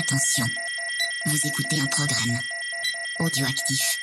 Attention, 0.00 0.46
vous 1.26 1.36
écoutez 1.46 1.78
un 1.78 1.86
programme 1.88 2.38
audioactif. 3.18 3.98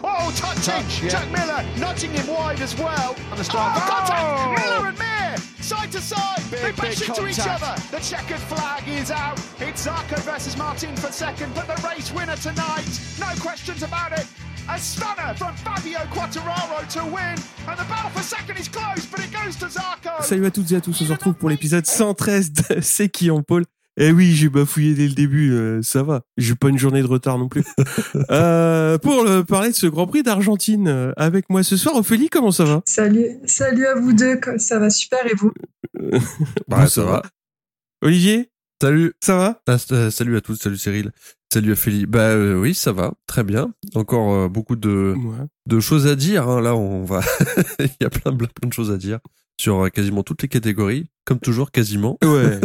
Oh, 0.00 0.30
touching! 0.30 0.62
Touch, 0.62 1.02
yeah. 1.02 1.08
Jack 1.08 1.28
Miller 1.32 1.64
nudging 1.76 2.12
him 2.12 2.28
wide 2.28 2.60
as 2.62 2.76
well. 2.78 3.16
On 3.32 3.36
the 3.36 3.42
start. 3.42 3.76
Oh, 3.76 3.80
contact! 3.80 4.22
Oh! 4.22 4.54
Miller 4.54 4.88
and 4.90 4.98
Mir, 4.98 5.36
side 5.60 5.90
to 5.90 6.00
side. 6.00 6.40
Big, 6.52 6.60
they 6.60 6.70
bash 6.70 7.02
into 7.02 7.26
each 7.26 7.40
other. 7.40 7.74
The 7.90 7.98
checkered 7.98 8.38
flag 8.46 8.86
is 8.86 9.10
out. 9.10 9.40
It's 9.58 9.88
Zarco 9.88 10.20
versus 10.20 10.56
Martin 10.56 10.94
for 10.94 11.10
second, 11.10 11.52
but 11.52 11.66
the 11.66 11.74
race 11.88 12.12
winner 12.12 12.36
tonight, 12.36 12.86
no 13.18 13.34
questions 13.42 13.82
about 13.82 14.12
it. 14.12 14.26
A 14.70 14.78
stunner 14.78 15.34
from 15.34 15.54
Fabio 15.56 15.98
Quattararo 16.14 16.86
to 16.94 17.04
win, 17.06 17.36
and 17.66 17.76
the 17.76 17.84
battle 17.90 18.10
for 18.10 18.22
second 18.22 18.56
is 18.56 18.68
close, 18.68 19.04
but 19.04 19.18
it 19.18 19.32
goes 19.32 19.56
to 19.56 19.66
Zarco. 19.66 20.22
Salut 20.22 20.46
à 20.46 20.52
toutes 20.52 20.70
et 20.70 20.76
à 20.76 20.80
tous, 20.80 20.92
on 21.02 21.04
se 21.04 21.10
retrouve 21.10 21.34
pour 21.34 21.50
l'épisode 21.50 21.84
113 21.86 22.52
de 22.52 22.80
C'est 22.80 23.08
qui 23.08 23.32
en 23.32 23.42
pôle 23.42 23.64
Eh 23.96 24.10
oui, 24.10 24.32
j'ai 24.32 24.48
bafouillé 24.48 24.94
dès 24.94 25.06
le 25.06 25.14
début, 25.14 25.52
euh, 25.52 25.80
ça 25.82 26.02
va. 26.02 26.22
J'ai 26.36 26.54
pas 26.56 26.68
une 26.68 26.78
journée 26.78 27.00
de 27.02 27.06
retard 27.06 27.38
non 27.38 27.48
plus. 27.48 27.62
euh, 28.30 28.98
pour 28.98 29.24
le- 29.24 29.44
parler 29.44 29.70
de 29.70 29.74
ce 29.74 29.86
Grand 29.86 30.06
Prix 30.06 30.22
d'Argentine 30.24 30.88
euh, 30.88 31.12
avec 31.16 31.48
moi 31.48 31.62
ce 31.62 31.76
soir, 31.76 31.94
Ophélie, 31.96 32.28
comment 32.28 32.50
ça 32.50 32.64
va? 32.64 32.82
Salut, 32.86 33.38
salut 33.46 33.86
à 33.86 33.94
vous 33.94 34.12
deux, 34.12 34.40
ça 34.58 34.78
va 34.80 34.90
super 34.90 35.24
et 35.26 35.34
vous? 35.36 35.52
Bah, 36.68 36.80
Bon, 36.80 36.86
ça 36.88 37.04
va. 37.04 37.22
Olivier, 38.02 38.50
Salut. 38.82 39.12
ça 39.22 39.36
va? 39.36 39.62
Ah, 39.68 39.78
salut 40.10 40.36
à 40.36 40.40
tous. 40.40 40.56
Salut 40.56 40.76
Cyril. 40.76 41.12
Salut 41.52 41.72
Ophélie. 41.72 42.06
Bah 42.06 42.30
euh, 42.30 42.58
oui, 42.60 42.74
ça 42.74 42.90
va. 42.92 43.14
Très 43.26 43.44
bien. 43.44 43.72
Encore 43.94 44.34
euh, 44.34 44.48
beaucoup 44.48 44.74
de, 44.76 45.14
Ouais. 45.16 45.46
de 45.66 45.78
choses 45.80 46.08
à 46.08 46.16
dire. 46.16 46.48
hein. 46.48 46.60
Là, 46.60 46.74
on 46.74 47.04
va. 47.04 47.20
Il 47.78 47.88
y 48.00 48.04
a 48.04 48.10
plein, 48.10 48.34
plein, 48.36 48.48
plein 48.48 48.68
de 48.68 48.72
choses 48.72 48.90
à 48.90 48.96
dire 48.96 49.20
sur 49.58 49.84
euh, 49.84 49.88
quasiment 49.88 50.24
toutes 50.24 50.42
les 50.42 50.48
catégories, 50.48 51.06
comme 51.24 51.38
toujours, 51.38 51.70
quasiment. 51.70 52.18
Ouais. 52.24 52.58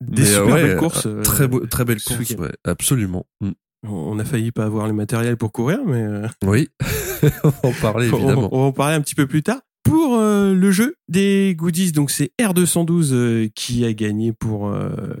Des 0.00 0.22
Mais, 0.22 0.28
super 0.28 0.42
euh, 0.42 0.52
ouais, 0.52 0.62
belles 0.62 0.76
courses. 0.76 1.06
euh, 1.06 1.18
euh, 1.18 1.22
très 1.22 1.48
beau, 1.48 1.66
très 1.66 1.84
belle 1.84 1.98
ce 2.00 2.08
course. 2.14 2.20
week-end. 2.20 2.42
Ouais, 2.42 2.52
absolument. 2.64 3.26
Mm. 3.40 3.50
On 3.86 4.18
a 4.18 4.24
failli 4.24 4.50
pas 4.52 4.64
avoir 4.64 4.86
le 4.88 4.92
matériel 4.92 5.36
pour 5.36 5.52
courir, 5.52 5.78
mais 5.86 6.02
euh, 6.02 6.26
Oui. 6.44 6.68
on 7.44 7.48
va 7.48 7.68
en 7.68 7.72
parler 7.80 8.08
évidemment. 8.12 8.48
on 8.52 8.58
va 8.60 8.64
en 8.66 8.72
parler 8.72 8.94
un 8.96 9.00
petit 9.00 9.14
peu 9.14 9.26
plus 9.26 9.42
tard. 9.42 9.60
Pour 9.84 10.16
euh, 10.18 10.52
le 10.54 10.70
jeu 10.70 10.96
des 11.08 11.54
goodies, 11.56 11.92
donc 11.92 12.10
c'est 12.10 12.30
R212 12.40 13.10
euh, 13.12 13.48
qui 13.54 13.84
a 13.86 13.92
gagné 13.94 14.32
pour 14.32 14.70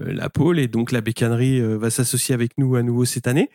la 0.04 0.28
pole 0.28 0.58
et 0.58 0.68
donc 0.68 0.92
la 0.92 1.00
bécannerie 1.00 1.60
va 1.78 1.88
s'associer 1.90 2.34
avec 2.34 2.52
nous 2.58 2.74
à 2.76 2.82
nouveau 2.82 3.04
cette 3.04 3.26
année. 3.28 3.48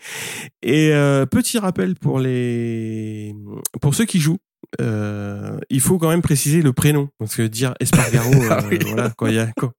Et 0.64 0.90
petit 1.30 1.60
rappel 1.60 1.96
pour 1.96 2.20
les 2.20 3.36
pour 3.82 3.94
ceux 3.94 4.06
qui 4.06 4.20
jouent, 4.20 4.40
il 4.80 5.82
faut 5.82 6.00
quand 6.00 6.10
même 6.10 6.22
préciser 6.24 6.62
le 6.64 6.74
prénom 6.74 7.10
parce 7.20 7.36
que 7.36 7.44
dire 7.44 7.76
Espargaro, 7.80 8.32
Ah 8.50 8.64
oui. 8.72 8.80
voilà 8.88 9.12
quand 9.16 9.28
il 9.28 9.36
y 9.36 9.40
a 9.40 9.52
quand 9.56 9.72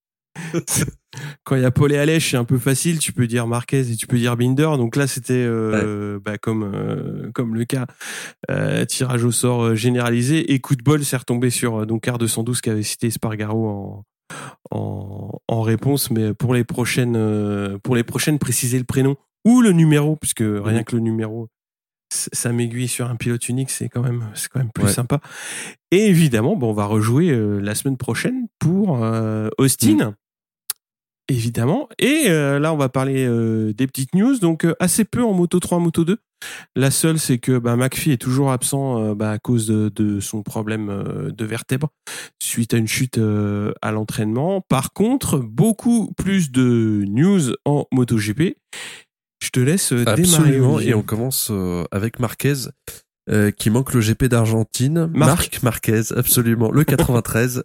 quand 1.44 1.56
il 1.56 1.62
y 1.62 1.64
a 1.64 1.70
Paul 1.70 1.92
et 1.92 1.98
Alèche, 1.98 2.30
c'est 2.30 2.36
un 2.36 2.44
peu 2.44 2.58
facile. 2.58 2.98
Tu 2.98 3.12
peux 3.12 3.26
dire 3.26 3.46
Marquez 3.46 3.90
et 3.90 3.96
tu 3.96 4.06
peux 4.06 4.18
dire 4.18 4.36
Binder. 4.36 4.70
Donc 4.76 4.96
là, 4.96 5.06
c'était 5.06 5.32
euh, 5.34 6.18
bah, 6.24 6.38
comme 6.38 6.62
euh, 6.64 7.30
comme 7.32 7.54
le 7.54 7.64
cas 7.64 7.86
euh, 8.50 8.84
tirage 8.84 9.24
au 9.24 9.30
sort 9.32 9.74
généralisé 9.74 10.52
et 10.52 10.58
coup 10.60 10.76
de 10.76 10.82
bol, 10.82 11.04
c'est 11.04 11.16
retombé 11.16 11.50
sur 11.50 11.86
donc 11.86 12.06
R212 12.06 12.60
qui 12.60 12.70
avait 12.70 12.82
cité 12.82 13.10
Spargaro 13.10 13.66
en, 13.68 14.04
en 14.70 15.40
en 15.48 15.62
réponse. 15.62 16.10
Mais 16.10 16.34
pour 16.34 16.54
les 16.54 16.64
prochaines 16.64 17.78
pour 17.82 17.96
les 17.96 18.04
prochaines, 18.04 18.38
préciser 18.38 18.78
le 18.78 18.84
prénom 18.84 19.16
ou 19.44 19.60
le 19.60 19.72
numéro, 19.72 20.16
puisque 20.16 20.42
rien 20.44 20.82
que 20.84 20.96
le 20.96 21.02
numéro 21.02 21.48
ça 22.10 22.52
m'aiguille 22.52 22.86
sur 22.86 23.10
un 23.10 23.16
pilote 23.16 23.48
unique, 23.48 23.70
c'est 23.70 23.88
quand 23.88 24.02
même 24.02 24.28
c'est 24.34 24.48
quand 24.48 24.60
même 24.60 24.70
plus 24.72 24.84
Ouais. 24.84 24.92
sympa. 24.92 25.20
Et 25.90 26.06
évidemment, 26.06 26.54
bon, 26.54 26.70
on 26.70 26.72
va 26.72 26.84
rejouer 26.84 27.30
euh, 27.30 27.58
la 27.60 27.74
semaine 27.74 27.96
prochaine 27.96 28.46
pour 28.60 29.02
euh, 29.02 29.48
Austin. 29.58 30.14
Évidemment. 31.28 31.88
Et 31.98 32.24
euh, 32.26 32.58
là, 32.58 32.74
on 32.74 32.76
va 32.76 32.90
parler 32.90 33.24
euh, 33.26 33.72
des 33.72 33.86
petites 33.86 34.14
news. 34.14 34.38
Donc, 34.38 34.66
euh, 34.66 34.74
assez 34.78 35.04
peu 35.04 35.22
en 35.22 35.32
Moto 35.32 35.58
3, 35.58 35.78
Moto 35.78 36.04
2. 36.04 36.18
La 36.76 36.90
seule, 36.90 37.18
c'est 37.18 37.38
que 37.38 37.56
bah, 37.56 37.76
McPhee 37.76 38.12
est 38.12 38.20
toujours 38.20 38.52
absent 38.52 39.14
bah, 39.14 39.30
à 39.30 39.38
cause 39.38 39.66
de, 39.66 39.88
de 39.88 40.20
son 40.20 40.42
problème 40.42 41.32
de 41.34 41.44
vertèbre 41.46 41.88
suite 42.42 42.74
à 42.74 42.76
une 42.76 42.86
chute 42.86 43.18
à 43.18 43.92
l'entraînement. 43.92 44.60
Par 44.60 44.92
contre, 44.92 45.38
beaucoup 45.38 46.12
plus 46.18 46.50
de 46.50 47.04
news 47.06 47.54
en 47.64 47.86
MotoGP. 47.92 48.58
Je 49.42 49.48
te 49.50 49.60
laisse 49.60 49.94
démarrer. 49.94 50.20
Absolument. 50.20 50.74
Olivier. 50.74 50.90
Et 50.90 50.94
on 50.94 51.02
commence 51.02 51.50
avec 51.90 52.20
Marquez. 52.20 52.68
qui 53.56 53.70
manque 53.70 53.94
le 53.94 54.00
GP 54.00 54.24
d'Argentine. 54.24 55.10
Marc. 55.14 55.28
Marc 55.28 55.62
Marquez, 55.62 56.02
absolument. 56.14 56.70
Le 56.70 56.84
93 56.84 57.64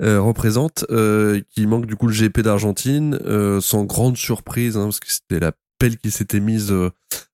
euh, 0.00 0.20
représente, 0.20 0.86
euh, 0.90 1.40
qui 1.50 1.66
manque 1.66 1.86
du 1.86 1.96
coup 1.96 2.06
le 2.06 2.12
GP 2.12 2.40
d'Argentine, 2.40 3.18
euh, 3.24 3.60
sans 3.60 3.84
grande 3.84 4.16
surprise, 4.16 4.76
hein, 4.76 4.84
parce 4.84 5.00
que 5.00 5.10
c'était 5.10 5.40
la 5.40 5.52
pelle 5.78 5.98
qui 5.98 6.12
s'était 6.12 6.38
mise 6.40 6.72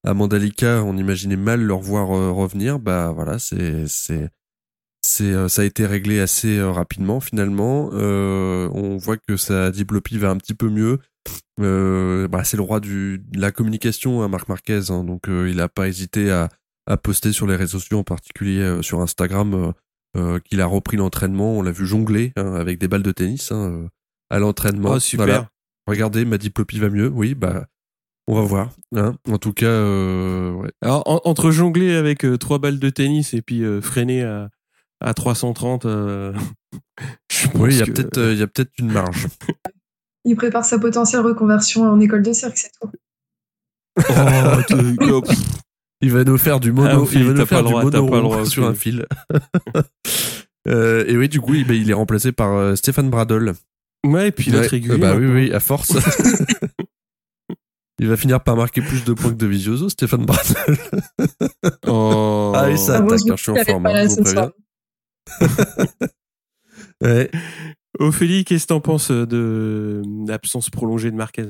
à 0.05 0.15
Mandalika. 0.15 0.83
On 0.83 0.97
imaginait 0.97 1.37
mal 1.37 1.61
leur 1.61 1.81
voir 1.81 2.09
revenir. 2.09 2.79
Bah 2.79 3.13
voilà, 3.15 3.39
c'est 3.39 3.87
c'est 3.87 4.29
c'est 5.01 5.49
ça 5.49 5.63
a 5.63 5.65
été 5.65 5.87
réglé 5.87 6.21
assez 6.21 6.61
rapidement 6.61 7.21
finalement. 7.21 7.89
On 7.93 8.99
voit 8.99 9.17
que 9.17 9.39
sa 9.39 9.71
diplopie 9.71 10.19
va 10.19 10.29
un 10.29 10.37
petit 10.37 10.53
peu 10.53 10.69
mieux. 10.69 10.99
Bah, 11.59 12.45
c'est 12.45 12.59
le 12.59 12.63
roi 12.63 12.81
du, 12.81 13.19
de 13.27 13.41
la 13.41 13.51
communication, 13.51 14.23
hein, 14.23 14.29
Marc 14.29 14.47
Marquez. 14.49 14.91
hein, 14.91 15.05
donc 15.05 15.23
il 15.29 15.59
a 15.61 15.69
pas 15.69 15.89
hésité 15.89 16.31
à, 16.31 16.51
à 16.87 16.99
poster 16.99 17.33
sur 17.33 17.47
les 17.47 17.57
réseaux 17.57 17.79
sociaux, 17.79 18.01
en 18.01 18.05
particulier 18.05 18.81
sur 18.83 19.01
Instagram, 19.01 19.73
euh, 20.17 20.39
qu'il 20.41 20.61
a 20.61 20.67
repris 20.67 20.97
l'entraînement. 20.97 21.53
On 21.59 21.63
l'a 21.63 21.73
vu 21.73 21.87
jongler 21.87 22.33
hein, 22.37 22.55
avec 22.55 22.79
des 22.79 22.89
balles 22.89 23.03
de 23.03 23.13
tennis 23.13 23.53
hein, 23.53 23.71
euh, 23.71 23.89
à 24.31 24.39
l'entraînement. 24.39 24.93
Oh, 24.93 24.99
super. 25.01 25.27
Voilà. 25.27 25.51
Regardez, 25.87 26.25
ma 26.25 26.39
diplopie 26.39 26.79
va 26.79 26.89
mieux. 26.89 27.09
Oui, 27.09 27.35
bah 27.35 27.67
on 28.27 28.35
va 28.35 28.41
voir. 28.43 28.71
Hein. 28.97 29.17
En 29.31 29.37
tout 29.39 29.53
cas, 29.53 29.67
euh, 29.67 30.51
ouais. 30.53 30.71
Alors, 30.81 31.03
en- 31.07 31.21
entre 31.25 31.51
jongler 31.51 31.95
avec 31.95 32.25
euh, 32.25 32.39
trois 32.39 32.59
balles 32.59 32.79
de 32.79 32.89
tennis 32.91 33.35
et 33.35 33.43
puis 33.43 33.63
euh, 33.63 33.81
freiner 33.83 34.23
à, 34.23 34.49
à 35.01 35.13
330, 35.13 35.85
euh, 35.85 36.33
je 37.31 37.49
pense 37.49 37.61
oui, 37.61 37.75
il 37.75 37.79
y 37.79 37.83
a 37.83 37.85
que- 37.87 37.91
peut-être 37.93 38.17
euh, 38.19 38.33
il 38.33 38.39
y 38.39 38.43
a 38.43 38.47
peut-être 38.47 38.73
une 38.79 38.91
marge. 38.93 39.27
Il 40.27 40.37
prépare 40.37 40.65
sa 40.65 40.79
potentielle 40.79 41.21
reconversion 41.21 41.83
en 41.83 42.01
école 42.01 42.23
de 42.23 42.33
cirque, 42.33 42.57
c'est 42.57 42.71
tout. 42.81 42.91
Oh, 44.09 45.23
Il 46.05 46.13
va 46.13 46.23
nous 46.23 46.37
faire 46.37 46.61
du 46.61 46.71
mono, 46.71 47.07
Ah, 47.07 47.09
il 47.15 47.25
va 47.25 47.33
nous 47.33 47.47
faire 47.47 47.65
du 47.65 47.71
droit, 47.71 47.83
mono 47.83 48.07
pas 48.07 48.17
le 48.17 48.23
droit, 48.23 48.45
sur 48.45 48.67
un 48.67 48.75
fil. 48.75 49.07
Euh, 50.67 51.05
et 51.07 51.15
oui, 51.15 51.29
du 51.29 51.43
coup, 51.43 51.53
il, 51.53 51.67
bah, 51.67 51.75
il 51.75 51.91
est 51.91 51.93
remplacé 51.93 52.33
par 52.33 52.55
euh, 52.55 52.75
Stéphane 52.75 53.11
Bradel. 53.11 53.53
Ouais, 54.07 54.29
et 54.29 54.33
puis 54.33 54.51
l'autre 54.51 54.75
Ouais, 54.75 54.91
euh, 54.91 54.97
bah 54.97 55.15
oui, 55.15 55.27
oui, 55.27 55.53
à 55.53 55.61
force. 55.61 55.93
il 57.99 58.09
va 58.09 58.17
finir 58.17 58.43
par 58.43 58.57
marquer 58.57 58.81
plus 58.81 59.05
de 59.05 59.13
points 59.13 59.33
que 59.33 59.37
de 59.37 59.47
Vizioso, 59.47 59.91
Stéphane 59.91 60.25
Bradel. 60.25 60.79
Oh. 61.87 62.55
Ah 62.57 62.69
oui, 62.71 62.79
ça 62.79 62.97
attaque, 62.97 63.21
hein, 63.29 63.37
je 63.37 63.43
suis 63.43 63.53
en 63.53 63.57
forme, 63.63 63.85
hein, 63.85 64.07
vous. 64.07 64.25
Ouais. 67.03 67.31
Ophélie, 67.99 68.47
qu'est-ce 68.47 68.65
que 68.65 68.69
t'en 68.69 68.81
penses 68.81 69.11
de 69.11 70.01
l'absence 70.27 70.71
prolongée 70.71 71.11
de 71.11 71.17
Marquez? 71.17 71.45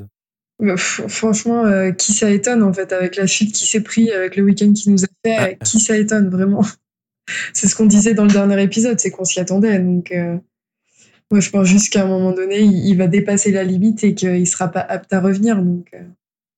Bah, 0.61 0.77
franchement, 0.77 1.65
euh, 1.67 1.91
qui 1.91 2.13
ça 2.13 2.31
étonne 2.31 2.63
en 2.63 2.73
fait, 2.73 2.93
avec 2.93 3.17
la 3.17 3.27
chute 3.27 3.53
qui 3.53 3.67
s'est 3.67 3.83
pris, 3.83 4.11
avec 4.13 4.37
le 4.37 4.45
week-end 4.45 4.73
qui 4.73 4.91
nous 4.91 5.05
a 5.05 5.09
fait, 5.25 5.37
Ah. 5.37 5.55
qui 5.65 5.81
ça 5.81 5.97
étonne 5.97 6.29
vraiment. 6.31 6.63
C'est 7.55 7.67
ce 7.69 7.75
qu'on 7.75 7.87
disait 7.87 8.15
dans 8.15 8.25
le 8.25 8.31
dernier 8.31 8.63
épisode, 8.63 9.01
c'est 9.01 9.11
qu'on 9.11 9.25
s'y 9.25 9.41
attendait. 9.41 9.79
Donc, 9.79 10.13
euh, 10.13 10.37
moi 11.31 11.41
je 11.41 11.49
pense 11.51 11.67
juste 11.67 11.91
qu'à 11.93 12.05
un 12.05 12.07
moment 12.07 12.33
donné, 12.33 12.61
il, 12.61 12.87
il 12.87 12.99
va 12.99 13.07
dépasser 13.09 13.51
la 13.51 13.65
limite 13.65 14.05
et 14.05 14.15
qu'il 14.15 14.47
sera 14.47 14.69
pas 14.69 14.81
apte 14.81 15.13
à 15.13 15.21
revenir. 15.21 15.57
Donc, 15.63 15.89
euh, 15.95 16.03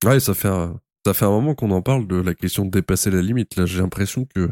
Ouais, 0.09 0.19
ça 0.21 0.35
fait 0.35 0.49
un, 0.49 0.79
ça 1.07 1.15
fait 1.15 1.25
un 1.25 1.31
moment 1.31 1.55
qu'on 1.55 1.71
en 1.71 1.83
parle 1.83 2.07
de 2.09 2.17
la 2.17 2.35
question 2.35 2.65
de 2.65 2.71
dépasser 2.71 3.11
la 3.11 3.23
limite. 3.23 3.57
Là, 3.57 3.65
j'ai 3.65 3.79
l'impression 3.79 4.27
que, 4.35 4.51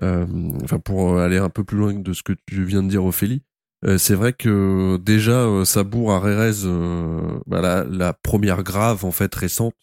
enfin, 0.00 0.78
pour 0.78 1.18
aller 1.18 1.38
un 1.38 1.50
peu 1.50 1.64
plus 1.64 1.76
loin 1.76 1.92
de 1.92 2.12
ce 2.12 2.22
que 2.22 2.32
tu 2.46 2.64
viens 2.64 2.82
de 2.82 2.88
dire, 2.88 3.04
Ophélie, 3.04 3.42
euh, 3.84 3.98
c'est 3.98 4.14
vrai 4.14 4.32
que 4.32 4.96
déjà, 4.98 5.42
euh, 5.44 5.64
ça 5.64 5.84
bourre 5.84 6.12
à 6.12 6.20
Rérez, 6.20 6.64
euh, 6.64 7.40
bah, 7.46 7.60
la, 7.60 7.84
la 7.84 8.12
première 8.12 8.62
grave, 8.62 9.04
en 9.04 9.10
fait, 9.12 9.34
récente, 9.34 9.74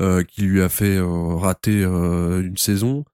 euh, 0.00 0.22
qui 0.22 0.42
lui 0.42 0.62
a 0.62 0.68
fait 0.68 0.98
rater 1.00 1.82
une 1.82 2.56
saison. 2.56 3.04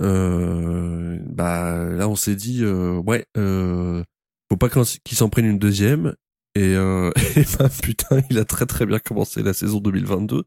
Bah, 0.00 1.84
là, 1.84 2.08
on 2.08 2.16
s'est 2.16 2.36
dit, 2.36 2.64
ouais, 2.64 3.26
faut 3.34 4.56
pas 4.58 4.68
qu'il 4.68 5.16
s'en 5.16 5.28
prenne 5.28 5.46
une 5.46 5.58
deuxième. 5.58 6.14
Et, 6.54 6.72
et 7.36 7.44
bah, 7.58 7.68
putain, 7.82 8.20
il 8.30 8.38
a 8.38 8.44
très 8.44 8.66
très 8.66 8.86
bien 8.86 8.98
commencé 8.98 9.42
la 9.42 9.52
saison 9.54 9.78
2022 9.80 10.44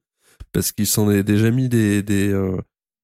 parce 0.52 0.72
qu'il 0.72 0.88
s'en 0.88 1.10
est 1.12 1.24
déjà 1.24 1.52
mis 1.52 1.70
des, 1.70 2.04
des 2.04 2.34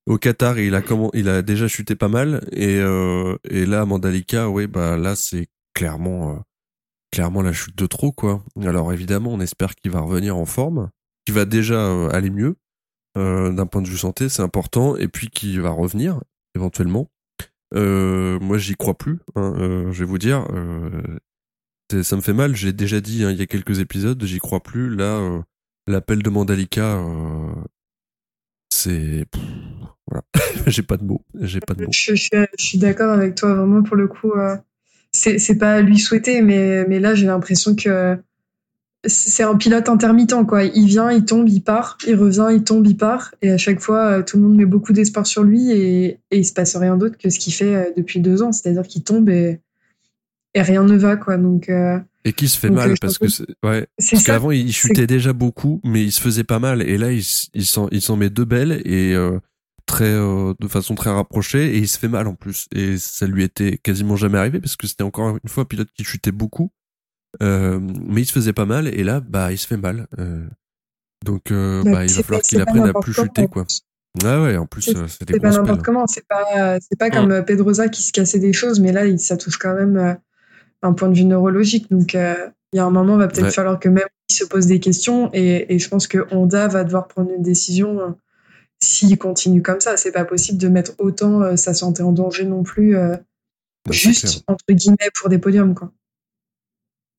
au 0.07 0.17
Qatar 0.17 0.57
il 0.57 0.73
a 0.73 0.81
comment 0.81 1.11
il 1.13 1.27
a 1.29 1.41
déjà 1.41 1.67
chuté 1.67 1.95
pas 1.95 2.07
mal 2.07 2.47
et 2.53 2.77
euh, 2.77 3.35
et 3.49 3.65
là 3.65 3.85
Mandalika 3.85 4.49
ouais 4.49 4.65
bah 4.65 4.97
là 4.97 5.15
c'est 5.15 5.47
clairement 5.77 6.31
euh, 6.31 6.39
clairement 7.11 7.43
la 7.43 7.53
chute 7.53 7.77
de 7.77 7.85
trop 7.85 8.11
quoi. 8.11 8.43
Alors 8.63 8.91
évidemment 8.91 9.31
on 9.31 9.39
espère 9.39 9.75
qu'il 9.75 9.91
va 9.91 9.99
revenir 9.99 10.35
en 10.35 10.45
forme, 10.45 10.89
qu'il 11.23 11.35
va 11.35 11.45
déjà 11.45 11.75
euh, 11.75 12.09
aller 12.09 12.31
mieux 12.31 12.55
euh, 13.15 13.51
d'un 13.51 13.67
point 13.67 13.83
de 13.83 13.87
vue 13.87 13.97
santé 13.97 14.27
c'est 14.27 14.41
important 14.41 14.95
et 14.95 15.07
puis 15.07 15.29
qu'il 15.29 15.61
va 15.61 15.69
revenir 15.69 16.19
éventuellement. 16.55 17.11
Moi 17.73 18.57
j'y 18.57 18.75
crois 18.75 18.97
plus, 18.97 19.19
hein, 19.35 19.53
je 19.91 19.99
vais 19.99 20.05
vous 20.05 20.17
dire. 20.17 20.47
Ça 21.91 22.15
me 22.15 22.21
fait 22.21 22.33
mal. 22.33 22.55
J'ai 22.55 22.73
déjà 22.73 22.99
dit 22.99 23.23
hein, 23.23 23.31
il 23.31 23.37
y 23.37 23.41
a 23.41 23.45
quelques 23.45 23.79
épisodes, 23.79 24.21
j'y 24.23 24.39
crois 24.39 24.61
plus. 24.61 24.95
Là, 24.95 25.43
l'appel 25.85 26.23
de 26.23 26.29
Mandalika, 26.29 27.03
c'est 28.69 29.25
voilà. 30.07 30.23
j'ai 30.67 30.81
pas 30.81 30.97
de 30.97 31.03
mots. 31.03 31.23
J'ai 31.35 31.59
pas 31.59 31.73
de 31.75 31.83
mots. 31.83 31.91
Je 31.91 32.15
suis 32.57 32.79
d'accord 32.79 33.11
avec 33.11 33.35
toi 33.35 33.53
vraiment 33.53 33.83
pour 33.83 33.97
le 33.97 34.07
coup. 34.07 34.31
Euh, 35.25 35.37
c'est 35.37 35.57
pas 35.57 35.81
lui 35.81 35.97
souhaiter, 35.97 36.41
mais 36.41 36.85
mais 36.87 36.99
là 36.99 37.15
j'ai 37.15 37.25
l'impression 37.25 37.75
que 37.75 38.17
c'est 39.05 39.43
un 39.43 39.55
pilote 39.55 39.89
intermittent 39.89 40.45
quoi. 40.47 40.63
Il 40.63 40.87
vient, 40.87 41.11
il 41.11 41.23
tombe, 41.23 41.47
il 41.47 41.61
part, 41.61 41.97
il 42.07 42.15
revient, 42.15 42.47
il 42.51 42.63
tombe, 42.63 42.85
il 42.85 42.97
part, 42.97 43.33
et 43.41 43.51
à 43.51 43.57
chaque 43.57 43.79
fois 43.79 44.23
tout 44.23 44.37
le 44.37 44.43
monde 44.43 44.57
met 44.57 44.65
beaucoup 44.65 44.93
d'espoir 44.93 45.25
sur 45.25 45.43
lui 45.43 45.71
et, 45.71 46.19
et 46.31 46.37
il 46.37 46.45
se 46.45 46.53
passe 46.53 46.75
rien 46.75 46.97
d'autre 46.97 47.17
que 47.17 47.29
ce 47.29 47.39
qu'il 47.39 47.53
fait 47.53 47.93
depuis 47.95 48.19
deux 48.19 48.41
ans, 48.43 48.51
c'est-à-dire 48.51 48.83
qu'il 48.83 49.03
tombe 49.03 49.29
et 49.29 49.59
et 50.57 50.61
rien 50.61 50.83
ne 50.83 50.97
va 50.97 51.15
quoi. 51.15 51.37
Donc 51.37 51.69
euh, 51.69 51.99
et 52.25 52.33
qui 52.33 52.47
se 52.47 52.59
fait 52.59 52.69
mal 52.69 52.95
parce 52.99 53.17
que 53.17 53.25
ouais. 53.63 53.85
Parce 53.97 54.23
qu'avant 54.23 54.51
il 54.51 54.73
chutait 54.73 55.07
déjà 55.07 55.33
beaucoup 55.33 55.79
mais 55.83 56.03
il 56.03 56.11
se 56.11 56.21
faisait 56.21 56.43
pas 56.43 56.59
mal. 56.59 56.81
Et 56.81 56.97
là 56.97 57.11
il 57.11 57.23
s'en 57.23 57.87
il 57.91 58.01
s'en 58.01 58.15
met 58.17 58.29
deux 58.29 58.45
belles 58.45 58.81
et 58.85 59.13
euh, 59.13 59.39
très 59.87 60.05
euh, 60.05 60.53
de 60.59 60.67
façon 60.67 60.93
très 60.95 61.09
rapprochée 61.09 61.75
et 61.75 61.77
il 61.77 61.87
se 61.87 61.97
fait 61.97 62.07
mal 62.07 62.27
en 62.27 62.35
plus 62.35 62.67
et 62.75 62.97
ça 62.97 63.25
lui 63.25 63.43
était 63.43 63.77
quasiment 63.77 64.15
jamais 64.15 64.37
arrivé 64.37 64.59
parce 64.59 64.75
que 64.75 64.85
c'était 64.85 65.03
encore 65.03 65.37
une 65.41 65.49
fois 65.49 65.63
un 65.63 65.65
pilote 65.65 65.89
qui 65.95 66.03
chutait 66.03 66.31
beaucoup 66.31 66.71
mais 67.39 68.21
il 68.21 68.25
se 68.25 68.33
faisait 68.33 68.53
pas 68.53 68.65
mal 68.65 68.87
et 68.87 69.03
là 69.03 69.19
bah 69.19 69.51
il 69.51 69.57
se 69.57 69.67
fait 69.67 69.77
mal 69.77 70.07
donc 71.25 71.51
bah, 71.51 72.05
il 72.05 72.11
va 72.11 72.23
falloir 72.23 72.41
qu'il 72.41 72.61
apprenne 72.61 72.87
à 72.87 72.93
plus 72.93 73.13
chuter 73.13 73.47
quoi 73.47 73.65
Ouais, 74.23 74.35
ouais, 74.41 74.57
en 74.57 74.65
plus, 74.65 74.81
c'est 74.81 75.39
pas 75.39 75.51
n'importe 75.51 75.83
comment. 75.83 76.07
C'est 76.07 76.25
pas, 76.27 76.79
c'est 76.79 76.97
pas 76.97 77.11
comme 77.11 77.45
Pedroza 77.45 77.87
qui 77.87 78.01
se 78.01 78.11
cassait 78.11 78.39
des 78.39 78.51
choses, 78.51 78.79
mais 78.79 78.91
là, 78.91 79.15
ça 79.19 79.37
touche 79.37 79.57
quand 79.57 79.75
même 79.75 80.17
un 80.81 80.93
point 80.93 81.09
de 81.09 81.15
vue 81.15 81.25
neurologique. 81.25 81.89
Donc, 81.91 82.15
euh, 82.15 82.35
il 82.73 82.77
y 82.77 82.79
a 82.79 82.85
un 82.85 82.89
moment, 82.89 83.15
il 83.15 83.19
va 83.19 83.27
peut-être 83.27 83.53
falloir 83.53 83.79
que 83.79 83.89
même 83.89 84.07
il 84.29 84.33
se 84.33 84.45
pose 84.45 84.67
des 84.67 84.79
questions. 84.79 85.29
Et, 85.33 85.73
et, 85.73 85.79
je 85.79 85.89
pense 85.89 86.07
que 86.07 86.27
Honda 86.31 86.67
va 86.67 86.83
devoir 86.83 87.07
prendre 87.07 87.31
une 87.31 87.43
décision 87.43 87.99
euh, 87.99 88.09
s'il 88.81 89.17
continue 89.17 89.61
comme 89.61 89.81
ça. 89.81 89.97
C'est 89.97 90.11
pas 90.11 90.25
possible 90.25 90.57
de 90.57 90.67
mettre 90.67 90.93
autant 90.97 91.41
euh, 91.41 91.55
sa 91.55 91.73
santé 91.73 92.03
en 92.03 92.11
danger 92.11 92.45
non 92.45 92.63
plus, 92.63 92.93
bah, 92.93 93.19
juste 93.91 94.43
entre 94.47 94.65
guillemets 94.69 95.09
pour 95.13 95.29
des 95.29 95.39
podiums, 95.39 95.75
quoi. 95.75 95.91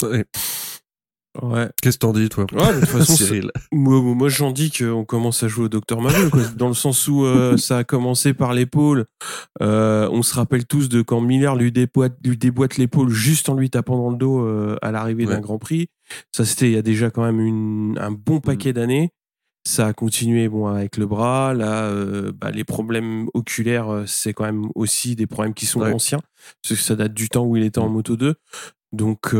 Ouais. 0.03 0.25
Ouais. 1.43 1.69
Qu'est-ce 1.83 1.99
que 1.99 2.01
t'en 2.01 2.13
dis, 2.13 2.29
toi? 2.29 2.47
Ouais, 2.53 2.75
De 2.75 2.81
toute 2.81 2.89
façon, 2.89 3.25
moi, 3.73 4.01
moi 4.01 4.29
j'en 4.29 4.51
dis 4.51 4.71
qu'on 4.71 5.05
commence 5.05 5.43
à 5.43 5.49
jouer 5.49 5.67
au 5.67 5.69
docteur 5.69 5.99
quoi. 6.31 6.41
dans 6.57 6.69
le 6.69 6.75
sens 6.75 7.07
où 7.07 7.25
euh, 7.25 7.57
ça 7.57 7.79
a 7.79 7.85
commencé 7.85 8.35
par 8.35 8.55
l'épaule. 8.55 9.07
Euh, 9.63 10.09
on 10.11 10.23
se 10.23 10.35
rappelle 10.35 10.67
tous 10.67 10.89
de 10.89 11.03
quand 11.03 11.21
Miller 11.21 11.55
lui 11.55 11.71
déboîte, 11.71 12.17
lui 12.25 12.37
déboîte 12.37 12.77
l'épaule 12.77 13.11
juste 13.11 13.49
en 13.49 13.55
lui 13.55 13.71
tapant 13.71 13.97
dans 13.97 14.11
le 14.11 14.17
dos 14.17 14.41
euh, 14.41 14.77
à 14.83 14.91
l'arrivée 14.91 15.27
d'un 15.27 15.41
Grand 15.41 15.59
Prix. 15.59 15.89
Ça, 16.33 16.45
c'était 16.45 16.67
il 16.67 16.73
y 16.73 16.79
a 16.79 16.83
déjà 16.83 17.11
quand 17.11 17.23
même 17.23 17.41
une, 17.41 17.99
un 18.01 18.11
bon 18.11 18.41
paquet 18.41 18.71
mm. 18.71 18.75
d'années. 18.75 19.13
Ça 19.69 19.89
a 19.89 19.93
continué 19.93 20.49
bon 20.49 20.67
avec 20.67 20.97
le 20.97 21.07
bras. 21.07 21.53
Là, 21.53 21.83
euh, 21.85 22.33
bah, 22.33 22.51
les 22.51 22.65
problèmes 22.65 23.29
oculaires, 23.35 24.05
c'est 24.07 24.33
quand 24.33 24.45
même 24.45 24.69
aussi 24.75 25.15
des 25.15 25.27
problèmes 25.27 25.55
qui 25.55 25.67
sont 25.67 25.83
anciens, 25.83 26.21
parce 26.63 26.75
que 26.75 26.83
ça 26.83 26.97
date 26.97 27.13
du 27.13 27.29
temps 27.29 27.45
où 27.45 27.57
il 27.57 27.65
était 27.65 27.79
en 27.79 27.89
mm. 27.89 27.93
Moto 27.93 28.17
2. 28.17 28.35
Donc 28.93 29.35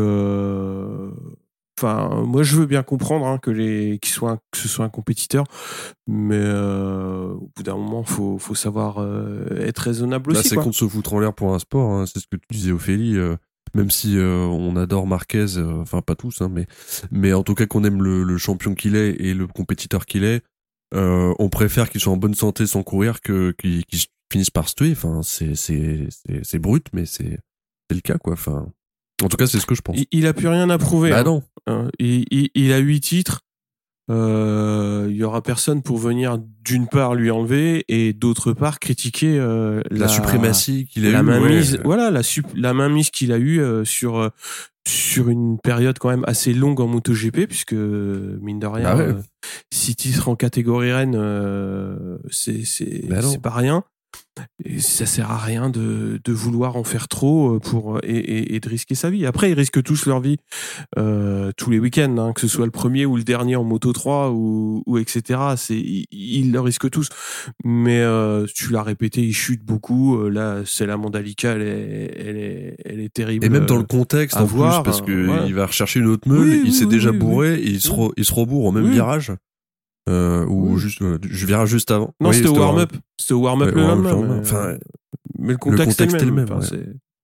Enfin, 1.79 2.23
moi, 2.25 2.43
je 2.43 2.57
veux 2.57 2.65
bien 2.65 2.83
comprendre 2.83 3.25
hein, 3.25 3.37
que 3.37 3.51
les, 3.51 3.99
qu'il 3.99 4.11
soit, 4.11 4.39
que 4.51 4.57
ce 4.57 4.67
soit 4.67 4.83
un 4.83 4.89
compétiteur, 4.89 5.45
mais 6.07 6.35
euh, 6.35 7.29
au 7.35 7.49
bout 7.55 7.63
d'un 7.63 7.77
moment, 7.77 8.03
faut, 8.03 8.37
faut 8.37 8.55
savoir 8.55 8.97
euh, 8.97 9.45
être 9.61 9.79
raisonnable 9.79 10.33
Là, 10.33 10.39
aussi. 10.39 10.49
c'est 10.49 10.55
qu'on 10.57 10.73
se 10.73 10.85
foutre 10.85 11.13
en 11.13 11.19
l'air 11.19 11.33
pour 11.33 11.53
un 11.53 11.59
sport. 11.59 11.93
Hein, 11.93 12.05
c'est 12.05 12.19
ce 12.19 12.27
que 12.27 12.35
tu 12.35 12.47
disais, 12.51 12.71
Ophélie. 12.73 13.17
Euh, 13.75 13.79
même 13.79 13.89
si 13.89 14.17
on 14.17 14.75
adore 14.75 15.07
Marquez, 15.07 15.57
enfin 15.57 16.01
pas 16.01 16.15
tous, 16.15 16.41
hein, 16.41 16.49
mais 16.51 16.67
mais 17.11 17.33
en 17.33 17.43
tout 17.43 17.55
cas 17.55 17.65
qu'on 17.65 17.83
aime 17.83 18.01
le, 18.01 18.37
champion 18.37 18.75
qu'il 18.75 18.95
est 18.95 19.11
et 19.19 19.33
le 19.33 19.47
compétiteur 19.47 20.05
qu'il 20.05 20.23
est, 20.23 20.43
on 20.93 21.49
préfère 21.49 21.89
qu'il 21.89 22.01
soit 22.01 22.13
en 22.13 22.17
bonne 22.17 22.35
santé 22.35 22.67
sans 22.67 22.83
courir 22.83 23.21
que 23.21 23.53
qu'il, 23.57 23.83
finisse 24.31 24.51
par 24.51 24.69
se 24.69 24.75
tuer. 24.75 24.91
Enfin, 24.91 25.21
c'est 25.23 25.55
c'est 25.55 26.07
c'est, 26.43 26.59
brut, 26.59 26.87
mais 26.93 27.05
c'est 27.05 27.39
c'est 27.89 27.95
le 27.95 28.01
cas 28.01 28.17
quoi. 28.17 28.33
Enfin. 28.33 28.71
En 29.21 29.27
tout 29.27 29.35
cas, 29.35 29.47
c'est 29.47 29.59
ce 29.59 29.65
que 29.65 29.75
je 29.75 29.81
pense. 29.81 29.97
Il, 30.11 30.27
a 30.27 30.33
plus 30.33 30.47
rien 30.47 30.69
à 30.69 30.77
prouver. 30.77 31.09
Bah 31.09 31.19
hein. 31.19 31.23
non. 31.23 31.43
Hein, 31.67 31.89
il, 31.99 32.49
il, 32.55 32.71
a 32.71 32.77
huit 32.77 33.01
titres. 33.01 33.41
Euh, 34.09 35.07
il 35.09 35.15
y 35.15 35.23
aura 35.23 35.43
personne 35.43 35.83
pour 35.83 35.97
venir 35.97 36.39
d'une 36.63 36.87
part 36.87 37.13
lui 37.13 37.29
enlever 37.29 37.85
et 37.89 38.11
d'autre 38.13 38.53
part 38.53 38.79
critiquer 38.79 39.37
euh, 39.37 39.81
la, 39.91 40.07
suprématie 40.07 40.87
qu'il 40.87 41.05
a 41.05 41.11
la 41.11 41.19
eu, 41.19 41.23
mainmise, 41.23 41.79
voilà 41.83 42.09
la 42.09 42.21
la 42.55 42.73
mainmise 42.73 43.11
qu'il 43.11 43.31
a 43.31 43.37
eu 43.37 43.59
euh, 43.59 43.85
sur 43.85 44.31
sur 44.87 45.29
une 45.29 45.59
période 45.59 45.99
quand 45.99 46.09
même 46.09 46.23
assez 46.25 46.53
longue 46.53 46.79
en 46.79 46.87
MotoGP 46.87 47.45
puisque 47.45 47.73
mine 47.73 48.57
de 48.57 48.65
rien 48.65 48.95
bah 48.95 49.21
six 49.71 49.95
titres 49.95 50.27
en 50.27 50.35
catégorie 50.35 50.91
Rennes 50.91 52.17
c'est 52.31 52.65
c'est 52.65 53.07
bah 53.07 53.21
c'est 53.21 53.41
pas 53.41 53.51
rien 53.51 53.83
et 54.63 54.79
ça 54.79 55.05
sert 55.05 55.31
à 55.31 55.37
rien 55.37 55.69
de, 55.69 56.19
de, 56.23 56.33
vouloir 56.33 56.75
en 56.75 56.83
faire 56.83 57.07
trop 57.07 57.55
euh, 57.55 57.59
pour 57.59 57.99
et, 58.03 58.17
et, 58.17 58.55
et, 58.55 58.59
de 58.59 58.69
risquer 58.69 58.95
sa 58.95 59.09
vie. 59.09 59.25
Après, 59.25 59.51
ils 59.51 59.55
risquent 59.55 59.83
tous 59.83 60.05
leur 60.05 60.19
vie 60.19 60.37
euh, 60.97 61.51
tous 61.57 61.69
les 61.69 61.79
week-ends, 61.79 62.17
hein, 62.17 62.33
que 62.33 62.41
ce 62.41 62.47
soit 62.47 62.65
le 62.65 62.71
premier 62.71 63.05
ou 63.05 63.15
le 63.15 63.23
dernier 63.23 63.55
en 63.55 63.63
moto 63.63 63.93
3 63.93 64.31
ou, 64.31 64.83
ou 64.85 64.97
etc. 64.97 65.39
C'est 65.57 65.77
ils, 65.77 66.51
le 66.51 66.59
risquent 66.59 66.89
tous. 66.89 67.09
Mais 67.63 68.01
euh, 68.01 68.45
tu 68.53 68.71
l'as 68.71 68.83
répété, 68.83 69.21
ils 69.21 69.33
chutent 69.33 69.63
beaucoup. 69.63 70.19
Euh, 70.19 70.29
là, 70.29 70.61
c'est 70.65 70.85
la 70.85 70.97
Mandalika, 70.97 71.51
elle 71.51 71.61
est, 71.61 72.15
elle 72.19 72.37
est, 72.37 72.75
elle 72.85 72.99
est 72.99 73.13
terrible. 73.13 73.45
Et 73.45 73.49
même 73.49 73.65
dans 73.65 73.77
le 73.77 73.83
contexte 73.83 74.37
en 74.37 74.45
voir, 74.45 74.83
plus, 74.83 74.89
parce 74.89 75.01
que 75.01 75.47
il 75.47 75.53
va 75.53 75.65
rechercher 75.65 75.99
une 75.99 76.07
autre 76.07 76.27
meule, 76.27 76.65
il 76.65 76.73
s'est 76.73 76.85
déjà 76.85 77.11
bourré, 77.11 77.55
et 77.55 77.69
il 77.69 77.81
se, 77.81 77.91
re, 77.91 78.11
il 78.17 78.25
se 78.25 78.33
rebourre 78.33 78.65
au 78.65 78.71
même 78.71 78.89
virage. 78.89 79.31
Euh, 80.09 80.45
ou 80.47 80.77
juste, 80.77 81.01
euh, 81.01 81.19
je 81.21 81.45
verrai 81.45 81.67
juste 81.67 81.91
avant. 81.91 82.13
Non, 82.19 82.31
c'était 82.31 82.49
warm-up. 82.49 82.91
C'était 83.17 83.33
warm-up 83.33 83.73
le 83.73 83.81
lendemain. 83.81 84.15
Mais, 84.15 84.39
enfin, 84.39 84.77
mais 85.37 85.51
le 85.53 85.57
contexte, 85.57 86.01
est 86.01 86.25
le 86.25 86.31
même. 86.31 86.47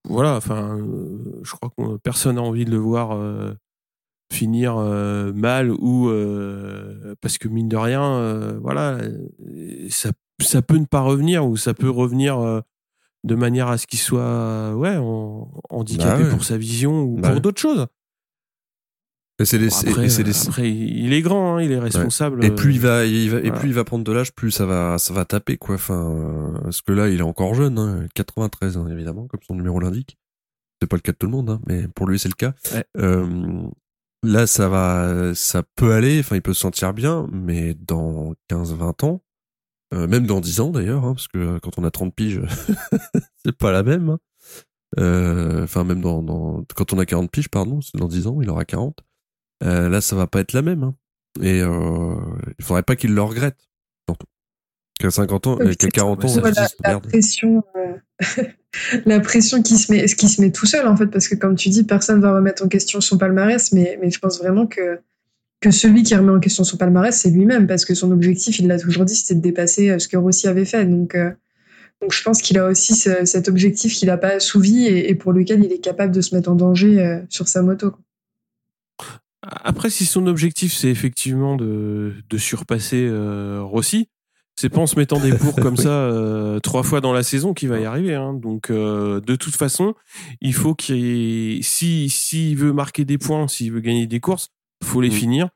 Voilà, 0.08 0.36
enfin, 0.36 0.78
euh, 0.78 1.42
je 1.42 1.52
crois 1.52 1.72
que 1.76 1.98
personne 1.98 2.36
n'a 2.36 2.42
envie 2.44 2.66
de 2.66 2.72
le 2.72 2.78
voir 2.78 3.18
finir 4.32 4.76
mal 4.78 5.72
ou 5.72 6.12
parce 7.22 7.38
que 7.38 7.48
mine 7.48 7.70
de 7.70 7.78
rien, 7.78 8.54
voilà, 8.62 9.00
ça, 9.90 10.12
ça 10.42 10.62
peut 10.62 10.78
ne 10.78 10.86
pas 10.86 11.02
revenir 11.02 11.46
ou 11.48 11.58
ça 11.58 11.74
peut 11.74 11.90
revenir 11.90 12.62
de 13.24 13.36
manière 13.36 13.70
à 13.70 13.80
ce 13.80 13.88
qu'il 13.88 13.98
soit 13.98 14.76
ouais 14.76 14.98
handicapé 15.70 16.24
bah 16.24 16.30
pour 16.30 16.44
sa 16.44 16.58
vision 16.58 17.02
ou 17.02 17.18
bah 17.18 17.32
pour 17.32 17.42
d'autres 17.42 17.62
choses. 17.62 17.88
C'est 19.44 19.58
les, 19.58 19.68
après, 19.68 20.08
après, 20.48 20.72
il 20.72 21.12
est 21.12 21.22
grand, 21.22 21.58
hein, 21.58 21.62
il 21.62 21.72
est 21.72 21.80
responsable. 21.80 22.46
Et 22.46 22.52
plus 22.52 22.76
il 22.76 22.80
va, 22.80 23.06
il 23.06 23.30
va 23.30 23.40
et 23.40 23.52
plus 23.52 23.68
il 23.68 23.74
va 23.74 23.84
prendre 23.84 24.06
de 24.06 24.12
l'âge, 24.14 24.34
plus 24.34 24.50
ça 24.50 24.66
va, 24.66 24.98
ça 24.98 25.14
va 25.14 25.26
taper 25.26 25.58
quoi. 25.58 25.76
Enfin, 25.76 26.54
parce 26.64 26.82
que 26.82 26.94
là, 26.94 27.10
il 27.10 27.20
est 27.20 27.24
encore 27.24 27.54
jeune, 27.54 27.78
hein, 27.78 28.06
93 28.14 28.78
hein, 28.78 28.88
évidemment, 28.90 29.28
comme 29.28 29.42
son 29.46 29.56
numéro 29.56 29.80
l'indique. 29.82 30.18
C'est 30.82 30.88
pas 30.88 30.96
le 30.96 31.02
cas 31.02 31.12
de 31.12 31.18
tout 31.18 31.26
le 31.26 31.34
monde, 31.34 31.50
hein, 31.50 31.60
mais 31.68 31.88
pour 31.90 32.08
lui 32.08 32.18
c'est 32.18 32.30
le 32.30 32.36
cas. 32.36 32.54
Euh, 32.98 33.68
là, 34.24 34.48
ça 34.48 34.70
va, 34.70 35.36
ça 35.36 35.64
peut 35.76 35.92
aller. 35.92 36.20
Enfin, 36.20 36.38
il 36.38 36.42
peut 36.42 36.54
se 36.54 36.62
sentir 36.62 36.94
bien, 36.94 37.28
mais 37.32 37.74
dans 37.74 38.34
15-20 38.50 39.06
ans, 39.06 39.22
euh, 39.94 40.08
même 40.08 40.26
dans 40.26 40.40
10 40.40 40.62
ans 40.62 40.70
d'ailleurs, 40.70 41.04
hein, 41.04 41.14
parce 41.14 41.28
que 41.28 41.60
quand 41.60 41.78
on 41.78 41.84
a 41.84 41.92
30 41.92 42.16
piges, 42.16 42.42
c'est 43.46 43.58
pas 43.58 43.74
la 43.74 43.84
même. 43.84 44.12
Hein. 44.12 44.20
Euh, 44.98 45.64
enfin, 45.64 45.84
même 45.84 46.02
dans, 46.02 46.24
dans, 46.24 46.64
quand 46.74 46.94
on 46.94 47.00
a 47.00 47.06
40 47.06 47.30
piges, 47.30 47.50
pardon, 47.50 47.82
c'est 47.82 47.98
dans 47.98 48.08
10 48.08 48.28
ans, 48.28 48.42
il 48.42 48.50
aura 48.50 48.64
40. 48.64 49.05
Euh, 49.64 49.90
là, 49.90 50.02
ça 50.02 50.16
va 50.16 50.28
pas 50.28 50.42
être 50.42 50.54
la 50.54 50.62
même. 50.62 50.84
Hein. 50.84 50.96
Et 51.42 51.62
euh, 51.62 52.16
il 52.58 52.64
faudrait 52.64 52.84
pas 52.84 52.96
qu'il 52.96 53.14
le 53.14 53.22
regrette, 53.22 53.58
surtout. 54.08 54.28
Qu'à 55.00 55.12
50 55.12 55.48
ans, 55.48 55.58
qu'à 55.58 55.90
40 55.90 56.24
ans, 56.24 56.42
la, 56.84 57.00
pression, 57.02 57.64
euh, 57.76 58.44
la 59.06 59.20
pression 59.20 59.62
qui 59.62 59.78
se 59.78 59.92
met, 59.92 60.06
qui 60.06 60.30
se 60.30 60.42
met 60.42 60.52
tout 60.52 60.66
seul 60.66 60.88
en 60.88 60.96
fait, 60.96 61.08
parce 61.08 61.28
que 61.28 61.36
comme 61.36 61.56
tu 61.56 61.68
dis, 61.68 61.84
personne 61.84 62.22
va 62.22 62.34
remettre 62.34 62.64
en 62.64 62.70
question 62.70 63.02
son 63.02 63.18
palmarès, 63.18 63.74
mais, 63.74 64.00
mais 64.02 64.10
je 64.10 64.20
pense 64.20 64.40
vraiment 64.40 64.68
que 64.68 65.00
que 65.62 65.72
celui 65.72 66.04
qui 66.04 66.14
remet 66.16 66.32
en 66.32 66.40
question 66.40 66.64
son 66.64 66.78
palmarès, 66.78 67.18
c'est 67.18 67.30
lui-même, 67.30 67.66
parce 67.66 67.86
que 67.86 67.96
son 67.96 68.12
objectif, 68.12 68.60
il 68.60 68.68
l'a 68.68 68.78
toujours 68.78 69.04
dit, 69.04 69.16
c'était 69.16 69.36
de 69.36 69.42
dépasser 69.42 69.98
ce 70.00 70.08
que 70.08 70.16
Rossi 70.16 70.48
avait 70.48 70.66
fait. 70.66 70.86
Donc, 70.86 71.18
donc 72.02 72.12
je 72.12 72.24
pense 72.24 72.42
qu'il 72.42 72.60
a 72.60 72.68
aussi 72.68 72.94
cet 72.94 73.48
objectif 73.48 73.96
qu'il 73.96 74.10
n'a 74.10 74.18
pas 74.18 74.34
assouvi 74.36 74.86
et, 74.86 75.10
et, 75.10 75.16
pour 75.16 75.34
lequel 75.34 75.64
il 75.64 75.72
est 75.72 75.80
capable 75.80 76.14
de 76.14 76.22
se 76.22 76.36
mettre 76.36 76.52
en 76.52 76.56
danger 76.56 77.22
sur 77.30 77.48
sa 77.48 77.64
moto. 77.64 77.92
Quoi. 77.92 78.05
Après, 79.64 79.90
si 79.90 80.06
son 80.06 80.28
objectif 80.28 80.74
c'est 80.74 80.90
effectivement 80.90 81.56
de, 81.56 82.16
de 82.30 82.38
surpasser 82.38 83.08
euh, 83.10 83.62
Rossi, 83.64 84.10
c'est 84.56 84.70
pas 84.70 84.80
en 84.80 84.88
se 84.88 84.98
mettant 84.98 85.20
des 85.20 85.32
bourres 85.38 85.56
comme 85.56 85.78
ça 85.78 85.90
euh, 85.90 86.60
trois 86.60 86.84
fois 86.84 87.02
dans 87.02 87.14
la 87.14 87.24
saison 87.24 87.54
qu'il 87.54 87.70
va 87.70 87.80
y 87.80 87.86
arriver. 87.86 88.16
Hein. 88.16 88.34
Donc, 88.34 88.70
euh, 88.70 89.20
de 89.22 89.36
toute 89.36 89.56
façon, 89.56 89.96
il 90.42 90.54
faut 90.54 90.76
qu'il, 90.76 91.64
si 91.64 92.10
s'il 92.10 92.58
veut 92.58 92.74
marquer 92.74 93.06
des 93.06 93.18
points, 93.18 93.48
s'il 93.48 93.72
veut 93.72 93.82
gagner 93.82 94.08
des 94.08 94.20
courses, 94.20 94.50
faut 94.84 95.02
les 95.02 95.12
finir 95.12 95.50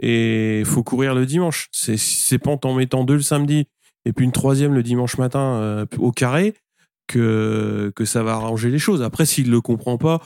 et 0.00 0.62
faut 0.64 0.82
courir 0.82 1.14
le 1.14 1.26
dimanche. 1.26 1.68
C'est 1.72 1.98
c'est 1.98 2.38
pas 2.38 2.56
en 2.64 2.74
mettant 2.74 3.04
deux 3.04 3.14
le 3.16 3.22
samedi 3.22 3.66
et 4.04 4.12
puis 4.12 4.24
une 4.24 4.32
troisième 4.32 4.74
le 4.74 4.82
dimanche 4.82 5.18
matin 5.18 5.86
au 5.98 6.10
carré 6.10 6.54
que 7.12 7.92
que 7.94 8.04
ça 8.04 8.22
va 8.22 8.32
arranger 8.32 8.70
les 8.70 8.78
choses. 8.78 9.02
Après, 9.02 9.26
s'il 9.26 9.50
le 9.50 9.60
comprend 9.60 9.98
pas, 9.98 10.20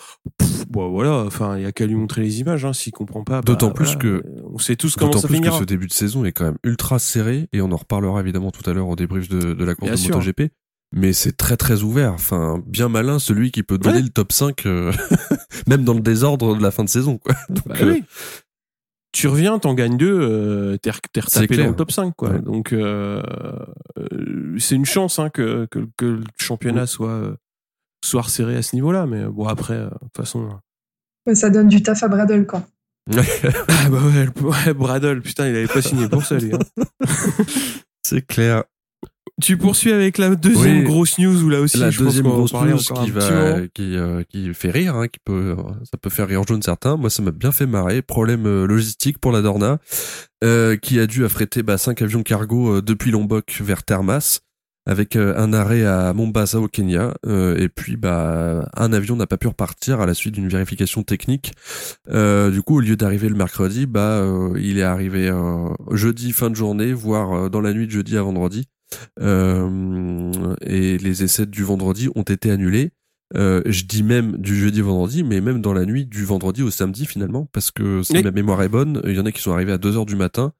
bon 0.70 0.90
voilà, 0.90 1.24
enfin 1.26 1.56
il 1.56 1.62
y 1.62 1.66
a 1.66 1.72
qu'à 1.72 1.86
lui 1.86 1.94
montrer 1.94 2.22
les 2.22 2.40
images. 2.40 2.64
Hein. 2.64 2.72
S'il 2.72 2.92
comprend 2.92 3.24
pas, 3.24 3.40
bah, 3.40 3.42
d'autant 3.44 3.70
plus 3.70 3.96
que 3.96 4.22
on 4.52 4.58
sait 4.58 4.76
tous 4.76 4.96
comment 4.96 5.12
ça 5.12 5.26
plus 5.26 5.36
finira. 5.36 5.54
que 5.54 5.60
ce 5.60 5.66
début 5.66 5.86
de 5.86 5.92
saison 5.92 6.24
est 6.24 6.32
quand 6.32 6.44
même 6.44 6.58
ultra 6.62 6.98
serré 6.98 7.48
et 7.52 7.60
on 7.60 7.72
en 7.72 7.76
reparlera 7.76 8.20
évidemment 8.20 8.50
tout 8.50 8.68
à 8.68 8.72
l'heure 8.72 8.88
au 8.88 8.96
débrief 8.96 9.28
de, 9.28 9.54
de 9.54 9.64
la 9.64 9.74
course 9.74 10.02
de 10.02 10.12
MotoGP. 10.12 10.52
Mais 10.92 11.12
c'est 11.12 11.36
très 11.36 11.56
très 11.56 11.82
ouvert. 11.82 12.12
Enfin, 12.12 12.62
bien 12.64 12.88
malin 12.88 13.18
celui 13.18 13.50
qui 13.50 13.64
peut 13.64 13.76
donner 13.76 14.02
le 14.02 14.08
top 14.08 14.32
5 14.32 14.66
euh, 14.66 14.92
même 15.66 15.82
dans 15.82 15.94
le 15.94 16.00
désordre 16.00 16.56
de 16.56 16.62
la 16.62 16.70
fin 16.70 16.84
de 16.84 16.88
saison. 16.88 17.18
Quoi. 17.18 17.34
Donc, 17.50 17.66
bah 17.66 17.74
oui 17.82 18.04
tu 19.16 19.28
reviens, 19.28 19.58
t'en 19.58 19.72
gagnes 19.72 19.96
deux, 19.96 20.18
euh, 20.20 20.76
t'es 20.76 20.90
retapé 20.90 21.56
dans 21.56 21.68
le 21.68 21.74
top 21.74 21.90
5. 21.90 22.14
Quoi. 22.14 22.38
Donc, 22.38 22.74
euh, 22.74 23.22
euh, 23.98 24.58
c'est 24.58 24.74
une 24.74 24.84
chance 24.84 25.18
hein, 25.18 25.30
que, 25.30 25.66
que, 25.70 25.88
que, 25.96 26.04
le 26.04 26.24
championnat 26.38 26.86
soit, 26.86 27.34
soit 28.04 28.20
resserré 28.20 28.56
à 28.56 28.62
ce 28.62 28.76
niveau-là. 28.76 29.06
Mais 29.06 29.24
bon, 29.24 29.46
après, 29.46 29.78
de 29.78 29.88
toute 29.88 30.16
façon. 30.18 30.50
ça 31.32 31.48
donne 31.48 31.68
du 31.68 31.82
taf 31.82 32.02
à 32.02 32.08
Bradle, 32.08 32.46
quoi. 32.46 32.62
ah 33.16 33.88
bah 33.88 34.00
ouais, 34.04 34.28
ouais, 34.42 34.74
Bradle, 34.74 35.22
putain, 35.22 35.48
il 35.48 35.56
avait 35.56 35.66
pas 35.66 35.80
signé 35.80 36.10
pour 36.10 36.22
ça, 36.22 36.36
lui. 36.36 36.52
Hein. 36.52 36.84
c'est 38.02 38.26
clair. 38.26 38.64
Tu 39.42 39.58
poursuis 39.58 39.92
avec 39.92 40.16
la 40.16 40.34
deuxième 40.34 40.84
grosse 40.84 41.18
news 41.18 41.42
où 41.42 41.50
là 41.50 41.60
aussi 41.60 41.76
la 41.76 41.90
je 41.90 42.02
deuxième 42.02 42.24
pense 42.24 42.52
grosse 42.52 42.88
news 42.88 43.04
qui 43.04 43.10
va 43.10 43.68
qui 43.74 43.94
euh, 43.94 44.22
qui 44.22 44.54
fait 44.54 44.70
rire 44.70 44.96
hein, 44.96 45.08
qui 45.08 45.18
peut 45.22 45.54
ça 45.84 45.98
peut 46.00 46.08
faire 46.08 46.26
rire 46.26 46.42
jaune 46.48 46.62
certains. 46.62 46.96
Moi 46.96 47.10
ça 47.10 47.22
m'a 47.22 47.32
bien 47.32 47.52
fait 47.52 47.66
marrer. 47.66 48.00
Problème 48.00 48.46
euh, 48.46 48.66
logistique 48.66 49.18
pour 49.18 49.32
la 49.32 49.42
Dorna 49.42 49.78
euh, 50.42 50.78
qui 50.78 50.98
a 50.98 51.06
dû 51.06 51.22
affréter 51.26 51.62
bah, 51.62 51.76
cinq 51.76 52.00
avions 52.00 52.22
cargo 52.22 52.76
euh, 52.76 52.82
depuis 52.82 53.10
Lombok 53.10 53.60
vers 53.62 53.82
Termas 53.82 54.40
avec 54.86 55.16
un 55.16 55.52
arrêt 55.52 55.84
à 55.84 56.12
Mombasa 56.14 56.60
au 56.60 56.68
Kenya. 56.68 57.12
Et 57.26 57.68
puis 57.68 57.96
bah 57.96 58.70
un 58.76 58.92
avion 58.92 59.16
n'a 59.16 59.26
pas 59.26 59.36
pu 59.36 59.48
repartir 59.48 60.00
à 60.00 60.06
la 60.06 60.14
suite 60.14 60.34
d'une 60.34 60.48
vérification 60.48 61.02
technique. 61.02 61.52
Du 62.08 62.62
coup 62.62 62.76
au 62.76 62.80
lieu 62.80 62.94
d'arriver 62.96 63.28
le 63.28 63.34
mercredi 63.34 63.86
bah 63.86 64.24
il 64.56 64.78
est 64.78 64.84
arrivé 64.84 65.28
jeudi 65.90 66.30
fin 66.30 66.50
de 66.50 66.54
journée 66.54 66.92
voire 66.92 67.50
dans 67.50 67.60
la 67.60 67.72
nuit 67.72 67.88
de 67.88 67.90
jeudi 67.90 68.16
à 68.16 68.22
vendredi. 68.22 68.68
euh, 68.68 68.75
et 69.20 70.98
les 70.98 71.24
essais 71.24 71.46
du 71.46 71.64
vendredi 71.64 72.08
ont 72.14 72.22
été 72.22 72.50
annulés. 72.50 72.92
Euh, 73.34 73.60
je 73.66 73.84
dis 73.84 74.02
même 74.02 74.36
du 74.36 74.56
jeudi 74.56 74.80
vendredi, 74.80 75.24
mais 75.24 75.40
même 75.40 75.60
dans 75.60 75.72
la 75.72 75.84
nuit 75.84 76.06
du 76.06 76.24
vendredi 76.24 76.62
au 76.62 76.70
samedi 76.70 77.06
finalement, 77.06 77.48
parce 77.52 77.70
que 77.70 78.02
si 78.02 78.22
ma 78.22 78.30
mémoire 78.30 78.62
est 78.62 78.68
bonne, 78.68 79.00
il 79.04 79.16
y 79.16 79.20
en 79.20 79.26
a 79.26 79.32
qui 79.32 79.42
sont 79.42 79.52
arrivés 79.52 79.72
à 79.72 79.78
2 79.78 79.96
heures 79.96 80.06
du 80.06 80.16
matin. 80.16 80.52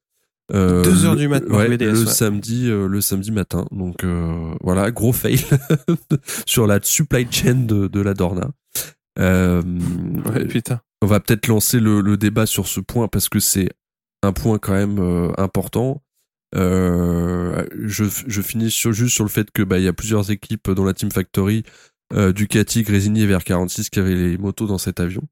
Euh, 0.52 0.83
2 0.83 1.04
heures 1.06 1.16
du 1.16 1.28
matin, 1.28 1.47
ouais, 1.54 1.76
le 1.76 2.06
samedi, 2.06 2.68
euh, 2.68 2.88
le 2.88 3.00
samedi 3.00 3.30
matin. 3.30 3.66
Donc 3.71 4.02
euh, 4.02 4.54
voilà, 4.62 4.90
gros 4.90 5.12
fail 5.12 5.38
sur 6.47 6.66
la 6.66 6.80
supply 6.83 7.26
chain 7.30 7.54
de, 7.54 7.87
de 7.87 8.00
la 8.00 8.14
Dorna. 8.14 8.50
Euh, 9.18 9.62
ouais, 10.35 10.45
putain. 10.47 10.80
On 11.02 11.06
va 11.06 11.21
peut-être 11.21 11.47
lancer 11.47 11.78
le, 11.78 12.00
le, 12.00 12.16
débat 12.16 12.47
sur 12.47 12.66
ce 12.66 12.80
point 12.80 13.06
parce 13.06 13.28
que 13.28 13.38
c'est 13.38 13.68
un 14.23 14.33
point 14.33 14.59
quand 14.59 14.73
même 14.73 15.33
important. 15.38 16.02
Euh, 16.55 17.67
je, 17.85 18.05
je 18.26 18.43
finis 18.43 18.71
sur, 18.71 18.93
juste 18.93 19.15
sur 19.15 19.25
le 19.25 19.31
fait 19.31 19.50
que 19.50 19.62
bah 19.62 19.79
il 19.79 19.85
y 19.85 19.88
a 19.88 19.93
plusieurs 19.93 20.31
équipes 20.31 20.71
dans 20.71 20.85
la 20.85 20.95
Team 20.95 21.11
Factory, 21.11 21.65
euh, 22.12 22.33
Ducati, 22.33 22.83
Grésini 22.83 23.23
et 23.23 23.26
VR46 23.26 23.91
qui 23.91 23.99
avaient 23.99 24.15
les 24.15 24.38
motos 24.38 24.67
dans 24.67 24.79
cet 24.79 25.00
avion. 25.00 25.23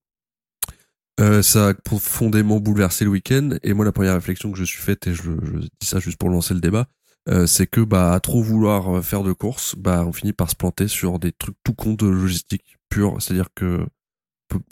Euh, 1.20 1.42
ça 1.42 1.68
a 1.68 1.74
profondément 1.74 2.58
bouleversé 2.58 3.04
le 3.04 3.10
week-end 3.12 3.50
et 3.62 3.72
moi 3.72 3.84
la 3.84 3.92
première 3.92 4.14
réflexion 4.14 4.50
que 4.50 4.58
je 4.58 4.64
suis 4.64 4.82
faite 4.82 5.06
et 5.06 5.14
je, 5.14 5.22
je 5.22 5.58
dis 5.58 5.70
ça 5.86 6.00
juste 6.00 6.18
pour 6.18 6.28
lancer 6.28 6.54
le 6.54 6.60
débat, 6.60 6.88
euh, 7.28 7.46
c'est 7.46 7.68
que 7.68 7.80
bah 7.80 8.12
à 8.12 8.18
trop 8.18 8.42
vouloir 8.42 9.02
faire 9.04 9.22
de 9.22 9.32
course, 9.32 9.76
bah 9.76 10.04
on 10.04 10.12
finit 10.12 10.32
par 10.32 10.50
se 10.50 10.56
planter 10.56 10.88
sur 10.88 11.20
des 11.20 11.30
trucs 11.30 11.56
tout 11.62 11.74
con 11.74 11.94
de 11.94 12.06
logistique 12.06 12.78
pure, 12.88 13.22
c'est-à-dire 13.22 13.50
que 13.54 13.86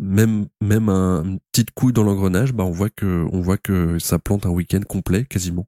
même 0.01 0.47
même 0.61 0.89
un, 0.89 1.25
une 1.25 1.41
petite 1.53 1.71
couille 1.73 1.93
dans 1.93 2.03
l'engrenage, 2.03 2.53
bah 2.53 2.65
on 2.65 2.73
voit 2.73 2.91
que 2.91 3.25
on 3.33 3.41
voit 3.41 3.59
que 3.59 3.99
ça 4.01 4.19
plante 4.19 4.45
un 4.47 4.51
week-end 4.51 4.81
complet 4.81 5.25
quasiment. 5.25 5.67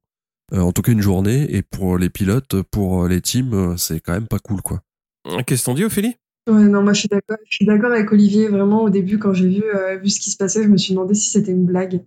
Euh, 0.52 0.60
en 0.60 0.72
tout 0.72 0.82
cas 0.82 0.92
une 0.92 1.00
journée, 1.00 1.46
et 1.54 1.62
pour 1.62 1.96
les 1.96 2.10
pilotes, 2.10 2.60
pour 2.62 3.08
les 3.08 3.20
teams, 3.20 3.54
euh, 3.54 3.76
c'est 3.76 4.00
quand 4.00 4.12
même 4.12 4.28
pas 4.28 4.38
cool, 4.38 4.60
quoi. 4.60 4.82
Qu'est-ce 5.46 5.62
que 5.62 5.66
t'en 5.66 5.74
dis, 5.74 5.84
Ophélie? 5.84 6.16
Ouais, 6.46 6.64
non, 6.64 6.82
moi 6.82 6.92
je 6.92 7.00
suis 7.00 7.08
d'accord. 7.08 7.38
Je 7.48 7.56
suis 7.56 7.64
d'accord 7.64 7.92
avec 7.92 8.12
Olivier. 8.12 8.48
Vraiment, 8.48 8.82
au 8.82 8.90
début, 8.90 9.18
quand 9.18 9.32
j'ai 9.32 9.48
vu, 9.48 9.62
euh, 9.64 9.96
vu 9.96 10.10
ce 10.10 10.20
qui 10.20 10.30
se 10.30 10.36
passait, 10.36 10.62
je 10.62 10.68
me 10.68 10.76
suis 10.76 10.92
demandé 10.92 11.14
si 11.14 11.30
c'était 11.30 11.52
une 11.52 11.64
blague. 11.64 12.02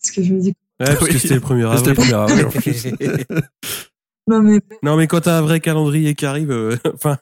Parce 0.00 0.12
que 0.12 0.22
je 0.24 0.34
me 0.34 0.40
dis. 0.40 0.54
Ouais, 0.80 0.86
parce 0.86 1.06
que 1.06 1.18
c'était 1.18 1.34
le 1.34 1.40
premier 1.40 1.62
avril. 1.62 1.78
C'était 1.78 1.90
le 1.90 1.94
premier 1.94 2.14
avril. 2.14 3.26
non 4.26 4.42
mais. 4.42 4.60
Non 4.82 4.96
mais 4.96 5.06
quand 5.06 5.20
t'as 5.20 5.38
un 5.38 5.42
vrai 5.42 5.60
calendrier 5.60 6.16
qui 6.16 6.26
arrive, 6.26 6.52
enfin. 6.94 7.18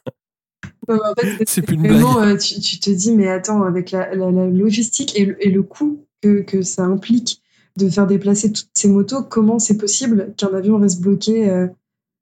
en 0.87 0.97
fait, 1.19 1.43
c'est 1.47 1.61
plus 1.61 1.75
une 1.75 1.83
blague. 1.83 2.39
tu, 2.39 2.59
tu, 2.59 2.79
te 2.79 2.89
dis, 2.89 3.11
mais 3.11 3.27
attends, 3.27 3.61
avec 3.61 3.91
la, 3.91 4.15
la, 4.15 4.31
la 4.31 4.47
logistique 4.47 5.15
et 5.19 5.25
le, 5.25 5.45
et 5.45 5.51
le 5.51 5.61
coût 5.61 6.07
que, 6.23 6.41
que 6.41 6.63
ça 6.63 6.83
implique 6.85 7.43
de 7.77 7.89
faire 7.89 8.07
déplacer 8.07 8.51
toutes 8.51 8.69
ces 8.73 8.89
motos, 8.89 9.23
comment 9.23 9.59
c'est 9.59 9.77
possible 9.77 10.33
qu'un 10.37 10.53
avion 10.53 10.77
reste 10.77 11.01
bloqué, 11.01 11.49
euh, 11.49 11.67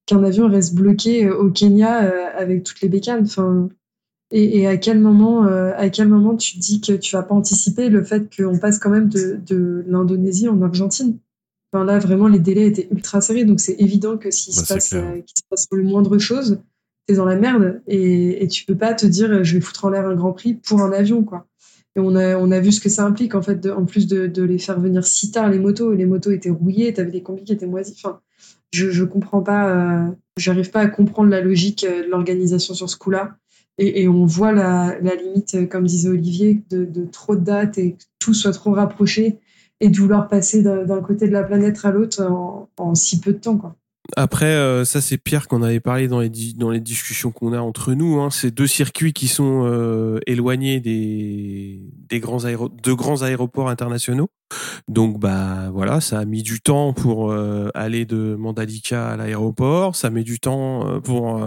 qu'un 0.06 0.24
avion 0.24 0.48
reste 0.48 0.75
bloqué 0.75 1.25
euh, 1.25 1.38
au 1.38 1.50
Kenya 1.50 2.03
euh, 2.03 2.29
avec 2.36 2.63
toutes 2.63 2.82
les 2.82 2.89
bécanes? 2.89 3.24
Enfin, 3.24 3.70
et, 4.32 4.60
et, 4.60 4.68
à 4.68 4.77
quel 4.77 5.00
moment, 5.00 5.46
à 5.46 5.89
quel 5.89 6.08
moment 6.08 6.36
tu 6.36 6.60
dis 6.60 6.82
que 6.82 6.94
tu 6.94 7.15
vas 7.15 7.24
pas 7.24 7.34
anticiper 7.34 7.89
le 7.89 8.03
fait 8.03 8.29
qu'on 8.36 8.60
passe 8.60 8.77
quand 8.77 8.91
même 8.91 9.10
de, 9.10 9.39
de 9.44 9.84
l'Indonésie 9.88 10.48
en 10.48 10.62
Argentine? 10.62 11.18
Enfin 11.74 11.84
là, 11.84 11.98
vraiment, 11.98 12.27
les 12.27 12.38
délais 12.38 12.68
étaient 12.68 12.88
ultra 12.91 13.22
serrés, 13.22 13.44
donc 13.44 13.60
c'est 13.60 13.75
évident 13.79 14.20
que 14.20 14.29
s'il 14.29 14.53
bah, 14.53 14.62
se, 14.62 14.74
passe, 14.74 14.89
qu'il 14.89 15.36
se 15.36 15.44
passe 15.50 15.68
le 15.72 15.82
moindre 15.82 16.20
chose, 16.20 16.60
t'es 17.08 17.15
dans 17.15 17.25
la 17.25 17.38
merde 17.38 17.82
et, 17.88 18.44
et 18.44 18.48
tu 18.48 18.65
peux 18.65 18.77
pas 18.77 18.94
te 18.94 19.08
dire 19.08 19.44
je 19.44 19.56
vais 19.56 19.62
foutre 19.62 19.86
en 19.86 19.89
l'air 19.89 20.06
un 20.06 20.15
Grand 20.15 20.34
Prix 20.34 20.53
pour 20.53 20.82
un 20.82 20.91
avion, 20.91 21.24
quoi. 21.24 21.48
On 21.96 22.15
a, 22.15 22.38
on 22.38 22.51
a 22.51 22.60
vu 22.60 22.72
ce 22.72 22.79
que 22.79 22.89
ça 22.89 23.03
implique, 23.03 23.36
en 23.36 23.41
fait, 23.41 23.65
en 23.67 23.86
plus 23.86 24.08
de, 24.08 24.43
les 24.43 24.60
faire 24.60 24.79
venir 24.79 25.05
si 25.05 25.31
tard, 25.31 25.50
les 25.50 25.60
motos. 25.60 25.93
Les 25.93 26.05
motos 26.05 26.31
étaient 26.31 26.50
rouillées, 26.50 26.93
t'avais 26.93 27.12
des 27.12 27.24
combis 27.24 27.43
qui 27.43 27.53
étaient 27.53 27.65
moisis. 27.65 28.01
Je, 28.74 28.91
je 28.91 29.03
comprends 29.03 29.41
pas, 29.41 29.69
euh, 29.69 30.12
j'arrive 30.38 30.69
pas 30.69 30.81
à 30.81 30.88
comprendre 30.88 31.29
la 31.29 31.41
logique 31.41 31.84
euh, 31.84 32.03
de 32.03 32.10
l'organisation 32.10 32.74
sur 32.74 32.89
ce 32.89 32.98
coup-là. 32.98 33.36
Et, 33.81 34.10
on 34.10 34.25
voit 34.25 34.51
la, 34.51 34.98
la, 35.01 35.15
limite, 35.15 35.55
euh, 35.55 35.65
comme 35.65 35.86
disait 35.86 36.10
Olivier, 36.10 36.62
de, 36.69 36.84
de, 36.84 37.05
trop 37.05 37.38
de 37.38 37.43
dates 37.43 37.77
et 37.77 37.93
que 37.93 38.03
tout 38.19 38.34
soit 38.34 38.51
trop 38.51 38.74
rapproché 38.74 39.39
et 39.79 39.88
de 39.88 39.98
vouloir 39.98 40.27
passer 40.27 40.62
d'un 40.62 41.01
côté 41.01 41.27
de 41.27 41.31
la 41.31 41.43
planète 41.43 41.79
à 41.84 41.91
l'autre 41.91 42.22
en, 42.24 42.69
en, 42.77 42.96
si 42.96 43.22
peu 43.22 43.31
de 43.31 43.38
temps, 43.38 43.58
quoi. 43.58 43.77
Après, 44.15 44.45
euh, 44.45 44.85
ça 44.85 45.01
c'est 45.01 45.17
Pierre 45.17 45.47
qu'on 45.47 45.61
avait 45.61 45.79
parlé 45.79 46.07
dans 46.07 46.19
les 46.19 46.29
dans 46.55 46.69
les 46.69 46.79
discussions 46.79 47.31
qu'on 47.31 47.53
a 47.53 47.59
entre 47.59 47.93
nous. 47.93 48.19
Hein. 48.19 48.29
C'est 48.31 48.51
deux 48.51 48.67
circuits 48.67 49.13
qui 49.13 49.27
sont 49.27 49.65
euh, 49.65 50.19
éloignés 50.25 50.79
des 50.79 51.81
des 52.09 52.19
grands 52.19 52.45
aéro 52.45 52.69
de 52.69 52.93
grands 52.93 53.21
aéroports 53.21 53.69
internationaux. 53.69 54.29
Donc 54.87 55.19
bah 55.19 55.69
voilà, 55.71 56.01
ça 56.01 56.19
a 56.19 56.25
mis 56.25 56.41
du 56.43 56.59
temps 56.61 56.93
pour 56.93 57.31
euh, 57.31 57.69
aller 57.75 58.05
de 58.05 58.35
Mandalika 58.35 59.09
à 59.09 59.15
l'aéroport. 59.15 59.95
Ça 59.95 60.09
met 60.09 60.23
du 60.23 60.39
temps 60.39 60.87
euh, 60.87 60.99
pour 60.99 61.39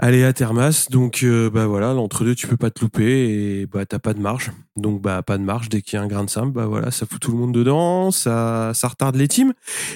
aller 0.00 0.24
à 0.24 0.32
Termas. 0.32 0.86
Donc 0.90 1.22
euh, 1.22 1.50
bah 1.50 1.66
voilà, 1.66 1.92
l'entre 1.92 2.24
deux 2.24 2.34
tu 2.34 2.46
peux 2.46 2.56
pas 2.56 2.70
te 2.70 2.80
louper 2.80 3.60
et 3.60 3.66
bah 3.66 3.86
t'as 3.86 3.98
pas 3.98 4.14
de 4.14 4.20
marge. 4.20 4.50
Donc 4.76 5.00
bah 5.00 5.22
pas 5.22 5.38
de 5.38 5.42
marge 5.42 5.68
dès 5.68 5.82
qu'il 5.82 5.96
y 5.96 6.00
a 6.00 6.02
un 6.02 6.08
grain 6.08 6.24
de 6.24 6.30
sable, 6.30 6.50
bah 6.50 6.66
voilà, 6.66 6.90
ça 6.90 7.06
fout 7.06 7.20
tout 7.20 7.30
le 7.30 7.38
monde 7.38 7.52
dedans, 7.52 8.10
ça 8.10 8.72
ça 8.74 8.88
retarde 8.88 9.16
les 9.16 9.28
teams 9.28 9.52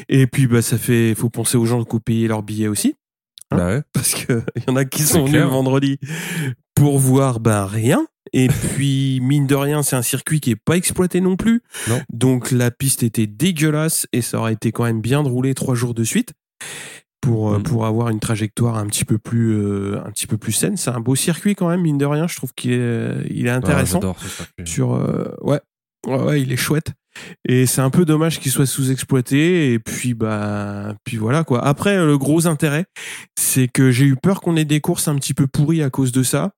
et 0.09 0.27
puis 0.27 0.47
bah 0.47 0.63
ça 0.63 0.79
fait 0.79 1.15
faut 1.15 1.31
penser 1.31 1.57
aux 1.57 1.67
gens 1.67 1.83
qui 1.83 1.95
ont 1.95 2.01
payé 2.01 2.29
leur 2.29 2.43
billet 2.43 2.69
aussi. 2.69 2.95
Hein 3.51 3.57
bah 3.57 3.67
ouais. 3.67 3.83
Parce 3.93 4.15
que 4.15 4.43
il 4.57 4.65
y 4.69 4.71
en 4.71 4.77
a 4.77 4.85
qui 4.85 5.03
sont 5.03 5.25
venus 5.25 5.43
vendredi 5.43 5.99
pour 6.75 6.99
voir 6.99 7.41
bah 7.41 7.67
rien 7.67 8.07
et 8.33 8.49
puis 8.75 9.21
mine 9.23 9.47
de 9.47 9.55
rien, 9.55 9.83
c'est 9.83 9.97
un 9.97 10.03
circuit 10.03 10.41
qui 10.41 10.51
est 10.51 10.57
pas 10.57 10.77
exploité 10.77 11.21
non 11.21 11.37
plus. 11.37 11.63
Non. 11.89 12.01
Donc 12.13 12.51
la 12.51 12.71
piste 12.71 13.03
était 13.03 13.27
dégueulasse 13.27 14.07
et 14.13 14.21
ça 14.21 14.39
aurait 14.39 14.53
été 14.53 14.71
quand 14.71 14.85
même 14.85 15.01
bien 15.01 15.23
de 15.23 15.29
rouler 15.29 15.55
trois 15.55 15.75
jours 15.75 15.95
de 15.95 16.05
suite 16.05 16.33
pour 17.25 17.59
Mm. 17.59 17.63
pour 17.63 17.87
avoir 17.87 18.09
une 18.11 18.21
trajectoire 18.21 18.77
un 18.77 18.87
petit 18.87 19.05
peu 19.05 19.19
plus 19.19 19.53
euh, 19.55 20.01
un 20.05 20.11
petit 20.11 20.27
peu 20.27 20.37
plus 20.37 20.53
saine. 20.53 20.77
C'est 20.77 20.91
un 20.91 21.01
beau 21.01 21.15
circuit 21.15 21.55
quand 21.55 21.69
même 21.69 21.81
mine 21.83 21.99
de 21.99 22.07
rien. 22.07 22.27
Je 22.29 22.37
trouve 22.37 22.53
qu'il 22.55 22.73
est 22.73 23.11
il 23.31 23.47
est 23.47 23.51
Ah, 23.51 23.57
intéressant 23.57 24.01
ce 24.01 24.65
sur 24.65 24.95
euh, 24.95 25.35
ouais. 25.41 25.61
ouais 26.07 26.23
ouais 26.23 26.43
il 26.43 26.53
est 26.53 26.57
chouette 26.57 26.93
et 27.49 27.65
c'est 27.67 27.81
un 27.81 27.91
peu 27.91 28.05
dommage 28.05 28.41
qu'il 28.41 28.51
soit 28.51 28.67
sous-exploité 28.67 29.73
et 29.73 29.79
puis 29.79 30.15
bah 30.15 30.95
puis 31.05 31.17
voilà 31.17 31.45
quoi. 31.45 31.65
Après 31.65 31.97
le 31.97 32.19
gros 32.19 32.47
intérêt 32.47 32.87
c'est 33.39 33.69
que 33.69 33.91
j'ai 33.93 34.05
eu 34.05 34.17
peur 34.17 34.41
qu'on 34.41 34.57
ait 34.57 34.65
des 34.65 34.81
courses 34.81 35.07
un 35.09 35.15
petit 35.17 35.33
peu 35.35 35.47
pourries 35.47 35.83
à 35.83 35.91
cause 35.91 36.11
de 36.13 36.23
ça 36.25 36.51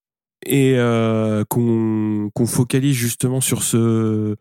et 0.47 0.75
euh, 0.77 1.45
qu'on 1.49 2.31
focalise 2.47 2.95
justement 2.95 3.41
sur 3.41 3.63
ce 3.63 4.37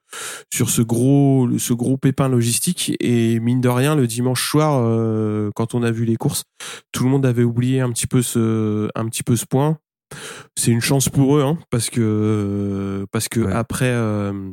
sur 0.53 0.69
ce 0.69 0.81
gros 0.81 1.50
ce 1.57 1.74
gros 1.74 1.97
pépin 1.97 2.29
logistique. 2.29 2.93
Et 3.00 3.39
mine 3.39 3.62
de 3.62 3.69
rien 3.69 3.95
le 3.95 4.07
dimanche 4.07 4.50
soir 4.50 4.81
euh, 4.83 5.50
quand 5.55 5.74
on 5.75 5.83
a 5.83 5.91
vu 5.91 6.05
les 6.05 6.15
courses 6.15 6.43
tout 6.91 7.03
le 7.03 7.09
monde 7.09 7.25
avait 7.25 7.43
oublié 7.43 7.81
un 7.81 7.91
petit 7.91 8.07
peu 8.07 8.21
ce 8.21 8.88
un 8.95 9.05
petit 9.07 9.24
peu 9.24 9.35
ce 9.35 9.45
point. 9.45 9.77
C'est 10.55 10.71
une 10.71 10.81
chance 10.81 11.09
pour 11.09 11.38
eux 11.38 11.41
hein, 11.43 11.57
parce 11.71 11.89
que 11.89 13.05
parce 13.12 13.27
que 13.27 13.39
Ouais. 13.41 13.53
après 13.53 13.89
euh, 13.91 14.51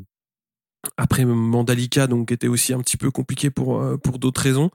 après 0.97 1.25
Mandalika 1.25 2.06
donc 2.06 2.32
était 2.32 2.49
aussi 2.49 2.73
un 2.73 2.80
petit 2.80 2.97
peu 2.97 3.11
compliqué 3.11 3.50
pour 3.50 3.85
pour 4.02 4.18
d'autres 4.18 4.40
raisons. 4.40 4.71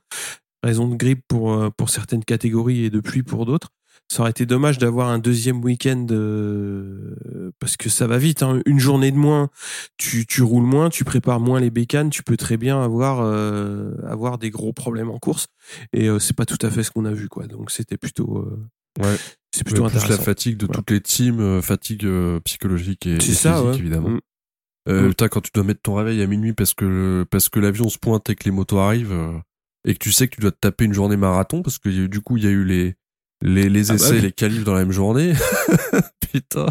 Raison 0.63 0.88
de 0.88 0.96
grippe 0.96 1.24
pour 1.27 1.72
pour 1.77 1.89
certaines 1.89 2.24
catégories 2.24 2.86
et 2.86 2.89
de 2.89 3.00
pluie 3.00 3.24
pour 3.24 3.46
d'autres 3.46 3.69
ça 4.10 4.22
aurait 4.22 4.32
été 4.32 4.46
dommage 4.46 4.78
d'avoir 4.78 5.10
un 5.10 5.20
deuxième 5.20 5.64
week-end 5.64 6.06
euh, 6.12 7.16
parce 7.60 7.76
que 7.78 7.90
ça 7.90 8.08
va 8.08 8.18
vite. 8.18 8.42
Hein. 8.44 8.62
Une 8.66 8.80
journée 8.80 9.12
de 9.12 9.18
moins, 9.18 9.50
tu, 9.98 10.26
tu 10.26 10.42
roules 10.44 10.64
moins, 10.66 10.90
tu 10.90 11.04
prépares 11.04 11.40
moins 11.40 11.60
les 11.60 11.70
bécanes, 11.70 12.10
tu 12.10 12.24
peux 12.24 12.38
très 12.38 12.58
bien 12.58 12.82
avoir 12.82 13.20
euh, 13.22 13.92
avoir 14.08 14.38
des 14.38 14.50
gros 14.50 14.74
problèmes 14.74 15.10
en 15.10 15.20
course. 15.20 15.48
Et 15.94 16.08
euh, 16.10 16.20
c'est 16.20 16.36
pas 16.36 16.46
tout 16.46 16.58
à 16.66 16.70
fait 16.70 16.84
ce 16.84 16.92
qu'on 16.92 17.06
a 17.06 17.12
vu, 17.14 17.28
quoi. 17.30 17.48
Donc 17.48 17.70
c'était 17.72 17.98
plutôt 17.98 18.48
ouais. 19.02 19.16
c'est 19.54 19.64
plutôt 19.64 19.84
plus 19.84 19.88
intéressant. 19.98 20.10
la 20.10 20.18
fatigue 20.24 20.58
de 20.58 20.66
Voilà. 20.68 20.78
toutes 20.78 20.92
les 20.92 21.02
teams, 21.02 21.40
euh, 21.40 21.62
fatigue 21.62 22.06
euh, 22.06 22.40
psychologique 22.42 23.06
et, 23.08 23.16
et 23.16 23.20
C'est 23.20 23.34
ça, 23.34 23.54
physique 23.56 23.68
ouais. 23.72 23.78
évidemment. 23.78 24.10
Mm. 24.10 24.20
Euh, 24.90 25.02
Mm. 25.08 25.10
putain, 25.10 25.28
quand 25.28 25.42
tu 25.42 25.52
dois 25.54 25.66
mettre 25.66 25.82
ton 25.82 25.96
réveil 25.96 26.22
à 26.22 26.28
minuit 26.28 26.54
parce 26.54 26.74
que 26.74 27.26
parce 27.30 27.50
que 27.50 27.60
l'avion 27.60 27.90
se 27.90 27.98
pointe 27.98 28.30
et 28.30 28.36
que 28.36 28.46
les 28.46 28.52
motos 28.52 28.78
arrivent 28.80 29.12
euh, 29.12 29.38
et 29.86 29.94
que 29.94 30.00
tu 30.00 30.14
sais 30.14 30.30
que 30.30 30.36
tu 30.36 30.42
dois 30.42 30.52
te 30.52 30.60
taper 30.62 30.86
une 30.86 30.94
journée 30.94 31.18
marathon 31.18 31.62
parce 31.62 31.78
que 31.78 31.90
du 32.08 32.22
coup 32.22 32.38
il 32.38 32.46
y 32.46 32.48
a 32.48 32.52
eu 32.52 32.64
les 32.64 32.96
les, 33.41 33.70
les 33.70 33.89
Ah 33.91 33.94
bah 33.94 33.96
essais, 33.96 34.12
oui. 34.15 34.22
les 34.22 34.32
qualifs 34.32 34.63
dans 34.63 34.74
la 34.74 34.79
même 34.79 34.91
journée. 34.91 35.34
putain. 36.32 36.67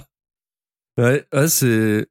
Ouais, 0.98 1.26
ouais, 1.32 1.48
c'est 1.48 2.06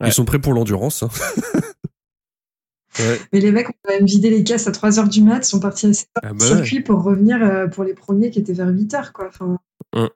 Ouais. 0.00 0.08
ils 0.08 0.12
sont 0.12 0.24
prêts 0.24 0.40
pour 0.40 0.52
l'endurance. 0.54 1.02
hein. 1.04 1.08
ouais. 2.98 3.20
Mais 3.32 3.40
les 3.40 3.52
mecs 3.52 3.68
ont 3.68 3.74
quand 3.84 3.92
même 3.94 4.06
vidé 4.06 4.30
les 4.30 4.42
caisses 4.44 4.66
à 4.66 4.72
3h 4.72 5.08
du 5.08 5.22
mat, 5.22 5.44
sont 5.44 5.60
partis 5.60 5.86
à 5.86 5.90
7h 5.90 6.04
Ah 6.22 6.30
du 6.32 6.38
bah 6.38 6.44
ouais. 6.44 6.56
circuit 6.56 6.80
pour 6.80 7.02
revenir 7.02 7.42
euh, 7.42 7.66
pour 7.68 7.84
les 7.84 7.94
premiers 7.94 8.30
qui 8.30 8.40
étaient 8.40 8.52
vers 8.52 8.68
8h, 8.70 9.12
quoi. 9.12 9.28
Enfin, 9.28 9.58
Ah, 9.94 10.08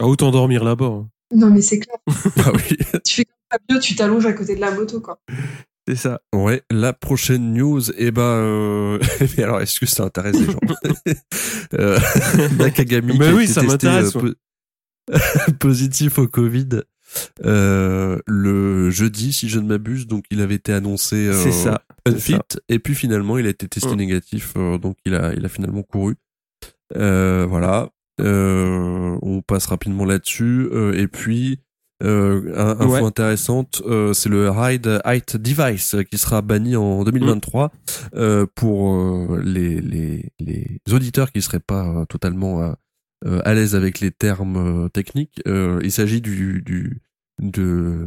autant 0.00 0.30
dormir 0.30 0.64
là-bas. 0.64 0.86
hein? 0.86 1.08
non, 1.34 1.50
mais 1.50 1.60
c'est 1.62 1.80
clair. 1.80 1.96
Ah 2.46 2.52
oui. 2.54 2.76
Tu 3.04 3.14
fais 3.16 3.24
comme 3.24 3.36
Fabio, 3.50 3.80
tu 3.80 3.96
t'allonges 3.96 4.26
à 4.26 4.32
côté 4.32 4.54
de 4.54 4.60
la 4.60 4.70
moto, 4.70 5.00
quoi. 5.00 5.20
C'est 5.88 5.96
ça. 5.96 6.20
Ouais, 6.34 6.62
la 6.70 6.92
prochaine 6.92 7.54
news, 7.54 7.80
eh 7.96 8.10
ben, 8.10 8.20
euh... 8.22 8.98
mais 9.38 9.44
alors, 9.44 9.60
est-ce 9.62 9.80
que 9.80 9.86
ça 9.86 10.04
intéresse 10.04 10.36
les 10.38 10.44
gens 10.44 10.58
euh, 11.78 11.98
Nakagami, 12.58 13.16
Mais 13.18 13.24
qui 13.24 13.30
a 13.30 13.34
oui, 13.34 13.44
été 13.44 13.52
ça 13.54 13.60
testé, 13.62 13.86
m'intéresse, 13.86 14.16
euh, 14.16 14.20
po- 14.20 15.52
positif 15.58 16.18
au 16.18 16.26
Covid 16.28 16.68
euh, 17.46 18.18
le 18.26 18.90
jeudi, 18.90 19.32
si 19.32 19.48
je 19.48 19.58
ne 19.60 19.66
m'abuse, 19.66 20.06
donc 20.06 20.26
il 20.30 20.42
avait 20.42 20.56
été 20.56 20.74
annoncé 20.74 21.16
euh, 21.28 21.42
C'est 21.42 21.52
ça. 21.52 21.82
unfit, 22.06 22.32
c'est 22.50 22.52
ça. 22.52 22.60
et 22.68 22.78
puis 22.78 22.94
finalement, 22.94 23.38
il 23.38 23.46
a 23.46 23.48
été 23.48 23.66
testé 23.66 23.88
Mm. 23.94 23.96
négatif, 23.96 24.52
euh, 24.58 24.76
donc 24.76 24.98
il 25.06 25.14
a, 25.14 25.32
il 25.32 25.42
a 25.44 25.48
finalement 25.48 25.82
couru. 25.82 26.16
Euh, 26.96 27.46
voilà. 27.48 27.88
Euh, 28.20 29.16
on 29.22 29.40
passe 29.40 29.64
rapidement 29.66 30.04
là-dessus, 30.04 30.68
euh, 30.72 30.92
et 30.92 31.08
puis. 31.08 31.60
Euh, 32.04 32.52
un, 32.56 32.80
info 32.80 32.92
Ouais. 32.92 33.02
intéressante, 33.02 33.82
euh, 33.86 34.12
c'est 34.12 34.28
le 34.28 34.50
Ride 34.50 35.00
Height 35.04 35.36
Device 35.36 35.96
qui 36.10 36.16
sera 36.16 36.42
banni 36.42 36.76
en 36.76 37.02
2023 37.02 37.72
euh, 38.14 38.46
pour 38.54 38.94
euh, 38.94 39.42
les, 39.44 39.80
les, 39.80 40.30
les 40.38 40.80
auditeurs 40.92 41.32
qui 41.32 41.42
seraient 41.42 41.58
pas 41.58 41.84
euh, 41.88 42.04
totalement 42.04 42.62
euh, 42.62 42.72
euh, 43.26 43.40
à 43.44 43.52
l'aise 43.54 43.74
avec 43.74 43.98
les 43.98 44.12
termes 44.12 44.88
techniques. 44.90 45.40
Euh, 45.48 45.80
il 45.82 45.90
s'agit 45.90 46.20
du, 46.20 46.62
du, 46.62 47.00
de, 47.42 48.06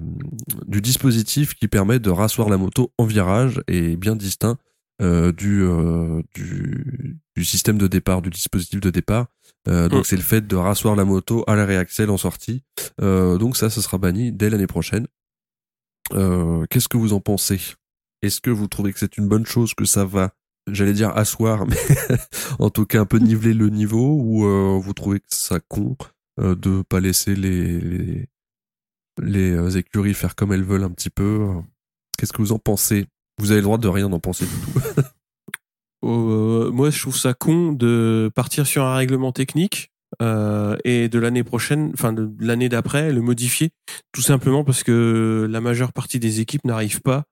du 0.67 0.79
dispositif 0.81 1.53
qui 1.53 1.67
permet 1.67 1.99
de 1.99 2.09
rasseoir 2.09 2.47
la 2.47 2.57
moto 2.57 2.93
en 2.97 3.03
virage 3.05 3.61
et 3.67 3.97
bien 3.97 4.15
distinct 4.15 4.57
euh, 5.01 5.31
du, 5.31 5.61
euh, 5.63 6.21
du, 6.35 7.19
du 7.35 7.45
système 7.45 7.77
de 7.77 7.87
départ, 7.87 8.21
du 8.21 8.29
dispositif 8.29 8.79
de 8.79 8.89
départ. 8.89 9.27
Euh, 9.67 9.89
donc 9.89 10.01
Mm. 10.01 10.03
c'est 10.05 10.15
le 10.15 10.21
fait 10.21 10.45
de 10.47 10.55
rasseoir 10.55 10.95
la 10.95 11.05
moto 11.05 11.43
à 11.47 11.55
l'arrêt 11.55 11.77
axel 11.77 12.09
en 12.09 12.17
sortie. 12.17 12.63
Euh, 13.01 13.37
donc 13.37 13.57
ça, 13.57 13.69
ça 13.69 13.81
sera 13.81 13.97
banni 13.97 14.31
dès 14.31 14.49
l'année 14.49 14.67
prochaine. 14.67 15.07
Euh, 16.13 16.65
Qu'est-ce 16.69 16.87
que 16.89 16.97
vous 16.97 17.13
en 17.13 17.19
pensez? 17.21 17.59
Est-ce 18.21 18.41
que 18.41 18.49
vous 18.49 18.67
trouvez 18.67 18.93
que 18.93 18.99
c'est 18.99 19.17
une 19.17 19.27
bonne 19.27 19.45
chose 19.45 19.73
que 19.73 19.85
ça 19.85 20.05
va, 20.05 20.33
j'allais 20.67 20.93
dire 20.93 21.15
asseoir, 21.17 21.65
mais 21.67 21.77
en 22.59 22.69
tout 22.69 22.85
cas 22.85 23.01
un 23.01 23.05
peu 23.05 23.17
niveler 23.17 23.53
le 23.53 23.69
niveau, 23.69 24.17
ou 24.19 24.45
euh, 24.45 24.79
vous 24.79 24.93
trouvez 24.93 25.19
que 25.19 25.25
ça 25.29 25.59
con 25.59 25.95
euh, 26.39 26.55
de 26.55 26.81
pas 26.83 26.99
laisser 26.99 27.35
les 27.35 27.79
les, 27.79 28.27
les, 29.19 29.77
écuries 29.77 30.13
faire 30.13 30.35
comme 30.35 30.53
elles 30.53 30.63
veulent 30.63 30.83
un 30.83 30.91
petit 30.91 31.09
peu? 31.09 31.47
Qu'est-ce 32.17 32.33
que 32.33 32.41
vous 32.41 32.51
en 32.51 32.59
pensez? 32.59 33.07
Vous 33.41 33.49
avez 33.49 33.61
le 33.61 33.63
droit 33.63 33.79
de 33.79 33.87
rien 33.87 34.11
en 34.13 34.19
penser 34.19 34.45
du 34.45 34.51
tout. 34.51 35.01
Euh, 36.03 36.71
moi, 36.71 36.89
je 36.89 36.99
trouve 36.99 37.15
ça 37.15 37.35
con 37.35 37.73
de 37.73 38.31
partir 38.33 38.65
sur 38.65 38.83
un 38.83 38.95
règlement 38.95 39.31
technique 39.31 39.91
euh, 40.19 40.75
et 40.83 41.09
de 41.09 41.19
l'année 41.19 41.43
prochaine, 41.43 41.91
enfin 41.93 42.11
de 42.11 42.27
l'année 42.39 42.69
d'après, 42.69 43.13
le 43.13 43.21
modifier, 43.21 43.69
tout 44.11 44.23
simplement 44.23 44.63
parce 44.63 44.81
que 44.81 45.47
la 45.47 45.61
majeure 45.61 45.93
partie 45.93 46.17
des 46.17 46.39
équipes 46.39 46.65
n'arrivent 46.65 47.01
pas 47.01 47.25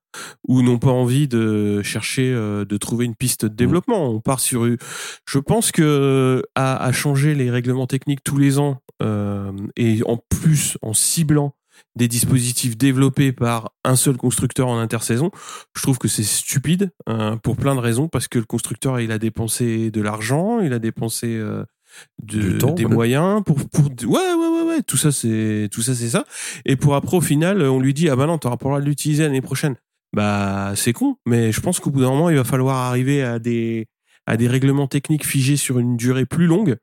ou 0.48 0.62
n'ont 0.62 0.78
pas 0.78 0.92
envie 0.92 1.28
de 1.28 1.82
chercher 1.82 2.32
euh, 2.32 2.64
de 2.64 2.78
trouver 2.78 3.06
une 3.06 3.16
piste 3.16 3.46
de 3.46 3.56
développement. 3.56 4.12
On 4.12 4.22
part 4.22 4.40
sur, 4.40 4.68
je 5.28 5.40
pense 5.40 5.72
que 5.72 6.44
à, 6.54 6.92
changer 6.92 7.34
les 7.34 7.50
règlements 7.50 7.88
techniques 7.88 8.24
tous 8.24 8.38
les 8.38 8.60
ans 8.60 8.84
et 9.78 10.02
en 10.06 10.18
plus 10.30 10.78
en 10.84 10.94
ciblant 10.94 11.56
des 11.96 12.08
dispositifs 12.08 12.78
développés 12.78 13.32
par 13.32 13.72
un 13.84 13.96
seul 13.96 14.18
constructeur 14.18 14.68
en 14.68 14.80
intersaison, 14.80 15.32
je 15.76 15.82
trouve 15.82 15.98
que 15.98 16.08
c'est 16.08 16.24
stupide 16.24 16.92
euh, 17.08 17.36
pour 17.38 17.56
plein 17.58 17.76
de 17.76 17.80
raisons 17.80 18.08
parce 18.08 18.28
que 18.28 18.40
le 18.40 18.46
constructeur 18.46 19.00
il 19.00 19.12
a 19.12 19.18
dépensé 19.20 19.92
de 19.92 20.02
l'argent, 20.02 20.60
il 20.60 20.74
a 20.74 20.80
dépensé 20.80 21.28
euh, 21.36 21.64
de- 22.24 22.40
Du 22.40 22.58
temps, 22.58 22.72
des 22.74 22.86
moyens 22.86 23.44
pour 23.44 23.58
pour 23.70 23.86
ouais 23.86 24.34
ouais 24.34 24.48
ouais 24.48 24.64
ouais 24.68 24.82
tout 24.84 24.98
ça 24.98 25.12
c'est 25.12 25.68
tout 25.72 25.82
ça 25.82 25.96
c'est 25.96 26.10
ça. 26.10 26.26
Et 26.66 26.76
pour 26.76 26.96
après 26.96 27.18
au 27.18 27.22
final 27.22 27.62
on 27.64 27.80
lui 27.80 27.94
dit 27.94 28.10
ah 28.10 28.16
bah 28.16 28.28
non 28.28 28.38
t'auras 28.38 28.58
pas 28.58 28.66
le 28.66 28.70
droit 28.72 28.82
de 28.82 28.86
l'utiliser 28.86 29.24
l'année 29.24 29.42
prochaine 29.42 29.76
bah 30.16 30.74
c'est 30.76 30.94
con 30.94 31.18
mais 31.26 31.52
je 31.52 31.62
pense 31.62 31.80
qu'au 31.80 31.90
bout 31.92 32.02
d'un 32.02 32.10
moment 32.10 32.30
il 32.30 32.36
va 32.38 32.44
falloir 32.44 32.78
arriver 32.78 33.24
à 33.24 33.40
des 33.40 33.88
à 34.26 34.38
des 34.38 34.48
règlements 34.48 34.88
techniques 34.88 35.26
figés 35.26 35.58
sur 35.58 35.80
une 35.80 35.98
durée 35.98 36.26
plus 36.26 36.46
longue 36.46 36.78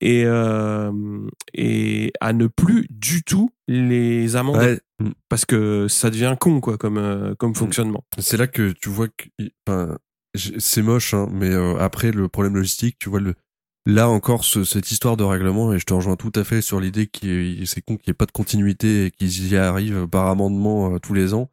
et 0.00 0.24
euh, 0.26 0.92
et 1.54 2.12
à 2.20 2.32
ne 2.32 2.46
plus 2.46 2.86
du 2.90 3.22
tout 3.24 3.50
les 3.68 4.36
amender 4.36 4.58
Ouais, 4.58 4.80
mm. 5.00 5.10
parce 5.28 5.44
que 5.44 5.88
ça 5.88 6.10
devient 6.10 6.36
con 6.38 6.60
quoi 6.60 6.76
comme 6.78 6.98
euh, 6.98 7.34
comme 7.34 7.54
fonctionnement 7.54 8.04
C'est 8.18 8.36
là 8.36 8.46
que 8.46 8.72
tu 8.72 8.88
vois 8.88 9.08
que, 9.08 9.24
enfin, 9.66 9.96
j- 10.34 10.54
c'est 10.58 10.82
moche, 10.82 11.14
hein, 11.14 11.28
mais 11.32 11.50
euh, 11.50 11.76
après 11.78 12.12
le 12.12 12.28
problème 12.28 12.54
logistique, 12.56 12.98
tu 12.98 13.08
vois 13.08 13.20
le, 13.20 13.34
là 13.86 14.08
encore 14.08 14.44
ce- 14.44 14.64
cette 14.64 14.90
histoire 14.90 15.16
de 15.16 15.24
règlement 15.24 15.72
et 15.72 15.78
je 15.78 15.86
te 15.86 15.94
rejoins 15.94 16.16
tout 16.16 16.32
à 16.34 16.44
fait 16.44 16.60
sur 16.60 16.78
l'idée 16.80 17.06
qu'il 17.06 17.66
c'est 17.66 17.80
con 17.80 17.96
qu'il 17.96 18.10
n'y 18.10 18.12
ait 18.12 18.14
pas 18.14 18.26
de 18.26 18.32
continuité 18.32 19.06
et 19.06 19.10
qu'ils 19.10 19.48
y 19.52 19.56
arrivent 19.56 20.06
par 20.08 20.26
amendement 20.26 20.94
euh, 20.94 20.98
tous 20.98 21.14
les 21.14 21.32
ans. 21.34 21.50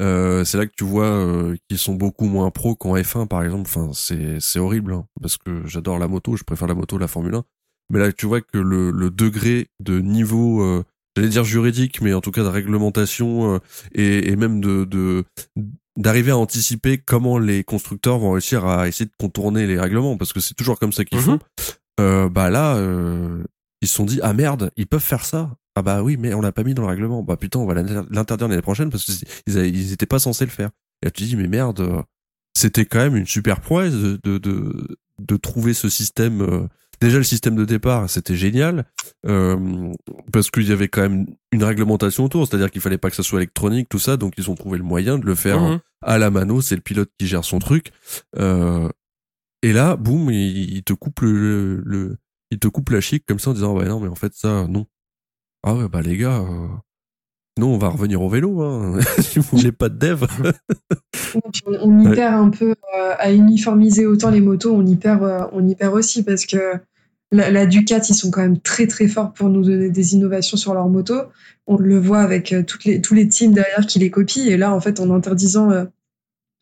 Euh, 0.00 0.42
c'est 0.44 0.56
là 0.56 0.64
que 0.66 0.72
tu 0.74 0.84
vois 0.84 1.04
euh, 1.04 1.54
qu'ils 1.68 1.76
sont 1.78 1.94
beaucoup 1.94 2.24
moins 2.24 2.50
pros 2.50 2.74
qu'en 2.74 2.96
F1 2.96 3.26
par 3.28 3.42
exemple. 3.44 3.64
Enfin, 3.68 3.90
c'est 3.92 4.40
c'est 4.40 4.58
horrible 4.58 4.94
hein, 4.94 5.04
parce 5.20 5.36
que 5.36 5.66
j'adore 5.66 5.98
la 5.98 6.08
moto, 6.08 6.34
je 6.34 6.44
préfère 6.44 6.66
la 6.66 6.74
moto 6.74 6.96
à 6.96 7.00
la 7.00 7.08
Formule 7.08 7.34
1. 7.34 7.44
Mais 7.92 7.98
là, 8.00 8.10
tu 8.12 8.26
vois 8.26 8.40
que 8.40 8.58
le, 8.58 8.90
le 8.90 9.10
degré 9.10 9.68
de 9.80 10.00
niveau, 10.00 10.62
euh, 10.62 10.82
j'allais 11.16 11.28
dire 11.28 11.44
juridique, 11.44 12.00
mais 12.00 12.14
en 12.14 12.20
tout 12.20 12.30
cas 12.32 12.42
de 12.42 12.48
réglementation 12.48 13.54
euh, 13.54 13.58
et, 13.94 14.30
et 14.30 14.36
même 14.36 14.60
de, 14.60 14.84
de 14.84 15.24
d'arriver 15.98 16.30
à 16.30 16.38
anticiper 16.38 16.96
comment 16.96 17.38
les 17.38 17.64
constructeurs 17.64 18.18
vont 18.18 18.30
réussir 18.32 18.64
à 18.66 18.88
essayer 18.88 19.04
de 19.04 19.12
contourner 19.18 19.66
les 19.66 19.78
règlements 19.78 20.16
parce 20.16 20.32
que 20.32 20.40
c'est 20.40 20.54
toujours 20.54 20.78
comme 20.78 20.92
ça 20.92 21.04
qu'ils 21.04 21.18
Mhm. 21.18 21.24
font. 21.24 21.38
Euh, 22.00 22.28
bah 22.30 22.48
là, 22.48 22.76
euh, 22.76 23.44
ils 23.82 23.88
se 23.88 23.94
sont 23.94 24.06
dit 24.06 24.18
ah 24.22 24.32
merde, 24.32 24.70
ils 24.78 24.86
peuvent 24.86 25.02
faire 25.04 25.26
ça. 25.26 25.54
Ah 25.76 25.82
bah 25.82 26.02
oui, 26.02 26.16
mais 26.18 26.32
on 26.32 26.40
l'a 26.40 26.52
pas 26.52 26.64
mis 26.64 26.72
dans 26.72 26.82
le 26.82 26.88
règlement. 26.88 27.22
Bah 27.22 27.36
putain, 27.36 27.58
on 27.58 27.66
va 27.66 27.74
l'inter- 27.74 28.08
l'interdire 28.10 28.48
l'année 28.48 28.62
prochaine 28.62 28.88
parce 28.88 29.04
que 29.04 29.12
c'est- 29.12 29.68
ils, 29.68 29.92
étaient 29.92 30.06
pas 30.06 30.18
censés 30.18 30.46
le 30.46 30.50
faire. 30.50 30.70
Et 31.02 31.06
là, 31.06 31.10
tu 31.10 31.24
te 31.24 31.28
dis 31.28 31.36
mais 31.36 31.48
merde, 31.48 31.80
euh, 31.80 32.00
c'était 32.56 32.86
quand 32.86 32.98
même 33.00 33.16
une 33.16 33.26
super 33.26 33.60
prouesse 33.60 33.92
de 33.92 34.18
de 34.24 34.38
de, 34.38 34.96
de 35.20 35.36
trouver 35.36 35.74
ce 35.74 35.90
système. 35.90 36.68
Déjà 37.02 37.18
le 37.18 37.24
système 37.24 37.56
de 37.56 37.64
départ, 37.64 38.08
c'était 38.08 38.36
génial 38.36 38.84
euh, 39.26 39.92
parce 40.32 40.50
qu'il 40.52 40.68
y 40.68 40.72
avait 40.72 40.86
quand 40.86 41.02
même 41.02 41.26
une 41.50 41.64
réglementation 41.64 42.24
autour, 42.24 42.46
c'est-à-dire 42.46 42.70
qu'il 42.70 42.80
fallait 42.80 42.96
pas 42.96 43.10
que 43.10 43.16
ça 43.16 43.24
soit 43.24 43.40
électronique, 43.40 43.88
tout 43.88 43.98
ça, 43.98 44.16
donc 44.16 44.34
ils 44.38 44.48
ont 44.50 44.54
trouvé 44.54 44.78
le 44.78 44.84
moyen 44.84 45.18
de 45.18 45.26
le 45.26 45.34
faire 45.34 45.60
Mhm. 45.60 45.80
à 46.02 46.18
la 46.18 46.30
mano, 46.30 46.60
c'est 46.60 46.76
le 46.76 46.80
pilote 46.80 47.10
qui 47.18 47.26
gère 47.26 47.44
son 47.44 47.58
truc. 47.58 47.90
Euh, 48.38 48.88
et 49.62 49.72
là, 49.72 49.96
boum, 49.96 50.30
il, 50.30 50.74
il 50.76 50.82
te 50.84 50.92
coupe 50.92 51.20
le, 51.22 51.82
le, 51.84 52.18
il 52.52 52.60
te 52.60 52.68
coupe 52.68 52.90
la 52.90 53.00
chic 53.00 53.24
comme 53.26 53.40
ça 53.40 53.50
en 53.50 53.54
disant 53.54 53.74
ouais 53.76 53.86
non 53.88 53.98
mais 53.98 54.08
en 54.08 54.14
fait 54.14 54.32
ça 54.34 54.66
non. 54.68 54.86
Ah 55.64 55.74
ouais 55.74 55.88
bah 55.88 56.02
les 56.02 56.16
gars, 56.16 56.38
euh, 56.40 56.68
non 57.58 57.74
on 57.74 57.78
va 57.78 57.88
revenir 57.88 58.22
au 58.22 58.28
vélo. 58.28 58.62
Hein. 58.62 59.00
si 59.20 59.40
vous 59.40 59.56
voulez 59.58 59.72
pas 59.72 59.88
de 59.88 59.98
dev. 59.98 60.24
On, 61.34 61.40
on 61.80 62.00
y 62.00 62.08
Ouais. 62.08 62.14
perd 62.14 62.34
un 62.34 62.50
peu 62.50 62.70
euh, 62.96 63.14
à 63.18 63.32
uniformiser 63.32 64.06
autant 64.06 64.30
les 64.30 64.40
motos, 64.40 64.72
on 64.72 64.86
y 64.86 64.94
perd, 64.96 65.22
euh, 65.24 65.46
on 65.52 65.66
y 65.66 65.74
perd 65.74 65.94
aussi 65.94 66.22
parce 66.22 66.46
que 66.46 66.74
la, 67.32 67.50
la 67.50 67.66
Ducat, 67.66 68.00
ils 68.08 68.14
sont 68.14 68.30
quand 68.30 68.42
même 68.42 68.60
très 68.60 68.86
très 68.86 69.08
forts 69.08 69.32
pour 69.32 69.48
nous 69.48 69.62
donner 69.64 69.90
des 69.90 70.14
innovations 70.14 70.56
sur 70.56 70.74
leurs 70.74 70.88
motos. 70.88 71.22
On 71.66 71.76
le 71.76 71.98
voit 71.98 72.20
avec 72.20 72.52
euh, 72.52 72.62
toutes 72.62 72.84
les, 72.84 73.00
tous 73.00 73.14
les 73.14 73.26
teams 73.28 73.52
derrière 73.52 73.86
qui 73.86 73.98
les 73.98 74.10
copient. 74.10 74.44
Et 74.46 74.56
là, 74.56 74.72
en 74.74 74.80
fait, 74.80 75.00
en 75.00 75.10
interdisant 75.10 75.70
euh, 75.70 75.84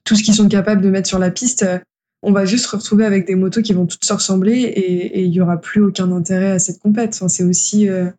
tout 0.05 0.17
ce 0.17 0.23
qu'ils 0.23 0.35
sont 0.35 0.49
capables 0.49 0.81
de 0.83 0.89
mettre 0.91 1.09
sur 1.09 1.19
la 1.19 1.31
piste, 1.31 1.63
euh, 1.65 1.79
on 2.23 2.33
va 2.33 2.45
juste 2.45 2.67
se 2.67 2.77
retrouver 2.77 3.05
avec 3.05 3.27
des 3.27 3.35
motos 3.35 3.63
qui 3.63 3.73
vont 3.73 3.87
toutes 3.87 4.05
se 4.05 4.13
ressembler 4.13 4.53
et 4.61 5.23
il 5.23 5.33
y 5.33 5.41
aura 5.41 5.57
plus 5.59 5.83
aucun 5.83 6.13
intérêt 6.13 6.51
à 6.53 6.59
cette 6.59 6.79
compète. 6.79 7.15
Enfin, 7.15 7.29
c'est 7.29 7.45
aussi 7.45 7.89
euh, 7.89 8.11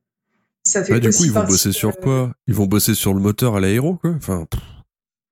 ça 0.63 0.83
fait 0.83 0.93
Ouais, 0.93 0.99
du 0.99 1.09
coup 1.09 1.23
ils 1.25 1.31
vont 1.31 1.43
bosser 1.45 1.71
sur 1.71 1.95
quoi? 1.97 2.33
Ils 2.47 2.53
vont 2.55 2.65
bosser 2.65 2.95
sur 2.95 3.13
le 3.13 3.19
moteur 3.19 3.55
à 3.55 3.59
l'aéro 3.59 3.95
quoi? 3.95 4.11
Enfin 4.17 4.45
pff, 4.49 4.59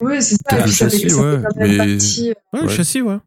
Oui, 0.03 0.21
c'est 0.21 0.35
ça. 0.47 0.65
Le 0.65 0.71
châssis, 0.71 1.09
ça 1.09 1.15
fait 1.17 1.21
ouais, 1.21 1.41
quand 1.43 1.55
même 1.59 1.71
mais- 1.71 1.77
partie, 1.77 2.27
ouais, 2.29 2.59
le 2.61 2.67
Ouais. 2.67 2.69
châssis 2.75 3.01
ouais 3.01 3.17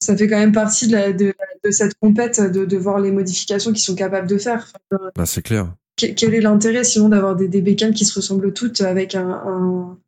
ça 0.00 0.16
fait 0.16 0.28
quand 0.28 0.38
même 0.38 0.52
partie 0.52 0.88
de, 0.88 0.92
la, 0.92 1.12
de, 1.12 1.34
de 1.64 1.70
cette 1.70 1.94
compète 2.00 2.40
de, 2.40 2.64
de, 2.64 2.76
voir 2.76 2.98
les 3.00 3.12
modifications 3.12 3.72
qu'ils 3.72 3.82
sont 3.82 3.94
capables 3.94 4.28
de 4.28 4.38
faire. 4.38 4.72
Bah, 5.14 5.26
c'est 5.26 5.42
clair. 5.42 5.74
Quel 5.96 6.34
est 6.34 6.40
l'intérêt 6.40 6.84
sinon 6.84 7.10
d'avoir 7.10 7.36
des, 7.36 7.48
des 7.48 7.60
bécanes 7.60 7.92
qui 7.92 8.06
se 8.06 8.14
ressemblent 8.14 8.52
toutes 8.54 8.80
avec 8.80 9.14
un, 9.14 9.28
un, 9.28 9.98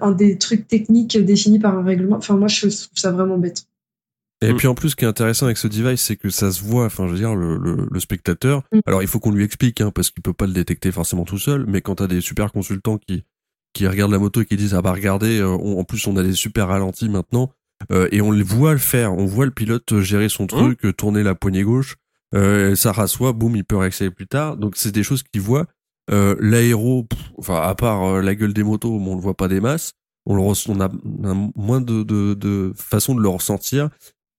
un, 0.00 0.12
des 0.12 0.38
trucs 0.38 0.68
techniques 0.68 1.18
définis 1.18 1.58
par 1.58 1.76
un 1.76 1.82
règlement? 1.82 2.16
Enfin, 2.16 2.36
moi, 2.36 2.46
je 2.46 2.60
trouve 2.68 2.88
ça 2.94 3.10
vraiment 3.10 3.38
bête. 3.38 3.66
Et 4.40 4.52
mm. 4.52 4.56
puis 4.56 4.68
en 4.68 4.74
plus, 4.74 4.90
ce 4.90 4.96
qui 4.96 5.04
est 5.04 5.08
intéressant 5.08 5.46
avec 5.46 5.58
ce 5.58 5.66
device, 5.66 6.00
c'est 6.00 6.16
que 6.16 6.30
ça 6.30 6.52
se 6.52 6.62
voit. 6.62 6.84
Enfin, 6.84 7.08
je 7.08 7.12
veux 7.12 7.18
dire, 7.18 7.34
le, 7.34 7.58
le, 7.58 7.88
le 7.90 8.00
spectateur. 8.00 8.62
Mm. 8.70 8.80
Alors, 8.86 9.02
il 9.02 9.08
faut 9.08 9.18
qu'on 9.18 9.32
lui 9.32 9.42
explique, 9.42 9.80
hein, 9.80 9.90
parce 9.92 10.10
qu'il 10.10 10.22
peut 10.22 10.32
pas 10.32 10.46
le 10.46 10.52
détecter 10.52 10.92
forcément 10.92 11.24
tout 11.24 11.38
seul. 11.38 11.64
Mais 11.66 11.80
quand 11.80 11.96
t'as 11.96 12.06
des 12.06 12.20
super 12.20 12.52
consultants 12.52 12.98
qui 12.98 13.24
qui 13.72 13.86
regardent 13.86 14.12
la 14.12 14.18
moto 14.18 14.42
et 14.42 14.44
qui 14.44 14.56
disent 14.56 14.74
ah 14.74 14.82
bah 14.82 14.92
regardez, 14.92 15.38
euh, 15.40 15.48
on, 15.48 15.78
en 15.78 15.84
plus 15.84 16.06
on 16.06 16.16
a 16.16 16.22
des 16.22 16.34
super 16.34 16.68
ralentis 16.68 17.08
maintenant, 17.08 17.52
euh, 17.90 18.08
et 18.12 18.20
on 18.20 18.30
le 18.30 18.44
voit 18.44 18.72
le 18.72 18.78
faire, 18.78 19.12
on 19.12 19.26
voit 19.26 19.44
le 19.44 19.50
pilote 19.50 20.00
gérer 20.00 20.28
son 20.28 20.46
truc, 20.46 20.84
mmh. 20.84 20.92
tourner 20.92 21.22
la 21.22 21.34
poignée 21.34 21.62
gauche, 21.62 21.96
euh, 22.34 22.74
ça 22.74 22.92
rassoit, 22.92 23.32
boum, 23.32 23.56
il 23.56 23.64
peut 23.64 23.76
réaccélérer 23.76 24.14
plus 24.14 24.26
tard. 24.26 24.56
Donc 24.56 24.76
c'est 24.76 24.92
des 24.92 25.02
choses 25.02 25.22
qu'il 25.22 25.40
voit. 25.40 25.66
Euh, 26.10 26.34
L'aéro, 26.40 27.06
enfin 27.38 27.60
à 27.60 27.74
part 27.74 28.04
euh, 28.04 28.22
la 28.22 28.34
gueule 28.34 28.52
des 28.52 28.64
motos, 28.64 28.92
on 28.92 29.14
le 29.14 29.20
voit 29.20 29.36
pas 29.36 29.48
des 29.48 29.60
masses. 29.60 29.92
On, 30.24 30.36
le 30.36 30.42
on 30.42 30.80
a, 30.80 30.88
moins 31.56 31.80
de, 31.80 32.04
de, 32.04 32.34
de 32.34 32.72
façon 32.76 33.14
de 33.14 33.20
le 33.20 33.28
ressentir. 33.28 33.90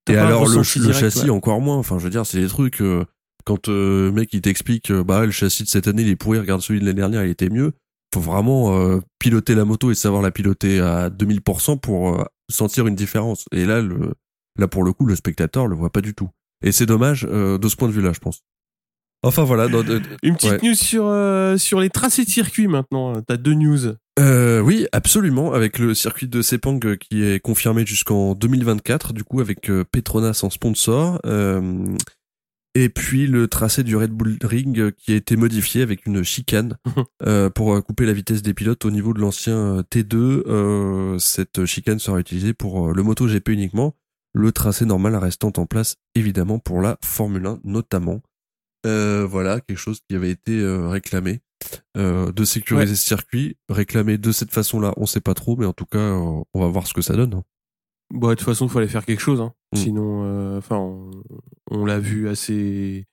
Et 0.10 0.16
alors 0.16 0.48
le, 0.48 0.58
le 0.58 0.94
châssis 0.94 1.30
encore 1.30 1.62
moins. 1.62 1.78
Enfin 1.78 2.00
je 2.00 2.06
veux 2.06 2.10
dire, 2.10 2.26
c'est 2.26 2.40
des 2.40 2.48
trucs. 2.48 2.82
Euh, 2.82 3.06
quand 3.46 3.68
le 3.68 4.10
mec 4.12 4.30
il 4.32 4.40
t'explique, 4.40 4.90
bah 4.90 5.26
le 5.26 5.32
châssis 5.32 5.64
de 5.64 5.68
cette 5.68 5.90
année 5.90 6.04
il 6.04 6.08
est 6.08 6.16
pourri, 6.16 6.40
regarde 6.40 6.62
celui 6.62 6.80
de 6.80 6.86
l'année 6.86 7.02
dernière, 7.02 7.26
il 7.26 7.30
était 7.30 7.50
mieux 7.50 7.74
faut 8.14 8.22
vraiment 8.22 9.02
piloter 9.18 9.56
la 9.56 9.66
moto 9.66 9.90
et 9.90 9.96
savoir 9.96 10.22
la 10.22 10.30
piloter 10.30 10.80
à 10.80 11.10
2000% 11.10 11.80
pour 11.80 12.24
sentir 12.50 12.88
une 12.88 12.96
différence. 12.96 13.46
Et 13.52 13.66
là, 13.66 13.82
le, 13.82 14.14
là 14.58 14.68
pour 14.68 14.84
le 14.84 14.94
coup, 14.94 15.06
le 15.06 15.16
spectateur 15.16 15.68
le 15.68 15.76
voit 15.76 15.92
pas 15.92 16.02
du 16.02 16.14
tout. 16.14 16.30
Et 16.64 16.72
c'est 16.72 16.86
dommage 16.86 17.28
euh, 17.30 17.58
de 17.58 17.68
ce 17.68 17.76
point 17.76 17.88
de 17.88 17.94
vue-là, 17.94 18.14
je 18.14 18.20
pense. 18.20 18.42
Enfin 19.26 19.44
voilà. 19.44 19.68
Dans, 19.68 19.84
une 20.22 20.36
petite 20.36 20.64
news 20.64 20.76
sur 20.76 21.06
euh, 21.08 21.58
sur 21.58 21.80
les 21.80 21.90
tracés 21.90 22.26
de 22.26 22.30
circuit 22.30 22.68
maintenant. 22.68 23.22
T'as 23.22 23.38
deux 23.38 23.54
news. 23.54 23.96
Euh, 24.20 24.60
oui, 24.60 24.86
absolument, 24.92 25.54
avec 25.54 25.80
le 25.80 25.94
circuit 25.94 26.28
de 26.28 26.42
Sepang 26.42 26.80
qui 26.98 27.24
est 27.24 27.40
confirmé 27.40 27.86
jusqu'en 27.86 28.36
2024, 28.36 29.14
du 29.14 29.24
coup 29.24 29.40
avec 29.40 29.72
Petronas 29.92 30.42
en 30.44 30.50
sponsor. 30.50 31.20
Euh, 32.76 32.84
et 32.84 32.90
puis 32.90 33.28
le 33.28 33.48
tracé 33.48 33.84
du 33.84 33.96
Red 33.96 34.12
Bull 34.12 34.38
Ring 34.44 34.80
euh, 34.80 34.92
qui 34.92 35.14
a 35.14 35.16
été 35.16 35.36
modifié 35.36 35.82
avec 35.82 36.06
une 36.06 36.24
chicane 36.24 36.78
euh, 37.24 37.50
pour 37.50 37.74
euh, 37.74 37.82
couper 37.82 38.06
la 38.06 38.14
vitesse 38.14 38.42
des 38.42 38.54
pilotes 38.54 38.86
au 38.86 38.92
niveau 38.92 39.14
de 39.14 39.20
l'ancien 39.20 39.78
euh, 39.78 39.84
T2. 39.84 41.20
cette 41.20 41.66
chicane 41.66 42.00
sera 42.00 42.20
utilisée 42.20 42.54
pour 42.54 42.94
le 42.94 43.04
MotoGP 43.04 43.50
uniquement. 43.50 43.96
Le 44.34 44.52
tracé 44.52 44.86
normal 44.86 45.16
restant 45.16 45.54
en 45.58 45.66
place 45.66 45.98
évidemment 46.16 46.60
pour 46.60 46.82
la 46.82 46.98
Formule 47.04 47.46
1 47.46 47.60
notamment. 47.64 48.22
voilà 48.84 49.60
quelque 49.62 49.78
chose 49.78 50.00
qui 50.08 50.16
avait 50.16 50.32
été 50.32 50.66
réclamé 50.66 51.42
de 51.96 52.44
sécuriser 52.44 52.96
ce 52.96 53.06
circuit, 53.06 53.58
réclamé 53.70 54.18
de 54.18 54.32
cette 54.32 54.52
façon-là, 54.52 54.94
on 54.98 55.06
sait 55.06 55.22
pas 55.22 55.36
trop, 55.36 55.56
mais 55.56 55.68
en 55.68 55.74
tout 55.74 55.86
cas 55.86 56.00
on 56.00 56.46
va 56.60 56.68
voir 56.68 56.88
ce 56.88 56.94
que 56.94 57.02
ça 57.02 57.16
donne. 57.16 57.36
Hein. 57.36 57.44
Bon, 58.14 58.30
de 58.30 58.36
toute 58.36 58.46
façon, 58.46 58.68
il 58.68 58.72
fallait 58.72 58.88
faire 58.88 59.06
quelque 59.06 59.20
chose. 59.20 59.42
Hein. 59.42 59.54
Mm. 59.74 59.78
Sinon, 59.78 60.22
euh, 60.24 60.58
enfin, 60.60 60.78
on, 60.78 61.10
on 61.74 61.86
l'a 61.86 62.00
vu 62.00 62.30
assez 62.30 63.06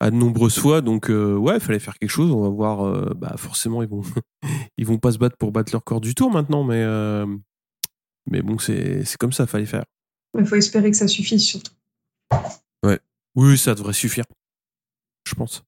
à 0.00 0.10
de 0.10 0.16
nombreuses 0.16 0.58
fois. 0.58 0.80
Donc, 0.80 1.10
euh, 1.10 1.36
ouais, 1.36 1.54
il 1.54 1.60
fallait 1.60 1.78
faire 1.78 1.98
quelque 1.98 2.10
chose. 2.10 2.30
On 2.30 2.42
va 2.42 2.48
voir. 2.48 2.84
Euh, 2.84 3.14
bah, 3.16 3.34
forcément, 3.36 3.82
ils 3.82 3.88
vont, 3.88 4.02
ils 4.78 4.86
vont 4.86 4.98
pas 4.98 5.12
se 5.12 5.18
battre 5.18 5.36
pour 5.36 5.52
battre 5.52 5.72
leur 5.72 5.84
corps 5.84 6.00
du 6.00 6.14
tour 6.14 6.30
maintenant, 6.30 6.64
mais, 6.64 6.82
euh, 6.82 7.26
mais 8.30 8.42
bon, 8.42 8.58
c'est, 8.58 9.04
c'est 9.04 9.16
comme 9.16 9.32
ça. 9.32 9.46
Fallait 9.46 9.66
faire. 9.66 9.84
Il 10.38 10.46
faut 10.46 10.56
espérer 10.56 10.90
que 10.90 10.96
ça 10.96 11.08
suffise 11.08 11.42
surtout. 11.42 11.72
Ouais. 12.84 12.98
Oui, 13.34 13.58
ça 13.58 13.74
devrait 13.74 13.92
suffire. 13.92 14.24
Je 15.28 15.34
pense. 15.34 15.62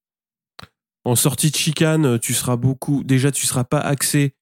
En 1.04 1.16
sortie 1.16 1.50
de 1.50 1.56
chicane, 1.56 2.18
tu 2.18 2.32
seras 2.32 2.56
beaucoup. 2.56 3.04
Déjà, 3.04 3.30
tu 3.30 3.46
seras 3.46 3.64
pas 3.64 3.80
axé 3.80 4.34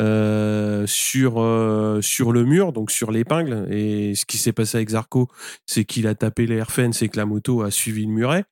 euh, 0.00 0.86
sur 0.86 1.40
euh, 1.40 2.00
sur 2.00 2.32
le 2.32 2.44
mur, 2.44 2.72
donc 2.72 2.90
sur 2.90 3.10
l'épingle. 3.10 3.66
Et 3.72 4.14
ce 4.14 4.24
qui 4.26 4.38
s'est 4.38 4.52
passé 4.52 4.78
avec 4.78 4.90
Zarco, 4.90 5.28
c'est 5.66 5.84
qu'il 5.84 6.06
a 6.06 6.14
tapé 6.14 6.46
les 6.46 6.62
fence 6.64 7.02
et 7.02 7.08
que 7.08 7.16
la 7.16 7.26
moto 7.26 7.62
a 7.62 7.70
suivi 7.70 8.06
le 8.06 8.12
muret. 8.12 8.44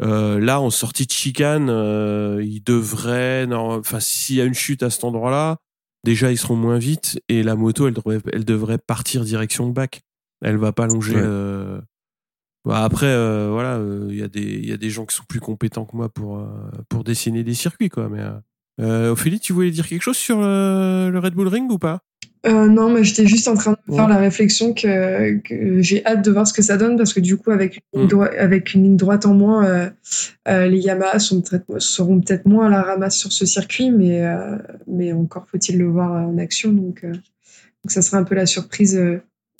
Euh, 0.00 0.40
là, 0.40 0.60
en 0.60 0.70
sortie 0.70 1.06
de 1.06 1.12
chicane, 1.12 1.68
euh, 1.70 2.42
il 2.44 2.62
devrait, 2.64 3.46
enfin, 3.52 4.00
s'il 4.00 4.36
y 4.36 4.40
a 4.40 4.44
une 4.44 4.54
chute 4.54 4.82
à 4.82 4.90
cet 4.90 5.04
endroit-là, 5.04 5.58
déjà 6.04 6.32
ils 6.32 6.38
seront 6.38 6.56
moins 6.56 6.78
vite 6.78 7.20
et 7.28 7.44
la 7.44 7.54
moto, 7.54 7.86
elle 7.86 7.94
devrait, 7.94 8.18
elle 8.32 8.44
devrait 8.44 8.78
partir 8.78 9.24
direction 9.24 9.66
le 9.66 9.72
bac. 9.72 10.02
Elle 10.44 10.56
va 10.56 10.72
pas 10.72 10.86
longer. 10.86 11.14
Ouais. 11.14 11.80
Bah 12.64 12.84
après, 12.84 13.12
voilà, 13.48 13.80
il 14.08 14.16
y 14.16 14.22
a 14.22 14.28
des, 14.28 14.42
il 14.42 14.68
y 14.68 14.72
a 14.72 14.76
des 14.76 14.90
gens 14.90 15.04
qui 15.04 15.16
sont 15.16 15.24
plus 15.28 15.40
compétents 15.40 15.84
que 15.84 15.96
moi 15.96 16.08
pour 16.08 16.44
pour 16.88 17.04
dessiner 17.04 17.44
des 17.44 17.54
circuits, 17.54 17.88
quoi. 17.88 18.08
Mais 18.08 18.22
euh, 18.82 19.12
Ophélie, 19.12 19.40
tu 19.40 19.52
voulais 19.52 19.70
dire 19.70 19.88
quelque 19.88 20.02
chose 20.02 20.16
sur 20.16 20.40
le, 20.40 21.10
le 21.10 21.18
Red 21.18 21.34
Bull 21.34 21.48
Ring 21.48 21.70
ou 21.70 21.78
pas? 21.78 22.02
Euh, 22.44 22.66
non, 22.66 22.90
mais 22.90 23.04
j'étais 23.04 23.26
juste 23.26 23.46
en 23.46 23.54
train 23.54 23.76
de 23.86 23.94
faire 23.94 24.08
la 24.08 24.16
réflexion 24.16 24.74
que, 24.74 25.38
que 25.38 25.80
j'ai 25.80 26.04
hâte 26.04 26.24
de 26.24 26.30
voir 26.32 26.46
ce 26.46 26.52
que 26.52 26.62
ça 26.62 26.76
donne 26.76 26.96
parce 26.96 27.12
que 27.12 27.20
du 27.20 27.36
coup, 27.36 27.52
avec 27.52 27.80
une, 27.92 28.06
mm. 28.06 28.28
avec 28.36 28.74
une 28.74 28.82
ligne 28.82 28.96
droite 28.96 29.26
en 29.26 29.34
moins, 29.34 29.64
euh, 29.64 29.90
euh, 30.48 30.66
les 30.66 30.80
Yamaha 30.80 31.20
sont 31.20 31.42
seront 31.78 32.20
peut-être 32.20 32.46
moins 32.46 32.66
à 32.66 32.70
la 32.70 32.82
ramasse 32.82 33.16
sur 33.16 33.32
ce 33.32 33.46
circuit, 33.46 33.92
mais, 33.92 34.22
euh, 34.22 34.56
mais 34.88 35.12
encore 35.12 35.46
faut-il 35.48 35.78
le 35.78 35.88
voir 35.88 36.10
en 36.10 36.36
action. 36.38 36.72
Donc, 36.72 37.04
euh, 37.04 37.12
donc, 37.12 37.90
ça 37.90 38.02
sera 38.02 38.18
un 38.18 38.24
peu 38.24 38.34
la 38.34 38.46
surprise 38.46 39.00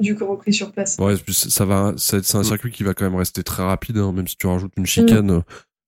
du 0.01 0.15
Grand 0.15 0.35
Prix 0.37 0.55
sur 0.55 0.73
place. 0.73 0.97
Ouais, 0.99 1.15
ça 1.29 1.65
va, 1.65 1.95
c'est 1.97 2.35
un 2.35 2.41
mm. 2.41 2.45
circuit 2.45 2.73
qui 2.73 2.83
va 2.83 2.95
quand 2.95 3.05
même 3.05 3.15
rester 3.15 3.45
très 3.45 3.63
rapide, 3.63 3.99
hein, 3.99 4.13
même 4.13 4.27
si 4.27 4.37
tu 4.37 4.49
rajoutes 4.49 4.73
une 4.77 4.87
chicane. 4.87 5.31
Mm 5.31 5.43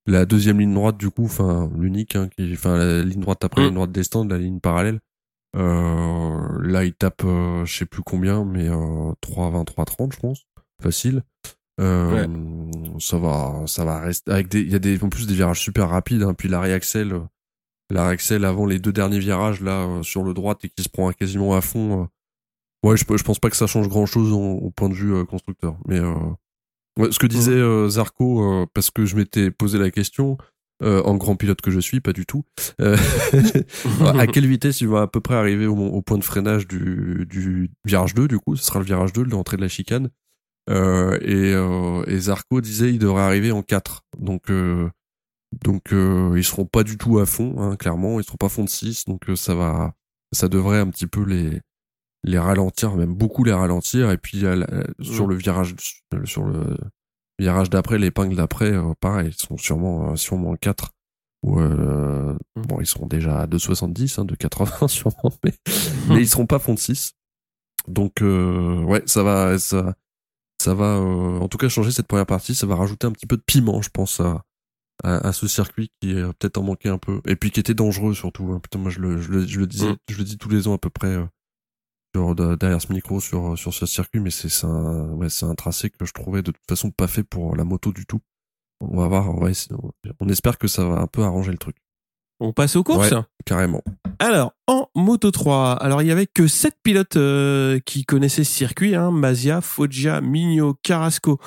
la 0.07 0.27
deuxième 0.27 0.61
ligne 0.61 0.75
droite 0.75 0.99
du 0.99 1.11
coup 1.11 1.25
enfin 1.25 1.71
l'unique 1.79 2.17
hein, 2.17 2.29
qui 2.29 2.53
enfin 2.53 2.77
la 2.77 3.03
ligne 3.03 3.21
droite 3.21 3.45
après 3.45 3.63
la 3.63 3.67
ligne 3.69 3.77
droite 3.77 3.93
des 3.93 4.03
stands 4.03 4.25
la 4.25 4.39
ligne 4.39 4.61
parallèle 4.61 5.01
euh, 5.57 6.59
là 6.63 6.85
il 6.85 6.95
tape 6.95 7.23
euh, 7.25 7.65
je 7.65 7.79
sais 7.79 7.87
plus 7.87 8.03
combien 8.03 8.45
mais 8.45 8.69
euh, 8.69 9.13
3 9.21 9.65
3 9.65 9.85
30 9.85 10.13
je 10.13 10.21
pense 10.21 10.47
facile 10.83 11.23
euh, 11.81 12.27
ouais. 12.27 13.01
ça 13.01 13.19
va 13.19 13.63
ça 13.67 13.85
va 13.85 13.99
rester 14.01 14.31
avec 14.31 14.49
des 14.49 14.61
il 14.61 14.71
y 14.71 14.75
a 14.75 14.79
des 14.79 15.03
en 15.03 15.09
plus 15.09 15.27
des 15.27 15.35
virages 15.35 15.61
super 15.61 15.89
rapides 15.89 16.23
hein, 16.23 16.35
puis 16.35 16.49
la 16.49 16.61
réaxel 16.61 17.21
la 17.91 18.07
réaxel 18.07 18.45
avant 18.45 18.67
les 18.67 18.79
deux 18.79 18.93
derniers 18.93 19.19
virages 19.19 19.61
là 19.61 19.87
euh, 19.87 20.03
sur 20.03 20.23
le 20.23 20.35
droite 20.35 20.65
et 20.65 20.69
qui 20.69 20.83
se 20.83 20.89
prend 20.89 21.11
quasiment 21.13 21.55
à 21.55 21.61
fond 21.61 22.03
euh. 22.03 22.89
ouais 22.89 22.97
je, 22.97 23.05
je 23.17 23.23
pense 23.25 23.39
pas 23.39 23.51
que 23.51 23.57
ça 23.57 23.67
change 23.67 23.89
grand 23.89 24.07
chose 24.07 24.33
au, 24.33 24.71
point 24.71 24.89
de 24.89 24.95
vue 24.95 25.25
constructeur 25.27 25.77
mais 25.87 26.01
Ouais, 26.99 27.11
ce 27.11 27.19
que 27.19 27.27
disait 27.27 27.53
euh, 27.53 27.89
Zarco, 27.89 28.43
euh, 28.43 28.67
parce 28.73 28.91
que 28.91 29.05
je 29.05 29.17
m'étais 29.17 29.51
posé 29.51 29.79
la 29.79 29.91
question, 29.91 30.39
euh, 30.83 31.03
en 31.03 31.17
grand 31.17 31.35
pilote 31.37 31.61
que 31.61 31.71
je 31.71 31.81
suis, 31.81 32.01
pas 32.01 32.13
du 32.13 32.27
tout. 32.27 32.45
Euh, 32.81 32.97
à 34.19 34.27
quelle 34.27 34.47
vitesse 34.47 34.81
il 34.81 34.89
va 34.89 35.03
à 35.03 35.07
peu 35.07 35.21
près 35.21 35.35
arriver 35.35 35.67
au, 35.67 35.77
au, 35.77 36.03
point 36.03 36.19
de 36.19 36.25
freinage 36.25 36.69
du, 36.69 37.27
du 37.29 37.71
virage 37.85 38.15
2, 38.15 38.29
du 38.29 38.39
coup, 38.39 38.57
ce 38.57 38.65
sera 38.65 38.79
le 38.79 38.85
virage 38.85 39.13
2, 39.13 39.25
l'entrée 39.25 39.57
de 39.57 39.63
la 39.63 39.69
chicane. 39.69 40.11
Euh, 40.71 41.19
et, 41.21 42.13
et, 42.13 42.21
Zarco 42.21 42.61
disait 42.63 42.91
il 42.91 42.99
devrait 42.99 43.23
arriver 43.23 43.53
en 43.53 43.63
4. 43.63 44.03
Donc, 44.19 44.51
donc 45.65 45.91
ils 45.91 46.45
seront 46.45 46.65
pas 46.67 46.85
du 46.85 46.97
tout 46.97 47.19
à 47.19 47.27
fond, 47.27 47.57
hein, 47.59 47.77
clairement, 47.77 48.21
ils 48.21 48.25
seront 48.25 48.39
pas 48.39 48.49
fond 48.49 48.65
de 48.65 48.69
6, 48.69 49.05
donc 49.07 49.23
ça 49.37 49.55
va, 49.55 49.95
ça 50.33 50.49
devrait 50.49 50.79
un 50.79 50.89
petit 50.89 51.07
peu 51.07 51.23
les, 51.25 51.61
les 52.25 52.39
ralentir, 52.39 52.97
même 52.97 53.15
beaucoup 53.15 53.45
les 53.45 53.53
ralentir. 53.53 54.11
Et 54.11 54.19
puis 54.19 54.45
sur 55.01 55.27
le 55.27 55.35
virage, 55.37 55.75
sur 56.25 56.45
le 56.45 56.77
virage 57.39 57.71
d'après, 57.71 57.99
l'épingle 57.99 58.37
d'après, 58.37 58.73
euh, 58.73 58.95
pareil, 59.01 59.29
ils 59.29 59.41
sont 59.41 59.57
sûrement 59.57 60.13
euh, 60.13 60.17
sûrement 60.17 60.55
4 60.57 60.91
ou 61.45 61.61
euh, 61.61 62.33
mmh. 62.57 62.63
bon, 62.63 62.81
ils 62.81 62.87
seront 62.87 63.07
déjà 63.07 63.41
à 63.41 63.47
2,70, 63.47 64.21
hein, 64.21 64.25
de 64.25 64.35
80 64.35 64.89
sûrement, 64.89 65.33
mais 65.45 65.53
mais 66.09 66.23
ils 66.23 66.29
seront 66.29 66.47
pas 66.47 66.59
fond 66.59 66.75
de 66.75 66.79
6. 66.79 67.13
Donc 67.87 68.23
euh, 68.23 68.83
ouais, 68.83 69.03
ça 69.05 69.23
va, 69.23 69.59
ça, 69.59 69.95
ça 70.61 70.75
va, 70.75 70.97
euh, 70.97 71.39
en 71.39 71.49
tout 71.49 71.59
cas 71.59 71.69
changer 71.69 71.91
cette 71.91 72.07
première 72.07 72.27
partie. 72.27 72.55
Ça 72.55 72.67
va 72.67 72.77
rajouter 72.77 73.07
un 73.07 73.13
petit 73.13 73.27
peu 73.27 73.37
de 73.37 73.43
piment, 73.43 73.83
je 73.83 73.91
pense, 73.91 74.21
à, 74.21 74.43
à, 75.03 75.29
à 75.29 75.33
ce 75.33 75.47
circuit 75.47 75.91
qui 76.01 76.13
est 76.13 76.23
peut-être 76.39 76.57
en 76.57 76.63
manquait 76.63 76.89
un 76.89 76.99
peu, 76.99 77.21
et 77.27 77.37
puis 77.37 77.51
qui 77.51 77.61
était 77.61 77.75
dangereux 77.75 78.15
surtout. 78.15 78.51
Hein. 78.53 78.61
Putain, 78.61 78.79
moi 78.79 78.91
je 78.91 79.01
le, 79.01 79.21
je 79.21 79.31
le, 79.31 79.47
je 79.47 79.61
le 79.61 79.67
disais, 79.67 79.93
mmh. 79.93 79.97
je 80.09 80.17
le 80.17 80.25
dis 80.25 80.39
tous 80.39 80.49
les 80.49 80.67
ans 80.67 80.75
à 80.75 80.79
peu 80.79 80.89
près 80.89 81.19
sur, 82.15 82.35
derrière 82.35 82.81
ce 82.81 82.93
micro 82.93 83.21
sur, 83.21 83.59
sur 83.59 83.75
ce 83.75 83.87
circuit, 83.87 84.21
mais 84.21 84.31
c'est 84.31 84.67
un, 84.67 85.11
ouais, 85.11 85.29
un 85.43 85.55
tracé 85.55 85.91
que 85.91 86.05
je 86.05 86.13
trouvais 86.13 86.43
de 86.43 86.53
toute 86.53 86.67
façon 86.69 86.91
pas 86.91 87.09
fait 87.09 87.25
pour 87.25 87.57
la 87.57 87.65
moto 87.65 87.93
du 87.93 88.07
tout. 88.07 88.21
On 88.81 88.99
va 88.99 89.09
voir, 89.09 89.31
on, 89.31 89.41
va 89.41 89.51
essayer, 89.51 89.75
on 90.21 90.29
espère 90.29 90.59
que 90.59 90.69
ça 90.69 90.85
va 90.85 91.01
un 91.01 91.07
peu 91.07 91.23
arranger 91.23 91.53
le 91.53 91.59
truc. 91.59 91.77
On 92.41 92.53
passe 92.53 92.77
aux 92.77 92.83
courses 92.83 93.13
ouais, 93.13 93.23
Carrément. 93.45 93.83
Alors, 94.19 94.53
en 94.67 94.89
Moto 94.95 95.31
3, 95.31 95.75
alors 95.75 96.03
il 96.03 96.09
y 96.09 96.11
avait 96.11 96.27
que 96.27 96.47
7 96.47 96.75
pilotes 96.83 97.17
euh, 97.17 97.79
qui 97.87 98.05
connaissaient 98.05 98.45
ce 98.45 98.53
circuit, 98.53 98.95
hein, 98.95 99.11
Mazia, 99.11 99.61
Foggia, 99.61 100.21
Migno, 100.21 100.75
Carrasco, 100.83 101.39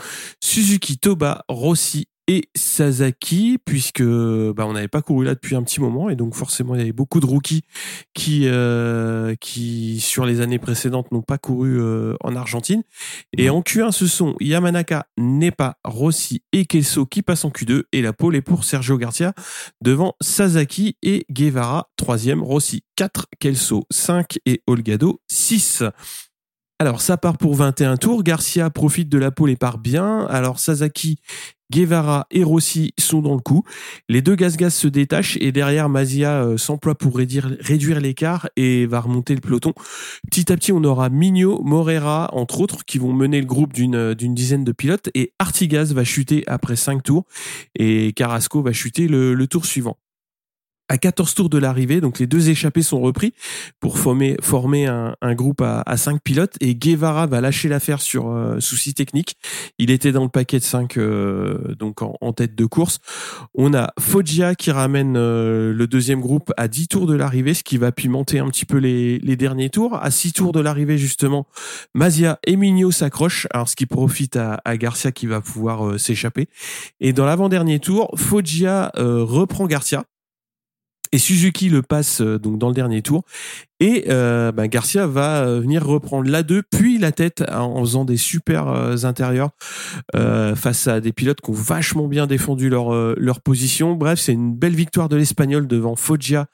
Suzuki, 0.42 0.98
Toba, 0.98 1.44
Rossi 1.50 2.08
et 2.28 2.50
Sasaki, 2.56 3.58
puisque 3.64 4.04
bah, 4.04 4.66
on 4.68 4.74
n'avait 4.74 4.88
pas 4.88 5.02
couru 5.02 5.26
là 5.26 5.34
depuis 5.34 5.56
un 5.56 5.64
petit 5.64 5.80
moment, 5.80 6.10
et 6.10 6.16
donc 6.16 6.36
forcément 6.36 6.76
il 6.76 6.80
y 6.80 6.82
avait 6.82 6.92
beaucoup 6.92 7.20
de 7.20 7.26
rookies 7.26 7.64
qui, 8.14 8.44
euh, 8.46 9.36
qui 9.40 10.00
sur 10.02 10.26
les 10.26 10.42
années 10.42 10.60
précédentes 10.60 11.12
n'ont 11.12 11.22
pas 11.22 11.38
couru 11.38 11.80
euh, 11.80 12.16
en 12.22 12.36
Argentine. 12.36 12.84
Et 13.38 13.50
en 13.50 13.62
Q1, 13.62 13.92
ce 13.92 14.08
sont 14.08 14.36
Yamanaka, 14.42 15.08
Nepa, 15.18 15.78
Rossi 15.86 16.44
et 16.52 16.66
Kelso 16.66 17.06
qui 17.06 17.22
passent 17.22 17.46
en 17.46 17.50
Q2, 17.50 17.84
et 17.94 18.02
la 18.02 18.14
pole 18.14 18.36
est 18.36 18.42
pour 18.42 18.66
Sergio 18.66 18.98
Garcia 18.98 19.34
devant 19.82 20.16
Sasaki 20.22 20.98
et 21.02 21.26
Guevara, 21.32 21.90
troisième, 21.96 22.44
Rossi 22.44 22.84
4, 22.98 23.28
Kelso 23.40 23.86
5 23.90 24.40
et 24.46 24.62
Olgado 24.68 25.22
6. 25.28 25.84
Alors 26.80 27.02
ça 27.02 27.18
part 27.18 27.38
pour 27.38 27.56
21 27.56 27.98
tours, 27.98 28.22
Garcia 28.22 28.70
profite 28.70 29.10
de 29.10 29.18
la 29.18 29.32
pole 29.32 29.50
et 29.50 29.56
part 29.56 29.80
bien, 29.80 30.28
alors 30.28 30.60
Sasaki 30.60 31.20
Guevara 31.72 32.28
et 32.32 32.44
Rossi 32.44 32.94
sont 32.98 33.22
dans 33.22 33.36
le 33.36 33.42
coup. 33.42 33.64
Les 34.10 34.22
deux 34.22 34.36
gaz-gaz 34.36 34.74
se 34.74 34.88
détachent 34.88 35.38
et 35.42 35.52
derrière 35.52 35.90
Mazia 35.90 36.42
euh, 36.42 36.58
s'emploie 36.58 36.96
pour 36.96 37.18
réduire, 37.18 38.00
l'écart 38.00 38.50
et 38.56 38.86
va 38.86 39.02
remonter 39.02 39.36
le 39.36 39.42
peloton. 39.42 39.74
Petit 40.30 40.52
à 40.52 40.56
petit, 40.56 40.72
on 40.72 40.84
aura 40.84 41.10
Migno, 41.10 41.62
Morera, 41.64 42.30
entre 42.34 42.62
autres, 42.62 42.86
qui 42.86 42.98
vont 42.98 43.14
mener 43.14 43.40
le 43.40 43.46
groupe 43.46 43.74
d'une 43.74 43.96
euh, 43.96 44.16
d'une 44.16 44.34
dizaine 44.34 44.64
de 44.64 44.72
pilotes 44.72 45.10
et 45.14 45.34
Artigaz 45.40 45.94
va 45.94 46.04
chuter 46.04 46.44
après 46.48 46.76
5 46.76 47.04
tours 47.04 47.26
et 47.76 48.14
Carrasco 48.14 48.62
va 48.62 48.72
chuter 48.72 49.08
le 49.08 49.48
tour 49.48 49.66
suivant 49.66 49.98
à 50.90 50.98
14 50.98 51.34
tours 51.34 51.50
de 51.50 51.58
l'arrivée, 51.58 52.02
donc 52.02 52.20
les 52.20 52.28
deux 52.28 52.50
échappés 52.50 52.82
sont 52.82 53.02
repris 53.02 53.34
pour 53.80 54.00
former, 54.00 54.38
un, 54.88 55.36
groupe 55.36 55.62
à, 55.62 55.82
à 55.86 55.98
5 55.98 56.22
pilotes 56.22 56.56
et 56.62 56.76
Guevara 56.76 57.28
va 57.28 57.42
lâcher 57.42 57.68
l'affaire 57.68 58.02
sur 58.02 58.30
euh, 58.30 58.60
souci 58.60 58.94
technique. 58.94 59.36
Il 59.78 59.92
était 59.92 60.12
dans 60.12 60.24
le 60.24 60.30
paquet 60.30 60.60
de 60.60 60.64
5 60.64 60.98
euh, 60.98 61.76
donc 61.76 62.02
en, 62.02 62.34
tête 62.34 62.56
de 62.56 62.66
course. 62.66 63.00
On 63.54 63.74
a 63.74 63.94
Foggia 64.00 64.56
qui 64.56 64.72
ramène 64.72 65.16
euh, 65.18 65.74
le 65.74 65.88
deuxième 65.88 66.22
groupe 66.22 66.54
à 66.58 66.68
10 66.68 66.88
tours 66.88 67.08
de 67.08 67.16
l'arrivée, 67.16 67.54
ce 67.54 67.64
qui 67.64 67.78
va 67.78 67.92
pimenter 67.92 68.40
un 68.40 68.48
petit 68.48 68.66
peu 68.66 68.78
les, 68.78 69.20
les 69.20 69.36
derniers 69.36 69.70
tours. 69.70 69.96
À 69.96 70.12
6 70.12 70.34
tours 70.34 70.52
de 70.52 70.60
l'arrivée 70.60 70.98
justement, 70.98 71.48
Mazia 71.94 72.40
et 72.46 72.56
Migno 72.56 72.92
s'accrochent, 72.92 73.48
alors 73.52 73.68
ce 73.68 73.76
qui 73.76 73.86
profite 73.86 74.38
à, 74.38 74.62
à 74.64 74.78
Garcia 74.78 75.12
qui 75.12 75.28
va 75.28 75.42
pouvoir 75.42 75.86
euh, 75.86 75.98
s'échapper. 75.98 76.48
Et 77.00 77.14
dans 77.14 77.26
l'avant-dernier 77.26 77.80
tour, 77.80 78.12
Foggia 78.16 78.92
reprend 78.96 79.68
Garcia 79.68 80.04
et 81.12 81.18
Suzuki 81.18 81.70
le 81.70 81.82
passe 81.82 82.22
euh, 82.22 82.40
donc 82.40 82.58
dans 82.58 82.68
le 82.70 82.74
dernier 82.74 83.02
tour. 83.02 83.24
Et 83.80 84.06
euh, 84.10 84.52
bah, 84.52 84.68
Garcia 84.68 85.06
va 85.06 85.44
euh, 85.44 85.60
venir 85.60 85.86
reprendre 85.86 86.30
la 86.30 86.44
2 86.44 86.64
puis 86.64 86.98
la 86.98 87.12
tête 87.12 87.44
en 87.52 87.80
faisant 87.82 88.06
des 88.06 88.18
super 88.18 88.68
intérieurs 89.04 89.52
face 90.14 90.88
à 90.88 91.00
des 91.00 91.14
pilotes 91.14 91.42
qui 91.42 91.52
ont 91.52 91.54
vachement 91.54 92.08
bien 92.08 92.28
défendu 92.28 92.70
leur, 92.70 92.92
leur 93.20 93.42
position. 93.42 93.94
Bref, 93.94 94.20
c'est 94.20 94.34
une 94.34 94.56
belle 94.56 94.76
victoire 94.76 95.10
de 95.10 95.16
l'Espagnol 95.16 95.68
devant 95.68 95.96
Foggia 95.96 96.48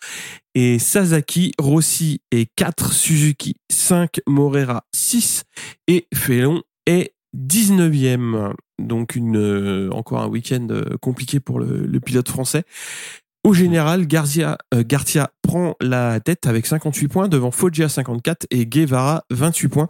et 0.55 0.79
Sasaki. 0.79 1.53
Rossi 1.59 2.21
et 2.31 2.47
4, 2.55 2.91
Suzuki 2.91 3.55
5, 3.71 4.19
Morera 4.27 4.85
6 4.93 5.43
et 5.87 6.07
Felon 6.13 6.61
est 6.85 7.13
19e. 7.37 8.53
Donc 8.79 9.15
une, 9.15 9.89
encore 9.93 10.21
un 10.21 10.27
week-end 10.27 10.67
compliqué 11.01 11.39
pour 11.39 11.59
le 11.59 11.99
pilote 11.99 12.29
français. 12.29 12.63
Au 13.43 13.53
général, 13.53 14.07
Garcia, 14.07 14.57
euh, 14.73 14.83
Garcia 14.87 15.29
prend 15.41 15.75
la 15.81 16.21
tête 16.21 16.47
avec 16.47 16.65
58 16.65 17.07
points 17.09 17.27
devant 17.27 17.51
Foggia 17.51 17.89
54 17.89 18.47
et 18.51 18.65
Guevara 18.65 19.25
28 19.31 19.67
points. 19.67 19.87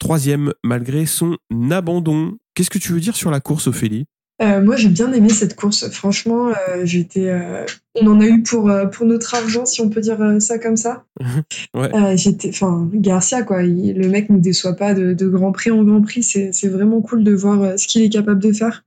Troisième 0.00 0.52
malgré 0.64 1.06
son 1.06 1.36
abandon. 1.70 2.34
Qu'est-ce 2.54 2.70
que 2.70 2.78
tu 2.78 2.92
veux 2.92 3.00
dire 3.00 3.14
sur 3.14 3.30
la 3.30 3.38
course, 3.38 3.68
Ophélie? 3.68 4.06
Euh, 4.42 4.62
moi, 4.62 4.76
j'ai 4.76 4.88
bien 4.88 5.12
aimé 5.12 5.30
cette 5.30 5.56
course. 5.56 5.88
Franchement, 5.88 6.48
euh, 6.48 6.84
j'étais, 6.84 7.28
euh, 7.28 7.64
on 7.94 8.06
en 8.08 8.20
a 8.20 8.26
eu 8.26 8.42
pour 8.42 8.70
pour 8.92 9.06
notre 9.06 9.34
argent, 9.34 9.64
si 9.64 9.80
on 9.80 9.88
peut 9.88 10.00
dire 10.02 10.18
ça 10.40 10.58
comme 10.58 10.76
ça. 10.76 11.04
ouais. 11.74 12.16
j'étais, 12.16 12.50
enfin, 12.50 12.90
Garcia, 12.92 13.42
quoi. 13.42 13.62
Il, 13.62 13.96
le 13.96 14.08
mec 14.08 14.28
ne 14.28 14.38
déçoit 14.38 14.74
pas 14.74 14.92
de, 14.92 15.14
de 15.14 15.28
Grand 15.28 15.52
Prix 15.52 15.70
en 15.70 15.84
Grand 15.84 16.02
Prix. 16.02 16.22
C'est 16.22 16.50
c'est 16.52 16.68
vraiment 16.68 17.00
cool 17.00 17.24
de 17.24 17.32
voir 17.32 17.78
ce 17.78 17.86
qu'il 17.86 18.02
est 18.02 18.10
capable 18.10 18.42
de 18.42 18.52
faire. 18.52 18.84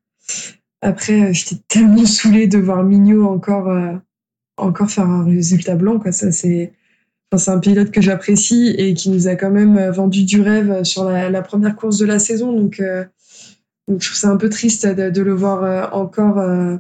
Après, 0.82 1.34
j'étais 1.34 1.62
tellement 1.68 2.06
saoulée 2.06 2.48
de 2.48 2.60
voir 2.60 2.84
Mignot 2.84 3.26
encore 3.26 3.70
encore 4.62 4.90
faire 4.90 5.08
un 5.08 5.26
résultat 5.26 5.76
blanc. 5.76 6.00
Quoi. 6.00 6.12
Ça, 6.12 6.32
c'est, 6.32 6.74
enfin, 7.32 7.44
c'est 7.44 7.52
un 7.52 7.60
pilote 7.60 7.92
que 7.92 8.02
j'apprécie 8.02 8.76
et 8.78 8.94
qui 8.94 9.10
nous 9.10 9.28
a 9.28 9.36
quand 9.36 9.52
même 9.52 9.78
euh, 9.78 9.92
vendu 9.92 10.24
du 10.24 10.42
rêve 10.42 10.84
sur 10.84 11.06
la, 11.06 11.30
la 11.30 11.42
première 11.42 11.76
course 11.76 11.98
de 11.98 12.06
la 12.06 12.20
saison. 12.20 12.54
Donc, 12.54 12.80
euh, 12.80 13.06
donc, 13.90 14.04
je 14.04 14.08
trouve 14.08 14.20
ça 14.20 14.30
un 14.30 14.38
peu 14.38 14.50
triste 14.50 14.86
de, 14.86 15.10
de 15.10 15.22
le 15.22 15.34
voir 15.34 15.64
euh, 15.64 15.88
encore, 15.92 16.38
euh, 16.38 16.78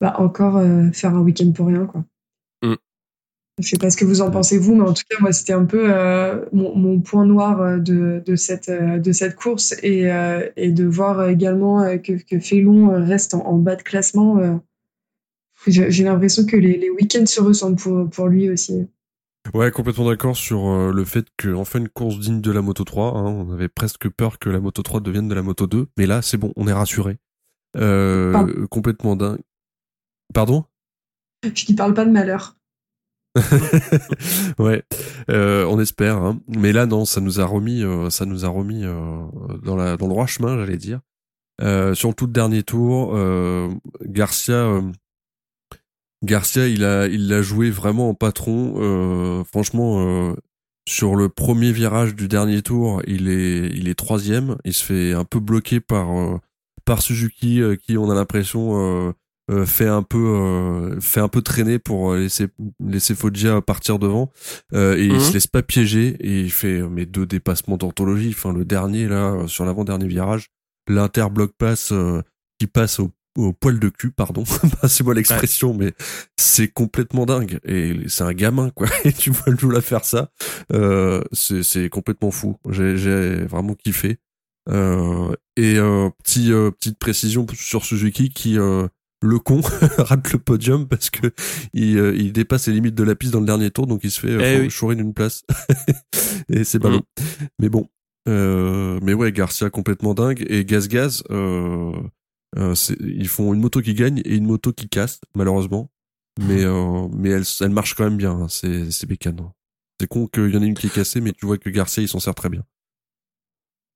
bah, 0.00 0.14
encore 0.18 0.58
euh, 0.58 0.90
faire 0.92 1.14
un 1.14 1.20
week-end 1.20 1.50
pour 1.52 1.68
rien. 1.68 1.86
Quoi. 1.86 2.04
Mm. 2.62 2.74
Je 3.60 3.68
sais 3.68 3.78
pas 3.78 3.88
ce 3.88 3.96
que 3.96 4.04
vous 4.04 4.20
en 4.20 4.30
pensez 4.30 4.58
vous, 4.58 4.74
mais 4.74 4.86
en 4.86 4.92
tout 4.92 5.04
cas 5.08 5.16
moi 5.20 5.32
c'était 5.32 5.54
un 5.54 5.64
peu 5.64 5.88
mon, 6.52 6.76
mon, 6.76 7.00
point 7.00 7.24
noir 7.24 7.80
de, 7.80 8.22
de 8.24 8.36
cette 8.36 8.70
de 8.70 9.10
cette 9.10 9.34
course 9.34 9.74
et, 9.82 10.08
et 10.56 10.70
de 10.70 10.84
voir 10.84 11.28
également 11.28 11.98
que, 11.98 12.12
que 12.22 12.38
Félon 12.38 13.04
reste 13.04 13.34
en, 13.34 13.44
en 13.44 13.58
bas 13.58 13.74
de 13.74 13.82
classement 13.82 14.60
j'ai 15.66 16.04
l'impression 16.04 16.46
que 16.46 16.56
les, 16.56 16.78
les 16.78 16.90
week-ends 16.90 17.26
se 17.26 17.40
ressemblent 17.40 17.76
pour, 17.76 18.08
pour 18.10 18.28
lui 18.28 18.50
aussi. 18.50 18.88
Ouais, 19.54 19.70
complètement 19.70 20.06
d'accord 20.06 20.36
sur 20.36 20.68
euh, 20.68 20.92
le 20.92 21.04
fait 21.04 21.26
qu'on 21.42 21.64
fait 21.64 21.78
une 21.78 21.88
course 21.88 22.18
digne 22.18 22.40
de 22.40 22.52
la 22.52 22.60
Moto 22.60 22.84
3. 22.84 23.16
Hein. 23.16 23.24
On 23.24 23.52
avait 23.52 23.68
presque 23.68 24.08
peur 24.08 24.38
que 24.38 24.50
la 24.50 24.60
Moto 24.60 24.82
3 24.82 25.00
devienne 25.00 25.28
de 25.28 25.34
la 25.34 25.42
Moto 25.42 25.66
2. 25.66 25.86
Mais 25.96 26.06
là, 26.06 26.22
c'est 26.22 26.36
bon, 26.36 26.52
on 26.56 26.68
est 26.68 26.72
rassuré. 26.72 27.18
Euh, 27.76 28.66
complètement 28.68 29.16
dingue. 29.16 29.40
Pardon? 30.34 30.64
Je 31.42 31.72
ne 31.72 31.76
parle 31.76 31.94
pas 31.94 32.04
de 32.04 32.10
malheur. 32.10 32.56
ouais, 34.58 34.82
euh, 35.30 35.64
on 35.66 35.80
espère. 35.80 36.16
Hein. 36.16 36.40
Mais 36.48 36.72
là, 36.72 36.86
non, 36.86 37.04
ça 37.04 37.20
nous 37.20 37.40
a 37.40 37.44
remis, 37.44 37.84
ça 38.10 38.26
nous 38.26 38.44
a 38.44 38.48
remis 38.48 38.82
dans, 38.82 39.76
la, 39.76 39.96
dans 39.96 40.06
le 40.06 40.12
droit 40.12 40.26
chemin, 40.26 40.58
j'allais 40.58 40.76
dire. 40.76 41.00
Sur 41.60 42.08
le 42.08 42.14
tout 42.14 42.26
dernier 42.26 42.64
tour, 42.64 43.16
Garcia 44.02 44.82
Garcia, 46.24 46.66
il 46.66 46.84
a, 46.84 47.06
il 47.06 47.28
l'a 47.28 47.42
joué 47.42 47.70
vraiment 47.70 48.10
en 48.10 48.14
patron. 48.14 48.74
Euh, 48.78 49.44
franchement, 49.44 50.00
euh, 50.00 50.34
sur 50.88 51.16
le 51.16 51.28
premier 51.28 51.70
virage 51.70 52.14
du 52.14 52.28
dernier 52.28 52.62
tour, 52.62 53.02
il 53.06 53.28
est, 53.28 53.68
il 53.74 53.88
est 53.88 53.94
troisième. 53.94 54.56
Il 54.64 54.72
se 54.72 54.82
fait 54.82 55.12
un 55.12 55.24
peu 55.24 55.38
bloqué 55.38 55.80
par, 55.80 56.10
euh, 56.18 56.38
par 56.86 57.02
Suzuki, 57.02 57.60
euh, 57.60 57.76
qui 57.76 57.98
on 57.98 58.10
a 58.10 58.14
l'impression 58.14 59.12
euh, 59.50 59.66
fait 59.66 59.86
un 59.86 60.02
peu, 60.02 60.98
fait 61.00 61.20
un 61.20 61.28
peu 61.28 61.42
traîner 61.42 61.78
pour 61.78 62.14
laisser, 62.14 62.48
laisser 62.80 63.14
Foggia 63.14 63.60
partir 63.60 63.98
devant. 63.98 64.30
et 64.74 65.04
il 65.04 65.20
se 65.20 65.32
laisse 65.32 65.46
pas 65.46 65.62
piéger 65.62 66.16
et 66.20 66.40
il 66.40 66.50
fait 66.50 66.82
mes 66.82 67.06
deux 67.06 67.26
dépassements 67.26 67.76
d'orthologie. 67.76 68.34
Enfin, 68.36 68.52
le 68.52 68.66
dernier 68.66 69.08
là, 69.08 69.46
sur 69.46 69.64
l'avant-dernier 69.64 70.06
virage, 70.06 70.48
l'inter 70.86 71.30
bloc 71.30 71.52
passe 71.56 71.94
qui 72.58 72.66
passe 72.66 72.98
au 72.98 73.10
au 73.38 73.52
poil 73.52 73.78
de 73.78 73.88
cul, 73.88 74.10
pardon, 74.10 74.44
c'est 74.88 75.04
moi 75.04 75.14
l'expression, 75.14 75.74
mais 75.74 75.92
c'est 76.36 76.68
complètement 76.68 77.24
dingue. 77.24 77.60
Et 77.64 77.94
c'est 78.08 78.24
un 78.24 78.32
gamin, 78.32 78.70
quoi. 78.70 78.88
Et 79.04 79.12
tu 79.12 79.30
vois 79.30 79.52
le 79.52 79.76
à 79.76 79.80
faire 79.80 80.04
ça, 80.04 80.30
euh, 80.72 81.22
c'est 81.32 81.88
complètement 81.88 82.30
fou. 82.30 82.56
J'ai 82.68 83.44
vraiment 83.44 83.74
kiffé. 83.74 84.18
Euh, 84.70 85.34
et 85.56 85.76
euh, 85.78 86.10
petit, 86.22 86.52
euh, 86.52 86.70
petite 86.70 86.98
précision 86.98 87.46
sur 87.54 87.84
Suzuki 87.84 88.28
qui 88.28 88.58
euh, 88.58 88.86
le 89.22 89.38
con 89.38 89.62
rate 89.98 90.32
le 90.32 90.38
podium 90.38 90.86
parce 90.86 91.08
que 91.08 91.32
il, 91.72 91.98
euh, 91.98 92.14
il, 92.14 92.32
dépasse 92.32 92.68
les 92.68 92.74
limites 92.74 92.94
de 92.94 93.02
la 93.02 93.14
piste 93.14 93.32
dans 93.32 93.40
le 93.40 93.46
dernier 93.46 93.70
tour, 93.70 93.86
donc 93.86 94.00
il 94.04 94.10
se 94.10 94.20
fait 94.20 94.36
eh 94.60 94.68
oui. 94.68 94.96
d'une 94.96 95.14
place. 95.14 95.44
et 96.50 96.64
c'est 96.64 96.78
ballot. 96.78 96.98
Mm. 96.98 97.44
Mais 97.60 97.68
bon. 97.70 97.88
mais 98.26 99.14
ouais, 99.14 99.32
Garcia 99.32 99.70
complètement 99.70 100.12
dingue 100.12 100.44
et 100.48 100.64
Gaz 100.66 100.88
Gaz. 100.88 101.22
Euh, 101.30 101.92
ils 102.56 103.28
font 103.28 103.52
une 103.54 103.60
moto 103.60 103.80
qui 103.80 103.94
gagne 103.94 104.22
et 104.24 104.36
une 104.36 104.46
moto 104.46 104.72
qui 104.72 104.88
casse, 104.88 105.20
malheureusement. 105.34 105.90
Mais, 106.40 106.64
euh, 106.64 107.08
mais 107.12 107.30
elle, 107.30 107.44
elle 107.60 107.70
marche 107.70 107.94
quand 107.94 108.04
même 108.04 108.16
bien, 108.16 108.32
hein, 108.32 108.48
c'est, 108.48 108.90
c'est 108.90 109.06
bécane. 109.06 109.40
C'est 110.00 110.06
con 110.06 110.28
qu'il 110.28 110.50
y 110.50 110.56
en 110.56 110.62
ait 110.62 110.66
une 110.66 110.74
qui 110.74 110.86
est 110.86 110.94
cassée, 110.94 111.20
mais 111.20 111.32
tu 111.32 111.46
vois 111.46 111.58
que 111.58 111.68
Garcia, 111.68 112.02
il 112.02 112.08
s'en 112.08 112.20
sert 112.20 112.34
très 112.34 112.48
bien. 112.48 112.62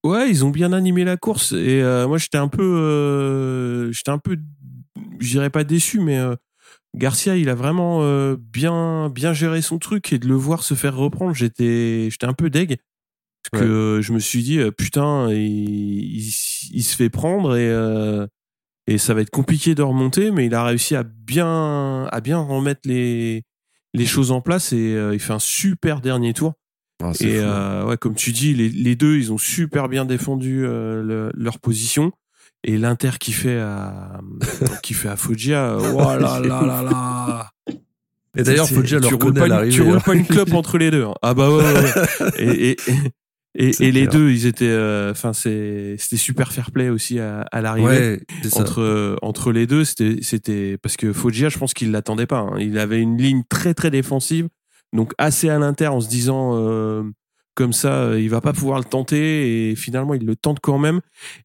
Ouais, 0.04 0.28
ils 0.28 0.44
ont 0.44 0.50
bien 0.50 0.72
animé 0.72 1.04
la 1.04 1.16
course 1.16 1.52
et 1.52 1.80
euh, 1.80 2.08
moi 2.08 2.18
j'étais 2.18 2.38
un 2.38 2.48
peu, 2.48 2.64
euh, 2.64 3.92
j'étais 3.92 4.10
un 4.10 4.18
peu, 4.18 4.36
je 5.20 5.30
dirais 5.30 5.50
pas 5.50 5.62
déçu, 5.62 6.00
mais 6.00 6.18
euh, 6.18 6.34
Garcia, 6.96 7.36
il 7.36 7.48
a 7.48 7.54
vraiment 7.54 8.02
euh, 8.02 8.36
bien, 8.36 9.10
bien 9.10 9.32
géré 9.32 9.62
son 9.62 9.78
truc 9.78 10.12
et 10.12 10.18
de 10.18 10.26
le 10.26 10.34
voir 10.34 10.64
se 10.64 10.74
faire 10.74 10.96
reprendre, 10.96 11.36
j'étais, 11.36 12.08
un 12.22 12.32
peu 12.32 12.50
deg 12.50 12.78
parce 13.50 13.62
que 13.62 14.00
je 14.02 14.12
me 14.12 14.18
suis 14.18 14.42
dit 14.42 14.60
putain, 14.76 15.28
il, 15.30 15.36
il, 15.36 16.32
il, 16.72 16.82
se 16.82 16.96
fait 16.96 17.10
prendre 17.10 17.56
et 17.56 17.68
et 18.86 18.98
ça 18.98 19.14
va 19.14 19.20
être 19.20 19.30
compliqué 19.30 19.74
de 19.74 19.82
remonter, 19.82 20.30
mais 20.30 20.46
il 20.46 20.54
a 20.54 20.64
réussi 20.64 20.96
à 20.96 21.02
bien, 21.04 22.06
à 22.06 22.20
bien 22.20 22.38
remettre 22.38 22.80
les, 22.84 23.44
les 23.94 24.06
choses 24.06 24.32
en 24.32 24.40
place 24.40 24.72
et 24.72 24.94
euh, 24.94 25.14
il 25.14 25.20
fait 25.20 25.32
un 25.32 25.38
super 25.38 26.00
dernier 26.00 26.32
tour. 26.34 26.54
Ah, 27.02 27.12
et 27.20 27.38
euh, 27.40 27.84
ouais, 27.84 27.96
comme 27.96 28.14
tu 28.14 28.32
dis, 28.32 28.54
les, 28.54 28.68
les, 28.68 28.94
deux, 28.94 29.16
ils 29.16 29.32
ont 29.32 29.38
super 29.38 29.88
bien 29.88 30.04
défendu 30.04 30.64
euh, 30.64 31.02
le, 31.02 31.32
leur 31.34 31.58
position. 31.58 32.12
et 32.64 32.78
l'Inter 32.78 33.10
qui 33.18 33.32
fait 33.32 33.58
à 33.58 34.20
qui 34.84 34.94
fait 34.94 35.08
à 35.08 35.16
Foggia. 35.16 35.76
Oh 35.94 35.98
là 35.98 36.38
là 36.38 36.62
là 36.62 36.82
là. 36.82 37.50
Et 38.36 38.44
d'ailleurs, 38.44 38.68
Foggia 38.68 39.00
tu 39.00 39.10
leur 39.10 39.20
roules 39.20 39.34
pas 39.34 39.64
une-. 39.64 39.70
Tu 39.70 39.82
roules 39.82 39.96
hein. 39.96 40.00
pas 40.04 40.14
une 40.14 40.24
clope 40.26 40.54
entre 40.54 40.78
les 40.78 40.90
deux. 40.90 41.04
hein. 41.04 41.14
Ah 41.22 41.34
bah 41.34 41.50
ouais. 41.50 41.62
ouais, 41.62 41.72
ouais. 41.74 42.30
Et, 42.38 42.70
et, 42.70 42.76
et, 43.54 43.92
les 43.92 44.06
deux, 44.06 44.30
ils 44.30 44.46
étaient, 44.46 44.64
euh, 44.66 45.10
enfin 45.10 45.32
c'est, 45.32 45.96
c'était 45.98 46.16
super 46.16 46.52
fair 46.52 46.70
play 46.70 46.88
aussi 46.88 47.18
à, 47.18 47.42
à 47.52 47.60
l'arrivée. 47.60 47.86
Ouais. 47.86 48.20
Entre 48.54 48.80
euh, 48.80 49.16
entre 49.22 49.52
les 49.52 49.66
deux, 49.66 49.84
c'était 49.84 50.16
c'était 50.22 50.78
parce 50.78 50.96
que 50.96 51.12
Foggia, 51.12 51.48
je 51.50 51.58
pense 51.58 51.74
qu'il 51.74 51.90
l'attendait 51.90 52.26
pas. 52.26 52.38
hein. 52.38 52.56
Il 52.58 52.78
avait 52.78 53.00
une 53.00 53.18
ligne 53.18 53.42
très 53.48 53.74
très 53.74 53.90
défensive, 53.90 54.48
donc 54.94 55.12
assez 55.18 55.48
à 55.50 55.58
l'inter 55.58 55.88
en 55.88 56.00
se 56.00 56.08
disant 56.08 56.52
euh, 56.54 57.02
comme 57.54 57.74
ça, 57.74 58.18
il 58.18 58.30
va 58.30 58.40
pas 58.40 58.54
pouvoir 58.54 58.78
le 58.78 58.84
tenter 58.84 59.70
et 59.70 59.76
finalement 59.76 60.14
il 60.14 60.24
le 60.24 60.34
tente 60.36 60.60
quand 60.60 60.78
même 60.78 61.00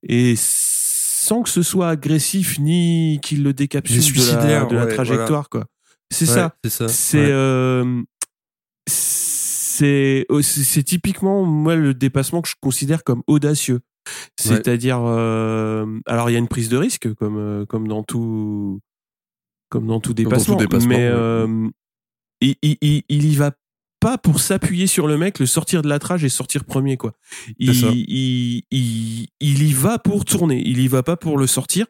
et 0.07 0.35
sans 0.37 1.43
que 1.43 1.49
ce 1.49 1.61
soit 1.61 1.89
agressif 1.89 2.57
ni 2.59 3.19
qu'il 3.21 3.43
le 3.43 3.51
décapsule 3.51 4.01
de 4.13 4.47
la, 4.47 4.65
de 4.65 4.75
la 4.75 4.85
ouais, 4.85 4.93
trajectoire 4.93 5.49
quoi. 5.49 5.65
C'est 6.09 6.25
Ouais, 6.29 6.33
ça. 6.35 6.55
C'est 6.63 6.69
ça. 6.69 6.87
C'est 6.87 7.17
euh, 7.31 8.01
c'est 9.77 10.25
oh, 10.29 10.41
c'est 10.41 10.83
typiquement 10.83 11.43
moi 11.43 11.75
le 11.75 11.93
dépassement 11.93 12.41
que 12.41 12.49
je 12.49 12.55
considère 12.61 13.03
comme 13.03 13.23
audacieux. 13.27 13.81
C'est-à-dire 14.39 15.01
euh, 15.03 15.99
alors 16.05 16.29
il 16.29 16.33
y 16.33 16.35
a 16.35 16.39
une 16.39 16.47
prise 16.47 16.69
de 16.69 16.77
risque 16.77 17.13
comme 17.15 17.37
euh, 17.37 17.65
comme 17.65 17.87
dans 17.87 18.03
tout 18.03 18.79
comme 19.69 19.87
dans 19.87 19.99
tout 19.99 20.13
dans 20.13 20.29
tout 20.39 20.55
dépassement, 20.55 20.87
mais 20.87 20.95
ouais. 20.95 21.11
euh, 21.11 21.69
il, 22.41 22.55
il, 22.61 23.25
y 23.25 23.35
va 23.35 23.51
pas 23.99 24.17
pour 24.17 24.39
s'appuyer 24.39 24.87
sur 24.87 25.07
le 25.07 25.17
mec, 25.17 25.39
le 25.39 25.45
sortir 25.45 25.81
de 25.81 25.89
la 25.89 25.99
trage 25.99 26.23
et 26.23 26.29
sortir 26.29 26.63
premier 26.63 26.95
quoi. 26.95 27.13
Il, 27.57 27.75
C'est 27.75 27.81
ça. 27.81 27.91
il, 27.93 28.63
il, 28.71 29.27
il 29.41 29.63
y 29.63 29.73
va 29.73 29.99
pour 29.99 30.23
tourner, 30.23 30.61
il 30.65 30.79
y 30.79 30.87
va 30.87 31.03
pas 31.03 31.17
pour 31.17 31.37
le 31.37 31.47
sortir. 31.47 31.87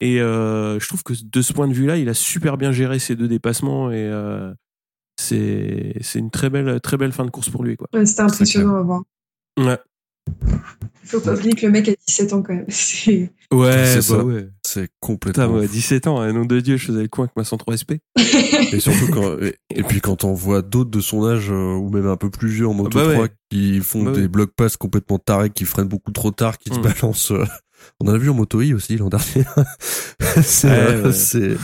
Et 0.00 0.20
euh, 0.20 0.78
je 0.78 0.86
trouve 0.88 1.02
que 1.02 1.14
de 1.22 1.42
ce 1.42 1.52
point 1.52 1.68
de 1.68 1.72
vue-là, 1.72 1.96
il 1.96 2.08
a 2.08 2.14
super 2.14 2.56
bien 2.56 2.72
géré 2.72 2.98
ces 2.98 3.16
deux 3.16 3.28
dépassements 3.28 3.90
et 3.90 3.96
euh, 3.96 4.52
c'est 5.20 5.92
c'est 6.00 6.18
une 6.18 6.30
très 6.30 6.50
belle 6.50 6.80
très 6.80 6.96
belle 6.96 7.12
fin 7.12 7.24
de 7.24 7.30
course 7.30 7.48
pour 7.50 7.62
lui 7.64 7.76
quoi. 7.76 7.88
Ouais, 7.94 8.06
C'était 8.06 8.22
impressionnant 8.22 8.76
à 8.76 8.82
voir. 8.82 9.02
Ouais. 9.58 9.78
Faut 11.04 11.20
pas 11.20 11.34
oublier 11.34 11.54
que 11.54 11.66
le 11.66 11.72
mec 11.72 11.88
a 11.88 11.92
17 12.06 12.32
ans 12.32 12.42
quand 12.42 12.54
même. 12.54 12.66
Ouais, 13.52 14.00
C'est 14.00 14.12
bah 14.14 14.22
ouais. 14.22 14.48
C'est 14.64 14.82
Putain, 14.82 14.94
complètement. 15.00 15.48
moi, 15.48 15.66
17 15.66 16.06
ans, 16.06 16.20
un 16.20 16.32
nom 16.32 16.44
de 16.44 16.60
Dieu, 16.60 16.76
je 16.76 16.86
faisais 16.86 17.02
le 17.02 17.08
coin 17.08 17.24
avec 17.24 17.36
ma 17.36 17.42
103 17.42 17.76
SP. 17.82 17.98
Et 18.72 18.78
surtout 18.78 19.08
quand, 19.12 19.38
et, 19.42 19.56
et 19.74 19.82
puis 19.82 20.00
quand 20.00 20.22
on 20.22 20.34
voit 20.34 20.62
d'autres 20.62 20.90
de 20.90 21.00
son 21.00 21.26
âge, 21.26 21.50
euh, 21.50 21.74
ou 21.74 21.90
même 21.90 22.06
un 22.06 22.16
peu 22.16 22.30
plus 22.30 22.48
vieux 22.50 22.68
en 22.68 22.74
moto 22.74 22.96
bah 23.00 23.08
ouais. 23.08 23.14
3, 23.14 23.28
qui 23.50 23.80
font 23.80 24.04
Bah 24.04 24.12
des 24.12 24.20
ouais. 24.22 24.28
block 24.28 24.52
pass 24.54 24.76
complètement 24.76 25.18
tarés, 25.18 25.50
qui 25.50 25.64
freinent 25.64 25.88
beaucoup 25.88 26.12
trop 26.12 26.30
tard, 26.30 26.58
qui 26.58 26.72
se 26.72 26.78
Mm. 26.78 26.82
balancent. 26.82 27.32
euh, 27.32 27.44
On 27.98 28.06
en 28.08 28.14
a 28.14 28.18
vu 28.18 28.30
en 28.30 28.34
moto 28.34 28.60
I 28.62 28.72
aussi 28.72 28.96
l'an 28.98 29.08
dernier. 29.08 29.44
c'est, 30.42 30.68
Ouais, 30.68 30.74
euh, 30.78 31.10
ouais. 31.10 31.56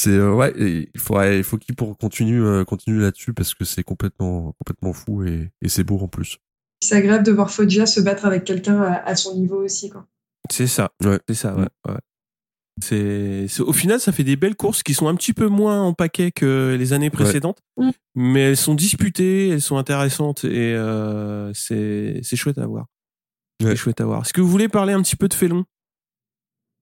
C'est, 0.00 0.10
euh, 0.10 0.32
ouais, 0.32 0.52
et 0.58 0.90
il 0.94 1.00
faudrait, 1.00 1.38
il 1.38 1.44
faut 1.44 1.58
qu'il 1.58 1.74
pour 1.74 1.96
continue, 1.98 2.42
euh, 2.42 2.64
continue 2.64 3.00
là-dessus 3.00 3.32
parce 3.34 3.54
que 3.54 3.64
c'est 3.64 3.82
complètement, 3.82 4.54
complètement 4.58 4.92
fou 4.92 5.24
et, 5.24 5.50
et 5.62 5.68
c'est 5.68 5.84
beau 5.84 5.98
en 5.98 6.08
plus. 6.08 6.38
C'est 6.80 6.94
agréable 6.94 7.24
de 7.24 7.32
voir 7.32 7.50
Foggia 7.50 7.86
se 7.86 8.00
battre 8.00 8.24
avec 8.24 8.44
quelqu'un 8.44 8.80
à, 8.80 8.94
à 9.04 9.16
son 9.16 9.34
niveau 9.36 9.64
aussi. 9.64 9.90
Quoi. 9.90 10.06
C'est 10.50 10.68
ça. 10.68 10.90
Ouais. 11.04 11.18
C'est 11.28 11.34
ça, 11.34 11.54
ouais. 11.56 11.66
ouais. 11.88 11.98
C'est, 12.80 13.46
c'est- 13.48 13.62
au 13.62 13.72
final, 13.72 13.98
ça 13.98 14.12
fait 14.12 14.22
des 14.22 14.36
belles 14.36 14.54
courses 14.54 14.84
qui 14.84 14.94
sont 14.94 15.08
un 15.08 15.16
petit 15.16 15.32
peu 15.32 15.48
moins 15.48 15.82
en 15.82 15.92
paquet 15.94 16.30
que 16.30 16.76
les 16.78 16.92
années 16.92 17.10
précédentes, 17.10 17.58
Mm. 17.76 17.90
mais 18.14 18.40
elles 18.50 18.56
sont 18.56 18.76
disputées, 18.76 19.48
elles 19.48 19.60
sont 19.60 19.78
intéressantes 19.78 20.44
et 20.44 20.74
euh, 20.76 21.52
c'est, 21.54 22.20
c'est 22.22 22.36
chouette 22.36 22.58
à 22.58 22.66
voir. 22.66 22.86
Ouais. 23.60 23.70
C'est 23.70 23.76
chouette 23.76 24.00
à 24.00 24.04
voir. 24.04 24.22
Est-ce 24.22 24.32
que 24.32 24.40
vous 24.40 24.48
voulez 24.48 24.68
parler 24.68 24.92
un 24.92 25.02
petit 25.02 25.16
peu 25.16 25.26
de 25.26 25.34
Félon? 25.34 25.64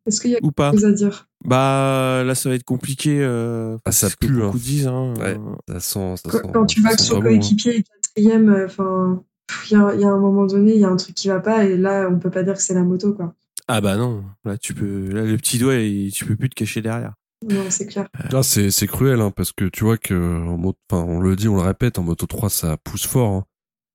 Est-ce 0.06 0.20
qu'il 0.20 0.30
y 0.30 0.36
a 0.36 0.38
ou 0.42 0.52
pas 0.52 0.70
quelque 0.70 0.80
chose 0.80 0.88
à 0.90 0.92
dire? 0.92 1.28
Bah 1.44 2.22
là, 2.24 2.34
ça 2.34 2.48
va 2.48 2.54
être 2.54 2.64
compliqué. 2.64 3.18
Euh, 3.20 3.76
Ah, 3.84 3.92
ça 3.92 4.08
pue, 4.20 4.28
beaucoup 4.28 4.56
hein. 4.56 4.60
disent. 4.62 4.86
Hein. 4.86 5.14
Ouais. 5.18 5.36
Ça 5.68 5.80
sent, 5.80 6.14
ça 6.16 6.30
Quand, 6.30 6.38
sent- 6.38 6.50
quand 6.52 6.66
tu 6.66 6.80
vois 6.80 6.90
ça 6.90 6.96
que 6.96 7.02
son 7.02 7.20
coéquipier 7.20 7.76
est 7.78 7.82
quatrième, 8.14 8.50
euh, 8.50 8.66
enfin, 8.66 9.22
il 9.70 9.72
y, 9.72 9.76
a- 9.80 9.94
il 9.94 10.00
y 10.00 10.04
a 10.04 10.08
un 10.08 10.18
moment 10.18 10.46
donné, 10.46 10.74
il 10.74 10.80
y 10.80 10.84
a 10.84 10.88
un 10.88 10.96
truc 10.96 11.14
qui 11.14 11.28
va 11.28 11.40
pas 11.40 11.64
et 11.64 11.76
là, 11.76 12.08
on 12.10 12.18
peut 12.18 12.30
pas 12.30 12.42
dire 12.42 12.54
que 12.54 12.62
c'est 12.62 12.74
la 12.74 12.82
moto. 12.82 13.12
quoi. 13.12 13.34
Ah 13.68 13.80
bah 13.80 13.96
non, 13.96 14.22
là 14.44 14.56
tu 14.56 14.74
peux, 14.74 15.08
là 15.08 15.22
le 15.24 15.36
petit 15.36 15.58
doigt, 15.58 15.74
il- 15.74 16.12
tu 16.12 16.24
peux 16.24 16.36
plus 16.36 16.48
te 16.48 16.54
cacher 16.54 16.82
derrière. 16.82 17.14
Non, 17.48 17.64
c'est 17.68 17.86
clair. 17.86 18.08
Ah, 18.32 18.42
c'est 18.42 18.70
c'est 18.70 18.86
cruel 18.86 19.20
hein, 19.20 19.30
parce 19.34 19.52
que 19.52 19.64
tu 19.66 19.84
vois 19.84 19.98
que 19.98 20.14
en 20.14 20.56
moto, 20.56 20.78
enfin 20.90 21.02
on 21.02 21.20
le 21.20 21.34
dit, 21.36 21.48
on 21.48 21.56
le 21.56 21.62
répète, 21.62 21.98
en 21.98 22.02
moto 22.02 22.26
3 22.26 22.48
ça 22.48 22.76
pousse 22.82 23.06
fort. 23.06 23.30
hein. 23.32 23.44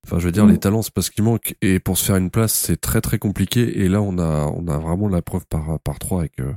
Enfin 0.07 0.17
je 0.19 0.25
veux 0.25 0.31
dire 0.31 0.45
Mm. 0.45 0.51
les 0.51 0.57
talents 0.59 0.81
c'est 0.81 0.93
parce 0.93 1.09
qu'il 1.09 1.23
manque 1.23 1.55
et 1.61 1.79
pour 1.79 1.97
se 1.97 2.05
faire 2.05 2.15
une 2.17 2.31
place 2.31 2.53
c'est 2.53 2.79
très 2.81 3.01
très 3.01 3.19
compliqué 3.19 3.81
et 3.81 3.87
là 3.89 4.01
on 4.01 4.17
a 4.17 4.47
on 4.47 4.67
a 4.67 4.77
vraiment 4.77 5.07
la 5.07 5.21
preuve 5.21 5.45
par 5.47 5.79
par 5.81 5.99
trois 5.99 6.21
avec 6.21 6.39
euh, 6.39 6.53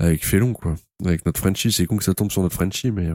avec 0.00 0.24
Félon 0.26 0.52
quoi, 0.54 0.74
avec 1.04 1.24
notre 1.24 1.38
Frenchie. 1.40 1.70
C'est 1.72 1.86
con 1.86 1.96
que 1.96 2.04
ça 2.04 2.14
tombe 2.14 2.30
sur 2.32 2.42
notre 2.42 2.54
Frenchie 2.56 2.90
mais 2.90 3.06
euh, 3.06 3.14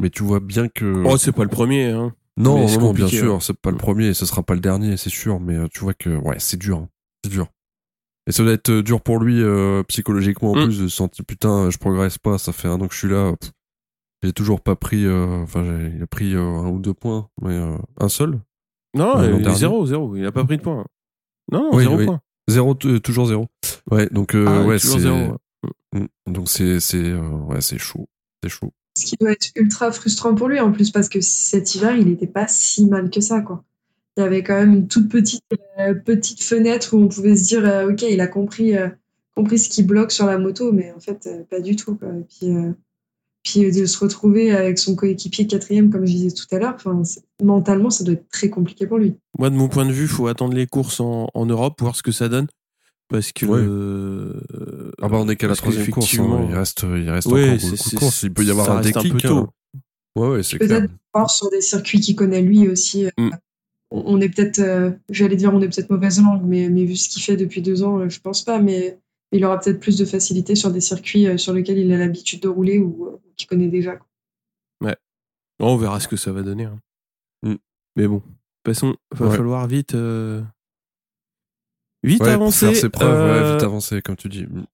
mais 0.00 0.10
tu 0.10 0.22
vois 0.22 0.40
bien 0.40 0.68
que 0.68 1.04
Oh, 1.06 1.16
c'est 1.18 1.32
pas 1.32 1.42
le 1.44 1.50
premier. 1.50 1.90
Hein. 1.90 2.14
non 2.38 2.66
non, 2.66 2.80
non, 2.80 2.92
bien 2.94 3.06
sûr 3.08 3.34
ouais. 3.34 3.40
c'est 3.40 3.56
pas 3.58 3.70
le 3.70 3.76
premier 3.76 4.06
et 4.08 4.14
ce 4.14 4.24
sera 4.26 4.42
pas 4.42 4.54
le 4.54 4.60
dernier 4.60 4.96
c'est 4.96 5.10
sûr 5.10 5.38
mais 5.38 5.54
euh, 5.56 5.68
tu 5.72 5.80
vois 5.80 5.94
que 5.94 6.10
ouais 6.16 6.36
c'est 6.38 6.56
dur 6.58 6.78
hein. 6.78 6.88
c'est 7.24 7.30
dur. 7.30 7.46
Et 8.26 8.32
ça 8.32 8.42
doit 8.42 8.54
être 8.54 8.72
dur 8.72 9.02
pour 9.02 9.18
lui 9.20 9.42
euh, 9.42 9.82
psychologiquement 9.84 10.52
en 10.52 10.56
Mm. 10.56 10.64
plus 10.64 10.78
de 10.80 10.88
se 10.88 10.96
sentir 10.96 11.24
putain 11.26 11.68
je 11.70 11.76
progresse 11.76 12.16
pas 12.16 12.38
ça 12.38 12.52
fait 12.54 12.68
un 12.68 12.80
an 12.80 12.88
que 12.88 12.94
je 12.94 12.98
suis 13.00 13.08
là 13.10 13.34
pff, 13.38 13.52
j'ai 14.22 14.32
toujours 14.32 14.62
pas 14.62 14.74
pris 14.76 15.06
enfin 15.08 15.62
il 15.94 16.02
a 16.02 16.06
pris 16.06 16.34
un 16.34 16.66
ou 16.68 16.78
deux 16.80 16.94
points 16.94 17.28
mais 17.42 17.52
euh, 17.52 17.76
un 18.00 18.08
seul 18.08 18.40
Non, 18.94 19.22
il 19.38 19.46
est 19.46 19.54
zéro, 19.54 19.86
zéro. 19.86 20.16
Il 20.16 20.24
a 20.24 20.32
pas 20.32 20.44
pris 20.44 20.56
de 20.56 20.62
points. 20.62 20.84
Non, 21.52 21.70
Oui, 21.72 21.82
zéro 21.82 21.96
oui. 21.96 22.06
point. 22.06 22.20
zéro 22.48 22.76
euh, 22.86 22.98
toujours 23.00 23.26
zéro 23.26 23.46
ouais 23.90 24.08
donc 24.10 24.34
euh, 24.34 24.46
Ah, 24.48 24.62
ouais 24.64 24.78
c'est 24.78 24.98
zéro. 24.98 25.36
donc 26.26 26.48
c'est 26.48 26.80
c'est 26.80 26.96
euh, 27.02 27.20
ouais 27.48 27.60
c'est 27.60 27.78
chaud 27.78 28.08
c'est 28.42 28.48
chaud 28.48 28.72
Ce 28.96 29.04
qui 29.06 29.16
doit 29.20 29.32
être 29.32 29.48
ultra 29.56 29.92
frustrant 29.92 30.34
pour 30.34 30.48
lui 30.48 30.58
en 30.60 30.72
plus 30.72 30.90
parce 30.90 31.08
que 31.08 31.20
cet 31.20 31.74
hiver, 31.74 31.96
il 31.96 32.08
était 32.08 32.26
pas 32.26 32.46
si 32.48 32.86
mal 32.86 33.10
que 33.10 33.20
ça. 33.20 33.40
quoi. 33.42 33.62
Il 34.16 34.20
y 34.20 34.22
avait 34.24 34.42
quand 34.42 34.54
même 34.54 34.72
une 34.74 34.88
toute 34.88 35.08
petite, 35.10 35.42
euh, 35.80 35.92
petite 35.94 36.42
fenêtre 36.42 36.94
où 36.94 36.98
on 37.02 37.08
pouvait 37.08 37.36
se 37.36 37.44
dire 37.44 37.66
euh, 37.68 37.90
Ok, 37.90 38.02
il 38.02 38.20
a 38.20 38.26
compris, 38.28 38.76
euh, 38.76 38.88
compris 39.36 39.58
ce 39.58 39.68
qui 39.68 39.82
bloque 39.82 40.12
sur 40.12 40.26
la 40.26 40.38
moto, 40.38 40.72
mais 40.72 40.92
en 40.92 41.00
fait, 41.00 41.26
euh, 41.26 41.42
pas 41.50 41.60
du 41.60 41.74
tout. 41.76 41.96
Quoi. 41.96 42.08
Et 42.08 42.22
puis, 42.22 42.54
euh, 42.54 42.72
puis 43.44 43.64
euh, 43.64 43.70
de 43.70 43.86
se 43.86 43.98
retrouver 43.98 44.50
avec 44.52 44.78
son 44.78 44.96
coéquipier 44.96 45.46
quatrième, 45.46 45.90
comme 45.90 46.04
je 46.06 46.10
disais 46.12 46.30
tout 46.32 46.46
à 46.52 46.58
l'heure, 46.58 46.76
mentalement, 47.42 47.90
ça 47.90 48.02
doit 48.02 48.14
être 48.14 48.28
très 48.30 48.50
compliqué 48.50 48.86
pour 48.88 48.98
lui. 48.98 49.14
Moi, 49.38 49.50
de 49.50 49.54
mon 49.54 49.68
point 49.68 49.86
de 49.86 49.92
vue, 49.92 50.08
faut 50.08 50.26
attendre 50.26 50.54
les 50.54 50.66
courses 50.66 50.98
en, 51.00 51.28
en 51.32 51.46
Europe, 51.46 51.80
voir 51.80 51.94
ce 51.94 52.02
que 52.02 52.10
ça 52.12 52.28
donne. 52.28 52.48
Parce 53.08 53.32
que. 53.32 53.44
Ouais. 53.46 53.60
euh, 53.60 54.40
ah 55.02 55.08
bah 55.08 55.18
on 55.20 55.28
est 55.28 55.36
qu'à 55.36 55.46
la 55.46 55.54
troisième 55.56 55.86
course 55.88 56.18
hein. 56.18 56.46
il 56.48 56.54
reste 56.56 56.84
il 56.96 57.10
reste 57.10 57.28
Ouais, 57.28 57.50
encore 57.50 57.70
beaucoup 57.70 57.90
de 57.90 57.96
courses 57.96 58.22
il 58.22 58.32
peut 58.32 58.44
y 58.44 58.50
avoir 58.50 58.70
un 58.70 58.78
un 58.78 58.80
déclic 58.80 59.12
peu 59.12 59.18
tôt. 59.20 59.36
hein. 59.36 59.50
ouais 60.16 60.28
ouais 60.28 60.42
c'est 60.42 60.56
clair 60.58 60.80
Peut-être 60.80 60.92
voir 61.12 61.30
sur 61.30 61.50
des 61.50 61.60
circuits 61.60 62.00
qu'il 62.00 62.16
connaît 62.16 62.40
lui 62.42 62.66
aussi. 62.68 63.04
euh, 63.04 63.10
Mm. 63.18 63.30
on 63.90 64.02
on 64.16 64.20
est 64.22 64.28
peut-être, 64.30 64.58
euh, 64.58 64.90
j'allais 65.10 65.36
dire, 65.36 65.52
on 65.54 65.60
est 65.60 65.68
peut-être 65.68 65.90
mauvaise 65.90 66.18
langue, 66.20 66.42
mais, 66.44 66.68
mais 66.70 66.84
vu 66.86 66.96
ce 66.96 67.10
qu'il 67.10 67.22
fait 67.22 67.36
depuis 67.36 67.60
deux 67.60 67.82
ans, 67.82 67.98
euh, 68.00 68.08
je 68.08 68.18
pense 68.20 68.42
pas. 68.42 68.58
Mais 68.58 68.98
il 69.32 69.44
aura 69.44 69.58
peut-être 69.58 69.80
plus 69.80 69.98
de 69.98 70.04
facilité 70.04 70.54
sur 70.54 70.70
des 70.70 70.80
circuits 70.80 71.26
euh, 71.26 71.36
sur 71.36 71.52
lesquels 71.52 71.78
il 71.78 71.92
a 71.92 71.98
l'habitude 71.98 72.40
de 72.40 72.48
rouler 72.48 72.78
ou 72.78 73.06
euh, 73.08 73.16
qu'il 73.36 73.48
connaît 73.48 73.68
déjà. 73.68 73.96
quoi. 73.96 74.06
Bon, 75.60 75.74
on 75.74 75.76
verra 75.76 76.00
ce 76.00 76.08
que 76.08 76.16
ça 76.16 76.32
va 76.32 76.42
donner. 76.42 76.64
hein. 76.64 76.80
Mm. 77.44 77.54
Mais 77.94 78.08
bon, 78.08 78.22
passons. 78.64 78.96
Va 79.12 79.28
Ouais. 79.28 79.36
falloir 79.36 79.66
vite. 79.68 79.94
euh, 79.94 80.42
Vite 82.02 82.22
ouais, 82.22 82.30
avancer. 82.30 82.66
faire 82.66 82.76
ses 82.76 82.88
preuves 82.90 83.24
ouais, 83.30 83.52
vite 83.54 83.62
avancer 83.62 84.02
comme 84.02 84.16
tu 84.16 84.28
dis 84.28 84.46
Mm. 84.46 84.64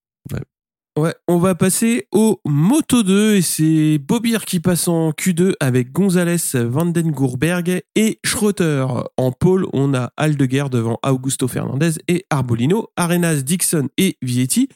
On 1.29 1.39
va 1.39 1.55
passer 1.55 2.07
au 2.13 2.41
Moto 2.45 3.03
2 3.03 3.37
et 3.37 3.43
c'est 3.43 3.99
Bobir 3.99 4.45
qui 4.45 4.61
passe 4.61 4.89
en 4.89 5.11
Q2 5.11 5.55
avec 5.61 5.93
Gonzalez, 5.93 6.37
Vandengourberg 6.55 7.83
et 7.95 8.19
Schroeter. 8.25 8.87
En 9.17 9.33
pôle, 9.33 9.67
on 9.73 9.95
a 9.95 10.13
Aldeguer 10.17 10.65
devant 10.71 10.99
Augusto 11.05 11.49
Fernandez 11.49 11.93
et 12.09 12.25
Arbolino, 12.31 12.89
Arenas, 12.97 13.43
Dixon 13.43 13.89
et 13.99 14.17
Vietti. 14.23 14.69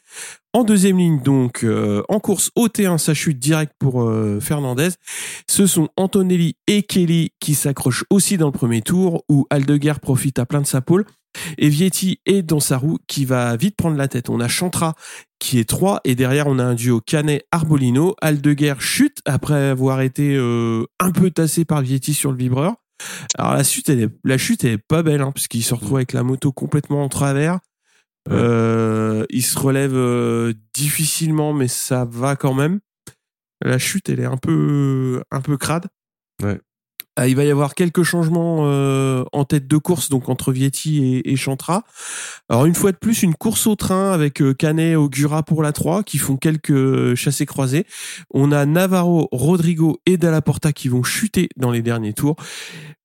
En 0.53 0.63
deuxième 0.63 0.99
ligne, 0.99 1.21
donc, 1.21 1.65
euh, 1.65 2.03
en 2.09 2.21
course 2.21 2.51
au 2.55 2.69
T1, 2.69 2.99
ça 2.99 3.13
chute 3.13 3.41
direct 3.41 3.73
pour 3.79 4.03
euh, 4.03 4.39
Fernandez. 4.41 4.91
Ce 5.49 5.67
sont 5.67 5.89
Antonelli 5.97 6.57
et 6.69 6.85
Kelly 6.85 7.33
qui 7.41 7.55
s'accrochent 7.55 8.05
aussi 8.09 8.37
dans 8.37 8.47
le 8.47 8.53
premier 8.53 8.81
tour, 8.81 9.25
où 9.29 9.47
Aldeguer 9.51 9.95
profite 10.01 10.39
à 10.39 10.47
plein 10.47 10.61
de 10.61 10.67
sa 10.67 10.81
pôle. 10.81 11.05
Et 11.59 11.69
Vietti 11.69 12.21
est 12.27 12.43
dans 12.43 12.61
sa 12.61 12.77
roue 12.77 12.99
qui 13.07 13.25
va 13.25 13.57
vite 13.57 13.77
prendre 13.77 13.97
la 13.97 14.09
tête. 14.09 14.31
On 14.31 14.41
a 14.41 14.49
Chantra 14.49 14.95
qui 15.39 15.59
est 15.59 15.69
3 15.69 16.01
et 16.05 16.15
derrière 16.15 16.47
on 16.47 16.59
a 16.59 16.65
un 16.65 16.75
duo 16.75 17.01
Canet-Arbolino. 17.01 18.17
Aldeguer 18.21 18.75
chute 18.79 19.19
après 19.27 19.69
avoir 19.69 20.01
été 20.01 20.35
euh, 20.37 20.87
un 21.01 21.11
peu 21.11 21.31
tassé 21.31 21.65
par 21.65 21.83
Vietti 21.83 22.15
sur 22.15 22.33
le 22.33 22.39
vibreur. 22.39 22.77
Alors 23.39 23.55
la 23.55 23.65
chute 23.65 23.91
elle 23.91 24.01
est, 24.01 24.79
pas 24.79 25.03
belle 25.03 25.21
hein, 25.21 25.33
puisqu'il 25.33 25.63
se 25.63 25.75
retrouve 25.75 25.97
avec 25.97 26.13
la 26.13 26.23
moto 26.23 26.53
complètement 26.53 27.05
en 27.05 27.09
travers. 27.09 27.59
Euh, 28.31 29.27
il 29.29 29.43
se 29.43 29.59
relève 29.59 29.95
euh, 29.95 30.55
difficilement 30.73 31.53
mais 31.53 31.69
ça 31.69 32.07
va 32.09 32.37
quand 32.37 32.55
même. 32.55 32.81
La 33.61 33.79
chute 33.79 34.09
elle 34.09 34.21
est 34.21 34.25
un 34.25 34.39
peu 34.39 35.23
un 35.31 35.41
peu 35.41 35.57
crade. 35.59 35.89
Ouais. 36.43 36.61
Ah, 37.17 37.29
il 37.29 37.37
va 37.37 37.45
y 37.45 37.51
avoir 37.51 37.77
quelques 37.77 38.03
changements 38.03 38.63
euh, 38.63 39.25
en 39.33 39.45
tête 39.45 39.69
de 39.69 39.77
course, 39.77 40.09
donc 40.09 40.29
entre 40.29 40.51
Vietti 40.51 41.23
et, 41.25 41.37
Chantra. 41.37 41.85
Alors 42.49 42.67
une 42.67 42.75
fois 42.75 42.91
de 42.91 42.97
plus, 42.97 43.23
une 43.23 43.35
course 43.35 43.69
au 43.69 43.77
train 43.77 44.11
avec 44.11 44.43
euh, 44.43 44.53
Canet, 44.53 44.97
Augura 44.97 45.45
pour 45.45 45.63
la 45.63 45.73
3 45.73 46.03
qui 46.03 46.19
font 46.19 46.37
quelques 46.37 47.15
chassés 47.15 47.47
croisés. 47.47 47.87
On 48.33 48.51
a 48.51 48.67
Navarro, 48.67 49.29
Rodrigo 49.31 50.01
et 50.07 50.17
Dalla 50.17 50.43
Porta 50.43 50.73
qui 50.73 50.89
vont 50.89 51.05
chuter 51.05 51.49
dans 51.57 51.71
les 51.71 51.83
derniers 51.83 52.15
tours. 52.15 52.35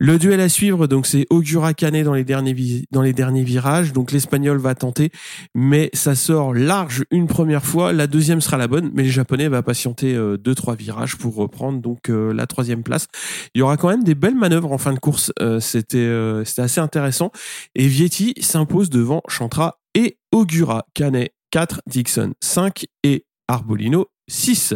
Le 0.01 0.18
duel 0.18 0.39
à 0.39 0.47
suivre, 0.47 0.88
donc 0.88 1.05
c'est 1.05 1.28
Augura 1.30 1.74
Canet 1.74 2.05
dans 2.05 2.14
les 2.14 2.24
derniers 2.24 3.43
virages. 3.43 3.91
Donc 3.91 4.14
l'espagnol 4.14 4.57
va 4.57 4.74
tenter, 4.74 5.12
mais 5.53 5.89
ça 5.91 6.16
sort 6.16 6.53
large 6.53 7.03
une 7.12 7.28
première 7.28 7.66
fois. 7.66 7.91
La 7.91 8.07
deuxième 8.07 8.39
sera 8.39 8.55
la 8.55 8.70
bonne, 8.70 8.91
mais 8.93 9.03
les 9.03 9.10
japonais 9.10 9.49
va 9.49 9.62
patienter 9.62 10.16
euh, 10.16 10.38
deux 10.38 10.55
trois 10.55 10.76
virages 10.76 11.18
pour 11.18 11.36
reprendre 11.36 11.82
donc 11.82 12.10
euh, 12.10 12.34
la 12.34 12.47
troisième 12.47 12.82
place. 12.82 13.07
Il 13.53 13.60
y 13.60 13.62
aura 13.62 13.76
quand 13.76 13.89
même 13.89 13.99
des 14.04 14.16
belles 14.16 14.36
manœuvres 14.36 14.72
en 14.72 14.78
fin 14.78 14.93
de 14.93 15.00
course. 15.00 15.32
Euh, 15.41 15.60
c'était 15.60 15.97
euh, 15.97 16.43
c'était 16.45 16.62
assez 16.62 16.80
intéressant. 16.80 17.32
Et 17.76 17.88
Vietti 17.88 18.34
s'impose 18.39 18.89
devant 18.89 19.22
Chantra 19.28 19.80
et 19.95 20.18
Augura. 20.32 20.86
Canet 20.93 21.34
4, 21.52 21.82
Dixon 21.88 22.34
5 22.41 22.86
et 23.04 23.26
Arbolino 23.47 24.08
6. 24.28 24.76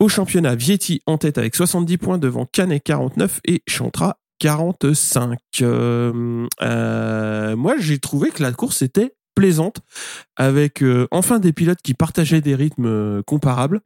Au 0.00 0.08
championnat, 0.08 0.54
Vietti 0.54 1.00
en 1.06 1.18
tête 1.18 1.38
avec 1.38 1.54
70 1.54 1.98
points 1.98 2.18
devant 2.18 2.46
Canet 2.46 2.82
49 2.82 3.40
et 3.46 3.62
Chantra 3.68 4.18
45. 4.40 5.38
Euh, 5.62 7.56
moi, 7.56 7.74
j'ai 7.78 7.98
trouvé 7.98 8.30
que 8.30 8.42
la 8.42 8.52
course 8.52 8.82
était 8.82 9.14
plaisante 9.34 9.78
avec 10.36 10.84
enfin 11.10 11.40
des 11.40 11.52
pilotes 11.52 11.82
qui 11.82 11.94
partageaient 11.94 12.40
des 12.40 12.54
rythmes 12.54 13.22
comparables 13.24 13.80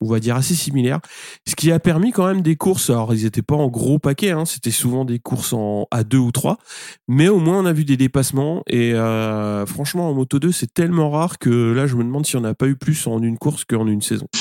on 0.00 0.08
va 0.08 0.20
dire 0.20 0.36
assez 0.36 0.54
similaires, 0.54 1.00
ce 1.46 1.54
qui 1.54 1.72
a 1.72 1.78
permis 1.78 2.12
quand 2.12 2.26
même 2.26 2.42
des 2.42 2.56
courses. 2.56 2.90
Alors 2.90 3.14
ils 3.14 3.24
étaient 3.24 3.42
pas 3.42 3.56
en 3.56 3.68
gros 3.68 3.98
paquet, 3.98 4.30
hein, 4.30 4.44
c'était 4.44 4.70
souvent 4.70 5.04
des 5.04 5.18
courses 5.18 5.52
en 5.52 5.86
à 5.90 6.04
deux 6.04 6.18
ou 6.18 6.32
trois, 6.32 6.58
mais 7.08 7.28
au 7.28 7.38
moins 7.38 7.60
on 7.60 7.66
a 7.66 7.72
vu 7.72 7.84
des 7.84 7.96
dépassements 7.96 8.62
et 8.66 8.94
euh, 8.94 9.66
franchement 9.66 10.10
en 10.10 10.14
moto 10.14 10.38
2 10.38 10.52
c'est 10.52 10.72
tellement 10.72 11.10
rare 11.10 11.38
que 11.38 11.72
là 11.72 11.86
je 11.86 11.96
me 11.96 12.04
demande 12.04 12.26
si 12.26 12.36
on 12.36 12.40
n'a 12.40 12.54
pas 12.54 12.66
eu 12.66 12.76
plus 12.76 13.06
en 13.06 13.22
une 13.22 13.38
course 13.38 13.64
qu'en 13.64 13.86
une 13.86 14.02
saison. 14.02 14.26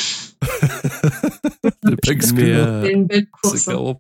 c'est 2.22 2.38
euh, 2.40 2.92
une 2.92 3.06
belle 3.06 3.28
course. 3.30 3.68
Hein. 3.68 3.94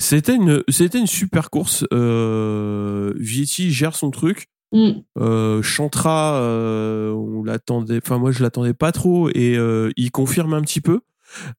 C'était 0.00 0.34
une 0.34 0.62
c'était 0.68 0.98
une 0.98 1.06
super 1.06 1.50
course. 1.50 1.84
Euh, 1.92 3.14
Vietti 3.16 3.72
gère 3.72 3.94
son 3.94 4.10
truc. 4.10 4.48
Mm. 4.72 4.90
Euh, 5.18 5.62
Chantra, 5.62 6.40
euh, 6.40 7.12
on 7.12 7.44
l'attendait, 7.44 8.00
enfin 8.02 8.18
moi 8.18 8.32
je 8.32 8.42
l'attendais 8.42 8.74
pas 8.74 8.90
trop 8.90 9.28
et 9.28 9.56
euh, 9.56 9.90
il 9.96 10.10
confirme 10.10 10.54
un 10.54 10.62
petit 10.62 10.80
peu. 10.80 11.00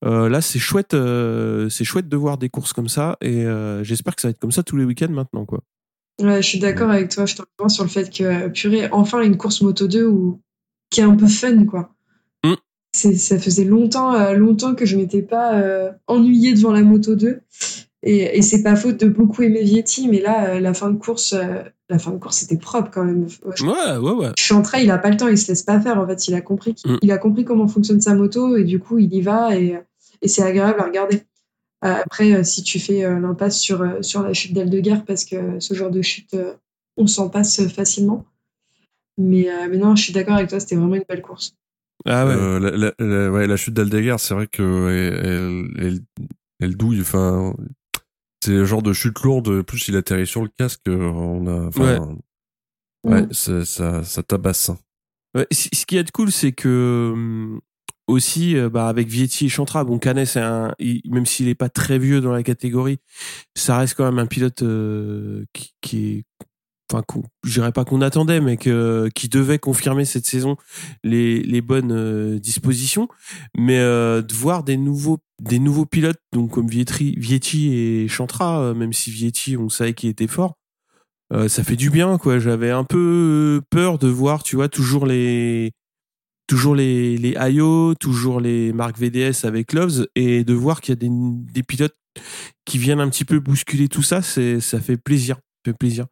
Euh, 0.04 0.30
là 0.30 0.42
c'est 0.42 0.60
chouette, 0.60 0.94
euh, 0.94 1.70
c'est 1.70 1.84
chouette 1.84 2.10
de 2.10 2.18
voir 2.18 2.38
des 2.38 2.50
courses 2.50 2.74
comme 2.74 2.90
ça 2.90 3.18
et 3.22 3.46
euh, 3.46 3.84
j'espère 3.84 4.16
que 4.16 4.22
ça 4.22 4.28
va 4.28 4.32
être 4.32 4.40
comme 4.40 4.52
ça 4.52 4.64
tous 4.64 4.78
les 4.78 4.84
week-ends 4.84 5.12
maintenant 5.12 5.46
quoi. 5.46 5.62
Ouais, 6.22 6.42
je 6.42 6.48
suis 6.48 6.60
d'accord 6.60 6.92
avec 6.92 7.10
toi. 7.10 7.26
Je 7.26 7.36
te 7.36 7.42
rejoins 7.42 7.70
sur 7.70 7.84
le 7.84 7.90
fait 7.90 8.16
que 8.16 8.50
purée, 8.50 8.88
enfin 8.92 9.22
une 9.22 9.38
course 9.38 9.62
moto 9.62 9.88
2 9.88 10.06
où 10.06 10.42
qui 10.90 11.00
est 11.00 11.04
un 11.04 11.16
peu 11.16 11.28
fun 11.28 11.66
quoi. 11.66 11.94
Mm. 12.44 12.54
C'est, 12.92 13.16
ça 13.16 13.40
faisait 13.40 13.66
longtemps, 13.66 14.34
longtemps 14.34 14.76
que 14.76 14.86
je 14.86 14.96
m'étais 14.96 15.24
pas 15.24 15.92
ennuyée 16.08 16.54
devant 16.54 16.72
la 16.72 16.82
moto 16.82 17.16
2 17.16 17.42
et, 18.04 18.38
et 18.38 18.42
c'est 18.42 18.62
pas 18.64 18.76
faute 18.76 19.00
de 19.00 19.08
beaucoup 19.08 19.42
aimer 19.42 19.64
Vietti, 19.64 20.08
mais 20.10 20.20
là, 20.20 20.60
la 20.60 20.74
fin 20.74 20.92
de 20.92 20.98
course, 20.98 21.34
la 21.90 22.00
fin 22.00 22.12
de 22.12 22.18
course 22.18 22.38
c'était 22.38 22.58
propre 22.58 22.90
quand 22.92 23.04
même. 23.06 23.28
Ouais, 23.62 23.98
ouais, 23.98 24.12
ouais. 24.12 24.32
Chantra, 24.38 24.80
il 24.82 24.92
a 24.92 24.98
pas 24.98 25.10
le 25.10 25.18
temps, 25.18 25.28
il 25.30 25.38
se 25.38 25.48
laisse 25.48 25.64
pas 25.64 25.80
faire. 25.80 25.98
En 26.00 26.06
fait, 26.08 26.28
il 26.28 26.36
a 26.36 26.42
compris, 26.42 26.74
qu'il, 26.74 26.92
Mm. 26.92 26.98
il 27.02 27.12
a 27.12 27.18
compris 27.18 27.46
comment 27.46 27.68
fonctionne 27.68 28.02
sa 28.02 28.14
moto 28.16 28.56
et 28.58 28.64
du 28.64 28.80
coup, 28.80 29.00
il 29.00 29.14
y 29.14 29.22
va 29.22 29.56
et, 29.58 29.80
et 30.22 30.28
c'est 30.28 30.44
agréable 30.44 30.80
à 30.82 30.84
regarder. 30.86 31.24
Euh, 31.86 31.94
Après, 32.06 32.34
euh, 32.34 32.44
si 32.44 32.64
tu 32.64 32.80
fais 32.80 33.04
euh, 33.04 33.20
l'impasse 33.20 33.60
sur, 33.60 33.82
euh, 33.82 34.02
sur 34.02 34.22
la 34.24 34.34
chute 34.34 34.54
d'Aldeguerre, 34.54 35.04
parce 35.06 35.26
que 35.26 35.60
ce 35.60 35.74
genre 35.74 35.92
de 35.92 36.02
chute, 36.02 36.34
euh, 36.34 36.54
on 36.98 37.08
s'en 37.08 37.28
passe 37.30 37.60
euh, 37.60 37.68
facilement. 37.68 38.26
Mais, 39.18 39.50
euh, 39.50 39.68
mais 39.70 39.78
non, 39.78 39.96
je 39.96 40.04
suis 40.04 40.14
d'accord 40.14 40.36
avec 40.36 40.50
toi, 40.50 40.60
c'était 40.60 40.76
vraiment 40.76 40.96
une 40.96 41.04
belle 41.08 41.22
course. 41.22 41.56
Ah 42.06 42.26
ouais. 42.26 42.34
Euh, 42.34 42.60
la, 42.60 42.72
la, 42.72 42.94
la- 43.00 43.32
ouais, 43.32 43.48
la 43.48 43.56
chute 43.58 43.74
d'Aldeguer, 43.74 44.16
c'est 44.18 44.34
vrai 44.34 44.48
que 44.48 44.90
elle, 44.90 45.86
elle, 45.86 46.00
elle 46.62 46.76
douille. 46.78 47.02
Enfin, 47.02 47.54
c'est 48.44 48.52
le 48.52 48.66
genre 48.66 48.82
de 48.84 48.94
chute 48.94 49.20
lourde. 49.22 49.62
Plus 49.64 49.88
il 49.88 49.96
atterrit 49.96 50.28
sur 50.28 50.42
le 50.44 50.50
casque, 50.58 50.82
on 50.88 51.48
a. 51.48 51.70
Ouais, 51.80 53.22
Mm. 53.24 53.28
c'est- 53.32 53.66
ça, 53.66 54.04
ça 54.04 54.24
tabasse. 54.24 54.72
Ouais, 55.36 55.46
ce 55.52 55.86
qui 55.86 55.98
est 55.98 56.04
de 56.04 56.12
cool, 56.12 56.32
c'est 56.32 56.54
que 56.54 57.12
hum, 57.14 57.60
aussi, 58.08 58.56
euh, 58.56 58.70
bah, 58.70 58.88
avec 58.88 59.08
Vietti 59.10 59.46
et 59.48 59.50
Chantra, 59.50 59.84
bon, 59.84 60.00
Canet, 60.00 60.26
c'est 60.28 60.40
un, 60.40 60.74
il- 60.80 61.02
même 61.10 61.26
s'il 61.26 61.48
est 61.50 61.56
pas 61.56 61.68
très 61.70 62.00
vieux 62.00 62.22
dans 62.22 62.32
la 62.32 62.44
catégorie, 62.44 63.00
ça 63.56 63.78
reste 63.78 63.96
quand 63.96 64.06
même 64.06 64.20
un 64.20 64.26
pilote 64.26 64.62
euh, 64.62 65.44
qui, 65.54 65.74
qui 65.82 66.06
est, 66.12 66.24
enfin, 66.94 67.22
je 67.44 67.54
dirais 67.54 67.72
pas 67.72 67.86
qu'on 67.86 68.02
attendait, 68.02 68.42
mais 68.42 68.58
que, 68.58 69.10
qui 69.16 69.30
devait 69.30 69.60
confirmer 69.60 70.06
cette 70.06 70.26
saison 70.26 70.58
les, 71.04 71.62
bonnes 71.62 71.92
euh, 71.92 72.40
dispositions. 72.40 73.08
Mais 73.58 73.80
euh, 73.80 74.22
de 74.22 74.34
voir 74.34 74.64
des 74.64 74.78
nouveaux, 74.78 75.20
des 75.42 75.60
nouveaux 75.60 75.86
pilotes, 75.86 76.20
donc 76.34 76.52
comme 76.52 76.68
Vietti, 76.68 77.16
Vietti 77.18 77.74
et 77.74 78.08
Chantra, 78.08 78.62
euh, 78.62 78.74
même 78.74 78.94
si 78.94 79.12
Vietti, 79.12 79.58
on 79.58 79.70
savait 79.70 79.94
qu'il 79.94 80.10
était 80.10 80.28
fort. 80.28 80.56
Ça 81.48 81.64
fait 81.64 81.76
du 81.76 81.90
bien 81.90 82.20
quoi 82.20 82.38
j'avais 82.38 82.70
un 82.70 82.84
peu 82.84 83.60
peur 83.72 83.98
de 83.98 84.08
voir 84.08 84.44
tu 84.44 84.56
vois 84.56 84.70
toujours 84.70 85.08
les 85.08 85.72
toujours 86.46 86.76
les 86.76 87.18
les 87.18 87.36
Ayo 87.38 87.96
toujours 87.96 88.40
les 88.40 88.72
marques 88.72 89.00
VDS 89.00 89.44
avec 89.44 89.74
Loves 89.74 90.06
et 90.14 90.44
de 90.44 90.54
voir 90.54 90.80
qu'il 90.80 90.92
y 90.92 90.94
a 90.94 90.96
des, 90.98 91.10
des 91.10 91.64
pilotes 91.64 91.96
qui 92.66 92.78
viennent 92.78 93.00
un 93.00 93.10
petit 93.10 93.26
peu 93.26 93.40
bousculer 93.40 93.88
tout 93.88 94.04
ça 94.04 94.22
c'est 94.22 94.60
ça 94.60 94.80
fait 94.80 94.98
plaisir 94.98 95.38
ça 95.38 95.72
fait 95.72 95.78
plaisir 95.78 96.06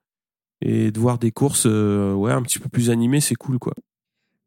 et 0.62 0.92
de 0.92 1.00
voir 1.00 1.18
des 1.18 1.32
courses 1.32 1.66
euh, 1.68 2.14
ouais 2.14 2.32
un 2.32 2.42
petit 2.42 2.60
peu 2.60 2.70
plus 2.70 2.90
animées 2.90 3.22
c'est 3.22 3.36
cool 3.36 3.60
quoi 3.60 3.74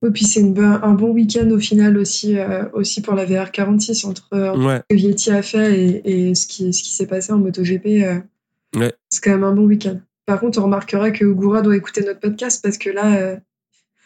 Et 0.07 0.11
puis 0.11 0.25
c'est 0.25 0.41
un 0.59 0.95
bon 0.95 1.11
week-end 1.11 1.51
au 1.51 1.59
final 1.59 1.97
aussi, 1.99 2.39
euh, 2.39 2.65
aussi 2.73 3.03
pour 3.03 3.15
la 3.15 3.27
VR46 3.27 4.07
entre, 4.07 4.29
euh, 4.35 4.57
ouais 4.57 4.81
ce 4.91 4.95
que 4.95 5.01
Vietti 5.01 5.31
a 5.31 5.43
fait 5.43 5.79
et, 5.81 6.29
et 6.29 6.35
ce 6.35 6.47
qui, 6.47 6.73
ce 6.73 6.83
qui 6.83 6.95
s'est 6.95 7.07
passé 7.07 7.33
en 7.33 7.39
MotoGP. 7.39 7.87
euh, 8.05 8.19
Ouais. 8.77 8.93
C'est 9.09 9.23
quand 9.23 9.31
même 9.31 9.45
un 9.45 9.55
bon 9.55 9.67
week-end. 9.67 10.01
Par 10.27 10.41
contre, 10.41 10.59
on 10.59 10.65
remarquera 10.65 11.13
que 11.13 11.25
Goura 11.25 11.63
doit 11.63 11.77
écouter 11.77 12.01
notre 12.05 12.19
podcast 12.19 12.61
parce 12.61 12.77
que 12.77 12.91
là, 12.91 13.37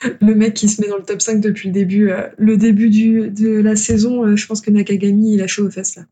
le 0.20 0.34
mec 0.34 0.52
qui 0.52 0.68
se 0.68 0.82
met 0.82 0.88
dans 0.88 0.98
le 0.98 1.04
top 1.04 1.22
5 1.22 1.40
depuis 1.40 1.68
le 1.68 1.72
début, 1.72 2.10
le 2.36 2.56
début 2.58 2.90
du, 2.90 3.30
de 3.30 3.48
la 3.48 3.76
saison, 3.76 4.36
je 4.36 4.46
pense 4.46 4.60
que 4.60 4.70
Nakagami, 4.70 5.32
il 5.34 5.40
a 5.42 5.46
chaud 5.46 5.66
aux 5.66 5.70
fesses 5.70 5.96
là. 5.96 6.02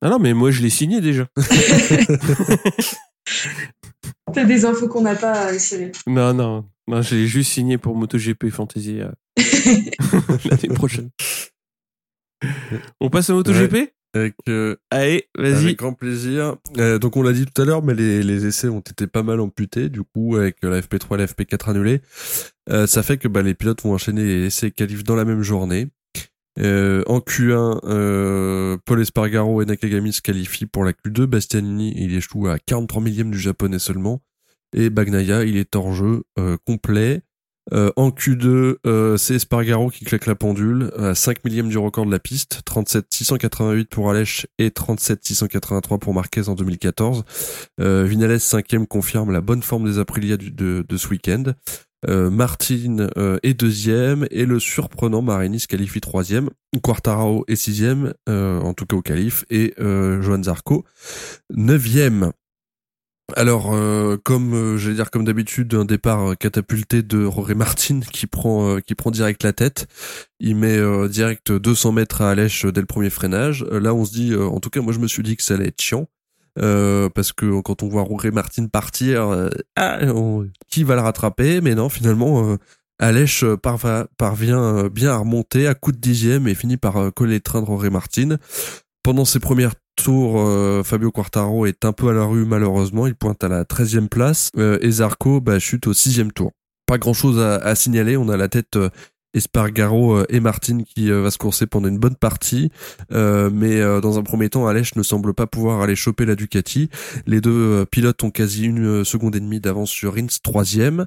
ah 0.00 0.10
non 0.10 0.20
mais 0.20 0.32
moi 0.32 0.52
je 0.52 0.62
l'ai 0.62 0.70
signé 0.70 1.00
déjà 1.00 1.26
T'as 4.32 4.44
des 4.44 4.64
infos 4.64 4.88
qu'on 4.88 5.02
n'a 5.02 5.14
pas, 5.14 5.52
euh, 5.52 5.58
Cyril. 5.58 5.92
non 6.06 6.34
non 6.34 6.64
non 6.88 7.02
je 7.02 7.14
l'ai 7.14 7.26
juste 7.26 7.52
signé 7.52 7.78
pour 7.78 7.96
MotoGP 7.96 8.50
Fantasy 8.50 9.00
euh, 9.00 9.10
l'année 10.50 10.74
prochaine 10.74 11.10
on 13.00 13.08
passe 13.10 13.30
à 13.30 13.34
MotoGP 13.34 13.92
Avec, 14.14 14.34
euh, 14.48 14.76
allez 14.90 15.28
vas-y 15.38 15.64
Avec 15.64 15.78
grand 15.78 15.92
plaisir. 15.94 16.56
Euh, 16.78 16.98
donc 16.98 17.16
on 17.16 17.22
l'a 17.22 17.32
dit 17.32 17.44
tout 17.46 17.60
à 17.60 17.64
l'heure, 17.64 17.82
mais 17.82 17.94
les, 17.94 18.22
les 18.22 18.46
essais 18.46 18.68
ont 18.68 18.80
été 18.80 19.06
pas 19.06 19.22
mal 19.22 19.40
amputés. 19.40 19.88
Du 19.88 20.02
coup, 20.02 20.36
avec 20.36 20.56
la 20.62 20.80
FP3 20.80 21.14
et 21.14 21.18
la 21.18 21.26
FP4 21.26 21.70
annulées, 21.70 22.00
euh, 22.70 22.86
ça 22.86 23.02
fait 23.02 23.16
que 23.18 23.28
bah, 23.28 23.42
les 23.42 23.54
pilotes 23.54 23.82
vont 23.82 23.92
enchaîner 23.94 24.24
les 24.24 24.46
essais 24.46 24.70
qualifs 24.70 25.04
dans 25.04 25.16
la 25.16 25.24
même 25.24 25.42
journée. 25.42 25.88
Euh, 26.58 27.02
en 27.06 27.18
Q1, 27.18 27.80
euh, 27.84 28.76
Paul 28.84 29.00
Espargaro 29.00 29.62
et 29.62 29.66
Nakagami 29.66 30.12
se 30.12 30.22
qualifient 30.22 30.66
pour 30.66 30.84
la 30.84 30.92
Q2. 30.92 31.26
Bastianini, 31.26 31.94
il 31.96 32.14
échoue 32.14 32.48
à 32.48 32.58
43 32.58 33.02
millième 33.02 33.30
du 33.30 33.38
japonais 33.38 33.78
seulement. 33.78 34.22
Et 34.74 34.90
Bagnaia, 34.90 35.44
il 35.44 35.56
est 35.56 35.76
jeu 35.92 36.22
euh, 36.38 36.56
complet. 36.64 37.22
Euh, 37.72 37.90
en 37.96 38.10
Q2, 38.10 38.76
euh, 38.86 39.16
c'est 39.16 39.34
Espargaro 39.34 39.90
qui 39.90 40.04
claque 40.04 40.26
la 40.26 40.36
pendule 40.36 40.92
à 40.96 41.16
5 41.16 41.44
millième 41.44 41.68
du 41.68 41.78
record 41.78 42.06
de 42.06 42.12
la 42.12 42.20
piste, 42.20 42.60
37 42.64 43.06
688 43.10 43.88
pour 43.88 44.08
Alèche 44.08 44.46
et 44.58 44.70
37 44.70 45.24
683 45.24 45.98
pour 45.98 46.14
Marquez 46.14 46.48
en 46.48 46.54
2014. 46.54 47.24
Euh, 47.80 48.04
Vinales 48.04 48.38
5 48.38 48.86
confirme 48.88 49.32
la 49.32 49.40
bonne 49.40 49.62
forme 49.62 49.90
des 49.90 49.98
Aprilia 49.98 50.36
de 50.36 50.96
ce 50.96 51.08
week-end. 51.08 51.42
Euh, 52.08 52.30
Martin 52.30 53.08
euh, 53.16 53.38
est 53.42 53.54
deuxième 53.54 54.26
et 54.30 54.44
le 54.44 54.60
surprenant 54.60 55.22
Marini 55.22 55.60
se 55.60 55.66
qualifie 55.66 56.00
troisième. 56.00 56.50
Quartararo 56.82 57.44
est 57.48 57.56
sixième, 57.56 58.12
euh, 58.28 58.60
en 58.60 58.74
tout 58.74 58.86
cas 58.86 58.96
au 58.96 59.02
qualif, 59.02 59.44
et 59.48 59.74
euh, 59.80 60.20
Johan 60.20 60.42
Zarco 60.42 60.84
neuvième. 61.54 62.32
Alors, 63.34 63.74
comme 64.22 64.76
j'allais 64.76 64.94
dire 64.94 65.10
comme 65.10 65.24
d'habitude, 65.24 65.74
un 65.74 65.84
départ 65.84 66.38
catapulté 66.38 67.02
de 67.02 67.24
Roré 67.24 67.56
Martin 67.56 67.98
qui 68.12 68.28
prend 68.28 68.78
qui 68.80 68.94
prend 68.94 69.10
direct 69.10 69.42
la 69.42 69.52
tête. 69.52 69.88
Il 70.38 70.54
met 70.54 70.78
direct 71.08 71.50
200 71.50 71.90
mètres 71.90 72.22
à 72.22 72.30
Alèche 72.30 72.66
dès 72.66 72.80
le 72.80 72.86
premier 72.86 73.10
freinage. 73.10 73.64
Là, 73.64 73.94
on 73.94 74.04
se 74.04 74.12
dit, 74.12 74.36
en 74.36 74.60
tout 74.60 74.70
cas, 74.70 74.80
moi, 74.80 74.92
je 74.92 75.00
me 75.00 75.08
suis 75.08 75.24
dit 75.24 75.36
que 75.36 75.42
ça 75.42 75.54
allait 75.54 75.66
être 75.66 75.82
chiant. 75.82 76.06
Euh, 76.58 77.08
parce 77.10 77.32
que 77.32 77.60
quand 77.60 77.82
on 77.82 77.88
voit 77.88 78.02
Roré 78.02 78.30
Martin 78.30 78.66
partir, 78.66 79.28
euh, 79.28 79.50
ah, 79.76 79.98
qui 80.68 80.84
va 80.84 80.94
le 80.94 81.02
rattraper? 81.02 81.60
Mais 81.60 81.74
non, 81.74 81.88
finalement, 81.88 82.50
euh, 82.50 82.56
Alèche 82.98 83.44
euh, 83.44 83.56
parvient 84.16 84.62
euh, 84.62 84.88
bien 84.88 85.10
à 85.10 85.18
remonter 85.18 85.66
à 85.66 85.74
coup 85.74 85.92
de 85.92 85.98
dixième 85.98 86.48
et 86.48 86.54
finit 86.54 86.76
par 86.76 87.12
coller 87.14 87.34
le 87.34 87.40
train 87.40 87.60
de 87.60 87.66
Roré 87.66 87.90
Martin. 87.90 88.36
Pendant 89.02 89.24
ses 89.24 89.40
premières 89.40 89.74
tour, 89.96 90.40
euh, 90.40 90.82
Fabio 90.82 91.10
Quartaro 91.10 91.66
est 91.66 91.84
un 91.84 91.92
peu 91.92 92.08
à 92.08 92.12
la 92.12 92.24
rue 92.24 92.44
malheureusement. 92.44 93.06
Il 93.06 93.14
pointe 93.14 93.42
à 93.44 93.48
la 93.48 93.64
13e 93.64 94.08
place. 94.08 94.50
Et 94.56 94.90
Zarco 94.90 95.40
bah, 95.40 95.58
chute 95.58 95.86
au 95.86 95.92
sixième 95.92 96.32
tour. 96.32 96.52
Pas 96.86 96.98
grand-chose 96.98 97.38
à, 97.40 97.56
à 97.56 97.74
signaler. 97.74 98.16
On 98.16 98.28
a 98.28 98.36
la 98.36 98.48
tête 98.48 98.78
Espargaro 99.36 100.16
euh, 100.16 100.26
et 100.30 100.40
Martin 100.40 100.78
qui 100.82 101.10
euh, 101.10 101.20
va 101.20 101.30
se 101.30 101.38
courser 101.38 101.66
pendant 101.66 101.88
une 101.88 101.98
bonne 101.98 102.16
partie. 102.16 102.70
Euh, 103.12 103.50
mais 103.52 103.80
dans 104.00 104.18
un 104.18 104.22
premier 104.22 104.48
temps, 104.48 104.66
Alèche 104.66 104.96
ne 104.96 105.02
semble 105.02 105.34
pas 105.34 105.46
pouvoir 105.46 105.82
aller 105.82 105.94
choper 105.94 106.24
la 106.24 106.34
Ducati. 106.34 106.88
Les 107.26 107.40
deux 107.40 107.84
pilotes 107.86 108.22
ont 108.24 108.30
quasi 108.30 108.64
une 108.64 109.04
seconde 109.04 109.36
et 109.36 109.40
demie 109.40 109.60
d'avance 109.60 109.90
sur 109.90 110.14
Rins, 110.14 110.26
troisième. 110.42 111.06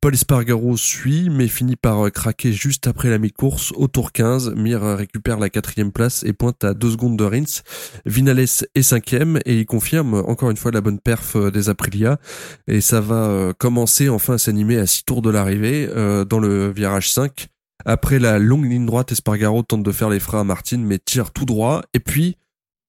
Paul 0.00 0.14
Espargaro 0.14 0.76
suit, 0.76 1.30
mais 1.30 1.48
finit 1.48 1.76
par 1.76 2.10
craquer 2.12 2.52
juste 2.52 2.86
après 2.86 3.08
la 3.08 3.18
mi-course. 3.18 3.72
Au 3.76 3.88
tour 3.88 4.12
15, 4.12 4.54
Mir 4.56 4.82
récupère 4.82 5.38
la 5.38 5.48
quatrième 5.48 5.92
place 5.92 6.22
et 6.24 6.32
pointe 6.32 6.62
à 6.64 6.74
deux 6.74 6.90
secondes 6.90 7.16
de 7.16 7.24
Rins. 7.24 7.62
Vinales 8.04 8.40
est 8.40 8.82
cinquième 8.82 9.38
et 9.46 9.58
il 9.58 9.66
confirme 9.66 10.14
encore 10.14 10.50
une 10.50 10.56
fois 10.56 10.70
la 10.70 10.80
bonne 10.80 11.00
perf 11.00 11.36
des 11.36 11.68
Aprilia. 11.68 12.18
Et 12.66 12.80
ça 12.80 13.00
va 13.00 13.52
commencer 13.58 14.08
enfin 14.08 14.34
à 14.34 14.38
s'animer 14.38 14.78
à 14.78 14.86
six 14.86 15.04
tours 15.04 15.22
de 15.22 15.30
l'arrivée 15.30 15.88
dans 16.28 16.38
le 16.38 16.70
virage 16.70 17.10
5 17.12 17.48
après 17.84 18.18
la 18.18 18.38
longue 18.38 18.64
ligne 18.64 18.86
droite, 18.86 19.12
Espargaro 19.12 19.62
tente 19.62 19.82
de 19.82 19.92
faire 19.92 20.10
les 20.10 20.20
freins 20.20 20.40
à 20.40 20.44
Martin, 20.44 20.78
mais 20.78 20.98
tire 20.98 21.32
tout 21.32 21.44
droit. 21.44 21.82
Et 21.94 22.00
puis, 22.00 22.36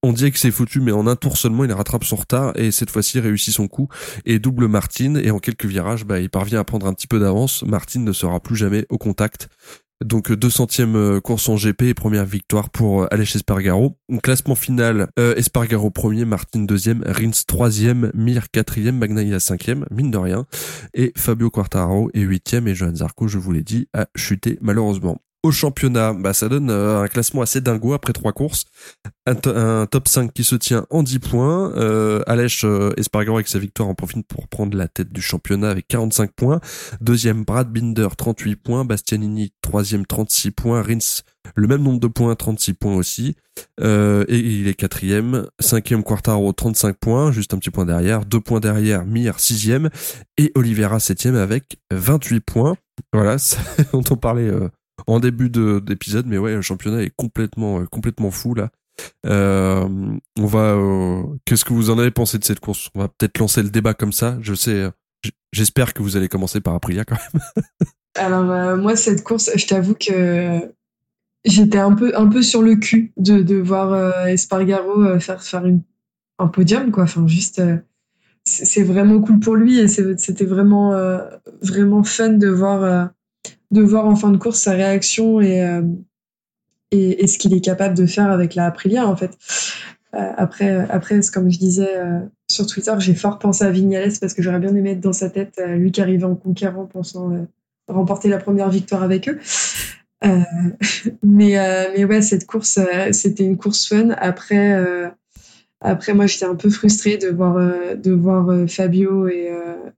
on 0.03 0.13
dirait 0.13 0.31
que 0.31 0.39
c'est 0.39 0.51
foutu, 0.51 0.81
mais 0.81 0.91
en 0.91 1.05
un 1.05 1.15
tour 1.15 1.37
seulement, 1.37 1.63
il 1.63 1.71
rattrape 1.71 2.03
son 2.03 2.15
retard 2.15 2.53
et 2.55 2.71
cette 2.71 2.89
fois-ci 2.89 3.19
réussit 3.19 3.53
son 3.53 3.67
coup 3.67 3.87
et 4.25 4.39
double 4.39 4.67
Martin. 4.67 5.15
Et 5.15 5.29
en 5.29 5.39
quelques 5.39 5.65
virages, 5.65 6.05
bah, 6.05 6.19
il 6.19 6.29
parvient 6.29 6.59
à 6.59 6.63
prendre 6.63 6.87
un 6.87 6.93
petit 6.93 7.07
peu 7.07 7.19
d'avance. 7.19 7.63
Martin 7.63 7.99
ne 7.99 8.11
sera 8.11 8.39
plus 8.39 8.55
jamais 8.55 8.85
au 8.89 8.97
contact. 8.97 9.49
Donc 10.03 10.31
200e 10.31 10.95
euh, 10.95 11.19
course 11.21 11.47
en 11.47 11.55
GP 11.55 11.83
et 11.83 11.93
première 11.93 12.25
victoire 12.25 12.69
pour 12.69 13.03
euh, 13.03 13.07
Aleix 13.11 13.35
Espargaro. 13.35 13.97
Classement 14.23 14.55
final, 14.55 15.09
euh, 15.19 15.35
Espargaro 15.35 15.91
premier, 15.91 16.25
Martin 16.25 16.61
deuxième, 16.61 17.03
Rins 17.05 17.45
troisième, 17.47 18.11
Mir 18.15 18.49
quatrième, 18.51 18.97
Magnaia 18.97 19.39
cinquième, 19.39 19.85
mine 19.91 20.09
de 20.09 20.17
rien. 20.17 20.45
Et 20.93 21.13
Fabio 21.15 21.49
Quartararo 21.51 22.09
est 22.13 22.21
huitième 22.21 22.67
et 22.67 22.73
Johan 22.73 22.95
Zarco, 22.95 23.27
je 23.27 23.37
vous 23.37 23.51
l'ai 23.51 23.63
dit, 23.63 23.87
a 23.93 24.07
chuté 24.15 24.57
malheureusement 24.61 25.19
au 25.43 25.51
championnat, 25.51 26.13
bah, 26.13 26.33
ça 26.33 26.49
donne 26.49 26.69
euh, 26.69 27.01
un 27.01 27.07
classement 27.07 27.41
assez 27.41 27.61
dingo 27.61 27.93
après 27.93 28.13
trois 28.13 28.31
courses. 28.31 28.65
Un, 29.25 29.85
top 29.85 30.07
5 30.07 30.33
qui 30.33 30.43
se 30.43 30.55
tient 30.55 30.85
en 30.89 31.03
10 31.03 31.19
points. 31.19 31.73
Euh, 31.75 32.21
Alèche 32.27 32.63
euh, 32.63 32.91
Espargaro 32.97 33.37
avec 33.37 33.47
sa 33.47 33.59
victoire 33.59 33.89
en 33.89 33.95
profite 33.95 34.27
pour 34.27 34.47
prendre 34.47 34.77
la 34.77 34.87
tête 34.87 35.11
du 35.11 35.21
championnat 35.21 35.69
avec 35.69 35.87
45 35.87 36.31
points. 36.31 36.59
Deuxième, 37.01 37.43
Brad 37.43 37.71
Binder, 37.71 38.09
38 38.15 38.55
points. 38.55 38.85
Bastianini, 38.85 39.51
troisième, 39.61 40.05
36 40.05 40.51
points. 40.51 40.81
Rins, 40.81 41.23
le 41.55 41.67
même 41.67 41.81
nombre 41.81 41.99
de 41.99 42.07
points, 42.07 42.35
36 42.35 42.73
points 42.73 42.95
aussi. 42.95 43.35
Euh, 43.79 44.25
et 44.27 44.37
il 44.37 44.67
est 44.67 44.73
quatrième. 44.73 45.47
Cinquième, 45.59 46.03
Quartaro, 46.03 46.51
35 46.53 46.97
points, 46.97 47.31
juste 47.31 47.53
un 47.53 47.57
petit 47.57 47.71
point 47.71 47.85
derrière. 47.85 48.25
Deux 48.25 48.39
points 48.39 48.59
derrière, 48.59 49.05
Mir, 49.05 49.39
sixième. 49.39 49.89
Et 50.37 50.51
Oliveira, 50.55 50.99
septième 50.99 51.35
avec 51.35 51.77
28 51.91 52.39
points. 52.41 52.75
Voilà, 53.13 53.37
dont 53.93 54.03
on 54.09 54.15
parlait 54.15 54.47
euh, 54.47 54.69
en 55.07 55.19
début 55.19 55.49
d'épisode, 55.49 56.25
mais 56.27 56.37
ouais, 56.37 56.55
le 56.55 56.61
championnat 56.61 57.03
est 57.03 57.13
complètement, 57.15 57.81
euh, 57.81 57.85
complètement 57.85 58.31
fou 58.31 58.53
là. 58.53 58.69
Euh, 59.25 59.87
on 60.39 60.45
va. 60.45 60.75
Euh, 60.75 61.23
qu'est-ce 61.45 61.65
que 61.65 61.73
vous 61.73 61.89
en 61.89 61.97
avez 61.97 62.11
pensé 62.11 62.37
de 62.37 62.43
cette 62.43 62.59
course? 62.59 62.89
On 62.93 62.99
va 62.99 63.07
peut-être 63.07 63.39
lancer 63.39 63.63
le 63.63 63.69
débat 63.69 63.93
comme 63.93 64.11
ça. 64.11 64.37
Je 64.41 64.53
sais. 64.53 64.89
J'espère 65.51 65.93
que 65.93 66.03
vous 66.03 66.17
allez 66.17 66.27
commencer 66.27 66.61
par 66.61 66.75
Aprilia 66.75 67.05
quand 67.05 67.17
même. 67.33 67.41
Alors 68.15 68.77
moi 68.77 68.95
cette 68.95 69.23
course, 69.23 69.49
je 69.55 69.65
t'avoue 69.65 69.95
que 69.95 70.59
j'étais 71.45 71.77
un 71.77 71.93
peu 71.93 72.11
un 72.15 72.27
peu 72.27 72.41
sur 72.41 72.61
le 72.61 72.75
cul 72.75 73.13
de, 73.17 73.55
voir 73.55 74.27
Espargaro 74.27 75.19
faire 75.19 75.41
faire 75.41 75.65
une, 75.65 75.81
un 76.37 76.47
podium 76.47 76.91
quoi. 76.91 77.03
Enfin 77.03 77.25
juste 77.27 77.61
c'est 78.43 78.83
vraiment 78.83 79.21
cool 79.21 79.39
pour 79.39 79.55
lui 79.55 79.79
et 79.79 79.87
c'était 79.87 80.45
vraiment 80.45 80.91
vraiment 81.61 82.03
fun 82.03 82.29
de 82.29 82.49
voir 82.49 83.11
de 83.72 83.82
voir 83.82 84.05
en 84.05 84.15
fin 84.15 84.32
de 84.32 84.38
course 84.38 84.59
sa 84.59 84.72
réaction 84.72 85.39
euh, 85.39 85.82
et, 86.91 87.24
et, 87.24 87.28
ce 87.28 87.38
qu'il 87.38 87.53
est 87.53 87.61
capable 87.61 87.95
de 87.95 88.05
faire 88.05 88.30
avec 88.30 88.53
la 88.55 88.65
Aprilia, 88.65 89.07
en 89.07 89.15
fait. 89.15 89.38
Euh, 90.13 90.32
après, 90.38 90.69
après, 90.89 91.19
comme 91.34 91.49
je 91.49 91.57
disais 91.57 91.95
euh, 91.95 92.19
sur 92.49 92.67
Twitter, 92.67 92.93
j'ai 92.99 93.15
fort 93.15 93.39
pensé 93.39 93.63
à 93.63 93.72
Vignales 93.72 94.11
parce 94.19 94.34
que 94.34 94.41
j'aurais 94.41 94.59
bien 94.59 94.76
aimé 94.76 94.91
être 94.91 94.99
dans 94.99 95.13
sa 95.13 95.30
tête, 95.30 95.61
lui 95.65 95.91
qui 95.91 96.01
arrivait 96.01 96.26
en 96.26 96.36
conquérant, 96.36 96.86
pensant 96.86 97.47
remporter 97.88 98.28
la 98.28 98.38
première 98.38 98.69
victoire 98.69 99.03
avec 99.03 99.30
eux. 99.30 99.39
mais, 101.24 101.55
mais 101.95 102.03
ouais, 102.03 102.22
cette 102.22 102.45
course, 102.45 102.78
c'était 103.11 103.45
une 103.45 103.57
course 103.57 103.88
fun. 103.88 104.09
Après, 104.17 104.78
après 105.80 106.13
moi, 106.13 106.28
j'étais 106.28 106.45
un 106.45 106.55
peu 106.55 106.69
frustrée 106.69 107.17
de 107.17 107.30
voir, 107.30 107.55
de 107.95 108.11
voir 108.11 108.69
Fabio 108.69 109.30
et, 109.30 109.49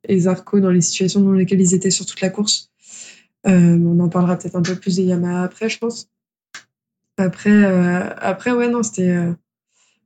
et 0.07 0.19
Zarco 0.19 0.59
dans 0.59 0.69
les 0.69 0.81
situations 0.81 1.21
dans 1.21 1.31
lesquelles 1.31 1.61
ils 1.61 1.73
étaient 1.73 1.91
sur 1.91 2.05
toute 2.05 2.21
la 2.21 2.29
course. 2.29 2.71
Euh, 3.45 3.77
on 3.85 3.99
en 3.99 4.09
parlera 4.09 4.37
peut-être 4.37 4.55
un 4.55 4.61
peu 4.61 4.75
plus 4.75 4.95
des 4.95 5.03
Yamaha 5.03 5.43
après, 5.43 5.69
je 5.69 5.77
pense. 5.77 6.07
Après, 7.17 7.51
euh, 7.51 8.09
après 8.17 8.51
ouais, 8.51 8.69
non, 8.69 8.83
c'était 8.83 9.09
euh, 9.09 9.33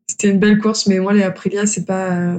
c'était 0.08 0.30
une 0.30 0.40
belle 0.40 0.60
course, 0.60 0.88
mais 0.88 1.00
moi, 1.00 1.14
les 1.14 1.24
Aprilia, 1.24 1.66
c'est 1.66 1.86
pas. 1.86 2.36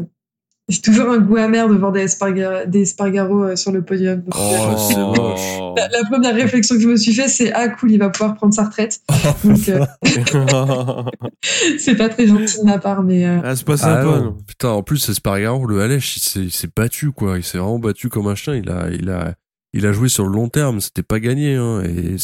J'ai 0.68 0.82
toujours 0.82 1.08
un 1.08 1.18
goût 1.18 1.38
amer 1.38 1.66
de 1.66 1.76
voir 1.76 1.92
des, 1.92 2.02
Espargaro, 2.02 3.56
sur 3.56 3.72
le 3.72 3.82
podium. 3.82 4.22
oh, 4.36 4.76
c'est 4.76 4.96
moche. 4.96 5.40
La, 5.76 5.88
première 6.10 6.34
réflexion 6.34 6.74
que 6.74 6.82
je 6.82 6.88
me 6.88 6.96
suis 6.96 7.14
fait, 7.14 7.28
c'est 7.28 7.52
ah 7.54 7.68
cool, 7.68 7.92
il 7.92 7.98
va 7.98 8.10
pouvoir 8.10 8.34
prendre 8.34 8.52
sa 8.52 8.64
retraite. 8.64 9.00
c'est 11.78 11.94
pas 11.94 12.10
très 12.10 12.26
gentil 12.26 12.58
de 12.58 12.64
ma 12.64 12.78
part, 12.78 13.02
mais. 13.02 13.24
Ah, 13.24 13.56
c'est 13.56 13.64
pas 13.64 13.78
sympa. 13.78 14.24
Ah, 14.24 14.34
Putain, 14.46 14.68
en 14.70 14.82
plus, 14.82 15.08
Espargaro, 15.08 15.64
le 15.64 15.80
Alèche, 15.80 16.18
il 16.36 16.50
s'est 16.50 16.68
battu, 16.76 17.12
quoi. 17.12 17.38
Il 17.38 17.44
s'est 17.44 17.56
vraiment 17.56 17.78
battu 17.78 18.10
comme 18.10 18.26
un 18.26 18.34
chien. 18.34 18.54
Il 18.54 18.68
a, 18.68 18.90
il 18.90 19.08
a, 19.08 19.36
il 19.72 19.86
a 19.86 19.92
joué 19.92 20.08
sur 20.08 20.24
le 20.24 20.32
long 20.32 20.48
terme, 20.48 20.80
c'était 20.80 21.02
pas 21.02 21.20
gagné. 21.20 21.54
Hein, 21.54 21.82
et 21.82 22.16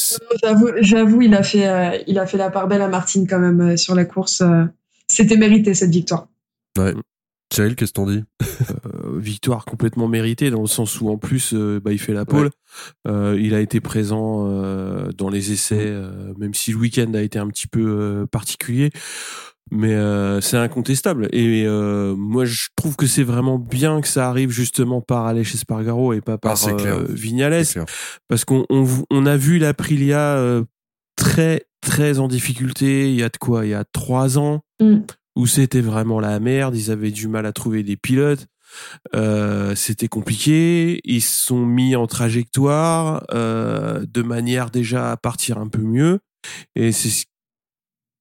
j'avoue, 0.81 1.23
il 1.23 1.35
a 1.35 1.43
fait, 1.43 1.67
euh, 1.67 1.99
il 2.07 2.19
a 2.19 2.27
fait 2.27 2.39
la 2.39 2.51
part 2.51 2.69
belle 2.69 2.83
à 2.83 2.89
Martine 2.89 3.27
quand 3.27 3.39
même 3.39 3.61
euh, 3.61 3.77
sur 3.77 3.95
la 3.95 4.05
course. 4.05 4.41
Euh. 4.41 4.65
c'était 5.09 5.37
mérité 5.37 5.75
cette 5.75 5.91
victoire. 5.91 6.29
Ouais. 6.79 6.95
Cyril, 7.53 7.77
qu'est-ce 7.77 7.93
qu'on 7.93 8.07
dit 8.07 8.25
Victoire 9.17 9.65
complètement 9.65 10.09
méritée 10.09 10.51
dans 10.51 10.63
le 10.63 10.67
sens 10.67 11.01
où 11.01 11.09
en 11.09 11.19
plus, 11.19 11.55
bah, 11.55 11.93
il 11.93 12.01
fait 12.01 12.15
la 12.15 12.25
pole. 12.25 12.51
il 13.07 13.55
a 13.55 13.61
été 13.61 13.81
présent 13.81 14.45
dans 15.13 15.29
les 15.29 15.53
essais, 15.53 15.95
même 16.37 16.53
si 16.53 16.73
le 16.73 16.79
week-end 16.79 17.13
a 17.15 17.21
été 17.21 17.39
un 17.39 17.47
petit 17.47 17.69
peu 17.69 18.27
particulier 18.33 18.91
mais 19.75 19.93
euh, 19.93 20.41
c'est 20.41 20.57
incontestable. 20.57 21.29
Et 21.33 21.65
euh, 21.67 22.15
moi, 22.17 22.45
je 22.45 22.69
trouve 22.77 22.95
que 22.95 23.07
c'est 23.07 23.25
vraiment 23.25 23.59
bien 23.59 24.01
que 24.01 24.09
ça 24.09 24.29
arrive 24.29 24.51
justement 24.51 25.01
par 25.01 25.27
Aleix 25.27 25.43
Espargaro 25.43 26.13
et 26.13 26.21
pas 26.21 26.39
par 26.39 26.57
ah, 26.65 26.71
euh, 26.71 27.07
Vignales, 27.09 27.65
parce 28.29 28.45
qu'on 28.45 28.65
on, 28.71 28.87
on, 29.11 29.27
a 29.27 29.37
vu 29.37 29.59
l'Aprilia 29.59 30.37
euh, 30.37 30.63
très 31.17 31.67
très 31.81 32.21
en 32.21 32.29
difficulté. 32.29 33.11
Il 33.11 33.17
y 33.17 33.25
a 33.25 33.29
de 33.29 33.37
quoi? 33.37 33.67
Il 33.67 33.71
y 33.71 33.75
a 33.75 33.85
trois 33.85 34.39
ans 34.39 34.61
mm. 34.81 35.01
où 35.35 35.47
c'était 35.49 35.81
vraiment 35.81 36.21
la 36.21 36.39
merde. 36.39 36.77
Ils 36.77 36.93
avaient 36.93 37.11
du 37.11 37.27
mal 37.27 37.45
à 37.45 37.53
trouver 37.53 37.83
des 37.83 37.97
pilotes. 37.97 38.47
Euh, 39.15 39.75
c'était 39.75 40.09
compliqué. 40.09 41.01
Ils 41.05 41.21
se 41.21 41.47
sont 41.47 41.67
mis 41.67 41.97
en 41.97 42.07
trajectoire 42.07 43.25
de 43.33 44.23
manière 44.23 44.71
déjà 44.71 45.11
à 45.11 45.17
partir 45.17 45.59
un 45.59 45.69
peu 45.69 45.83
mieux. 45.83 46.21
Et 46.77 46.93
c'est 46.93 47.27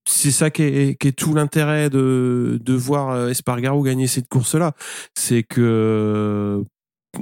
c'est 0.08 0.32
ça 0.32 0.50
qui 0.50 0.64
est, 0.64 1.00
qui 1.00 1.08
est, 1.08 1.12
tout 1.14 1.34
l'intérêt 1.34 1.90
de, 1.90 2.60
de 2.62 2.74
voir 2.74 3.10
euh, 3.12 3.30
Espargaro 3.30 3.84
gagner 3.84 4.08
cette 4.08 4.28
course-là. 4.28 4.74
C'est 5.16 5.44
que 5.44 6.64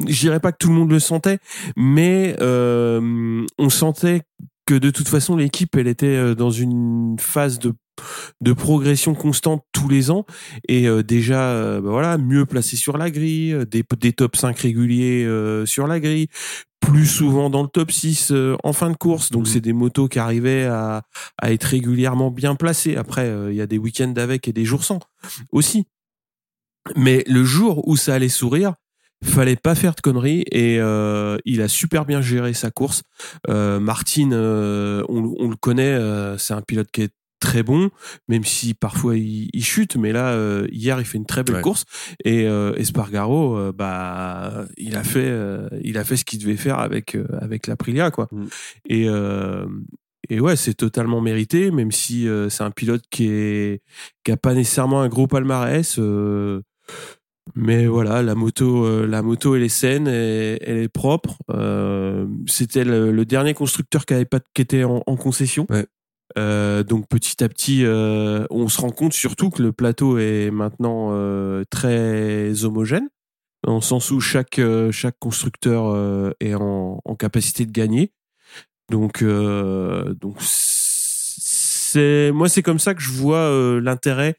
je 0.07 0.19
dirais 0.19 0.39
pas 0.39 0.51
que 0.51 0.57
tout 0.57 0.69
le 0.69 0.75
monde 0.75 0.91
le 0.91 0.99
sentait, 0.99 1.39
mais 1.75 2.35
euh, 2.41 3.45
on 3.57 3.69
sentait 3.69 4.21
que 4.65 4.75
de 4.75 4.89
toute 4.89 5.07
façon 5.07 5.35
l'équipe 5.35 5.75
elle 5.75 5.87
était 5.87 6.05
euh, 6.05 6.35
dans 6.35 6.51
une 6.51 7.17
phase 7.19 7.59
de 7.59 7.73
de 8.39 8.53
progression 8.53 9.13
constante 9.13 9.63
tous 9.73 9.87
les 9.87 10.09
ans 10.09 10.25
et 10.67 10.87
euh, 10.87 11.03
déjà 11.03 11.79
bah 11.81 11.91
voilà 11.91 12.17
mieux 12.17 12.47
placé 12.47 12.75
sur 12.75 12.97
la 12.97 13.11
grille 13.11 13.55
des, 13.69 13.83
des 13.99 14.13
top 14.13 14.37
5 14.37 14.57
réguliers 14.57 15.27
sur 15.65 15.85
la 15.85 15.99
grille 15.99 16.27
plus 16.81 17.05
souvent 17.05 17.49
dans 17.49 17.61
le 17.61 17.69
top 17.69 17.91
6 17.91 18.31
euh, 18.31 18.57
en 18.63 18.73
fin 18.73 18.89
de 18.89 18.97
course. 18.97 19.31
Donc, 19.31 19.43
mmh. 19.43 19.45
c'est 19.45 19.61
des 19.61 19.71
motos 19.71 20.09
qui 20.09 20.19
arrivaient 20.19 20.65
à, 20.65 21.03
à, 21.41 21.51
être 21.53 21.63
régulièrement 21.63 22.31
bien 22.31 22.55
placées. 22.55 22.97
Après, 22.97 23.27
euh, 23.27 23.51
il 23.51 23.55
y 23.55 23.61
a 23.61 23.67
des 23.67 23.77
week-ends 23.77 24.13
avec 24.17 24.47
et 24.47 24.53
des 24.53 24.65
jours 24.65 24.83
sans 24.83 24.99
aussi. 25.51 25.85
Mais 26.95 27.23
le 27.27 27.45
jour 27.45 27.87
où 27.87 27.95
ça 27.95 28.15
allait 28.15 28.29
sourire, 28.29 28.73
fallait 29.23 29.55
pas 29.55 29.75
faire 29.75 29.93
de 29.93 30.01
conneries 30.01 30.43
et 30.51 30.79
euh, 30.79 31.37
il 31.45 31.61
a 31.61 31.67
super 31.67 32.05
bien 32.05 32.21
géré 32.21 32.55
sa 32.55 32.71
course. 32.71 33.03
Martin, 33.47 34.31
on, 34.31 35.35
on, 35.37 35.47
le 35.47 35.55
connaît, 35.55 35.95
c'est 36.39 36.55
un 36.55 36.61
pilote 36.63 36.89
qui 36.91 37.03
est 37.03 37.13
très 37.41 37.63
bon, 37.63 37.89
même 38.29 38.45
si 38.45 38.73
parfois 38.73 39.17
il, 39.17 39.65
chute. 39.65 39.97
Mais 39.97 40.13
là, 40.13 40.29
euh, 40.29 40.65
hier, 40.71 40.97
il 40.99 41.05
fait 41.05 41.17
une 41.17 41.25
très 41.25 41.43
belle 41.43 41.61
course 41.61 41.83
et 42.23 42.47
euh, 42.47 42.73
Espargaro, 42.75 43.57
euh, 43.57 43.71
bah, 43.73 44.65
il 44.77 44.95
a 44.95 45.03
fait, 45.03 45.29
il 45.83 45.97
a 45.97 46.05
fait 46.05 46.15
ce 46.15 46.23
qu'il 46.23 46.39
devait 46.39 46.55
faire 46.55 46.79
avec 46.79 47.17
avec 47.41 47.67
l'Aprilia, 47.67 48.11
quoi. 48.11 48.29
Mm. 48.31 48.45
Et 48.85 49.07
et 50.29 50.39
ouais, 50.39 50.55
c'est 50.55 50.75
totalement 50.75 51.19
mérité, 51.19 51.71
même 51.71 51.91
si 51.91 52.27
c'est 52.49 52.63
un 52.63 52.71
pilote 52.71 53.03
qui 53.09 53.27
est 53.27 53.81
qui 54.23 54.31
a 54.31 54.37
pas 54.37 54.53
nécessairement 54.53 55.01
un 55.01 55.09
gros 55.09 55.27
palmarès. 55.27 55.99
mais 57.55 57.87
voilà, 57.87 58.21
la 58.21 58.35
moto, 58.35 59.05
la 59.05 59.21
moto, 59.23 59.55
elle 59.55 59.63
est 59.63 59.69
saine, 59.69 60.07
elle 60.07 60.77
est 60.77 60.93
propre. 60.93 61.37
C'était 62.45 62.85
le, 62.85 63.25
dernier 63.25 63.55
constructeur 63.55 64.05
qui 64.05 64.13
avait 64.13 64.25
pas 64.25 64.39
qui 64.53 64.61
était 64.61 64.83
en, 64.83 65.03
en 65.05 65.15
concession. 65.17 65.65
Ouais. 65.69 65.87
Euh, 66.37 66.83
donc 66.83 67.07
petit 67.07 67.43
à 67.43 67.49
petit, 67.49 67.85
euh, 67.85 68.45
on 68.49 68.67
se 68.67 68.79
rend 68.81 68.89
compte 68.89 69.13
surtout 69.13 69.49
que 69.49 69.61
le 69.61 69.71
plateau 69.71 70.17
est 70.17 70.51
maintenant 70.51 71.09
euh, 71.11 71.63
très 71.69 72.63
homogène, 72.63 73.09
dans 73.63 73.75
le 73.75 73.81
sens 73.81 74.11
où 74.11 74.19
chaque 74.19 74.61
chaque 74.91 75.17
constructeur 75.19 76.33
est 76.39 76.55
en, 76.55 77.01
en, 77.03 77.15
capacité 77.15 77.65
de 77.65 77.71
gagner. 77.71 78.11
Donc 78.89 79.23
donc 79.23 80.37
c'est 80.39 82.31
moi 82.33 82.49
c'est 82.49 82.63
comme 82.63 82.79
ça 82.79 82.93
que 82.93 83.01
je 83.01 83.11
vois 83.11 83.79
l'intérêt 83.81 84.35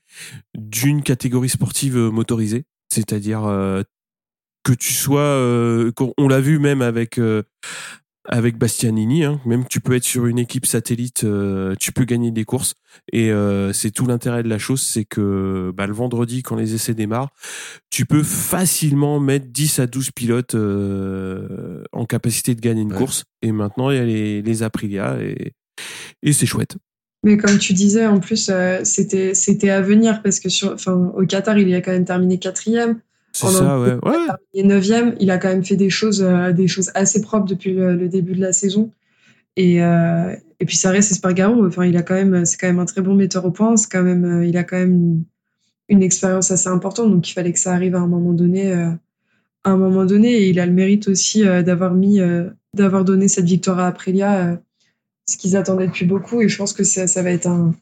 d'une 0.54 1.02
catégorie 1.02 1.48
sportive 1.48 1.96
motorisée, 1.96 2.64
c'est-à-dire 2.92 3.42
que 4.64 4.72
tu 4.72 4.92
sois, 4.92 5.36
on 6.18 6.28
l'a 6.28 6.40
vu 6.40 6.58
même 6.58 6.82
avec 6.82 7.18
avec 8.24 8.56
Bastianini. 8.56 9.24
Hein. 9.24 9.40
Même 9.44 9.64
tu 9.68 9.80
peux 9.80 9.94
être 9.94 10.04
sur 10.04 10.26
une 10.26 10.38
équipe 10.38 10.66
satellite, 10.66 11.24
euh, 11.24 11.74
tu 11.78 11.92
peux 11.92 12.04
gagner 12.04 12.30
des 12.30 12.44
courses. 12.44 12.74
Et 13.12 13.30
euh, 13.30 13.72
c'est 13.72 13.90
tout 13.90 14.06
l'intérêt 14.06 14.42
de 14.42 14.48
la 14.48 14.58
chose, 14.58 14.80
c'est 14.80 15.04
que 15.04 15.72
bah, 15.74 15.86
le 15.86 15.92
vendredi, 15.92 16.42
quand 16.42 16.56
les 16.56 16.74
essais 16.74 16.94
démarrent, 16.94 17.30
tu 17.90 18.06
peux 18.06 18.22
facilement 18.22 19.18
mettre 19.20 19.46
10 19.48 19.80
à 19.80 19.86
12 19.86 20.10
pilotes 20.12 20.54
euh, 20.54 21.82
en 21.92 22.04
capacité 22.04 22.54
de 22.54 22.60
gagner 22.60 22.82
une 22.82 22.92
course. 22.92 23.24
Et 23.42 23.52
maintenant, 23.52 23.90
il 23.90 23.96
y 23.96 24.00
a 24.00 24.04
les, 24.04 24.42
les 24.42 24.62
Aprilia 24.62 25.20
et, 25.20 25.52
et 26.22 26.32
c'est 26.32 26.46
chouette. 26.46 26.76
Mais 27.24 27.36
comme 27.36 27.58
tu 27.58 27.72
disais, 27.72 28.06
en 28.06 28.18
plus, 28.18 28.50
c'était 28.82 29.32
c'était 29.34 29.70
à 29.70 29.80
venir 29.80 30.22
parce 30.22 30.40
que 30.40 30.48
sur, 30.48 30.72
enfin, 30.72 31.12
au 31.14 31.24
Qatar, 31.24 31.56
il 31.56 31.72
a 31.72 31.80
quand 31.80 31.92
même 31.92 32.04
terminé 32.04 32.38
quatrième. 32.38 33.00
C'est 33.32 33.46
ça, 33.46 33.80
ouais. 33.80 33.94
ouais. 34.02 34.26
Il 34.52 34.60
est 34.60 34.68
neuvième, 34.68 35.16
il 35.18 35.30
a 35.30 35.38
quand 35.38 35.48
même 35.48 35.64
fait 35.64 35.76
des 35.76 35.90
choses, 35.90 36.22
euh, 36.22 36.52
des 36.52 36.68
choses 36.68 36.90
assez 36.94 37.22
propres 37.22 37.46
depuis 37.46 37.72
le, 37.72 38.08
début 38.08 38.34
de 38.34 38.40
la 38.40 38.52
saison. 38.52 38.90
Et, 39.56 39.82
euh, 39.82 40.34
et 40.60 40.66
puis 40.66 40.76
ça 40.76 40.90
reste 40.90 41.12
Espargaro. 41.12 41.66
Enfin, 41.66 41.86
il 41.86 41.96
a 41.96 42.02
quand 42.02 42.14
même, 42.14 42.44
c'est 42.44 42.58
quand 42.58 42.66
même 42.66 42.78
un 42.78 42.84
très 42.84 43.00
bon 43.00 43.14
metteur 43.14 43.44
au 43.44 43.50
point. 43.50 43.76
C'est 43.76 43.90
quand 43.90 44.02
même, 44.02 44.24
euh, 44.24 44.46
il 44.46 44.56
a 44.56 44.64
quand 44.64 44.76
même 44.76 45.24
une, 45.88 46.02
expérience 46.02 46.50
assez 46.50 46.68
importante. 46.68 47.10
Donc 47.10 47.28
il 47.28 47.32
fallait 47.32 47.52
que 47.52 47.58
ça 47.58 47.72
arrive 47.72 47.94
à 47.94 48.00
un 48.00 48.06
moment 48.06 48.32
donné, 48.32 48.72
à 48.72 48.98
un 49.64 49.76
moment 49.76 50.04
donné. 50.04 50.32
Et 50.32 50.48
il 50.50 50.60
a 50.60 50.66
le 50.66 50.72
mérite 50.72 51.08
aussi 51.08 51.42
d'avoir 51.42 51.94
mis, 51.94 52.20
d'avoir 52.74 53.04
donné 53.04 53.28
cette 53.28 53.46
victoire 53.46 53.78
à 53.78 53.88
Aprilia, 53.88 54.60
ce 55.28 55.36
qu'ils 55.36 55.56
attendaient 55.56 55.86
depuis 55.86 56.06
beaucoup. 56.06 56.40
Et 56.42 56.48
je 56.48 56.56
pense 56.56 56.72
que 56.72 56.84
ça, 56.84 57.06
ça 57.06 57.22
va 57.22 57.30
être 57.30 57.46
un, 57.46 57.74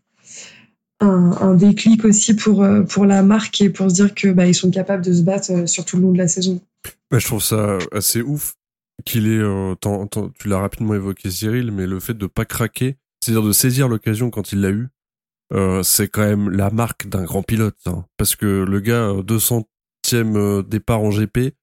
un, 1.00 1.54
déclic 1.54 2.04
aussi 2.04 2.34
pour, 2.34 2.62
euh, 2.62 2.82
pour 2.82 3.06
la 3.06 3.22
marque 3.22 3.60
et 3.60 3.70
pour 3.70 3.90
se 3.90 3.94
dire 3.94 4.14
que 4.14 4.28
bah, 4.28 4.46
ils 4.46 4.54
sont 4.54 4.70
capables 4.70 5.04
de 5.04 5.12
se 5.12 5.22
battre 5.22 5.52
euh, 5.52 5.66
sur 5.66 5.84
tout 5.84 5.96
le 5.96 6.02
long 6.02 6.12
de 6.12 6.18
la 6.18 6.28
saison. 6.28 6.60
Bah, 7.10 7.18
je 7.18 7.26
trouve 7.26 7.42
ça 7.42 7.78
assez 7.92 8.22
ouf 8.22 8.54
qu'il 9.04 9.26
est, 9.26 9.38
euh, 9.38 9.74
tu 10.38 10.48
l'as 10.48 10.58
rapidement 10.58 10.94
évoqué 10.94 11.30
Cyril, 11.30 11.72
mais 11.72 11.86
le 11.86 12.00
fait 12.00 12.14
de 12.14 12.26
pas 12.26 12.44
craquer, 12.44 12.96
c'est-à-dire 13.20 13.42
de 13.42 13.52
saisir 13.52 13.88
l'occasion 13.88 14.30
quand 14.30 14.52
il 14.52 14.60
l'a 14.60 14.70
eu, 14.70 14.88
c'est 15.82 16.06
quand 16.06 16.22
même 16.22 16.50
la 16.50 16.70
marque 16.70 17.08
d'un 17.08 17.24
grand 17.24 17.42
pilote. 17.42 17.78
Hein. 17.86 18.04
parce 18.16 18.36
que 18.36 18.46
le 18.46 18.80
gars, 18.80 19.14
200e 19.26 20.68
départ 20.68 21.00
en 21.00 21.10
GP, 21.10 21.54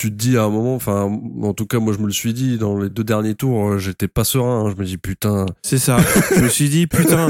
tu 0.00 0.10
te 0.10 0.16
dis 0.16 0.38
à 0.38 0.44
un 0.44 0.48
moment, 0.48 0.74
enfin, 0.74 1.20
en 1.42 1.52
tout 1.52 1.66
cas, 1.66 1.78
moi, 1.78 1.92
je 1.92 1.98
me 1.98 2.06
le 2.06 2.12
suis 2.12 2.32
dit 2.32 2.56
dans 2.56 2.78
les 2.80 2.88
deux 2.88 3.04
derniers 3.04 3.34
tours, 3.34 3.72
euh, 3.72 3.78
j'étais 3.78 4.08
pas 4.08 4.24
serein. 4.24 4.64
Hein. 4.64 4.72
je 4.74 4.80
me 4.80 4.86
dis 4.86 4.96
putain. 4.96 5.44
C'est 5.60 5.76
ça. 5.76 5.98
je 6.34 6.40
me 6.40 6.48
suis 6.48 6.70
dit 6.70 6.86
putain, 6.86 7.28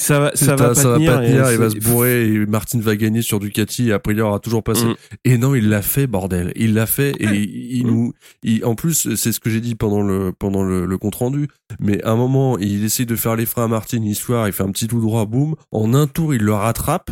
ça 0.00 0.18
va, 0.18 0.30
ça 0.34 0.56
va 0.56 0.68
pas 0.68 0.74
ça 0.74 0.94
tenir. 0.94 1.12
Va 1.12 1.18
pas 1.18 1.26
tenir 1.26 1.52
il 1.52 1.58
va 1.58 1.68
se 1.68 1.76
bourrer 1.76 2.26
et 2.26 2.46
Martin 2.46 2.80
va 2.80 2.96
gagner 2.96 3.20
sur 3.20 3.38
Ducati 3.38 3.90
et 3.90 3.92
après 3.92 4.14
il 4.14 4.20
aura 4.22 4.40
toujours 4.40 4.62
passé. 4.62 4.86
Mm. 4.86 4.94
Et 5.26 5.36
non, 5.36 5.54
il 5.54 5.68
l'a 5.68 5.82
fait, 5.82 6.06
bordel. 6.06 6.54
Il 6.56 6.72
l'a 6.72 6.86
fait 6.86 7.10
et 7.20 7.26
il, 7.26 7.86
nous, 7.86 8.14
il, 8.42 8.64
en 8.64 8.74
plus, 8.74 9.14
c'est 9.14 9.32
ce 9.32 9.38
que 9.38 9.50
j'ai 9.50 9.60
dit 9.60 9.74
pendant 9.74 10.00
le 10.00 10.32
pendant 10.32 10.62
le, 10.62 10.86
le, 10.86 10.98
compte 10.98 11.16
rendu. 11.16 11.48
Mais 11.80 12.02
à 12.02 12.12
un 12.12 12.16
moment, 12.16 12.56
il 12.56 12.82
essaye 12.82 13.04
de 13.04 13.16
faire 13.16 13.36
les 13.36 13.44
freins 13.44 13.64
à 13.64 13.68
Martin 13.68 14.02
histoire, 14.02 14.46
il 14.48 14.54
fait 14.54 14.62
un 14.62 14.70
petit 14.70 14.88
tout 14.88 15.02
droit, 15.02 15.26
boum. 15.26 15.54
En 15.70 15.92
un 15.92 16.06
tour, 16.06 16.32
il 16.32 16.40
le 16.40 16.54
rattrape 16.54 17.10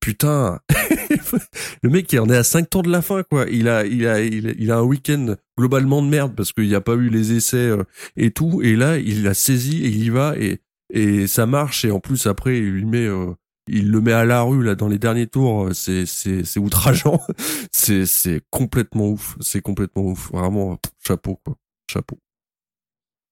putain, 0.00 0.60
le 1.82 1.90
mec 1.90 2.12
il 2.12 2.20
en 2.20 2.28
est 2.28 2.36
à 2.36 2.44
5 2.44 2.68
tours 2.70 2.82
de 2.82 2.90
la 2.90 3.02
fin 3.02 3.22
quoi. 3.22 3.46
Il 3.50 3.68
a 3.68 3.84
il 3.84 4.06
a 4.06 4.20
il 4.20 4.70
a, 4.70 4.78
un 4.78 4.82
week-end 4.82 5.34
globalement 5.58 6.02
de 6.02 6.08
merde 6.08 6.34
parce 6.36 6.52
qu'il 6.52 6.68
n'y 6.68 6.74
a 6.74 6.80
pas 6.80 6.94
eu 6.94 7.08
les 7.08 7.32
essais 7.32 7.56
euh, 7.56 7.84
et 8.16 8.30
tout 8.30 8.62
et 8.62 8.76
là 8.76 8.98
il 8.98 9.22
l'a 9.22 9.34
saisi 9.34 9.84
et 9.84 9.88
il 9.88 10.04
y 10.04 10.10
va 10.10 10.34
et 10.38 10.60
et 10.92 11.26
ça 11.26 11.46
marche 11.46 11.84
et 11.84 11.90
en 11.90 12.00
plus 12.00 12.26
après 12.26 12.58
il 12.58 12.70
lui 12.70 12.84
met 12.84 13.06
euh, 13.06 13.32
il 13.68 13.90
le 13.90 14.00
met 14.00 14.12
à 14.12 14.24
la 14.24 14.42
rue 14.42 14.62
là 14.62 14.74
dans 14.74 14.88
les 14.88 14.98
derniers 14.98 15.26
tours, 15.26 15.66
euh, 15.66 15.72
c'est 15.74 16.06
c'est 16.06 16.44
c'est 16.44 16.60
outrageant. 16.60 17.20
c'est 17.72 18.06
c'est 18.06 18.40
complètement 18.50 19.08
ouf, 19.08 19.36
c'est 19.40 19.60
complètement 19.60 20.04
ouf. 20.04 20.30
Vraiment 20.32 20.78
chapeau 21.06 21.38
quoi. 21.44 21.56
Chapeau. 21.90 22.18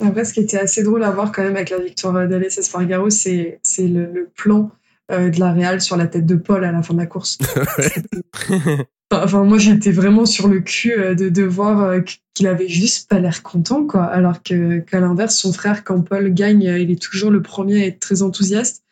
Après, 0.01 0.27
ce 0.27 0.35
qui 0.35 0.41
était 0.41 0.59
assez 0.59 0.83
drôle 0.83 1.03
à 1.05 1.11
voir 1.11 1.33
quand 1.33 1.43
même 1.43 1.57
avec 1.57 1.71
la 1.71 1.79
victoire 1.79 2.29
d'Alès 2.29 2.59
Espargaro, 2.59 3.09
c'est 3.09 3.61
c'est 3.63 3.89
le 3.89 4.31
plan 4.35 4.71
euh, 5.13 5.31
de 5.31 5.39
la 5.39 5.53
Real 5.53 5.81
sur 5.81 5.97
la 5.97 6.09
tête 6.09 6.27
de 6.27 6.35
Paul 6.35 6.65
à 6.65 6.73
la 6.73 6.83
fin 6.83 6.93
de 6.93 6.99
la 6.99 7.07
course. 7.07 7.39
enfin, 9.13 9.45
moi, 9.45 9.57
j'étais 9.57 9.93
vraiment 9.93 10.27
sur 10.27 10.49
le 10.49 10.59
cul 10.59 10.93
euh, 10.93 11.15
de, 11.15 11.29
de 11.29 11.43
voir 11.45 11.81
euh, 11.81 12.01
qu'il 12.35 12.49
avait 12.49 12.69
juste 12.69 13.09
pas 13.09 13.21
l'air 13.21 13.45
content, 13.45 13.85
quoi. 13.85 14.03
Alors 14.03 14.43
que 14.43 14.81
qu'à 14.81 14.99
l'inverse, 14.99 15.37
son 15.37 15.53
frère, 15.53 15.85
quand 15.85 16.03
Paul 16.03 16.35
gagne, 16.35 16.63
il 16.63 16.91
est 16.91 17.01
toujours 17.01 17.31
le 17.31 17.41
premier 17.41 17.85
à 17.85 17.87
être 17.87 18.01
très 18.01 18.23
enthousiaste. 18.23 18.83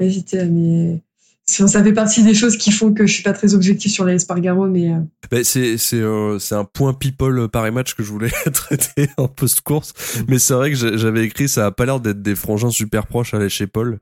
Et 0.00 0.08
j'étais, 0.08 0.46
mais 0.46 1.02
ça 1.44 1.84
fait 1.84 1.92
partie 1.92 2.22
des 2.22 2.32
choses 2.32 2.56
qui 2.56 2.72
font 2.72 2.94
que 2.94 3.06
je 3.06 3.12
suis 3.12 3.22
pas 3.22 3.34
très 3.34 3.52
objectif 3.52 3.92
sur 3.92 4.06
les 4.06 4.14
Espargaro, 4.14 4.66
mais. 4.66 4.94
Ben, 5.30 5.44
c'est 5.44 5.76
c'est 5.76 6.02
c'est 6.38 6.54
un 6.54 6.64
point 6.64 6.94
people 6.94 7.50
par 7.50 7.70
match 7.70 7.94
que 7.94 8.02
je 8.02 8.08
voulais 8.08 8.30
traiter 8.54 9.10
en 9.18 9.28
post 9.28 9.60
course, 9.60 9.92
mm. 9.92 10.22
mais 10.28 10.38
c'est 10.38 10.54
vrai 10.54 10.72
que 10.72 10.96
j'avais 10.96 11.24
écrit 11.24 11.50
ça 11.50 11.66
a 11.66 11.70
pas 11.70 11.84
l'air 11.84 12.00
d'être 12.00 12.22
des 12.22 12.34
frangins 12.34 12.70
super 12.70 13.06
proches 13.06 13.34
à 13.34 13.46
chez 13.50 13.66
Paul. 13.66 13.98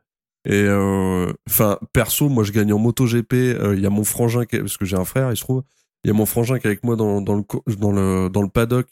Et 0.49 0.64
euh, 0.64 1.30
enfin, 1.46 1.78
perso, 1.92 2.30
moi, 2.30 2.42
je 2.42 2.53
gagne 2.53 2.72
en 2.72 2.78
MotoGP. 2.78 3.34
Euh, 3.34 3.74
il 3.76 3.82
y 3.82 3.86
a 3.86 3.90
mon 3.90 4.03
frangin, 4.03 4.46
qui, 4.46 4.59
parce 4.59 4.78
que 4.78 4.86
j'ai 4.86 4.96
un 4.96 5.05
frère, 5.05 5.30
il 5.30 5.36
se 5.36 5.42
trouve. 5.42 5.62
Il 6.05 6.09
y 6.09 6.11
a 6.11 6.14
mon 6.14 6.24
frangin 6.24 6.59
qui 6.59 6.66
est 6.66 6.70
avec 6.70 6.84
moi 6.84 6.96
dans, 6.96 7.20
le 7.20 8.49
paddock. 8.49 8.88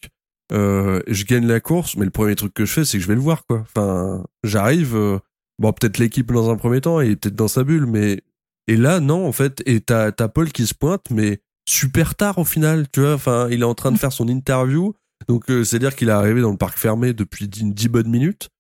Euh, 0.52 1.00
je 1.08 1.24
gagne 1.24 1.46
la 1.46 1.60
course, 1.60 1.96
mais 1.96 2.04
le 2.04 2.10
premier 2.10 2.36
truc 2.36 2.52
que 2.52 2.66
je 2.66 2.72
fais, 2.72 2.84
c'est 2.84 2.98
que 2.98 3.02
je 3.02 3.08
vais 3.08 3.14
le 3.14 3.22
voir, 3.22 3.46
quoi. 3.46 3.60
Enfin, 3.60 4.22
j'arrive. 4.44 4.94
Euh, 4.94 5.18
bon, 5.58 5.72
peut-être 5.72 5.96
l'équipe 5.96 6.30
dans 6.30 6.50
un 6.50 6.56
premier 6.56 6.82
temps, 6.82 7.00
et 7.00 7.16
peut-être 7.16 7.34
dans 7.34 7.48
sa 7.48 7.64
bulle, 7.64 7.86
mais 7.86 8.20
et 8.66 8.76
là, 8.76 9.00
non, 9.00 9.26
en 9.26 9.32
fait. 9.32 9.62
Et 9.64 9.80
t'as 9.80 10.12
t'as 10.12 10.28
Paul 10.28 10.52
qui 10.52 10.66
se 10.66 10.74
pointe, 10.74 11.06
mais 11.10 11.40
super 11.66 12.16
tard 12.16 12.36
au 12.36 12.44
final, 12.44 12.86
tu 12.92 13.00
vois. 13.00 13.14
Enfin, 13.14 13.48
il 13.50 13.62
est 13.62 13.64
en 13.64 13.74
train 13.74 13.92
de 13.92 13.98
faire 13.98 14.12
son 14.12 14.28
interview, 14.28 14.94
donc 15.26 15.44
c'est 15.64 15.76
à 15.76 15.78
dire 15.78 15.96
qu'il 15.96 16.08
est 16.10 16.12
arrivé 16.12 16.42
dans 16.42 16.50
le 16.50 16.58
parc 16.58 16.76
fermé 16.78 17.14
depuis 17.14 17.48
10 17.48 17.88
bonnes 17.88 18.10
minutes. 18.10 18.50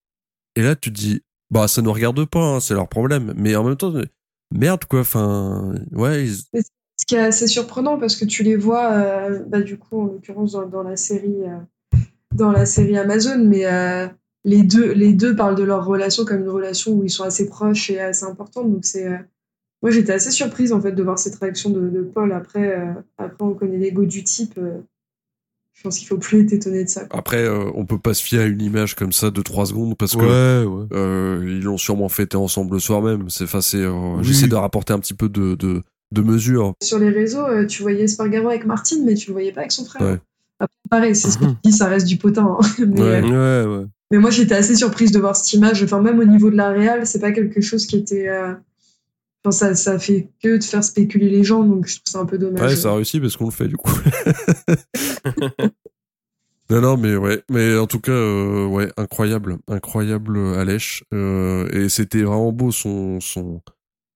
Et 0.56 0.62
là, 0.62 0.74
tu 0.74 0.90
te 0.90 0.98
dis, 0.98 1.20
bah, 1.50 1.68
ça 1.68 1.82
nous 1.82 1.92
regarde 1.92 2.24
pas, 2.24 2.56
hein, 2.56 2.60
c'est 2.60 2.74
leur 2.74 2.88
problème. 2.88 3.32
Mais 3.36 3.54
en 3.56 3.64
même 3.64 3.76
temps, 3.76 3.92
merde, 4.52 4.84
quoi. 4.84 5.00
Enfin, 5.00 5.74
ouais. 5.92 6.26
Ce 6.26 7.04
qui 7.06 7.14
est 7.14 7.20
assez 7.20 7.46
surprenant 7.46 7.98
parce 7.98 8.16
que 8.16 8.24
tu 8.24 8.42
les 8.42 8.56
vois, 8.56 8.92
euh, 8.92 9.44
bah, 9.46 9.60
du 9.60 9.78
coup, 9.78 10.00
en 10.00 10.04
l'occurrence, 10.06 10.52
dans, 10.52 10.82
la 10.82 10.96
série, 10.96 11.44
euh, 11.44 11.98
dans 12.34 12.50
la 12.50 12.66
série 12.66 12.96
Amazon, 12.96 13.44
mais 13.44 13.66
euh, 13.66 14.08
les, 14.44 14.62
deux, 14.62 14.92
les 14.92 15.12
deux 15.12 15.36
parlent 15.36 15.56
de 15.56 15.62
leur 15.62 15.84
relation 15.84 16.24
comme 16.24 16.40
une 16.40 16.48
relation 16.48 16.92
où 16.92 17.04
ils 17.04 17.10
sont 17.10 17.24
assez 17.24 17.46
proches 17.46 17.90
et 17.90 18.00
assez 18.00 18.24
importantes. 18.24 18.72
Donc, 18.72 18.84
c'est. 18.84 19.08
moi, 19.82 19.90
j'étais 19.90 20.12
assez 20.12 20.30
surprise, 20.30 20.72
en 20.72 20.80
fait, 20.80 20.92
de 20.92 21.02
voir 21.02 21.18
cette 21.18 21.36
réaction 21.36 21.70
de, 21.70 22.02
Paul. 22.02 22.32
Après, 22.32 22.76
après, 23.18 23.44
on 23.44 23.54
connaît 23.54 23.78
l'ego 23.78 24.04
du 24.04 24.24
type 24.24 24.58
je 25.76 25.82
pense 25.82 25.98
qu'il 25.98 26.08
faut 26.08 26.16
plus 26.16 26.40
être 26.40 26.52
étonné 26.52 26.84
de 26.84 26.88
ça. 26.88 27.06
Après, 27.10 27.44
euh, 27.44 27.70
on 27.74 27.84
peut 27.84 27.98
pas 27.98 28.14
se 28.14 28.22
fier 28.22 28.40
à 28.40 28.44
une 28.46 28.62
image 28.62 28.94
comme 28.94 29.12
ça 29.12 29.30
de 29.30 29.42
trois 29.42 29.66
secondes 29.66 29.96
parce 29.96 30.16
que 30.16 30.24
euh, 30.24 31.44
ils 31.46 31.62
l'ont 31.62 31.76
sûrement 31.76 32.08
fêté 32.08 32.36
ensemble 32.36 32.74
le 32.74 32.78
soir 32.80 33.02
même. 33.02 33.28
C'est, 33.28 33.44
enfin, 33.44 33.60
euh, 33.74 34.22
j'essaie 34.22 34.48
de 34.48 34.54
rapporter 34.54 34.94
un 34.94 34.98
petit 34.98 35.12
peu 35.12 35.28
de, 35.28 35.54
de, 35.54 35.82
de 36.12 36.22
mesure. 36.22 36.72
Sur 36.82 36.98
les 36.98 37.10
réseaux, 37.10 37.44
euh, 37.46 37.66
tu 37.66 37.82
voyais 37.82 38.06
Spargaro 38.06 38.48
avec 38.48 38.64
Martine, 38.64 39.04
mais 39.04 39.14
tu 39.14 39.28
le 39.28 39.32
voyais 39.34 39.52
pas 39.52 39.60
avec 39.60 39.72
son 39.72 39.84
frère. 39.84 40.18
Après, 40.58 40.74
pareil, 40.88 41.14
c'est 41.14 41.30
ce 41.30 41.36
que 41.36 41.44
tu 41.44 41.56
dis, 41.64 41.72
ça 41.72 41.88
reste 41.88 42.06
du 42.06 42.16
potin. 42.16 42.56
Hein. 42.58 42.66
mais, 42.86 43.20
ouais, 43.22 43.84
mais 44.10 44.18
moi, 44.18 44.30
j'étais 44.30 44.54
assez 44.54 44.76
surprise 44.76 45.12
de 45.12 45.18
voir 45.18 45.36
cette 45.36 45.52
image. 45.52 45.82
Enfin, 45.82 46.00
même 46.00 46.18
au 46.18 46.24
niveau 46.24 46.50
de 46.50 46.56
la 46.56 46.70
réal, 46.70 47.06
c'est 47.06 47.20
pas 47.20 47.32
quelque 47.32 47.60
chose 47.60 47.84
qui 47.84 47.96
était 47.96 48.30
ça, 49.50 49.74
ça 49.74 49.98
fait 49.98 50.30
que 50.42 50.58
de 50.58 50.64
faire 50.64 50.84
spéculer 50.84 51.28
les 51.28 51.44
gens, 51.44 51.64
donc 51.64 51.86
je 51.86 51.96
trouve 51.96 52.12
ça 52.12 52.20
un 52.20 52.26
peu 52.26 52.38
dommage. 52.38 52.62
Ouais, 52.62 52.76
ça 52.76 52.90
a 52.90 52.94
réussi 52.94 53.20
parce 53.20 53.36
qu'on 53.36 53.46
le 53.46 53.50
fait 53.50 53.68
du 53.68 53.76
coup. 53.76 53.90
non, 56.70 56.80
non, 56.80 56.96
mais 56.96 57.16
ouais, 57.16 57.42
mais 57.50 57.76
en 57.76 57.86
tout 57.86 58.00
cas, 58.00 58.12
euh, 58.12 58.66
ouais, 58.66 58.90
incroyable, 58.96 59.58
incroyable 59.68 60.38
Alèche. 60.56 61.04
Euh, 61.14 61.68
et 61.70 61.88
c'était 61.88 62.22
vraiment 62.22 62.52
beau 62.52 62.72
son 62.72 63.20
son 63.20 63.62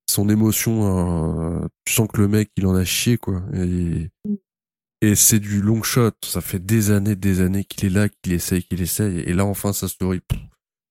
son 0.08 0.28
émotion. 0.28 1.62
Euh, 1.62 1.66
tu 1.84 1.94
sens 1.94 2.08
que 2.12 2.20
le 2.20 2.28
mec, 2.28 2.50
il 2.56 2.66
en 2.66 2.74
a 2.74 2.84
chié 2.84 3.16
quoi. 3.16 3.42
Et, 3.54 4.10
et 5.00 5.14
c'est 5.14 5.38
du 5.38 5.62
long 5.62 5.82
shot. 5.82 6.12
Ça 6.24 6.40
fait 6.40 6.58
des 6.58 6.90
années, 6.90 7.16
des 7.16 7.40
années 7.40 7.64
qu'il 7.64 7.86
est 7.86 7.94
là, 7.94 8.08
qu'il 8.08 8.32
essaye, 8.32 8.64
qu'il 8.64 8.82
essaye. 8.82 9.20
Et 9.20 9.32
là, 9.32 9.44
enfin, 9.44 9.72
ça 9.72 9.88
se 9.88 9.94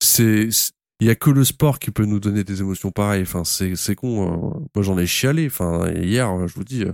c'est 0.01 0.49
il 0.99 1.07
y 1.07 1.09
a 1.09 1.15
que 1.15 1.29
le 1.29 1.43
sport 1.43 1.79
qui 1.79 1.91
peut 1.91 2.05
nous 2.05 2.19
donner 2.19 2.43
des 2.43 2.59
émotions 2.61 2.91
pareilles. 2.91 3.21
Enfin, 3.23 3.43
c'est 3.45 3.75
c'est 3.75 3.95
con. 3.95 4.25
euh. 4.25 4.59
Moi, 4.75 4.83
j'en 4.83 4.97
ai 4.97 5.05
chialé. 5.05 5.47
Enfin, 5.47 5.89
hier, 5.91 6.29
je 6.47 6.53
vous 6.55 6.63
dis. 6.63 6.83
euh, 6.83 6.91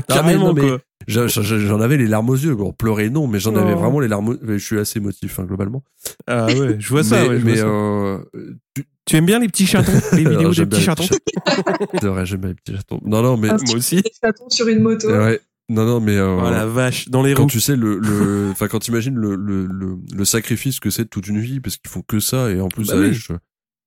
Carrément, 0.08 0.52
non, 0.52 0.54
mais- 0.54 0.78
J'en 1.08 1.80
avais 1.80 1.96
les 1.96 2.06
larmes 2.06 2.30
aux 2.30 2.36
yeux. 2.36 2.54
Bon, 2.54 2.72
pleurer 2.72 3.10
non, 3.10 3.26
mais 3.26 3.40
j'en 3.40 3.56
avais 3.56 3.74
Oh. 3.74 3.78
vraiment 3.78 3.98
les 4.00 4.06
larmes. 4.08 4.28
aux- 4.28 4.36
Je 4.46 4.56
suis 4.58 4.78
assez 4.78 4.98
émotif 5.00 5.38
hein, 5.40 5.44
globalement. 5.44 5.82
Ah 6.28 6.46
ouais, 6.46 6.76
je 6.78 6.88
vois 6.88 7.02
ça. 7.02 7.22
mais 7.22 7.28
ouais, 7.28 7.38
je 7.38 7.42
vois 7.42 7.50
mais, 7.50 7.56
ça. 7.58 7.66
euh, 7.66 8.18
tu- 8.74 8.84
Tu 9.04 9.16
aimes 9.16 9.26
bien 9.26 9.40
les 9.40 9.48
petits 9.48 9.66
chatons 9.66 9.90
Les 10.12 10.18
vidéos 10.18 10.38
Alors, 10.38 10.54
des 10.54 10.66
petits 10.66 10.78
les 10.78 10.84
chatons 10.86 11.04
petits 11.06 11.34
C'est 12.00 12.06
vrai, 12.06 12.24
j'aime 12.24 12.40
bien 12.40 12.50
les 12.50 12.54
petits 12.54 12.76
chatons. 12.76 13.00
Non, 13.04 13.20
non, 13.20 13.36
mais 13.36 13.48
Ah, 13.50 13.56
Moi 13.66 13.76
aussi. 13.76 13.96
Des 13.96 14.12
chatons 14.24 14.48
sur 14.48 14.68
une 14.68 14.80
moto. 14.80 15.08
ouais, 15.10 15.40
non, 15.68 15.84
non, 15.86 16.00
mais 16.00 16.16
euh, 16.16 16.36
Oh 16.38 16.50
la 16.50 16.66
vache, 16.66 17.08
dans 17.08 17.22
les 17.22 17.34
quand 17.34 17.42
roues. 17.44 17.48
tu 17.48 17.60
sais 17.60 17.76
le 17.76 17.98
le 17.98 18.50
enfin 18.52 18.68
quand 18.68 18.78
tu 18.80 18.90
imagines 18.90 19.14
le, 19.16 19.36
le 19.36 19.66
le 19.66 19.96
le 20.14 20.24
sacrifice 20.24 20.80
que 20.80 20.90
c'est 20.90 21.04
de 21.04 21.08
toute 21.08 21.28
une 21.28 21.40
vie 21.40 21.60
parce 21.60 21.76
qu'ils 21.76 21.90
font 21.90 22.02
que 22.02 22.20
ça 22.20 22.50
et 22.50 22.60
en 22.60 22.68
plus 22.68 22.88
Bah 22.88 22.94
oui. 22.96 23.06
l'âge, 23.08 23.28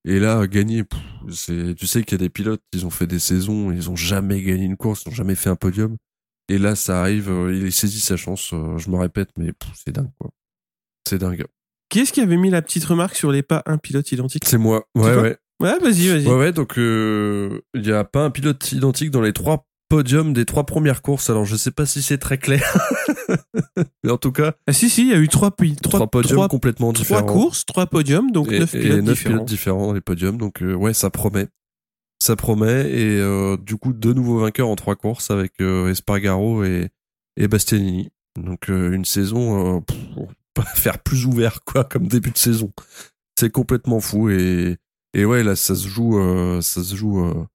et 0.06 0.20
là 0.20 0.46
gagner 0.48 0.84
c'est 1.32 1.76
tu 1.76 1.86
sais 1.88 2.04
qu'il 2.04 2.14
y 2.14 2.16
a 2.22 2.26
des 2.26 2.30
pilotes 2.30 2.62
ils 2.74 2.86
ont 2.86 2.90
fait 2.92 3.08
des 3.08 3.20
saisons 3.20 3.72
ils 3.72 3.90
ont 3.90 3.96
jamais 3.96 4.42
gagné 4.42 4.64
une 4.66 4.78
course 4.78 5.04
ils 5.06 5.10
ont 5.10 5.14
jamais 5.16 5.36
fait 5.36 5.50
un 5.50 5.56
podium 5.56 5.98
et 6.50 6.58
là 6.58 6.76
ça 6.76 7.02
arrive 7.02 7.30
euh, 7.30 7.54
il 7.56 7.72
saisit 7.72 8.00
sa 8.02 8.16
chance 8.18 8.52
euh, 8.54 8.78
je 8.78 8.90
me 8.90 8.98
répète 8.98 9.30
mais 9.38 9.52
c'est 9.76 9.92
dingue 9.92 10.12
quoi 10.20 10.30
c'est 11.08 11.18
dingue 11.20 11.46
Qui 11.90 12.00
est-ce 12.00 12.14
qui 12.14 12.22
avait 12.22 12.38
mis 12.38 12.50
la 12.50 12.62
petite 12.62 12.86
remarque 12.86 13.16
sur 13.16 13.32
les 13.32 13.44
pas 13.44 13.62
un 13.68 13.78
pilote 13.78 14.12
identique? 14.12 14.46
C'est 14.48 14.58
moi 14.58 14.88
ouais 14.96 15.16
ouais 15.16 15.38
Ouais, 15.62 15.80
vas-y, 15.80 16.08
vas-y. 16.10 16.28
ouais 16.28 16.36
ouais 16.38 16.52
donc 16.52 16.78
euh, 16.78 17.62
il 17.74 17.86
y 17.86 17.92
a 17.92 18.04
pas 18.04 18.26
un 18.26 18.30
pilote 18.32 18.72
identique 18.74 19.10
dans 19.12 19.22
les 19.22 19.34
trois 19.34 19.66
podiums 19.90 20.34
des 20.34 20.46
trois 20.46 20.66
premières 20.66 21.02
courses 21.02 21.30
alors 21.30 21.46
je 21.46 21.56
sais 21.56 21.72
pas 21.72 21.86
si 21.86 22.02
c'est 22.02 22.18
très 22.18 22.38
clair 22.38 22.64
mais 24.04 24.12
en 24.12 24.18
tout 24.18 24.32
cas 24.32 24.54
Ah 24.68 24.74
si, 24.74 24.90
si, 24.90 25.02
il 25.02 25.08
y 25.10 25.14
a 25.14 25.18
eu 25.18 25.28
trois, 25.28 25.52
trois, 25.52 25.76
trois, 25.82 26.08
podiums 26.08 26.38
trois, 26.38 26.48
complètement 26.48 26.94
trois 26.94 27.04
différents 27.04 27.26
courses, 27.34 27.66
trois 27.66 27.86
podiums, 27.88 28.32
donc 28.32 28.52
et, 28.52 28.60
neuf 28.60 28.74
et 28.76 28.80
pilotes 28.80 29.04
neuf 29.04 29.16
différents. 29.18 29.34
pilotes 29.36 29.48
différents 29.48 29.88
dans 29.88 29.94
les 29.94 30.02
podiums. 30.02 30.38
Donc 30.38 30.62
euh, 30.62 30.74
ouais, 30.74 30.94
ça 30.94 31.10
promet. 31.10 31.48
Ça 32.22 32.36
promet. 32.36 32.90
Et 32.92 33.20
euh, 33.20 33.58
du 33.58 33.78
coup, 33.78 33.94
deux 33.94 34.14
nouveaux 34.14 34.40
vainqueurs 34.40 34.70
en 34.70 34.76
trois 34.76 34.96
courses 34.96 35.32
avec 35.32 35.54
euh, 35.62 35.90
Espargaro 35.90 36.64
et, 36.64 36.90
et 37.38 37.48
Bastianini. 37.48 38.10
Donc 38.40 38.70
euh, 38.70 38.92
une 38.92 39.06
saison, 39.06 39.78
euh, 39.78 39.82
pff, 39.82 39.98
on 40.18 40.26
peut 40.28 40.34
pas 40.54 40.64
faire 40.76 41.00
plus 41.00 41.26
ouvert 41.26 41.62
quoi 41.66 41.84
comme 41.84 42.08
début 42.08 42.32
de 42.32 42.38
saison. 42.38 42.72
C'est 43.40 43.52
complètement 43.52 44.00
fou 44.00 44.30
et 44.30 44.78
et 45.14 45.26
ouais 45.26 45.44
là 45.44 45.56
ça 45.56 45.76
se 45.76 45.88
joue, 45.88 46.20
euh, 46.20 46.62
ça 46.62 46.84
se 46.84 46.96
joue. 46.96 47.48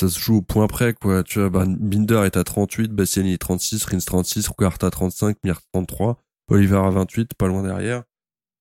Ça 0.00 0.08
se 0.08 0.18
joue 0.18 0.36
au 0.38 0.42
point 0.42 0.66
près, 0.66 0.94
quoi. 0.94 1.22
Tu 1.22 1.38
vois, 1.38 1.50
bah, 1.50 1.64
Binder 1.66 2.22
est 2.24 2.36
à 2.36 2.44
38, 2.44 2.92
Bastianini 2.92 3.38
36, 3.38 3.84
Rins 3.84 3.98
36, 3.98 4.48
Rugarta 4.48 4.90
35, 4.90 5.36
Mir 5.44 5.60
33, 5.72 6.18
Oliver 6.48 6.76
à 6.76 6.90
28, 6.90 7.34
pas 7.34 7.48
loin 7.48 7.62
derrière. 7.62 8.04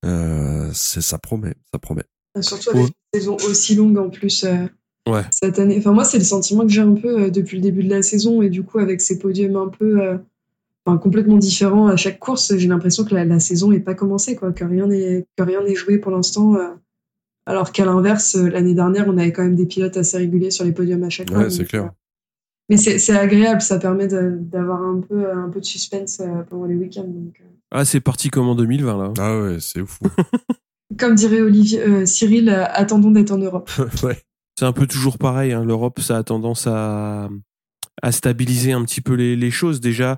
Euh, 0.05 0.69
c'est, 0.73 1.01
ça 1.01 1.17
promet, 1.17 1.53
ça 1.73 1.79
promet. 1.79 2.03
Surtout 2.41 2.71
avec 2.71 2.87
une 2.87 3.19
saison 3.19 3.37
aussi 3.47 3.75
longue 3.75 3.97
en 3.97 4.09
plus 4.09 4.43
euh, 4.43 4.65
Ouais. 5.07 5.23
cette 5.31 5.59
année. 5.59 5.77
Enfin, 5.79 5.93
moi, 5.93 6.03
c'est 6.03 6.17
le 6.19 6.23
sentiment 6.23 6.63
que 6.63 6.69
j'ai 6.69 6.81
un 6.81 6.93
peu 6.93 7.23
euh, 7.23 7.29
depuis 7.29 7.55
le 7.57 7.63
début 7.63 7.83
de 7.83 7.89
la 7.89 8.01
saison. 8.01 8.41
Et 8.41 8.49
du 8.49 8.63
coup, 8.63 8.79
avec 8.79 8.99
ces 9.01 9.17
podiums 9.17 9.55
un 9.55 9.69
peu 9.69 10.19
enfin, 10.85 10.97
complètement 10.97 11.37
différents 11.37 11.87
à 11.87 11.95
chaque 11.95 12.19
course, 12.19 12.55
j'ai 12.57 12.67
l'impression 12.67 13.05
que 13.05 13.15
la, 13.15 13.23
la 13.25 13.39
saison 13.39 13.71
n'est 13.71 13.79
pas 13.79 13.95
commencée, 13.95 14.35
quoi, 14.35 14.51
que 14.51 14.63
rien 14.65 14.87
n'est 14.87 15.25
que 15.37 15.43
rien 15.43 15.63
n'est 15.63 15.75
joué 15.75 15.97
pour 15.97 16.11
l'instant. 16.11 16.55
Euh, 17.49 17.51
alors 17.51 17.71
qu'à 17.71 17.85
l'inverse, 17.85 18.35
euh, 18.35 18.49
l'année 18.49 18.73
dernière, 18.75 19.07
on 19.07 19.17
avait 19.17 19.31
quand 19.31 19.43
même 19.43 19.55
des 19.55 19.65
pilotes 19.65 19.97
assez 19.97 20.17
réguliers 20.17 20.51
sur 20.51 20.65
les 20.65 20.71
podiums 20.71 21.03
à 21.03 21.09
chaque 21.09 21.29
Ouais, 21.29 21.35
fois. 21.35 21.49
c'est 21.49 21.59
donc, 21.59 21.67
clair. 21.67 21.83
euh, 21.85 21.89
mais 22.69 22.77
c'est 22.77 22.99
c'est 22.99 23.17
agréable, 23.17 23.61
ça 23.61 23.79
permet 23.79 24.07
d'avoir 24.07 24.81
un 24.81 25.01
peu, 25.01 25.31
un 25.31 25.49
peu 25.49 25.59
de 25.59 25.65
suspense 25.65 26.19
euh, 26.21 26.43
pendant 26.49 26.65
les 26.65 26.75
week-ends. 26.75 27.03
donc, 27.07 27.35
euh. 27.41 27.45
Ah, 27.71 27.85
c'est 27.85 27.99
parti 27.99 28.29
comme 28.29 28.47
en 28.49 28.55
2020, 28.55 28.97
là. 28.97 29.13
Ah 29.19 29.41
ouais, 29.41 29.57
c'est 29.59 29.81
ouf. 29.81 29.99
Comme 30.97 31.13
dirait 31.15 31.41
Olivier, 31.41 31.81
euh, 31.81 32.05
Cyril, 32.07 32.49
euh, 32.49 32.65
attendons 32.67 33.11
d'être 33.11 33.29
en 33.31 33.37
Europe. 33.37 33.69
ouais. 34.03 34.17
C'est 34.57 34.65
un 34.65 34.71
peu 34.73 34.87
toujours 34.87 35.17
pareil. 35.19 35.53
Hein. 35.53 35.63
L'Europe, 35.63 35.99
ça 35.99 36.17
a 36.17 36.23
tendance 36.23 36.65
à, 36.67 37.29
à 38.01 38.11
stabiliser 38.11 38.71
un 38.73 38.83
petit 38.83 38.99
peu 39.01 39.13
les, 39.13 39.35
les 39.35 39.51
choses. 39.51 39.81
Déjà, 39.81 40.11
euh, 40.13 40.15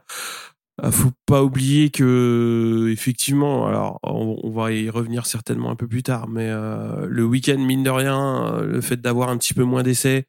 faut 0.89 1.11
pas 1.27 1.43
oublier 1.43 1.91
que, 1.91 2.89
effectivement, 2.91 3.67
alors 3.67 3.99
on, 4.01 4.39
on 4.41 4.49
va 4.49 4.71
y 4.71 4.89
revenir 4.89 5.27
certainement 5.27 5.69
un 5.69 5.75
peu 5.75 5.87
plus 5.87 6.01
tard, 6.01 6.27
mais 6.27 6.47
euh, 6.49 7.05
le 7.07 7.23
week-end, 7.23 7.59
mine 7.59 7.83
de 7.83 7.91
rien, 7.91 8.55
euh, 8.55 8.65
le 8.65 8.81
fait 8.81 8.99
d'avoir 8.99 9.29
un 9.29 9.37
petit 9.37 9.53
peu 9.53 9.63
moins 9.63 9.83
d'essais, 9.83 10.25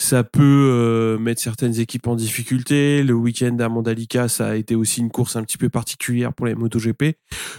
ça 0.00 0.24
peut 0.24 0.42
euh, 0.42 1.18
mettre 1.18 1.40
certaines 1.40 1.78
équipes 1.78 2.06
en 2.08 2.16
difficulté. 2.16 3.02
Le 3.02 3.14
week-end 3.14 3.56
à 3.60 3.68
Mandalika, 3.68 4.28
ça 4.28 4.48
a 4.48 4.54
été 4.56 4.74
aussi 4.74 5.00
une 5.00 5.10
course 5.10 5.36
un 5.36 5.44
petit 5.44 5.56
peu 5.58 5.68
particulière 5.68 6.34
pour 6.34 6.46
les 6.46 6.54
MotoGP. 6.54 7.16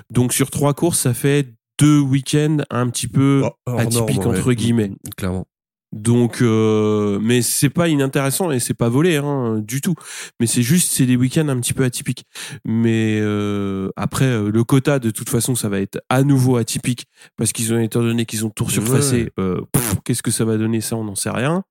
Donc 0.09 0.33
sur 0.33 0.51
trois 0.51 0.73
courses, 0.73 0.99
ça 0.99 1.13
fait 1.13 1.53
deux 1.79 1.99
week-ends 1.99 2.57
un 2.69 2.89
petit 2.89 3.07
peu 3.07 3.43
Oh, 3.45 3.71
atypiques 3.77 4.17
norme, 4.17 4.33
ouais. 4.33 4.39
entre 4.39 4.53
guillemets. 4.53 4.91
Clairement. 5.17 5.47
Donc, 5.93 6.41
euh, 6.41 7.19
mais 7.21 7.43
c'est 7.43 7.69
pas 7.69 7.87
inintéressant 7.87 8.49
et 8.51 8.59
c'est 8.59 8.73
pas 8.73 8.89
volé 8.89 9.17
hein, 9.17 9.59
du 9.59 9.79
tout. 9.79 9.93
Mais 10.39 10.47
c'est 10.47 10.63
juste, 10.63 10.91
c'est 10.91 11.05
des 11.05 11.15
week-ends 11.15 11.47
un 11.49 11.59
petit 11.59 11.73
peu 11.73 11.83
atypiques. 11.83 12.25
Mais 12.65 13.19
euh, 13.21 13.89
après, 13.95 14.25
euh, 14.25 14.49
le 14.51 14.63
quota, 14.63 14.97
de 14.97 15.11
toute 15.11 15.29
façon, 15.29 15.53
ça 15.53 15.69
va 15.69 15.79
être 15.79 16.01
à 16.09 16.23
nouveau 16.23 16.57
atypique 16.57 17.05
parce 17.37 17.53
qu'ils 17.53 17.73
ont 17.73 17.79
étant 17.79 18.01
donné 18.01 18.25
qu'ils 18.25 18.43
ont 18.43 18.49
tout 18.49 18.69
surfacé. 18.69 19.31
Euh, 19.39 19.61
Qu'est-ce 20.03 20.23
que 20.23 20.31
ça 20.31 20.45
va 20.45 20.57
donner 20.57 20.81
Ça, 20.81 20.95
on 20.95 21.03
n'en 21.03 21.15
sait 21.15 21.29
rien. 21.29 21.63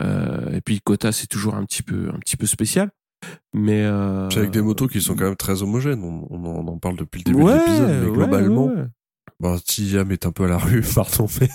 Euh, 0.00 0.52
et 0.52 0.60
puis 0.60 0.74
le 0.74 0.80
quota, 0.84 1.10
c'est 1.10 1.26
toujours 1.26 1.54
un 1.54 1.64
petit 1.64 1.82
peu, 1.82 2.10
un 2.14 2.18
petit 2.18 2.36
peu 2.36 2.46
spécial. 2.46 2.90
Mais 3.54 3.82
euh, 3.82 4.28
C'est 4.28 4.40
avec 4.40 4.50
des 4.50 4.60
motos 4.60 4.88
qui 4.88 5.00
sont 5.00 5.14
quand 5.14 5.24
même 5.24 5.36
très 5.36 5.62
homogènes. 5.62 6.02
On, 6.04 6.26
on 6.28 6.44
en, 6.44 6.66
on 6.66 6.68
en 6.68 6.78
parle 6.78 6.96
depuis 6.96 7.22
le 7.24 7.32
début 7.32 7.44
ouais, 7.44 7.54
de 7.54 7.58
l'épisode, 7.58 8.04
mais 8.04 8.10
globalement, 8.10 8.66
ouais. 8.66 8.84
Bon, 9.40 9.58
Tiam 9.58 10.12
est 10.12 10.24
un 10.24 10.30
peu 10.30 10.44
à 10.44 10.48
la 10.48 10.58
rue, 10.58 10.82
pardon, 10.94 11.26
mais, 11.40 11.48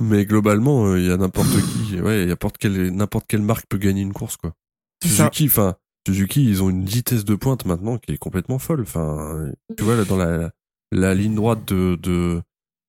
mais 0.00 0.24
globalement, 0.26 0.86
euh, 0.86 0.98
il 1.00 1.06
y 1.06 1.10
a 1.10 1.16
n'importe 1.16 1.48
qui, 1.48 2.00
ouais, 2.00 2.18
il 2.18 2.20
y 2.20 2.24
a 2.24 2.26
n'importe 2.26 2.58
quelle, 2.58 2.90
n'importe 2.94 3.26
quelle 3.28 3.42
marque 3.42 3.66
peut 3.68 3.78
gagner 3.78 4.02
une 4.02 4.12
course, 4.12 4.36
quoi. 4.36 4.52
Suzuki, 5.02 5.46
enfin, 5.46 5.76
Suzuki, 6.06 6.44
ils 6.48 6.62
ont 6.62 6.70
une 6.70 6.84
vitesse 6.84 7.24
de 7.24 7.34
pointe 7.34 7.64
maintenant 7.66 7.98
qui 7.98 8.12
est 8.12 8.18
complètement 8.18 8.58
folle. 8.58 8.80
Enfin, 8.82 9.50
tu 9.76 9.84
vois, 9.84 9.96
là, 9.96 10.04
dans 10.04 10.16
la, 10.16 10.50
la 10.92 11.14
ligne 11.14 11.34
droite 11.34 11.66
de, 11.72 11.96
de, 12.02 12.42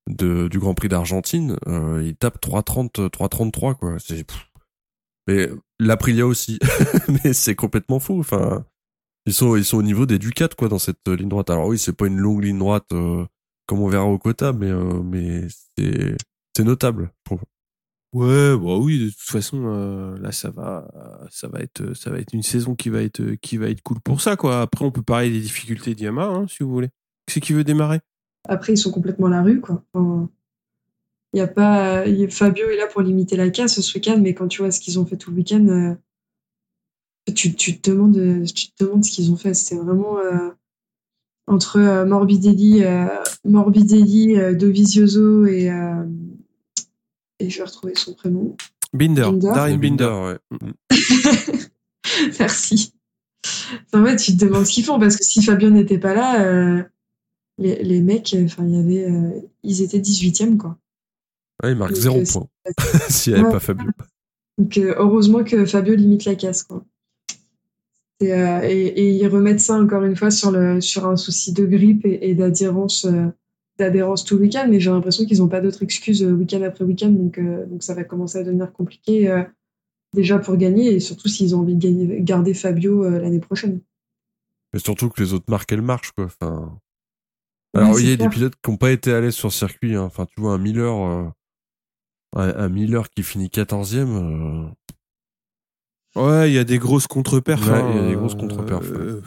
de- 0.08 0.48
du 0.48 0.58
Grand 0.58 0.74
Prix 0.74 0.88
d'Argentine, 0.88 1.56
euh, 1.68 2.02
ils 2.04 2.16
tapent 2.16 2.40
3.30, 2.44 3.08
3.33, 3.10 3.74
quoi. 3.76 3.96
C'est, 3.98 4.24
mais 5.28 5.48
l'Aprilia 5.78 6.26
aussi. 6.26 6.58
mais 7.24 7.32
c'est 7.32 7.54
complètement 7.54 8.00
fou, 8.00 8.18
enfin. 8.20 8.64
Ils 9.26 9.34
sont, 9.34 9.54
ils 9.54 9.66
sont 9.66 9.76
au 9.76 9.82
niveau 9.82 10.06
des 10.06 10.18
Ducats, 10.18 10.48
quoi, 10.56 10.68
dans 10.68 10.78
cette 10.78 11.06
ligne 11.06 11.28
droite. 11.28 11.50
Alors 11.50 11.66
oui, 11.66 11.78
c'est 11.78 11.92
pas 11.92 12.06
une 12.06 12.16
longue 12.18 12.42
ligne 12.42 12.58
droite, 12.58 12.86
euh, 12.92 13.24
comme 13.66 13.80
on 13.80 13.88
verra 13.88 14.06
au 14.06 14.18
quota, 14.18 14.52
mais, 14.54 14.70
euh, 14.70 15.02
mais 15.04 15.46
c'est, 15.76 16.16
c'est 16.56 16.64
notable. 16.64 17.12
Pour... 17.24 17.40
Ouais, 18.12 18.56
bah 18.56 18.76
oui, 18.76 18.98
de 19.04 19.10
toute 19.10 19.18
façon, 19.18 19.62
euh, 19.66 20.18
là, 20.18 20.32
ça 20.32 20.50
va, 20.50 20.88
ça 21.30 21.48
va 21.48 21.60
être, 21.60 21.94
ça 21.94 22.10
va 22.10 22.18
être 22.18 22.32
une 22.32 22.42
saison 22.42 22.74
qui 22.74 22.88
va 22.88 23.02
être, 23.02 23.34
qui 23.36 23.56
va 23.56 23.68
être 23.68 23.82
cool 23.82 24.00
pour 24.00 24.20
ça, 24.20 24.36
quoi. 24.36 24.62
Après, 24.62 24.84
on 24.84 24.90
peut 24.90 25.02
parler 25.02 25.30
des 25.30 25.40
difficultés 25.40 25.94
d'Yamaha, 25.94 26.28
hein, 26.28 26.46
si 26.48 26.62
vous 26.62 26.70
voulez. 26.70 26.88
Qui 27.26 27.34
c'est 27.34 27.40
qui 27.40 27.52
veut 27.52 27.64
démarrer? 27.64 28.00
Après, 28.48 28.72
ils 28.72 28.78
sont 28.78 28.90
complètement 28.90 29.28
à 29.28 29.30
la 29.30 29.42
rue, 29.42 29.60
quoi. 29.60 29.84
Enfin, 29.94 30.28
il 31.32 31.38
y 31.38 31.40
a 31.40 31.46
pas, 31.46 32.06
il 32.06 32.18
y 32.18 32.24
a- 32.24 32.28
Fabio 32.28 32.68
est 32.68 32.76
là 32.76 32.88
pour 32.88 33.02
limiter 33.02 33.36
la 33.36 33.50
casse 33.50 33.80
ce 33.80 33.94
week-end, 33.96 34.18
mais 34.20 34.34
quand 34.34 34.48
tu 34.48 34.62
vois 34.62 34.72
ce 34.72 34.80
qu'ils 34.80 34.98
ont 34.98 35.06
fait 35.06 35.16
tout 35.16 35.30
le 35.30 35.36
week-end, 35.36 35.66
euh, 35.68 35.94
tu, 37.32 37.54
tu 37.54 37.80
te 37.80 37.90
demandes, 37.90 38.44
tu 38.52 38.72
te 38.72 38.84
demandes 38.84 39.04
ce 39.04 39.12
qu'ils 39.12 39.30
ont 39.30 39.36
fait. 39.36 39.54
C'était 39.54 39.80
vraiment 39.80 40.18
euh, 40.18 40.50
entre 41.46 41.78
euh, 41.78 42.04
Morbidelli, 42.04 42.82
euh, 42.82 43.06
Morbidelli, 43.44 44.36
euh, 44.36 44.54
Dovizioso 44.54 45.46
et 45.46 45.70
euh, 45.70 46.04
et 47.40 47.50
je 47.50 47.58
vais 47.58 47.64
retrouver 47.64 47.94
son 47.96 48.14
prénom. 48.14 48.56
Binder, 48.92 49.22
Binder. 49.32 49.50
Darren 49.54 49.76
Binder. 49.78 50.38
ouais. 50.50 50.58
Merci. 52.38 52.92
En 53.92 54.04
fait, 54.04 54.16
tu 54.16 54.36
te 54.36 54.44
demandes 54.44 54.66
ce 54.66 54.72
qu'ils 54.72 54.84
font 54.84 54.98
parce 54.98 55.16
que 55.16 55.24
si 55.24 55.42
Fabio 55.42 55.70
n'était 55.70 55.98
pas 55.98 56.14
là, 56.14 56.44
euh, 56.44 56.82
les, 57.58 57.82
les 57.82 58.00
mecs, 58.00 58.34
euh, 58.34 58.44
enfin, 58.44 58.64
il 58.66 58.74
y 58.74 58.78
avait, 58.78 59.10
euh, 59.10 59.40
ils 59.62 59.82
étaient 59.82 59.98
18e, 60.00 60.56
quoi. 60.56 60.76
Ouais, 61.62 61.72
il 61.72 61.76
marque 61.78 61.92
Donc, 61.92 62.00
zéro 62.00 62.18
euh, 62.18 62.24
point. 62.30 62.48
S'il 63.08 63.32
n'y 63.34 63.38
avait 63.38 63.48
Ouais. 63.48 63.52
pas 63.54 63.60
Fabio. 63.60 63.90
Donc 64.58 64.76
euh, 64.76 64.94
heureusement 64.98 65.42
que 65.44 65.64
Fabio 65.64 65.94
limite 65.94 66.24
la 66.26 66.34
casse 66.34 66.64
quoi. 66.64 66.84
Et, 68.20 68.34
euh, 68.34 68.60
et, 68.62 68.86
et 68.88 69.10
ils 69.12 69.26
remettent 69.28 69.60
ça 69.60 69.74
encore 69.74 70.04
une 70.04 70.16
fois 70.16 70.30
sur, 70.30 70.50
le, 70.50 70.80
sur 70.82 71.06
un 71.06 71.16
souci 71.16 71.54
de 71.54 71.64
grippe 71.64 72.04
et, 72.04 72.28
et 72.28 72.34
d'adhérence 72.34 73.06
euh, 73.06 73.26
d'adhérence 73.78 74.24
tout 74.24 74.36
le 74.36 74.42
week-end, 74.42 74.66
mais 74.68 74.80
j'ai 74.80 74.90
l'impression 74.90 75.24
qu'ils 75.24 75.38
n'ont 75.38 75.48
pas 75.48 75.60
d'autres 75.60 75.82
excuses 75.82 76.22
euh, 76.22 76.32
week-end 76.32 76.62
après 76.62 76.84
week-end, 76.84 77.10
donc, 77.10 77.38
euh, 77.38 77.64
donc 77.66 77.82
ça 77.82 77.94
va 77.94 78.04
commencer 78.04 78.38
à 78.38 78.42
devenir 78.42 78.72
compliqué 78.72 79.30
euh, 79.30 79.42
déjà 80.14 80.38
pour 80.38 80.56
gagner 80.56 80.92
et 80.92 81.00
surtout 81.00 81.28
s'ils 81.28 81.54
ont 81.56 81.60
envie 81.60 81.76
de 81.76 81.80
gagner, 81.80 82.20
garder 82.20 82.52
Fabio 82.54 83.04
euh, 83.04 83.18
l'année 83.18 83.40
prochaine. 83.40 83.80
Mais 84.72 84.78
surtout 84.80 85.08
que 85.08 85.22
les 85.22 85.32
autres 85.32 85.46
marques, 85.48 85.72
elles 85.72 85.82
marchent, 85.82 86.12
quoi. 86.12 86.26
Enfin... 86.26 86.78
Alors, 87.74 87.94
c'est 87.94 88.02
il 88.02 88.10
y 88.10 88.12
a 88.12 88.16
des 88.16 88.28
pilotes 88.28 88.54
qui 88.62 88.70
n'ont 88.70 88.76
pas 88.76 88.90
été 88.90 89.12
à 89.12 89.20
l'aise 89.20 89.34
sur 89.34 89.48
le 89.48 89.52
circuit. 89.52 89.94
hein. 89.94 90.02
Enfin, 90.02 90.26
tu 90.26 90.40
vois, 90.40 90.52
un 90.54 90.58
Miller, 90.58 90.92
euh, 90.92 91.28
un, 92.36 92.48
un 92.48 92.68
Miller 92.68 93.08
qui 93.10 93.22
finit 93.22 93.46
14e, 93.46 93.96
euh, 94.08 94.66
Ouais, 96.16 96.50
il 96.50 96.54
y 96.54 96.58
a 96.58 96.64
des 96.64 96.78
grosses 96.78 97.06
contre-perfs. 97.06 97.68
Ouais, 97.68 97.74
hein, 97.74 97.90
il 97.94 97.96
y 97.96 98.04
a 98.04 98.08
des 98.08 98.16
grosses 98.16 98.34
euh, 98.34 98.38
contre-perfs, 98.38 98.90
ouais. 98.90 99.20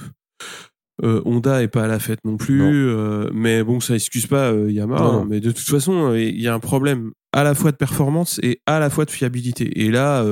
Euh, 1.02 1.22
Honda 1.26 1.64
est 1.64 1.68
pas 1.70 1.86
à 1.86 1.88
la 1.88 1.98
fête 2.00 2.20
non 2.24 2.38
plus, 2.38 2.60
Non. 2.60 2.72
euh, 2.72 3.30
mais 3.34 3.64
bon, 3.64 3.80
ça 3.80 3.96
excuse 3.96 4.28
pas 4.28 4.52
euh, 4.52 4.72
Yamaha. 4.72 5.02
Non, 5.02 5.10
hein, 5.10 5.14
non. 5.20 5.26
mais 5.26 5.40
de 5.40 5.52
toute 5.52 5.68
façon, 5.68 6.14
il 6.14 6.40
y 6.40 6.48
a 6.48 6.54
un 6.54 6.60
problème 6.60 7.12
à 7.32 7.44
la 7.44 7.56
fois 7.56 7.72
de 7.72 7.78
performance 7.78 8.40
et 8.44 8.62
à 8.68 8.80
la 8.80 8.90
fois 8.92 9.06
de 9.06 9.12
fiabilité. 9.12 9.82
Et 9.84 9.90
là, 9.90 10.24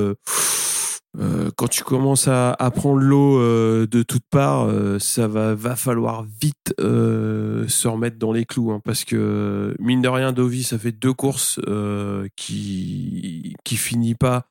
quand 1.56 1.66
tu 1.68 1.82
commences 1.82 2.28
à, 2.28 2.52
à 2.52 2.70
prendre 2.70 3.00
l'eau 3.00 3.40
de 3.40 4.02
toutes 4.04 4.24
parts, 4.30 4.70
ça 5.00 5.26
va, 5.26 5.56
va 5.56 5.74
falloir 5.74 6.24
vite 6.40 6.72
se 6.78 7.88
remettre 7.88 8.18
dans 8.18 8.32
les 8.32 8.44
clous, 8.44 8.70
hein, 8.70 8.80
parce 8.84 9.04
que 9.04 9.74
mine 9.80 10.00
de 10.00 10.08
rien, 10.08 10.32
Dovi, 10.32 10.62
ça 10.62 10.78
fait 10.78 10.92
deux 10.92 11.12
courses 11.12 11.58
qui 12.36 13.54
qui 13.64 13.76
finit 13.76 14.14
pas 14.14 14.46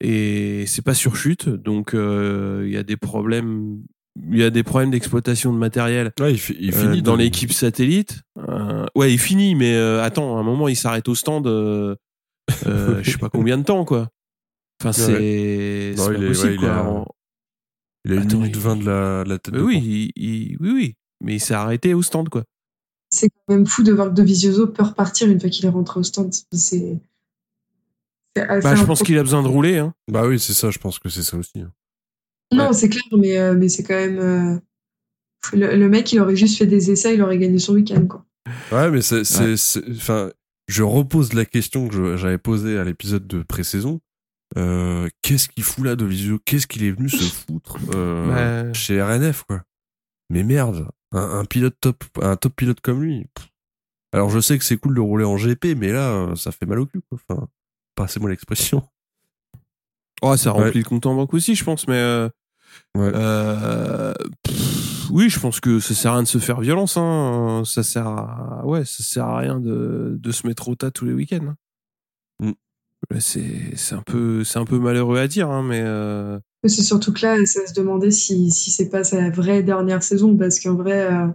et 0.00 0.64
c'est 0.66 0.82
pas 0.84 0.94
sur 0.94 1.16
chute, 1.16 1.48
donc 1.48 1.90
il 1.94 2.70
y 2.70 2.76
a 2.76 2.84
des 2.84 2.96
problèmes. 2.96 3.82
Il 4.28 4.38
y 4.38 4.42
a 4.44 4.50
des 4.50 4.62
problèmes 4.62 4.90
d'exploitation 4.90 5.52
de 5.52 5.58
matériel 5.58 6.12
Ouais, 6.20 6.32
il, 6.32 6.38
fi- 6.38 6.56
il 6.60 6.74
euh, 6.74 6.78
finit 6.78 7.02
dans 7.02 7.14
de- 7.16 7.22
l'équipe 7.22 7.52
satellite. 7.52 8.20
Euh, 8.48 8.84
ouais, 8.94 9.12
il 9.12 9.18
finit, 9.18 9.54
mais 9.54 9.74
euh, 9.74 10.02
attends, 10.02 10.36
à 10.36 10.40
un 10.40 10.42
moment, 10.42 10.68
il 10.68 10.76
s'arrête 10.76 11.08
au 11.08 11.14
stand. 11.14 11.46
euh, 11.46 11.94
euh, 12.66 13.00
je 13.02 13.10
sais 13.12 13.18
pas 13.18 13.28
combien 13.30 13.56
de 13.58 13.64
temps, 13.64 13.84
quoi. 13.84 14.08
Enfin, 14.82 14.92
c'est 14.92 15.12
il 15.12 15.16
est- 15.96 16.00
ouais, 16.00 16.54
il 16.54 16.58
quoi. 16.58 16.70
a- 16.74 16.82
En- 16.84 17.06
Il 18.06 18.12
a 18.12 18.14
une 18.16 18.22
Attends, 18.22 18.38
minute 18.38 18.56
il- 18.56 18.60
20 18.62 18.76
de 18.76 18.84
la, 18.86 19.24
de 19.24 19.28
la 19.28 19.38
tête 19.38 19.52
Mais 19.54 19.60
de 19.60 19.64
oui, 19.64 20.10
il- 20.16 20.22
il- 20.24 20.56
oui, 20.60 20.70
oui, 20.72 20.94
mais 21.22 21.34
il 21.34 21.40
s'est 21.40 21.52
arrêté 21.54 21.92
au 21.92 22.00
stand, 22.02 22.28
quoi. 22.30 22.44
C'est 23.10 23.28
quand 23.28 23.54
même 23.54 23.66
fou 23.66 23.82
de 23.82 23.92
voir 23.92 24.08
que 24.08 24.14
Dovizioso 24.14 24.68
peut 24.68 24.84
repartir 24.84 25.28
une 25.28 25.38
fois 25.40 25.50
qu'il 25.50 25.66
est 25.66 25.68
rentré 25.70 26.00
au 26.00 26.02
stand. 26.02 26.32
C'est. 26.52 26.98
assez 28.36 28.62
Bah, 28.62 28.74
je 28.74 28.84
pense 28.84 29.02
qu'il 29.02 29.18
a 29.18 29.22
besoin 29.22 29.42
de 29.42 29.48
rouler. 29.48 29.78
Hein. 29.78 29.92
Bah 30.10 30.26
oui, 30.26 30.38
c'est 30.38 30.52
ça, 30.54 30.70
je 30.70 30.78
pense 30.78 30.98
que 30.98 31.08
c'est 31.08 31.22
ça 31.22 31.36
aussi. 31.36 31.58
hein. 31.60 31.72
Non, 32.52 32.68
Ouais. 32.68 32.72
c'est 32.72 32.88
clair, 32.88 33.02
mais, 33.16 33.38
euh, 33.38 33.54
mais 33.54 33.68
c'est 33.68 33.82
quand 33.82 33.94
même. 33.94 34.18
euh, 34.18 34.58
Le, 35.52 35.74
le 35.76 35.88
mec, 35.88 36.12
il 36.12 36.20
aurait 36.20 36.36
juste 36.36 36.58
fait 36.58 36.66
des 36.66 36.90
essais, 36.90 37.14
il 37.14 37.22
aurait 37.22 37.38
gagné 37.38 37.58
son 37.58 37.74
week-end, 37.74 38.06
quoi. 38.06 38.26
Ouais, 38.72 38.90
mais 38.90 39.00
c'est, 39.02 39.24
c'est, 39.24 39.56
c'est- 39.56 39.82
enfin, 39.90 40.30
je 40.68 40.82
repose 40.82 41.32
la 41.32 41.44
question 41.46 41.88
que 41.88 42.16
j'avais 42.16 42.38
posée 42.38 42.78
à 42.78 42.84
l'épisode 42.84 43.26
de 43.26 43.42
pré-saison. 43.42 44.00
Euh, 44.58 45.08
qu'est-ce 45.22 45.48
qu'il 45.48 45.62
fout 45.64 45.84
là 45.84 45.96
de 45.96 46.04
Visio? 46.04 46.38
Qu'est-ce 46.44 46.66
qu'il 46.66 46.82
est 46.84 46.90
venu 46.90 47.08
se 47.08 47.16
foutre 47.46 47.76
euh, 47.94 48.66
Ouais. 48.66 48.74
chez 48.74 49.00
RNF, 49.00 49.44
quoi? 49.44 49.62
Mais 50.28 50.42
merde, 50.42 50.88
un, 51.12 51.38
un 51.40 51.44
pilote 51.44 51.76
top, 51.80 52.04
un 52.20 52.36
top 52.36 52.54
pilote 52.56 52.80
comme 52.80 53.02
lui. 53.02 53.26
Alors 54.12 54.28
je 54.28 54.40
sais 54.40 54.58
que 54.58 54.64
c'est 54.64 54.76
cool 54.76 54.94
de 54.94 55.00
rouler 55.00 55.24
en 55.24 55.36
GP, 55.36 55.76
mais 55.76 55.92
là, 55.92 56.34
ça 56.36 56.50
fait 56.52 56.66
mal 56.66 56.80
au 56.80 56.86
cul, 56.86 57.00
quoi. 57.08 57.18
Enfin, 57.28 57.48
passez-moi 57.94 58.28
l'expression. 58.30 58.82
Oh, 60.22 60.36
ça 60.36 60.50
remplit 60.50 60.70
Ouais. 60.70 60.78
le 60.78 60.84
compte 60.84 61.06
en 61.06 61.14
banque 61.14 61.32
aussi, 61.34 61.54
je 61.54 61.64
pense, 61.64 61.88
mais. 61.88 62.28
Ouais. 62.96 63.10
euh, 63.14 64.12
pff, 64.42 65.10
oui, 65.10 65.28
je 65.28 65.38
pense 65.40 65.60
que 65.60 65.80
ça 65.80 65.94
sert 65.94 66.12
à 66.12 66.14
rien 66.14 66.22
de 66.22 66.28
se 66.28 66.38
faire 66.38 66.60
violence. 66.60 66.96
Hein. 66.96 67.62
Ça 67.64 67.82
sert 67.82 68.06
à, 68.06 68.62
ouais, 68.64 68.84
ça 68.84 69.02
sert 69.02 69.26
à 69.26 69.38
rien 69.38 69.60
de, 69.60 70.16
de 70.18 70.32
se 70.32 70.46
mettre 70.46 70.68
au 70.68 70.74
tas 70.74 70.90
tous 70.90 71.04
les 71.04 71.12
week-ends. 71.12 71.46
hein. 71.48 71.56
Mm. 72.40 72.52
C'est 73.18 73.76
c'est 73.76 73.94
un 73.94 74.02
peu 74.02 74.44
c'est 74.44 74.58
un 74.58 74.64
peu 74.64 74.78
malheureux 74.78 75.18
à 75.18 75.26
dire, 75.26 75.50
hein, 75.50 75.62
mais 75.62 75.80
euh, 75.82 76.38
Mais 76.62 76.68
c'est 76.68 76.82
surtout 76.82 77.12
que 77.12 77.22
là, 77.22 77.36
ça 77.46 77.66
se 77.66 77.72
demandait 77.72 78.10
si, 78.10 78.50
si 78.50 78.70
c'est 78.70 78.90
pas 78.90 79.04
sa 79.04 79.30
vraie 79.30 79.62
dernière 79.62 80.02
saison, 80.02 80.36
parce 80.36 80.60
qu'en 80.60 80.74
vrai, 80.74 81.10
euh, 81.12 81.26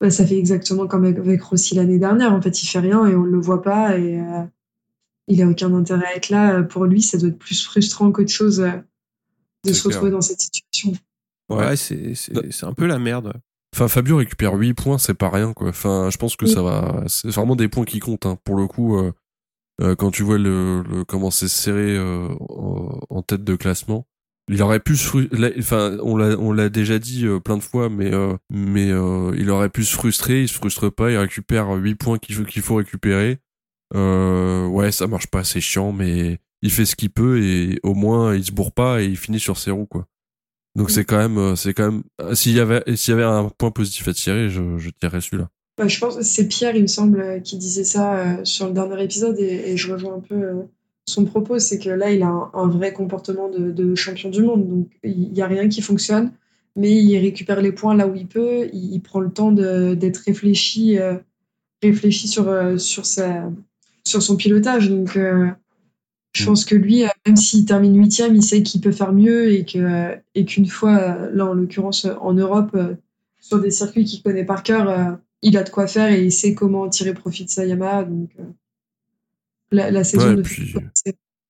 bah, 0.00 0.10
ça 0.10 0.26
fait 0.26 0.36
exactement 0.38 0.86
comme 0.88 1.04
avec, 1.04 1.18
avec 1.18 1.42
Rossi 1.42 1.74
l'année 1.76 1.98
dernière. 1.98 2.32
En 2.32 2.42
fait, 2.42 2.62
il 2.62 2.66
fait 2.66 2.80
rien 2.80 3.06
et 3.06 3.14
on 3.14 3.22
le 3.22 3.40
voit 3.40 3.62
pas 3.62 3.96
et 3.96 4.20
euh, 4.20 4.42
il 5.28 5.40
a 5.42 5.46
aucun 5.48 5.72
intérêt 5.74 6.06
à 6.06 6.16
être 6.16 6.28
là. 6.30 6.62
Pour 6.64 6.84
lui, 6.86 7.00
ça 7.00 7.16
doit 7.18 7.28
être 7.28 7.38
plus 7.38 7.62
frustrant 7.64 8.10
qu'autre 8.12 8.32
chose 8.32 8.60
euh, 8.60 8.72
de 9.64 9.72
se 9.72 9.82
clair. 9.82 9.94
retrouver 9.94 10.10
dans 10.10 10.20
cette 10.20 10.40
situation. 10.40 10.92
ouais, 11.50 11.56
Ouais. 11.56 11.76
c'est 11.76 12.14
c'est 12.14 12.32
c'est 12.52 12.66
un 12.66 12.72
peu 12.72 12.86
la 12.86 12.98
merde. 12.98 13.32
Enfin, 13.74 13.88
Fabio 13.88 14.16
récupère 14.18 14.54
8 14.54 14.74
points, 14.74 14.98
c'est 14.98 15.14
pas 15.14 15.30
rien, 15.30 15.52
quoi. 15.52 15.68
Enfin, 15.70 16.08
je 16.10 16.16
pense 16.16 16.36
que 16.36 16.44
Oui. 16.44 16.52
ça 16.52 16.62
va. 16.62 17.02
C'est 17.08 17.28
vraiment 17.30 17.56
des 17.56 17.68
points 17.68 17.84
qui 17.84 17.98
comptent, 17.98 18.24
hein. 18.26 18.38
Pour 18.44 18.54
le 18.56 18.66
coup, 18.68 18.96
euh, 18.98 19.12
euh, 19.82 19.96
quand 19.96 20.10
tu 20.12 20.22
vois 20.22 20.38
le, 20.38 20.82
le 20.82 21.04
comment 21.04 21.32
c'est 21.32 21.48
serré 21.48 21.96
euh, 21.96 22.28
en, 23.10 23.22
tête 23.22 23.42
de 23.42 23.56
classement, 23.56 24.06
il 24.48 24.62
aurait 24.62 24.78
pu 24.78 24.96
se. 24.96 25.04
fru- 25.08 25.28
là, 25.32 25.50
Enfin, 25.58 25.96
on 26.04 26.16
l'a, 26.16 26.38
on 26.38 26.52
l'a 26.52 26.68
déjà 26.68 27.00
dit 27.00 27.26
euh, 27.26 27.40
plein 27.40 27.56
de 27.56 27.62
fois, 27.64 27.88
mais 27.90 28.14
euh, 28.14 28.36
mais 28.48 28.92
euh, 28.92 29.34
il 29.36 29.50
aurait 29.50 29.70
pu 29.70 29.84
se 29.84 29.94
frustrer. 29.96 30.42
Il 30.42 30.48
se 30.48 30.54
frustre 30.54 30.88
pas. 30.92 31.10
Il 31.10 31.16
récupère 31.16 31.68
8 31.72 31.96
points 31.96 32.18
qu'il 32.18 32.36
faut 32.36 32.44
qu'il 32.44 32.62
faut 32.62 32.76
récupérer. 32.76 33.38
Euh, 33.96 34.66
ouais, 34.66 34.92
ça 34.92 35.06
marche 35.08 35.26
pas, 35.26 35.42
c'est 35.44 35.60
chiant, 35.60 35.90
mais 35.92 36.38
il 36.64 36.70
fait 36.72 36.86
ce 36.86 36.96
qu'il 36.96 37.10
peut 37.10 37.42
et 37.44 37.78
au 37.82 37.94
moins 37.94 38.34
il 38.34 38.42
se 38.44 38.50
bourre 38.50 38.72
pas 38.72 39.00
et 39.02 39.04
il 39.06 39.16
finit 39.18 39.38
sur 39.38 39.58
ses 39.58 39.70
roues, 39.70 39.86
quoi. 39.86 40.06
Donc 40.76 40.90
c'est 40.90 41.04
quand 41.04 41.18
même, 41.18 41.38
euh, 41.38 41.54
c'est 41.54 41.74
quand 41.74 41.92
même. 41.92 42.02
euh, 42.20 42.34
S'il 42.34 42.52
y 42.52 42.58
avait, 42.58 42.82
s'il 42.96 43.12
y 43.12 43.14
avait 43.14 43.22
un 43.22 43.48
point 43.48 43.70
positif 43.70 44.08
à 44.08 44.12
tirer, 44.12 44.48
je, 44.50 44.78
je 44.78 44.90
tirerais 44.90 45.20
celui-là. 45.20 45.48
Bah, 45.78 45.86
je 45.86 45.98
pense 46.00 46.20
c'est 46.22 46.48
Pierre, 46.48 46.74
il 46.74 46.82
me 46.82 46.86
semble, 46.88 47.20
euh, 47.20 47.38
qui 47.38 47.58
disait 47.58 47.84
ça 47.84 48.16
euh, 48.16 48.44
sur 48.44 48.66
le 48.66 48.72
dernier 48.72 49.02
épisode 49.04 49.38
et, 49.38 49.70
et 49.72 49.76
je 49.76 49.92
rejoins 49.92 50.14
un 50.16 50.20
peu 50.20 50.34
euh, 50.34 50.62
son 51.06 51.24
propos, 51.26 51.58
c'est 51.58 51.78
que 51.78 51.90
là, 51.90 52.10
il 52.10 52.22
a 52.22 52.28
un, 52.28 52.50
un 52.54 52.68
vrai 52.68 52.92
comportement 52.92 53.48
de, 53.50 53.70
de 53.70 53.94
champion 53.94 54.30
du 54.30 54.42
monde, 54.42 54.66
donc 54.66 54.88
il 55.04 55.30
n'y 55.32 55.42
a 55.42 55.46
rien 55.46 55.68
qui 55.68 55.82
fonctionne, 55.82 56.32
mais 56.76 56.92
il 56.92 57.18
récupère 57.18 57.60
les 57.60 57.72
points 57.72 57.94
là 57.94 58.06
où 58.08 58.14
il 58.14 58.26
peut, 58.26 58.68
il, 58.72 58.94
il 58.94 59.00
prend 59.00 59.20
le 59.20 59.30
temps 59.30 59.52
d'être 59.52 60.22
réfléchi, 60.26 60.98
euh, 60.98 61.16
réfléchi 61.82 62.26
sur, 62.26 62.46
sur, 62.80 63.04
sa, 63.04 63.52
sur 64.06 64.22
son 64.22 64.36
pilotage, 64.36 64.88
donc 64.88 65.18
je 66.34 66.44
pense 66.46 66.64
que 66.64 66.74
lui, 66.74 67.04
euh, 67.04 67.08
même 67.26 67.36
s'il 67.36 67.64
termine 67.64 67.96
huitième, 67.96 68.34
il 68.34 68.42
sait 68.42 68.62
qu'il 68.62 68.80
peut 68.80 68.92
faire 68.92 69.12
mieux 69.12 69.52
et 69.52 69.64
que 69.64 70.16
et 70.34 70.44
qu'une 70.44 70.66
fois, 70.66 70.96
euh, 70.98 71.30
là 71.32 71.46
en 71.46 71.54
l'occurrence 71.54 72.04
euh, 72.06 72.14
en 72.20 72.32
Europe, 72.34 72.70
euh, 72.74 72.94
sur 73.40 73.60
des 73.60 73.70
circuits 73.70 74.04
qu'il 74.04 74.22
connaît 74.22 74.44
par 74.44 74.62
cœur, 74.62 74.88
euh, 74.88 75.12
il 75.42 75.56
a 75.56 75.62
de 75.62 75.70
quoi 75.70 75.86
faire 75.86 76.10
et 76.10 76.24
il 76.24 76.32
sait 76.32 76.54
comment 76.54 76.88
tirer 76.88 77.14
profit 77.14 77.44
de 77.44 77.50
sa 77.50 77.64
Yamaha. 77.66 78.04
Donc 78.04 78.30
euh, 78.40 78.44
la, 79.70 79.90
la 79.90 80.04
saison 80.04 80.28
Ouais, 80.28 80.36
ne 80.36 80.42
puis-. 80.42 80.74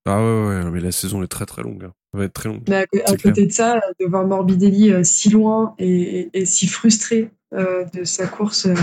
Ah 0.07 0.21
ouais, 0.21 0.47
ouais, 0.63 0.71
mais 0.71 0.81
la 0.81 0.91
saison 0.91 1.23
est 1.23 1.27
très 1.27 1.45
très 1.47 1.63
longue. 1.63 1.85
hein. 1.85 1.93
Elle 2.13 2.19
va 2.19 2.25
être 2.25 2.33
très 2.33 2.49
longue. 2.49 2.61
Mais 2.69 2.85
à, 3.05 3.15
côté 3.17 3.47
de 3.47 3.51
ça, 3.51 3.75
euh, 3.77 3.79
de 3.99 4.05
voir 4.05 4.25
Morbidelli 4.27 4.91
euh, 4.91 5.03
si 5.03 5.29
loin 5.29 5.73
et, 5.79 6.19
et- 6.19 6.29
et 6.41 6.45
si 6.45 6.67
frustré 6.67 7.31
euh, 7.53 7.85
de 7.93 8.03
sa 8.03 8.27
course, 8.27 8.67
euh, 8.67 8.75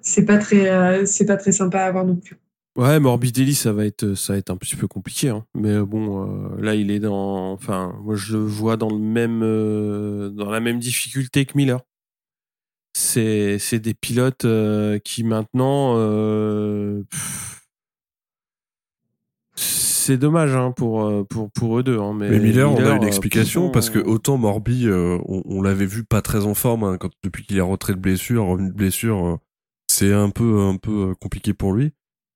c'est 0.00 0.24
pas 0.24 0.38
très, 0.38 0.70
euh, 0.70 1.04
c'est 1.06 1.26
pas 1.26 1.36
très 1.36 1.52
sympa 1.52 1.80
à 1.80 1.90
voir 1.90 2.04
non 2.04 2.16
plus. 2.16 2.36
Ouais, 2.76 2.98
Morbidelli, 2.98 3.54
ça 3.54 3.72
va 3.72 3.84
être 3.86 4.14
ça 4.14 4.32
va 4.32 4.38
être 4.40 4.50
un 4.50 4.56
petit 4.56 4.74
peu 4.74 4.88
compliqué. 4.88 5.28
Hein. 5.28 5.44
Mais 5.54 5.78
bon, 5.80 6.26
euh, 6.26 6.60
là, 6.60 6.74
il 6.74 6.90
est 6.90 6.98
dans. 6.98 7.52
Enfin, 7.52 7.96
moi, 8.02 8.16
je 8.16 8.36
le 8.36 8.42
vois 8.42 8.76
dans 8.76 8.90
le 8.90 8.98
même 8.98 9.42
euh, 9.44 10.28
dans 10.30 10.50
la 10.50 10.58
même 10.58 10.80
difficulté 10.80 11.44
que 11.44 11.56
Miller. 11.56 11.80
C'est 12.96 13.58
c'est 13.60 13.78
des 13.78 13.94
pilotes 13.94 14.44
euh, 14.44 14.98
qui 14.98 15.22
maintenant. 15.22 15.94
euh, 15.98 17.04
pff, 17.10 17.64
c'est 19.56 20.18
dommage 20.18 20.54
hein, 20.54 20.72
pour 20.72 21.04
euh, 21.04 21.24
pour 21.24 21.50
pour 21.52 21.78
eux 21.78 21.82
deux. 21.84 21.98
Hein, 22.00 22.12
mais, 22.12 22.28
Mais 22.28 22.40
Miller, 22.40 22.70
on 22.70 22.76
a 22.76 22.96
une 22.96 23.04
euh, 23.04 23.06
explication 23.06 23.70
parce 23.70 23.88
que 23.88 24.00
autant 24.00 24.36
Morbi, 24.36 24.86
euh, 24.88 25.18
on, 25.26 25.42
on 25.44 25.62
l'avait 25.62 25.86
vu 25.86 26.04
pas 26.04 26.22
très 26.22 26.44
en 26.44 26.54
forme 26.54 26.82
hein, 26.84 26.98
quand 26.98 27.10
depuis 27.22 27.46
qu'il 27.46 27.56
est 27.56 27.60
rentré 27.62 27.94
de 27.94 28.00
blessure, 28.00 28.46
revenu 28.46 28.68
de 28.70 28.74
blessure, 28.74 29.24
euh, 29.26 29.36
c'est 29.88 30.12
un 30.12 30.30
peu 30.30 30.60
un 30.60 30.76
peu 30.76 31.10
euh, 31.10 31.14
compliqué 31.14 31.54
pour 31.54 31.72
lui. 31.72 31.92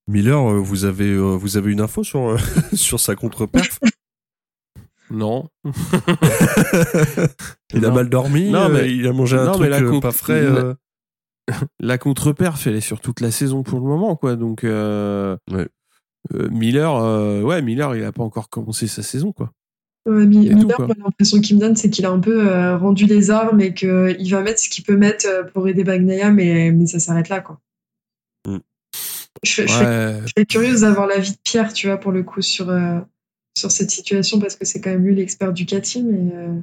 Miller, 0.08 0.50
euh, 0.52 0.58
vous 0.58 0.84
avez 0.84 1.10
euh, 1.12 1.36
vous 1.36 1.56
avez 1.56 1.70
une 1.70 1.80
info 1.80 2.02
sur 2.02 2.30
euh, 2.30 2.36
sur 2.72 2.98
sa 2.98 3.14
contre-perf? 3.14 3.78
Non. 5.10 5.48
Il 7.74 7.84
a 7.84 7.88
Non. 7.88 7.94
mal 7.94 8.08
dormi, 8.08 8.50
Non, 8.50 8.68
mais- 8.68 8.92
il 8.94 9.06
a 9.06 9.12
mangé 9.12 9.36
un 9.36 9.44
non, 9.46 9.52
truc 9.52 9.62
mais 9.62 9.68
la 9.70 9.80
euh, 9.82 9.90
con- 9.90 10.00
pas 10.00 10.10
frais. 10.12 10.42
la- 10.42 10.48
euh. 10.60 10.74
la 11.80 11.98
contre-perf, 11.98 12.66
elle 12.66 12.76
est 12.76 12.80
sur 12.80 13.00
toute 13.00 13.20
la 13.20 13.30
saison 13.30 13.62
pour 13.62 13.78
le 13.80 13.86
moment, 13.86 14.16
quoi. 14.16 14.36
Donc, 14.36 14.64
euh, 14.64 15.36
Ouais. 15.50 15.66
euh, 16.34 16.48
Miller, 16.50 16.94
euh, 16.96 17.40
ouais, 17.42 17.62
Miller, 17.62 17.94
il 17.96 18.04
a 18.04 18.12
pas 18.12 18.22
encore 18.22 18.50
commencé 18.50 18.86
sa 18.86 19.02
saison, 19.02 19.32
quoi. 19.32 19.52
Ouais, 20.06 20.26
Mi- 20.26 20.46
Et 20.46 20.50
tout, 20.50 20.56
Miller, 20.56 20.86
l'impression 21.04 21.40
qu'il 21.40 21.56
me 21.56 21.60
donne, 21.60 21.76
c'est 21.76 21.88
qu'il 21.90 22.04
a 22.06 22.10
un 22.10 22.20
peu 22.20 22.46
euh, 22.50 22.76
rendu 22.76 23.06
les 23.06 23.30
armes 23.30 23.60
et 23.60 23.72
qu'il 23.74 24.30
va 24.30 24.42
mettre 24.42 24.60
ce 24.60 24.68
qu'il 24.68 24.84
peut 24.84 24.96
mettre 24.96 25.26
pour 25.52 25.68
aider 25.68 25.84
Bagnaia, 25.84 26.30
mais, 26.30 26.70
mais 26.70 26.86
ça 26.86 26.98
s'arrête 26.98 27.28
là. 27.30 27.40
Quoi. 27.40 27.58
Je, 29.42 29.62
Ouais. 29.62 30.20
je 30.36 30.42
curieuse 30.44 30.80
d'avoir 30.82 31.06
l'avis 31.06 31.32
de 31.32 31.36
Pierre, 31.44 31.72
tu 31.72 31.86
vois, 31.86 31.96
pour 31.98 32.12
le 32.12 32.22
coup, 32.22 32.42
sur, 32.42 32.68
euh, 32.70 32.98
sur 33.56 33.70
cette 33.70 33.90
situation, 33.90 34.38
parce 34.38 34.56
que 34.56 34.64
c'est 34.64 34.80
quand 34.80 34.90
même 34.90 35.04
lui 35.04 35.14
l'expert 35.14 35.52
du 35.52 35.64
Ducati, 35.64 36.02
mais 36.02 36.32
euh, 36.34 36.60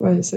ouais, 0.00 0.22
ça- 0.22 0.36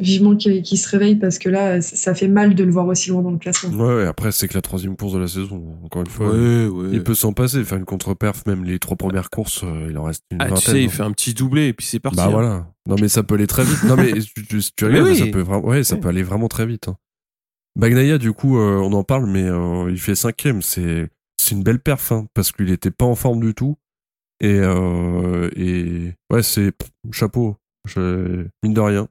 vivement 0.00 0.36
qu'il 0.36 0.64
se 0.64 0.88
réveille, 0.88 1.16
parce 1.16 1.40
que 1.40 1.48
là, 1.48 1.80
ça, 1.80 2.14
fait 2.14 2.28
mal 2.28 2.54
de 2.54 2.62
le 2.62 2.70
voir 2.70 2.86
aussi 2.86 3.10
loin 3.10 3.20
dans 3.20 3.32
le 3.32 3.38
classement. 3.38 3.70
Ouais, 3.76 3.96
ouais, 3.96 4.06
après 4.06 4.30
c'est 4.30 4.46
que 4.46 4.54
la 4.54 4.62
troisième 4.62 4.96
course 4.96 5.12
de 5.14 5.18
la 5.18 5.26
saison. 5.26 5.76
Encore 5.84 6.02
une 6.02 6.08
fois, 6.08 6.30
Ouais, 6.30 6.66
ouais. 6.66 6.88
il 6.92 7.02
peut 7.02 7.14
s'en 7.16 7.32
passer, 7.32 7.64
faire 7.64 7.78
une 7.78 7.84
contre-perf, 7.84 8.46
même 8.46 8.62
les 8.64 8.78
trois 8.78 8.96
premières 8.96 9.28
courses, 9.28 9.62
euh, 9.64 9.88
il 9.90 9.98
en 9.98 10.04
reste 10.04 10.22
une 10.30 10.38
Ah, 10.40 10.44
tu 10.46 10.50
vingtaine. 10.54 10.72
sais, 10.74 10.82
il 10.82 10.86
hein. 10.86 10.90
fait 10.90 11.02
un 11.02 11.10
petit 11.10 11.34
doublé 11.34 11.66
et 11.66 11.72
puis 11.72 11.84
c'est 11.84 11.98
parti. 11.98 12.16
Bah 12.18 12.26
hein. 12.26 12.30
voilà. 12.30 12.66
Non 12.86 12.94
mais 13.00 13.08
ça 13.08 13.24
peut 13.24 13.34
aller 13.34 13.48
très 13.48 13.64
vite. 13.64 13.82
Non 13.84 13.96
mais 13.96 14.12
tu, 14.34 14.46
tu, 14.46 14.60
tu 14.60 14.84
Mais 14.84 14.86
regardes, 15.00 15.08
oui. 15.08 15.16
ça 15.18 15.26
peut 15.26 15.42
ouais, 15.42 15.82
ça 15.82 15.94
Ouais. 15.96 16.00
peut 16.00 16.08
aller 16.08 16.22
vraiment 16.22 16.46
très 16.48 16.64
vite. 16.66 16.86
Hein. 16.86 16.96
Bagnaia, 17.76 18.18
du 18.18 18.32
coup, 18.32 18.58
euh, 18.58 18.78
on 18.78 18.92
en 18.92 19.04
parle, 19.04 19.26
mais 19.26 19.44
euh, 19.44 19.90
il 19.90 19.98
fait 20.00 20.14
cinquième. 20.14 20.62
C'est 20.62 21.08
c'est 21.40 21.54
une 21.54 21.62
belle 21.62 21.78
perf, 21.80 22.10
hein, 22.12 22.26
parce 22.34 22.50
qu'il 22.52 22.70
était 22.70 22.90
pas 22.90 23.04
en 23.04 23.14
forme 23.14 23.40
du 23.40 23.54
tout. 23.54 23.76
Et 24.40 24.58
euh, 24.60 25.48
et 25.56 26.12
ouais, 26.32 26.42
c'est 26.42 26.72
chapeau. 27.12 27.56
Je, 27.86 28.46
mine 28.62 28.74
de 28.74 28.80
rien. 28.80 29.08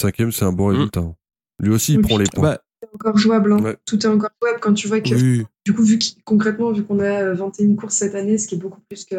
Cinquième, 0.00 0.32
c'est 0.32 0.44
un 0.44 0.52
bon 0.52 0.68
Mm. 0.70 0.74
résultat. 0.76 1.14
Lui 1.60 1.70
aussi, 1.72 1.92
il 1.94 1.98
Oui, 1.98 2.02
prend 2.04 2.18
les 2.18 2.24
points. 2.32 2.42
Bah, 2.42 2.60
encore 2.94 3.16
jouable. 3.16 3.52
hein. 3.54 3.62
Ouais. 3.62 3.76
Tout 3.86 3.98
est 4.04 4.08
encore 4.08 4.30
jouable 4.42 4.60
quand 4.60 4.74
tu 4.74 4.88
vois 4.88 5.00
que, 5.00 5.14
oui. 5.14 5.44
du 5.64 5.72
coup, 5.72 5.82
vu 5.82 5.98
qu'il- 5.98 6.22
concrètement, 6.24 6.70
vu 6.72 6.84
qu'on 6.84 7.00
a 7.00 7.22
euh, 7.22 7.34
21 7.34 7.74
courses 7.76 7.94
cette 7.96 8.14
année, 8.14 8.36
ce 8.38 8.46
qui 8.46 8.56
est 8.56 8.58
beaucoup 8.58 8.80
plus 8.88 9.04
que, 9.06 9.16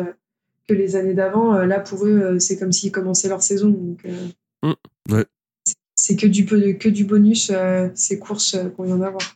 que 0.68 0.74
les 0.74 0.96
années 0.96 1.14
d'avant, 1.16 1.54
là, 1.66 1.80
pour 1.80 2.06
eux, 2.06 2.38
c'est 2.40 2.58
comme 2.60 2.72
s'ils 2.72 2.92
commençaient 2.92 3.30
leur 3.30 3.42
saison. 3.42 3.70
Donc, 3.70 4.06
euh, 4.06 4.28
Mm. 4.64 5.14
Ouais. 5.14 5.26
C'est- 5.96 6.16
que 6.16 6.28
du, 6.28 6.46
peu- 6.46 6.74
que 6.74 6.90
du 6.90 7.04
bonus, 7.06 7.50
euh, 7.54 7.90
ces 7.96 8.20
courses 8.20 8.54
euh, 8.56 8.70
qu'on 8.70 8.84
vient 8.84 8.98
d'avoir. 8.98 9.36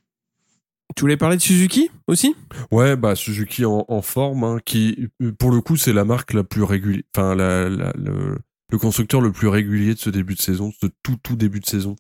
Tu 0.96 1.02
voulais 1.02 1.18
parler 1.18 1.38
de 1.38 1.42
Suzuki 1.42 1.90
aussi? 2.08 2.36
Ouais, 2.72 2.96
bah 2.98 3.16
Suzuki 3.16 3.64
en, 3.64 3.86
en 3.88 4.02
forme, 4.02 4.44
hein, 4.44 4.58
qui 4.66 5.08
pour 5.38 5.52
le 5.52 5.62
coup 5.62 5.78
c'est 5.78 5.94
la 5.94 6.04
marque 6.04 6.34
la 6.34 6.44
plus 6.44 6.64
régulière, 6.64 7.04
enfin 7.16 7.36
la, 7.36 7.70
la- 7.70 7.94
le, 7.96 8.38
le 8.72 8.78
constructeur 8.78 9.22
le 9.22 9.32
plus 9.32 9.48
régulier 9.48 9.94
de 9.94 10.00
ce 10.00 10.10
début 10.10 10.34
de 10.36 10.42
saison, 10.42 10.72
ce 10.82 10.88
tout 11.04 11.16
tout 11.24 11.36
début 11.36 11.60
de 11.60 11.66
saison. 11.66 11.96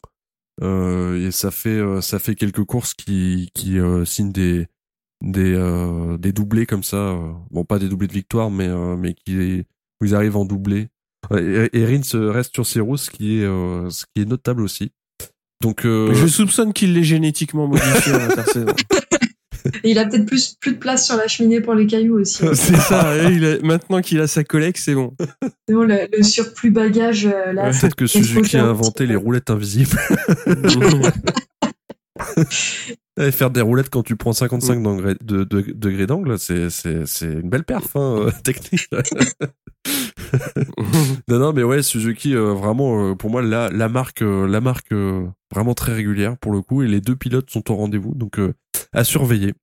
Euh, 0.62 1.28
et 1.28 1.32
ça 1.32 1.51
fait 1.51 1.70
euh, 1.70 2.01
ça 2.01 2.20
fait 2.20 2.36
quelques 2.36 2.64
courses 2.66 2.93
qui 2.93 3.49
qui 3.53 3.80
euh, 3.80 4.03
signent 4.03 4.32
des 4.34 4.68
des 5.22 5.53
euh, 5.53 6.18
des 6.18 6.34
doublés 6.34 6.66
comme 6.66 6.84
ça. 6.84 6.97
euh, 6.97 7.32
bon, 7.51 7.64
pas 7.64 7.80
des 7.80 7.88
doublés 7.88 8.07
de 8.07 8.14
victoire, 8.14 8.49
mais 8.51 8.68
euh, 8.68 8.97
mais 8.97 9.14
qui 9.14 9.64
où 10.01 10.05
ils 10.05 10.16
arrivent 10.16 10.36
en 10.38 10.45
doublé. 10.45 10.89
Et 11.38 11.86
Rins 11.86 12.32
reste 12.32 12.53
sur 12.53 12.65
ses 12.65 12.80
roues, 12.80 12.97
ce 12.97 13.09
qui 13.11 13.39
est 13.39 13.43
euh, 13.45 13.89
ce 13.89 14.05
qui 14.15 14.22
est 14.24 14.26
notable 14.26 14.61
aussi. 14.63 14.91
Donc 15.61 15.86
euh, 15.86 16.13
Je 16.13 16.26
soupçonne 16.28 16.72
qu'il 16.74 16.93
l'ait 16.93 17.03
génétiquement 17.03 17.67
modifié 17.67 18.13
à 18.13 18.17
l'intersaison. 18.20 18.67
Et 19.84 19.91
il 19.91 19.99
a 19.99 20.05
peut-être 20.05 20.26
plus, 20.26 20.55
plus 20.61 20.72
de 20.72 20.78
place 20.78 21.05
sur 21.05 21.17
la 21.17 21.28
cheminée 21.28 21.59
pour 21.59 21.76
les 21.76 21.86
cailloux 21.86 22.17
aussi. 22.22 22.43
C'est 22.53 22.78
ça, 22.78 23.09
ouais, 23.13 23.34
il 23.36 23.45
a- 23.45 23.59
maintenant 23.59 23.99
qu'il 24.01 24.22
a 24.22 24.28
sa 24.28 24.45
collecte, 24.45 24.80
c'est 24.80 24.95
bon. 24.95 25.13
C'est 25.67 25.76
bon, 25.76 25.82
le, 25.84 26.07
le 26.17 26.24
surplus 26.24 26.72
bagage, 26.72 27.26
euh, 27.26 27.51
là, 27.51 27.65
Ouais. 27.65 27.72
peut-être 27.78 27.95
que 27.95 28.07
Suzuki 28.07 28.55
a 28.55 28.63
inventé 28.65 29.05
les 29.05 29.17
roulettes 29.17 29.49
invisibles. 29.49 29.97
Et 33.20 33.32
faire 33.32 33.51
des 33.51 33.61
roulettes 33.61 33.89
quand 33.89 34.03
tu 34.03 34.15
prends 34.15 34.34
55 34.34 34.82
degrés, 34.82 35.15
de, 35.22 35.43
de- 35.43 35.74
degrés 35.74 36.07
d'angle, 36.07 36.39
c'est, 36.39 36.70
c'est, 36.70 37.05
c'est 37.05 37.26
une 37.26 37.49
belle 37.49 37.65
perf 37.65 37.95
hein, 37.95 38.28
euh, 38.28 38.32
technique. 38.43 38.88
non, 41.28 41.39
non, 41.39 41.53
mais 41.53 41.63
ouais, 41.63 41.82
Suzuki, 41.82 42.36
euh, 42.36 42.53
vraiment, 42.53 43.11
euh, 43.11 43.15
pour 43.15 43.30
moi, 43.30 43.41
la, 43.41 43.70
la 43.70 43.89
marque, 43.89 44.22
euh, 44.22 44.47
la 44.47 44.61
marque 44.61 44.91
euh, 44.91 45.26
vraiment 45.53 45.74
très 45.74 45.93
régulière 45.93 46.38
pour 46.38 46.51
le 46.51 46.61
coup, 46.61 46.84
et 46.84 46.88
les 46.88 47.01
deux 47.01 47.15
pilotes 47.15 47.49
sont 47.49 47.70
au 47.72 47.76
rendez-vous, 47.76 48.13
donc 48.15 48.39
euh, 48.39 48.53
à 48.93 49.03
surveiller. 49.03 49.53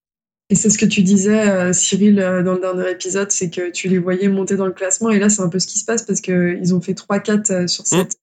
Et 0.50 0.54
c'est 0.54 0.70
ce 0.70 0.78
que 0.78 0.86
tu 0.86 1.02
disais, 1.02 1.48
euh, 1.48 1.72
Cyril, 1.72 2.20
euh, 2.20 2.42
dans 2.42 2.54
le 2.54 2.60
dernier 2.60 2.90
épisode, 2.90 3.30
c'est 3.32 3.50
que 3.50 3.70
tu 3.70 3.88
les 3.88 3.98
voyais 3.98 4.28
monter 4.28 4.56
dans 4.56 4.66
le 4.66 4.72
classement. 4.72 5.10
Et 5.10 5.18
là, 5.18 5.28
c'est 5.28 5.42
un 5.42 5.48
peu 5.48 5.58
ce 5.58 5.66
qui 5.66 5.78
se 5.80 5.84
passe 5.84 6.02
parce 6.02 6.20
qu'ils 6.20 6.72
ont 6.74 6.80
fait 6.80 6.92
3-4 6.92 7.52
euh, 7.52 7.66
sur, 7.66 7.84
cette, 7.86 8.16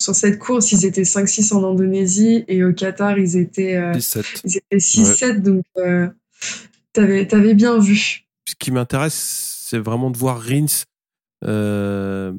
sur 0.00 0.14
cette 0.14 0.38
course. 0.38 0.72
Ils 0.72 0.84
étaient 0.86 1.04
5-6 1.04 1.52
en 1.54 1.62
Indonésie 1.72 2.44
et 2.48 2.64
au 2.64 2.72
Qatar, 2.72 3.18
ils 3.18 3.36
étaient, 3.36 3.76
euh, 3.76 3.92
17. 3.92 4.24
ils 4.44 4.56
étaient 4.56 4.78
6-7. 4.80 5.42
Donc, 5.42 5.64
euh, 5.78 6.08
t'avais 6.92 7.54
bien 7.54 7.78
vu. 7.78 8.26
Ce 8.48 8.54
qui 8.58 8.70
m'intéresse, 8.72 9.64
c'est 9.68 9.78
vraiment 9.78 10.10
de 10.10 10.16
voir 10.18 10.40
Rins. 10.40 10.84
Euh, 11.44 12.32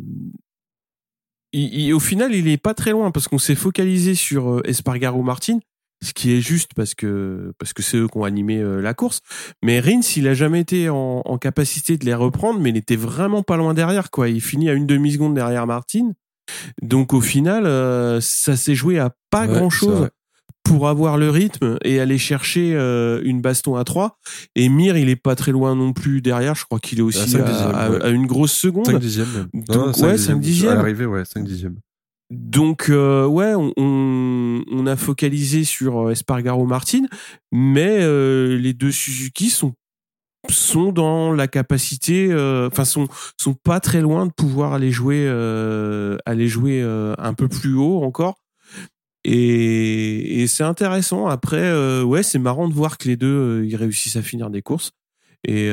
il- 1.54 1.74
il- 1.74 1.94
au 1.94 2.00
final, 2.00 2.34
il 2.36 2.48
est 2.48 2.58
pas 2.58 2.74
très 2.74 2.92
loin 2.92 3.12
parce 3.12 3.28
qu'on 3.28 3.40
s'est 3.40 3.56
focalisé 3.56 4.16
sur 4.16 4.50
euh, 4.52 4.62
Espargaro 4.66 5.22
Martin, 5.24 5.60
ce 6.04 6.14
qui 6.14 6.34
est 6.34 6.42
juste 6.42 6.72
parce 6.76 6.94
que 6.96 7.54
parce 7.60 7.74
que 7.74 7.82
c'est 7.84 7.98
eux 7.98 8.08
qui 8.08 8.18
ont 8.18 8.24
animé 8.24 8.62
la 8.82 8.94
course. 8.94 9.20
Mais 9.64 9.80
Rins, 9.80 10.02
il 10.18 10.28
a 10.28 10.34
jamais 10.34 10.62
été 10.62 10.90
en, 10.90 11.22
en 11.26 11.38
capacité 11.38 11.98
de 11.98 12.06
les 12.06 12.14
reprendre, 12.14 12.60
mais 12.60 12.70
il 12.70 12.78
était 12.78 12.96
vraiment 12.96 13.44
pas 13.44 13.58
loin 13.58 13.74
derrière. 13.74 14.10
Quoi, 14.12 14.30
il 14.30 14.42
finit 14.42 14.70
à 14.70 14.74
une 14.74 14.88
demi 14.88 15.12
seconde 15.14 15.34
derrière 15.36 15.66
Martin. 15.68 16.12
Donc 16.82 17.14
au 17.14 17.22
final, 17.22 17.66
euh, 17.66 18.20
ça 18.22 18.56
s'est 18.56 18.76
joué 18.76 19.00
à 19.00 19.12
pas 19.30 19.48
Ouais, 19.48 19.54
grand 19.54 19.70
c'est 19.70 19.78
chose 19.78 19.98
vrai. 20.00 20.10
pour 20.64 20.88
avoir 20.88 21.18
le 21.18 21.30
rythme 21.30 21.78
et 21.84 22.00
aller 22.00 22.18
chercher 22.18 22.74
euh, 22.76 23.22
une 23.24 23.42
baston 23.42 23.76
à 23.76 23.84
3. 23.84 24.20
Et 24.56 24.70
Mir, 24.70 24.98
il 24.98 25.10
est 25.10 25.16
pas 25.16 25.36
très 25.36 25.52
loin 25.52 25.76
non 25.76 25.94
plus 25.94 26.22
derrière. 26.22 26.56
Je 26.56 26.66
crois 26.66 26.80
qu'il 26.80 27.00
est 27.00 27.04
aussi 27.04 27.20
À 27.20 27.28
cinq 27.28 27.42
à, 28.04 28.10
une 28.10 28.28
grosse 28.28 28.54
seconde. 28.54 28.86
5 28.86 29.00
dixièmes. 29.00 29.48
Donc, 29.54 29.98
ouais, 29.98 30.18
cinq 30.18 30.40
dixièmes. 30.40 30.72
À 30.72 30.76
l'arrivée, 30.76 31.06
ouais, 31.06 31.24
5 31.26 31.44
dixièmes. 31.44 31.78
Donc 32.32 32.86
euh, 32.90 33.26
ouais, 33.26 33.54
on, 33.56 33.74
on, 33.76 34.64
on 34.72 34.88
a 34.88 34.96
focalisé 34.96 35.66
sur 35.66 36.10
Espargaro 36.12 36.66
Martin, 36.66 37.02
mais 37.52 37.98
euh, 38.00 38.58
les 38.58 38.72
deux 38.74 38.92
Suzuki 38.94 39.50
sont 39.50 39.74
sont 40.50 40.92
dans 40.92 41.32
la 41.32 41.48
capacité, 41.48 42.32
euh, 42.32 42.68
enfin 42.68 42.86
sont 42.86 43.08
sont 43.38 43.54
pas 43.54 43.80
très 43.80 44.02
loin 44.02 44.26
de 44.26 44.32
pouvoir 44.32 44.74
aller 44.74 44.92
jouer 44.92 45.26
euh, 45.28 46.18
aller 46.26 46.48
jouer 46.48 46.82
euh, 46.82 47.14
un 47.18 47.34
peu 47.34 47.48
plus 47.48 47.76
haut 47.76 48.04
encore. 48.04 48.38
Et, 49.24 50.48
c'est 50.48 50.64
intéressant. 50.64 51.28
Après, 51.28 52.02
ouais, 52.02 52.24
c'est 52.24 52.40
marrant 52.40 52.68
de 52.68 52.74
voir 52.74 52.98
que 52.98 53.08
les 53.08 53.18
deux 53.18 53.64
ils 53.66 53.76
réussissent 53.76 54.16
à 54.16 54.24
finir 54.24 54.50
des 54.50 54.64
courses. 54.64 54.92
Et 55.48 55.72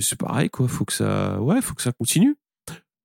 c'est 0.00 0.18
pareil, 0.18 0.50
quoi. 0.50 0.68
Faut 0.68 0.84
que 0.84 0.92
ça, 0.92 1.40
ouais, 1.40 1.60
faut 1.60 1.74
que 1.74 1.82
ça 1.82 1.92
continue 1.92 2.36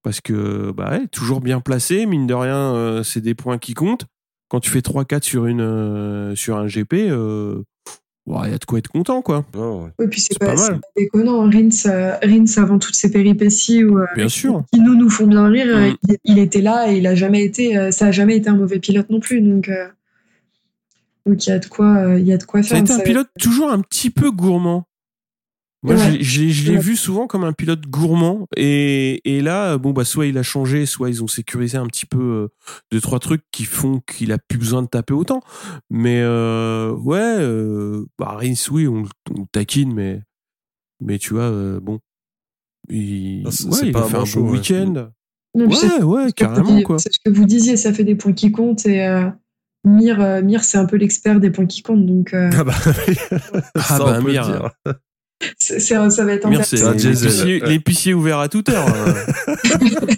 parce 0.03 0.21
que 0.21 0.71
bah 0.71 0.91
ouais, 0.91 1.07
toujours 1.07 1.41
bien 1.41 1.59
placé, 1.61 2.05
mine 2.05 2.27
de 2.27 2.33
rien, 2.33 3.01
c'est 3.03 3.21
des 3.21 3.33
points 3.33 3.57
qui 3.57 3.73
comptent. 3.73 4.05
Quand 4.49 4.59
tu 4.59 4.69
fais 4.69 4.81
3-4 4.81 5.23
sur 5.23 5.47
une 5.47 6.35
sur 6.35 6.57
un 6.57 6.67
GP, 6.67 7.11
il 8.45 8.51
y 8.51 8.53
a 8.53 8.57
de 8.57 8.65
quoi 8.65 8.79
être 8.79 8.87
content, 8.89 9.21
quoi. 9.21 9.45
Oh. 9.57 9.87
Oui, 9.97 10.07
puis 10.07 10.21
c'est 10.21 10.37
pas, 10.39 10.47
pas 10.47 10.57
c'est 10.57 10.71
mal. 10.71 10.79
pas 10.81 10.87
déconnant. 10.95 11.49
Rins, 11.49 11.69
euh, 11.87 12.15
Rins, 12.23 12.61
avant 12.61 12.77
toutes 12.79 12.95
ces 12.95 13.09
péripéties 13.11 13.83
où, 13.83 13.97
euh, 13.99 14.05
Bien 14.15 14.29
sûr. 14.29 14.63
qui 14.73 14.79
nous 14.81 14.95
nous 14.95 15.09
font 15.09 15.27
bien 15.27 15.47
rire, 15.47 15.65
Mm. 15.67 15.69
euh, 15.79 15.91
il, 16.07 16.17
il 16.25 16.39
était 16.39 16.61
là 16.61 16.91
et 16.91 16.97
il 16.97 17.07
a 17.07 17.15
jamais 17.15 17.43
été, 17.43 17.77
euh, 17.77 17.91
ça 17.91 18.07
a 18.07 18.11
jamais 18.11 18.35
été 18.37 18.49
un 18.49 18.55
mauvais 18.55 18.79
pilote 18.79 19.09
non 19.09 19.19
plus. 19.19 19.41
Donc, 19.41 19.67
euh, 19.69 19.87
donc 21.25 21.45
il 21.45 21.49
y 21.49 21.53
a 21.53 21.59
de 21.59 21.65
quoi, 21.65 21.95
euh, 21.97 22.19
il 22.19 22.27
y 22.27 22.33
a 22.33 22.37
de 22.37 22.43
quoi 22.43 22.61
Ça 22.63 22.75
a 22.75 22.77
faire. 22.77 22.83
été 22.85 22.93
un 22.93 22.99
pilote 23.03 23.27
toujours 23.39 23.71
un 23.71 23.81
petit 23.81 24.09
peu 24.09 24.31
gourmand. 24.31 24.85
Moi, 25.81 25.95
Ouais. 25.95 25.99
je 26.01 26.09
l'ai- 26.17 26.23
je 26.23 26.41
l'ai 26.41 26.49
je 26.51 26.65
l'ai 26.71 26.77
Ouais. 26.77 26.83
vu 26.83 26.95
souvent 26.97 27.25
comme 27.25 27.43
un 27.45 27.53
pilote 27.53 27.87
gourmand. 27.87 28.47
Et, 28.57 29.21
et 29.23 29.41
là, 29.41 29.77
bon, 29.77 29.91
bah, 29.91 30.03
soit 30.03 30.25
il 30.25 30.37
a 30.37 30.43
changé, 30.43 30.85
soit 30.85 31.09
ils 31.09 31.23
ont 31.23 31.27
sécurisé 31.27 31.77
un 31.77 31.85
petit 31.87 32.05
peu 32.05 32.19
euh, 32.21 32.47
deux, 32.91 32.99
trois 32.99 33.19
trucs 33.19 33.43
qui 33.51 33.63
font 33.63 34.01
qu'il 34.05 34.31
a 34.33 34.37
plus 34.37 34.57
besoin 34.59 34.81
de 34.81 34.87
taper 34.87 35.13
autant. 35.13 35.41
Mais 35.89 36.19
euh, 36.21 36.91
ouais, 36.91 37.17
euh, 37.39 38.05
bah, 38.17 38.35
Rins, 38.37 38.53
oui, 38.71 38.87
on, 38.87 39.03
on 39.33 39.45
taquine, 39.45 39.93
mais, 39.93 40.21
mais 40.99 41.17
tu 41.17 41.33
vois, 41.33 41.43
euh, 41.43 41.79
bon. 41.79 41.99
Il, 42.89 43.43
Ah, 43.45 43.51
c'est- 43.51 43.65
ouais, 43.67 43.77
il 43.83 43.91
pas 43.93 43.99
a 44.01 44.03
un 44.03 44.07
fait 44.07 44.17
un 44.17 44.41
bon 44.41 44.49
ouais. 44.49 44.57
week-end. 44.57 45.11
Non, 45.55 45.65
Ouais, 45.67 46.03
ouais, 46.03 46.31
carrément, 46.33 46.81
quoi. 46.83 46.99
C'est 46.99 47.11
ce 47.13 47.19
que 47.23 47.29
vous 47.31 47.45
disiez, 47.45 47.77
ça 47.77 47.93
fait 47.93 48.03
des 48.03 48.15
points 48.15 48.33
qui 48.33 48.51
comptent 48.51 48.85
et 48.85 49.05
euh, 49.05 49.29
Mir, 49.85 50.19
euh, 50.21 50.41
Mir 50.41 50.63
c'est 50.63 50.77
un 50.77 50.85
peu 50.85 50.97
l'expert 50.97 51.39
des 51.39 51.49
points 51.51 51.65
qui 51.65 51.81
comptent. 51.83 52.05
Donc, 52.05 52.33
euh, 52.33 52.49
Ah 52.53 52.63
bah, 52.65 52.73
Ah 53.75 53.97
bah, 53.99 54.19
on 54.21 55.08
c'est- 55.57 55.79
c'est- 55.79 56.09
ça 56.09 56.25
va 56.25 56.33
être 56.33 56.45
diesel. 56.95 57.63
l'épicier 57.65 58.13
ouvert 58.13 58.39
à 58.39 58.49
toute 58.49 58.69
heure. 58.69 58.87
hein. 58.87 59.13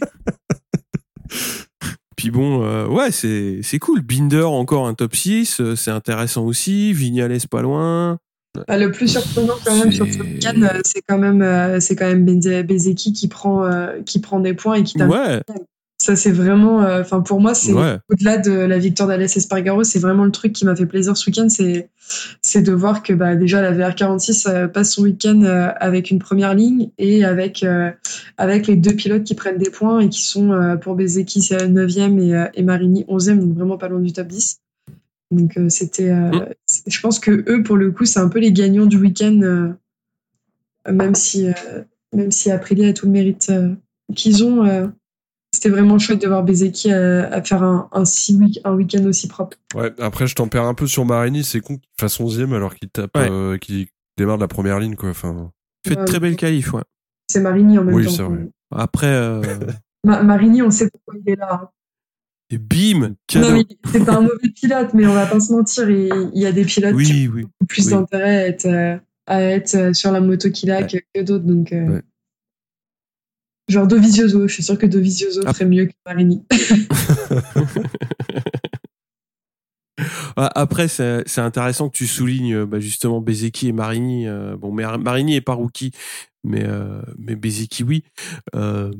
Puis 2.17 2.29
bon, 2.29 2.63
euh, 2.63 2.87
ouais, 2.87 3.11
c'est 3.11 3.61
c'est 3.63 3.79
cool. 3.79 4.01
Binder 4.01 4.43
encore 4.43 4.85
un 4.87 4.93
top 4.93 5.15
6, 5.15 5.59
euh, 5.59 5.75
c'est 5.75 5.89
intéressant 5.91 6.45
aussi. 6.45 6.93
Vignales 6.93 7.31
pas 7.49 7.61
loin. 7.63 8.19
Ah, 8.67 8.77
le 8.77 8.91
plus 8.91 9.07
surprenant 9.07 9.55
quand 9.65 9.75
même 9.75 9.91
sur 9.93 10.05
C'est- 10.05 10.19
week-end, 10.21 10.61
euh, 10.61 10.79
c'est 10.83 11.01
quand 11.07 11.17
même, 11.17 11.41
euh, 11.41 11.79
c'est 11.79 11.95
quand 11.95 12.05
même 12.07 12.25
Bezeki 12.25 13.13
qui 13.13 13.27
prend, 13.29 13.63
euh, 13.65 14.01
qui 14.05 14.19
prend 14.19 14.39
des 14.41 14.53
points 14.53 14.75
et 14.75 14.83
qui 14.83 14.95
termine. 14.95 15.15
Ouais, 15.15 15.41
Ça, 16.01 16.15
c'est 16.15 16.31
vraiment, 16.31 16.81
euh, 16.81 17.01
enfin, 17.01 17.21
pour 17.21 17.39
moi, 17.39 17.53
c'est 17.53 17.73
ouais. 17.73 17.99
au-delà 18.09 18.39
de 18.39 18.51
la 18.51 18.79
victoire 18.79 19.07
d'Alès 19.07 19.37
Espargaro, 19.37 19.83
c'est 19.83 19.99
vraiment 19.99 20.25
le 20.25 20.31
truc 20.31 20.51
qui 20.51 20.65
m'a 20.65 20.75
fait 20.75 20.87
plaisir 20.87 21.15
ce 21.15 21.29
week-end, 21.29 21.47
c'est, 21.47 22.61
de 22.63 22.71
voir 22.71 23.03
que, 23.03 23.13
bah, 23.13 23.35
déjà, 23.35 23.61
la 23.61 23.71
VR46 23.71 24.49
euh, 24.49 24.67
passe 24.67 24.93
son 24.93 25.03
week-end 25.03 25.43
euh, 25.43 25.69
avec 25.79 26.09
une 26.09 26.17
première 26.17 26.55
ligne 26.55 26.89
et 26.97 27.23
avec, 27.23 27.63
avec 28.39 28.65
les 28.65 28.77
deux 28.77 28.95
pilotes 28.95 29.23
qui 29.23 29.35
prennent 29.35 29.59
des 29.59 29.69
points 29.69 29.99
et 29.99 30.09
qui 30.09 30.23
sont, 30.23 30.75
pour 30.81 30.95
Bezeki, 30.95 31.43
c'est 31.43 31.67
9e 31.67 32.19
et, 32.19 32.49
et 32.59 32.63
Marini 32.63 33.05
11e, 33.07 33.37
donc 33.37 33.53
vraiment 33.53 33.77
pas 33.77 33.87
loin 33.87 33.99
du 33.99 34.11
top 34.11 34.25
10. 34.25 34.59
Donc, 35.29 35.59
c'était, 35.67 36.11
Mm. 36.11 36.45
je 36.87 36.99
pense 36.99 37.19
que 37.19 37.45
eux, 37.47 37.61
pour 37.61 37.77
le 37.77 37.91
coup, 37.91 38.05
c'est 38.05 38.19
un 38.19 38.27
peu 38.27 38.39
les 38.39 38.51
gagnants 38.51 38.87
du 38.87 38.97
week-end, 38.97 39.75
même 40.91 41.13
si, 41.13 41.45
même 42.11 42.31
si 42.31 42.49
Aprilia 42.49 42.89
a 42.89 42.93
tout 42.93 43.05
le 43.05 43.11
mérite 43.11 43.51
qu'ils 44.15 44.43
ont. 44.43 44.91
Euh, 45.53 45.57
c'était 45.57 45.69
vraiment 45.69 45.99
chouette 45.99 46.21
de 46.21 46.27
voir 46.27 46.43
Bezeki 46.43 46.91
à, 46.91 47.27
à 47.33 47.43
faire 47.43 47.63
un, 47.63 47.89
un, 47.91 48.05
six 48.05 48.35
week- 48.37 48.59
un 48.63 48.73
week-end 48.73 49.03
aussi 49.05 49.27
propre. 49.27 49.57
Ouais, 49.75 49.91
après, 49.99 50.27
je 50.27 50.35
tempère 50.35 50.63
un 50.63 50.73
peu 50.73 50.87
sur 50.87 51.05
Marini, 51.05 51.43
c'est 51.43 51.59
con 51.59 51.77
qu'il 51.77 51.89
fasse 51.99 52.19
11ème 52.19 52.53
alors 52.53 52.75
qu'il 52.75 52.89
tape, 52.89 53.15
Ouais. 53.17 53.27
euh, 53.29 53.57
qu'il 53.57 53.87
démarre 54.17 54.37
de 54.37 54.41
la 54.43 54.47
première 54.47 54.79
ligne, 54.79 54.95
quoi. 54.95 55.09
Enfin, 55.09 55.51
Fait 55.85 55.95
de 55.95 55.99
Ouais, 55.99 56.05
très 56.05 56.19
belle 56.19 56.35
qualif, 56.35 56.73
ouais. 56.73 56.83
C'est 57.31 57.41
Marini 57.41 57.77
en 57.77 57.83
même 57.83 57.95
Oui, 57.95 58.05
temps. 58.05 58.11
c'est 58.11 58.23
vrai. 58.23 58.49
Après, 58.73 59.07
euh, 59.13 59.41
Ma- 60.05 60.23
Marini, 60.23 60.61
on 60.61 60.71
sait 60.71 60.89
pourquoi 60.89 61.15
il 61.25 61.31
est 61.31 61.35
là. 61.35 61.59
hein. 61.63 61.69
et 62.49 62.57
bim, 62.57 62.99
Non, 62.99 63.15
cadeau. 63.27 63.51
mais 63.53 63.65
c'est 63.91 64.05
pas 64.05 64.15
un 64.17 64.21
mauvais 64.21 64.49
pilote, 64.53 64.93
mais 64.93 65.05
on 65.05 65.13
va 65.13 65.25
pas 65.25 65.39
se 65.39 65.51
mentir, 65.53 65.89
il, 65.89 66.31
il 66.33 66.41
y 66.41 66.45
a 66.45 66.51
des 66.51 66.65
pilotes 66.65 66.91
qui 66.91 66.97
Oui, 66.97 67.29
oui. 67.33 67.43
ont 67.43 67.47
beaucoup 67.47 67.65
plus 67.67 67.85
oui. 67.87 67.91
d'intérêt 67.93 68.37
à 68.37 68.47
être, 68.47 68.65
euh, 68.65 68.97
à 69.27 69.41
être 69.43 69.75
euh, 69.75 69.93
sur 69.93 70.11
la 70.11 70.19
moto 70.21 70.49
qu'il 70.49 70.71
a 70.71 70.79
Ouais. 70.81 70.87
que, 70.87 70.97
que 71.13 71.21
d'autres. 71.25 71.45
Donc, 71.45 71.71
euh, 71.71 71.87
Ouais. 71.95 72.01
Genre 73.71 73.87
Dovizioso, 73.87 74.47
je 74.47 74.53
suis 74.53 74.63
sûr 74.63 74.77
que 74.77 74.85
Dovizioso 74.85 75.41
Ah. 75.45 75.53
ferait 75.53 75.65
mieux 75.65 75.85
que 75.85 75.93
Marini. 76.05 76.43
Après, 80.35 80.87
c'est 80.87 81.23
c'est 81.27 81.41
intéressant 81.41 81.89
que 81.89 81.97
tu 81.97 82.07
soulignes 82.07 82.55
euh, 82.55 82.65
bah, 82.65 82.79
justement 82.79 83.21
Bezeki 83.21 83.67
et 83.67 83.71
Marini. 83.71 84.27
euh, 84.27 84.55
bon, 84.57 84.71
mais 84.71 84.83
Marini 84.97 85.35
est 85.35 85.41
pas 85.41 85.53
rookie, 85.53 85.91
mais 86.43 86.63
euh, 86.65 87.01
mais 87.17 87.35
Bezeki 87.35 87.83
oui. 87.83 88.03
Euh, 88.55 88.91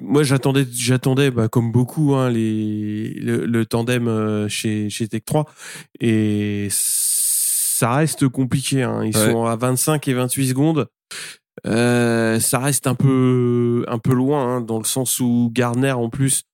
moi, 0.00 0.22
j'attendais, 0.22 0.66
j'attendais, 0.72 1.30
bah, 1.30 1.48
comme 1.48 1.72
beaucoup, 1.72 2.14
hein, 2.14 2.30
les 2.30 3.10
le, 3.20 3.44
le 3.46 3.66
tandem 3.66 4.08
euh, 4.08 4.48
chez 4.48 4.90
chez 4.90 5.06
Tech 5.08 5.22
3 5.24 5.44
et 6.00 6.68
ça 6.70 7.92
reste 7.94 8.28
compliqué. 8.28 8.82
Hein. 8.82 9.04
Ils 9.04 9.16
Ouais. 9.16 9.30
sont 9.32 9.44
à 9.44 9.56
25 9.56 10.08
et 10.08 10.14
28 10.14 10.48
secondes. 10.48 10.88
Euh, 11.66 12.40
ça 12.40 12.58
reste 12.58 12.86
un 12.86 12.94
peu 12.94 13.84
un 13.88 13.98
peu 13.98 14.12
loin 14.12 14.56
hein, 14.56 14.60
dans 14.60 14.78
le 14.78 14.84
sens 14.84 15.20
où 15.20 15.50
Garner 15.52 15.92
en 15.92 16.10
plus 16.10 16.44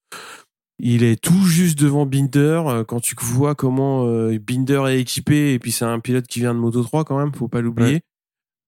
il 0.79 1.03
est 1.03 1.21
tout 1.21 1.45
juste 1.45 1.79
devant 1.79 2.05
Binder 2.05 2.63
euh, 2.67 2.83
quand 2.83 2.99
tu 2.99 3.15
vois 3.19 3.55
comment 3.55 4.07
euh, 4.07 4.37
Binder 4.39 4.83
est 4.89 4.99
équipé 4.99 5.53
et 5.53 5.59
puis 5.59 5.71
c'est 5.71 5.85
un 5.85 5.99
pilote 5.99 6.27
qui 6.27 6.39
vient 6.39 6.53
de 6.53 6.59
Moto 6.59 6.83
3 6.83 7.05
quand 7.05 7.17
même 7.17 7.33
faut 7.33 7.47
pas 7.47 7.61
l'oublier. 7.61 8.01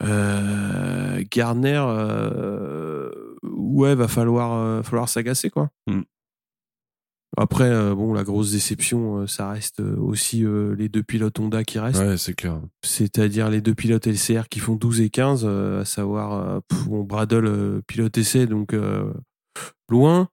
Euh, 0.03 1.23
Garner 1.31 1.83
euh, 1.87 3.09
ouais 3.43 3.95
va 3.95 4.07
falloir 4.07 4.85
falloir 4.85 5.09
s'agacer 5.09 5.49
quoi. 5.49 5.69
Mm. 5.87 6.01
Après 7.37 7.69
euh, 7.69 7.93
bon 7.95 8.13
la 8.13 8.23
grosse 8.23 8.51
déception 8.51 9.19
euh, 9.19 9.27
ça 9.27 9.49
reste 9.51 9.79
euh, 9.79 9.95
aussi 9.97 10.43
les 10.77 10.89
deux 10.89 11.03
pilotes 11.03 11.39
Honda 11.39 11.63
qui 11.63 11.77
restent 11.79 12.01
Ouais, 12.01 12.17
c'est 12.17 12.33
clair. 12.33 12.59
c'est-à-dire 12.83 13.49
les 13.49 13.61
deux 13.61 13.75
pilotes 13.75 14.07
LCR 14.07 14.49
qui 14.49 14.59
font 14.59 14.75
12 14.75 15.01
et 15.01 15.09
15, 15.09 15.43
euh, 15.45 15.81
à 15.81 15.85
savoir 15.85 16.61
pff, 16.63 16.85
bon, 16.87 17.03
Bradle 17.03 17.81
pilote 17.87 18.17
essai, 18.17 18.45
donc 18.47 18.73
euh, 18.73 19.13
loin. 19.89 20.27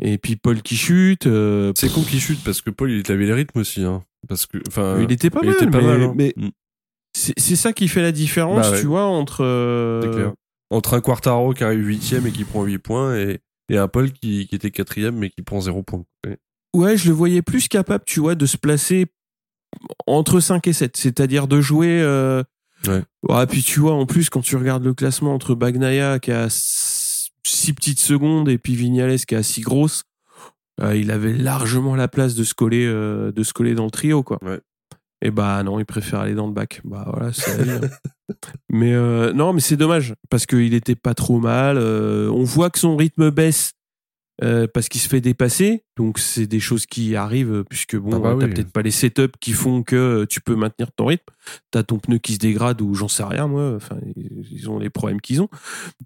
Et 0.00 0.16
puis 0.18 0.36
Paul 0.36 0.62
qui 0.62 0.76
chute. 0.76 1.26
euh, 1.26 1.72
C'est 1.76 1.92
con 1.92 2.02
qu'il 2.02 2.20
chute 2.20 2.42
parce 2.44 2.60
que 2.62 2.70
Paul, 2.70 2.90
il 2.92 3.10
avait 3.10 3.26
les 3.26 3.32
rythmes 3.32 3.58
aussi. 3.60 3.82
Hein. 3.82 4.04
Parce 4.28 4.46
que, 4.46 4.58
enfin, 4.68 5.00
il 5.00 5.10
était 5.10 5.28
pas 5.30 5.40
il 5.42 5.46
mal, 5.48 5.56
était 5.56 5.66
pas 5.70 5.80
mais, 5.80 5.86
mal, 5.86 6.02
hein. 6.02 6.12
mais 6.16 6.34
Mm. 6.36 6.50
c'est 7.14 7.56
ça 7.56 7.72
qui 7.72 7.88
fait 7.88 8.02
la 8.02 8.12
différence, 8.12 8.60
Bah 8.66 8.70
ouais. 8.72 8.80
tu 8.80 8.86
vois, 8.86 9.06
entre. 9.06 9.42
euh, 9.44 10.12
clair. 10.12 10.32
Entre 10.70 10.94
un 10.94 11.00
Quartaro 11.00 11.52
qui 11.54 11.64
arrive 11.64 11.84
huitième 11.84 12.26
et 12.26 12.30
qui 12.30 12.44
prend 12.44 12.62
8 12.62 12.78
points 12.78 13.16
et, 13.16 13.38
et 13.68 13.78
un 13.78 13.88
Paul 13.88 14.12
qui, 14.12 14.46
qui 14.46 14.54
était 14.54 14.70
quatrième 14.70 15.16
mais 15.16 15.30
qui 15.30 15.42
prend 15.42 15.60
0 15.60 15.82
points. 15.82 16.04
Ouais. 16.26 16.38
Ouais, 16.74 16.96
je 16.96 17.08
le 17.08 17.14
voyais 17.14 17.42
plus 17.42 17.68
capable, 17.68 18.04
tu 18.06 18.20
vois, 18.20 18.34
de 18.34 18.46
se 18.46 18.56
placer 18.56 19.06
entre 20.06 20.40
5 20.40 20.66
et 20.66 20.72
7, 20.72 20.96
c'est-à-dire 20.96 21.48
de 21.48 21.60
jouer. 21.60 22.00
Euh... 22.02 22.42
Ouais. 22.86 23.02
Ouais, 23.28 23.46
puis 23.46 23.62
tu 23.62 23.80
vois, 23.80 23.94
en 23.94 24.06
plus, 24.06 24.30
quand 24.30 24.40
tu 24.40 24.56
regardes 24.56 24.84
le 24.84 24.94
classement 24.94 25.34
entre 25.34 25.54
Bagnaia 25.54 26.18
qui 26.18 26.30
a 26.30 26.46
6 26.48 27.72
petites 27.72 27.98
secondes 27.98 28.48
et 28.48 28.58
puis 28.58 28.74
Vignales 28.74 29.18
qui 29.18 29.34
a 29.34 29.42
6 29.42 29.62
grosses, 29.62 30.04
euh, 30.80 30.96
il 30.96 31.10
avait 31.10 31.32
largement 31.32 31.96
la 31.96 32.06
place 32.06 32.34
de 32.34 32.44
se 32.44 32.54
coller, 32.54 32.86
euh, 32.86 33.32
de 33.32 33.42
se 33.42 33.52
coller 33.52 33.74
dans 33.74 33.84
le 33.84 33.90
trio, 33.90 34.22
quoi. 34.22 34.38
Ouais. 34.42 34.60
Et 35.20 35.32
bah 35.32 35.62
non, 35.64 35.80
il 35.80 35.84
préfère 35.84 36.20
aller 36.20 36.34
dans 36.34 36.46
le 36.46 36.52
bac. 36.52 36.80
Bah 36.84 37.10
voilà, 37.12 37.32
c'est. 37.32 37.58
mais 38.68 38.92
euh, 38.92 39.32
non, 39.32 39.52
mais 39.52 39.60
c'est 39.60 39.76
dommage 39.76 40.14
parce 40.30 40.46
qu'il 40.46 40.74
était 40.74 40.94
pas 40.96 41.14
trop 41.14 41.38
mal. 41.40 41.76
euh, 41.78 42.28
on 42.30 42.44
voit 42.44 42.70
que 42.70 42.78
son 42.78 42.96
rythme 42.96 43.30
baisse 43.30 43.72
euh, 44.42 44.66
parce 44.72 44.88
qu'il 44.88 45.00
se 45.00 45.08
fait 45.08 45.20
dépasser. 45.20 45.84
Donc 45.96 46.18
c'est 46.18 46.46
des 46.46 46.60
choses 46.60 46.86
qui 46.86 47.16
arrivent 47.16 47.64
puisque 47.68 47.96
bon, 47.96 48.10
Ah 48.14 48.18
bah 48.20 48.36
t'as 48.38 48.46
oui. 48.46 48.54
peut-être 48.54 48.70
pas 48.72 48.82
les 48.82 48.90
setups 48.90 49.36
qui 49.40 49.52
font 49.52 49.82
que 49.82 50.26
tu 50.28 50.40
peux 50.40 50.54
maintenir 50.54 50.92
ton 50.92 51.06
rythme. 51.06 51.24
T'as 51.70 51.82
ton 51.82 51.98
pneu 51.98 52.18
qui 52.18 52.34
se 52.34 52.38
dégrade 52.38 52.80
ou 52.82 52.94
j'en 52.94 53.08
sais 53.08 53.24
rien 53.24 53.46
moi. 53.48 53.74
Enfin, 53.76 53.98
ils 54.16 54.68
ont 54.70 54.78
les 54.78 54.90
problèmes 54.90 55.20
qu'ils 55.20 55.40
ont. 55.42 55.48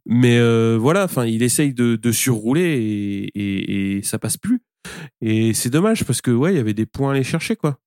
Mais 0.07 0.39
voilà, 0.77 1.05
enfin, 1.05 1.27
il 1.27 1.43
essaye 1.43 1.75
de, 1.75 1.97
de 1.97 2.13
surrouler 2.13 2.63
et, 2.63 3.39
et, 3.39 3.97
et 3.99 4.03
ça 4.03 4.19
passe 4.19 4.37
plus. 4.39 4.63
Et 5.21 5.55
c'est 5.55 5.71
dommage 5.71 6.05
parce 6.05 6.21
que 6.23 6.31
ouais, 6.31 6.53
il 6.55 6.57
y 6.57 6.61
avait 6.61 6.75
des 6.75 6.87
points 6.87 7.11
à 7.11 7.15
aller 7.15 7.25
chercher 7.25 7.55
quoi. 7.57 7.79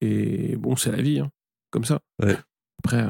Et 0.00 0.54
bon, 0.56 0.76
c'est 0.76 0.92
la 0.92 1.02
vie, 1.02 1.18
hein, 1.18 1.30
comme 1.70 1.84
ça. 1.84 2.00
Ouais. 2.22 2.36
Après, 2.84 3.04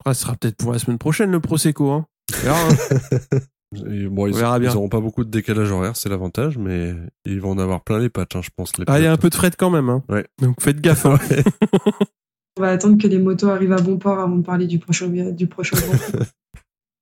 après, 0.00 0.14
ce 0.14 0.22
sera 0.22 0.34
peut-être 0.36 0.56
pour 0.56 0.72
la 0.72 0.78
semaine 0.78 0.98
prochaine 0.98 1.30
le 1.30 1.40
prosecco. 1.40 1.90
Hein. 1.90 2.06
On 2.32 2.42
verra, 2.42 2.68
hein. 2.68 3.38
Et 3.90 4.06
bon, 4.08 4.26
ils, 4.26 4.32
On 4.34 4.38
verra 4.38 4.58
bien. 4.58 4.70
ils 4.70 4.76
auront 4.76 4.88
pas 4.88 5.00
beaucoup 5.00 5.24
de 5.24 5.30
décalage 5.30 5.70
horaire, 5.70 5.94
c'est 5.94 6.08
l'avantage, 6.08 6.56
mais 6.56 6.94
ils 7.26 7.38
vont 7.38 7.50
en 7.50 7.58
avoir 7.58 7.84
plein 7.84 7.98
les 7.98 8.08
pattes, 8.08 8.34
hein, 8.34 8.40
je 8.42 8.48
pense. 8.56 8.76
Les 8.78 8.84
Ah, 8.86 8.98
il 8.98 9.02
y 9.04 9.06
a 9.06 9.12
un 9.12 9.18
peu 9.18 9.28
de 9.28 9.34
fret 9.34 9.50
quand 9.58 9.68
même. 9.68 9.90
Hein. 9.90 10.02
Ouais. 10.08 10.26
Donc 10.40 10.60
faites 10.62 10.80
gaffe. 10.80 11.04
hein. 11.04 11.18
On 12.58 12.62
va 12.62 12.70
attendre 12.70 13.00
que 13.00 13.06
les 13.06 13.18
motos 13.18 13.50
arrivent 13.50 13.72
à 13.74 13.80
bon 13.80 13.98
port 13.98 14.18
avant 14.18 14.36
de 14.36 14.42
parler 14.42 14.66
du 14.66 14.78
prochain, 14.78 15.08
du 15.08 15.46
prochain 15.46 15.76
Grand 15.76 15.96
Prix. 15.98 16.12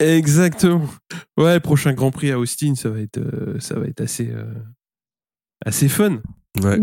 Exactement. 0.00 0.86
Ouais, 1.38 1.60
prochain 1.60 1.92
Grand 1.94 2.10
Prix 2.10 2.30
à 2.32 2.38
Austin, 2.38 2.74
ça 2.74 2.90
va 2.90 3.00
être, 3.00 3.18
euh, 3.18 3.58
ça 3.60 3.78
va 3.78 3.86
être 3.86 4.00
assez, 4.02 4.28
euh, 4.30 4.44
assez 5.64 5.88
fun. 5.88 6.20
Ouais. 6.62 6.78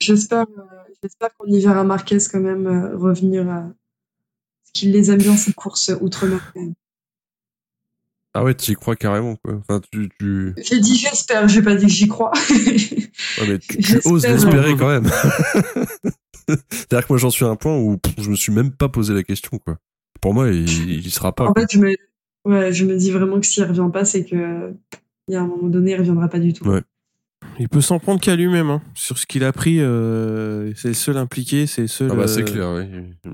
J'espère, 0.00 0.42
euh, 0.42 0.62
j'espère 1.02 1.30
qu'on 1.38 1.46
y 1.48 1.60
verra 1.60 1.82
Marquez 1.84 2.18
quand 2.30 2.40
même 2.40 2.66
euh, 2.66 2.96
revenir 2.96 3.48
à. 3.48 3.64
Qu'il 4.76 4.92
les 4.92 5.10
aime 5.10 5.18
bien 5.18 5.36
ces 5.36 5.54
courses 5.54 5.90
outre-mer. 6.00 6.52
Ah 8.34 8.44
ouais, 8.44 8.54
tu 8.54 8.72
y 8.72 8.74
crois 8.74 8.96
carrément, 8.96 9.36
quoi. 9.36 9.54
Enfin, 9.54 9.80
tu, 9.90 10.10
tu, 10.18 10.52
J'ai 10.62 10.78
dit 10.78 10.94
j'espère, 10.94 11.48
j'ai 11.48 11.62
pas 11.62 11.74
dit 11.74 11.86
que 11.86 11.92
j'y 11.92 12.06
crois. 12.06 12.32
ouais, 12.50 13.48
mais 13.48 13.58
tu, 13.58 13.98
oses 14.04 14.26
l'espérer 14.26 14.76
quand 14.76 14.88
même. 14.88 15.06
C'est-à-dire 16.70 17.06
que 17.06 17.12
moi, 17.14 17.18
j'en 17.18 17.30
suis 17.30 17.46
à 17.46 17.48
un 17.48 17.56
point 17.56 17.74
où 17.78 17.96
pff, 17.96 18.14
je 18.18 18.28
me 18.28 18.36
suis 18.36 18.52
même 18.52 18.72
pas 18.72 18.90
posé 18.90 19.14
la 19.14 19.22
question, 19.22 19.58
quoi. 19.58 19.78
Pour 20.20 20.34
moi, 20.34 20.50
il, 20.50 20.68
il 20.68 21.10
sera 21.10 21.34
pas. 21.34 21.44
en 21.44 21.54
quoi. 21.54 21.62
fait, 21.62 21.68
je 21.72 21.78
me, 21.78 21.94
ouais, 22.44 22.74
je 22.74 22.84
me 22.84 22.96
dis 22.98 23.10
vraiment 23.10 23.40
que 23.40 23.46
s'il 23.46 23.64
revient 23.64 23.88
pas, 23.90 24.04
c'est 24.04 24.26
que 24.26 24.74
il 25.28 25.32
y 25.32 25.36
a 25.36 25.40
un 25.40 25.46
moment 25.46 25.68
donné, 25.68 25.92
il 25.92 25.96
reviendra 25.98 26.28
pas 26.28 26.38
du 26.38 26.52
tout. 26.52 26.68
Ouais. 26.68 26.82
Il 27.58 27.70
peut 27.70 27.80
s'en 27.80 27.98
prendre 27.98 28.20
qu'à 28.20 28.36
lui-même. 28.36 28.68
Hein. 28.68 28.82
Sur 28.94 29.16
ce 29.16 29.26
qu'il 29.26 29.44
a 29.44 29.52
pris, 29.52 29.80
euh, 29.80 30.74
c'est 30.74 30.88
le 30.88 30.94
seul 30.94 31.16
impliqué, 31.16 31.66
c'est 31.66 31.82
le 31.82 31.88
seul. 31.88 32.10
Ah 32.12 32.16
bah, 32.16 32.28
c'est 32.28 32.42
euh, 32.42 32.44
clair, 32.44 32.74
oui. 32.74 33.32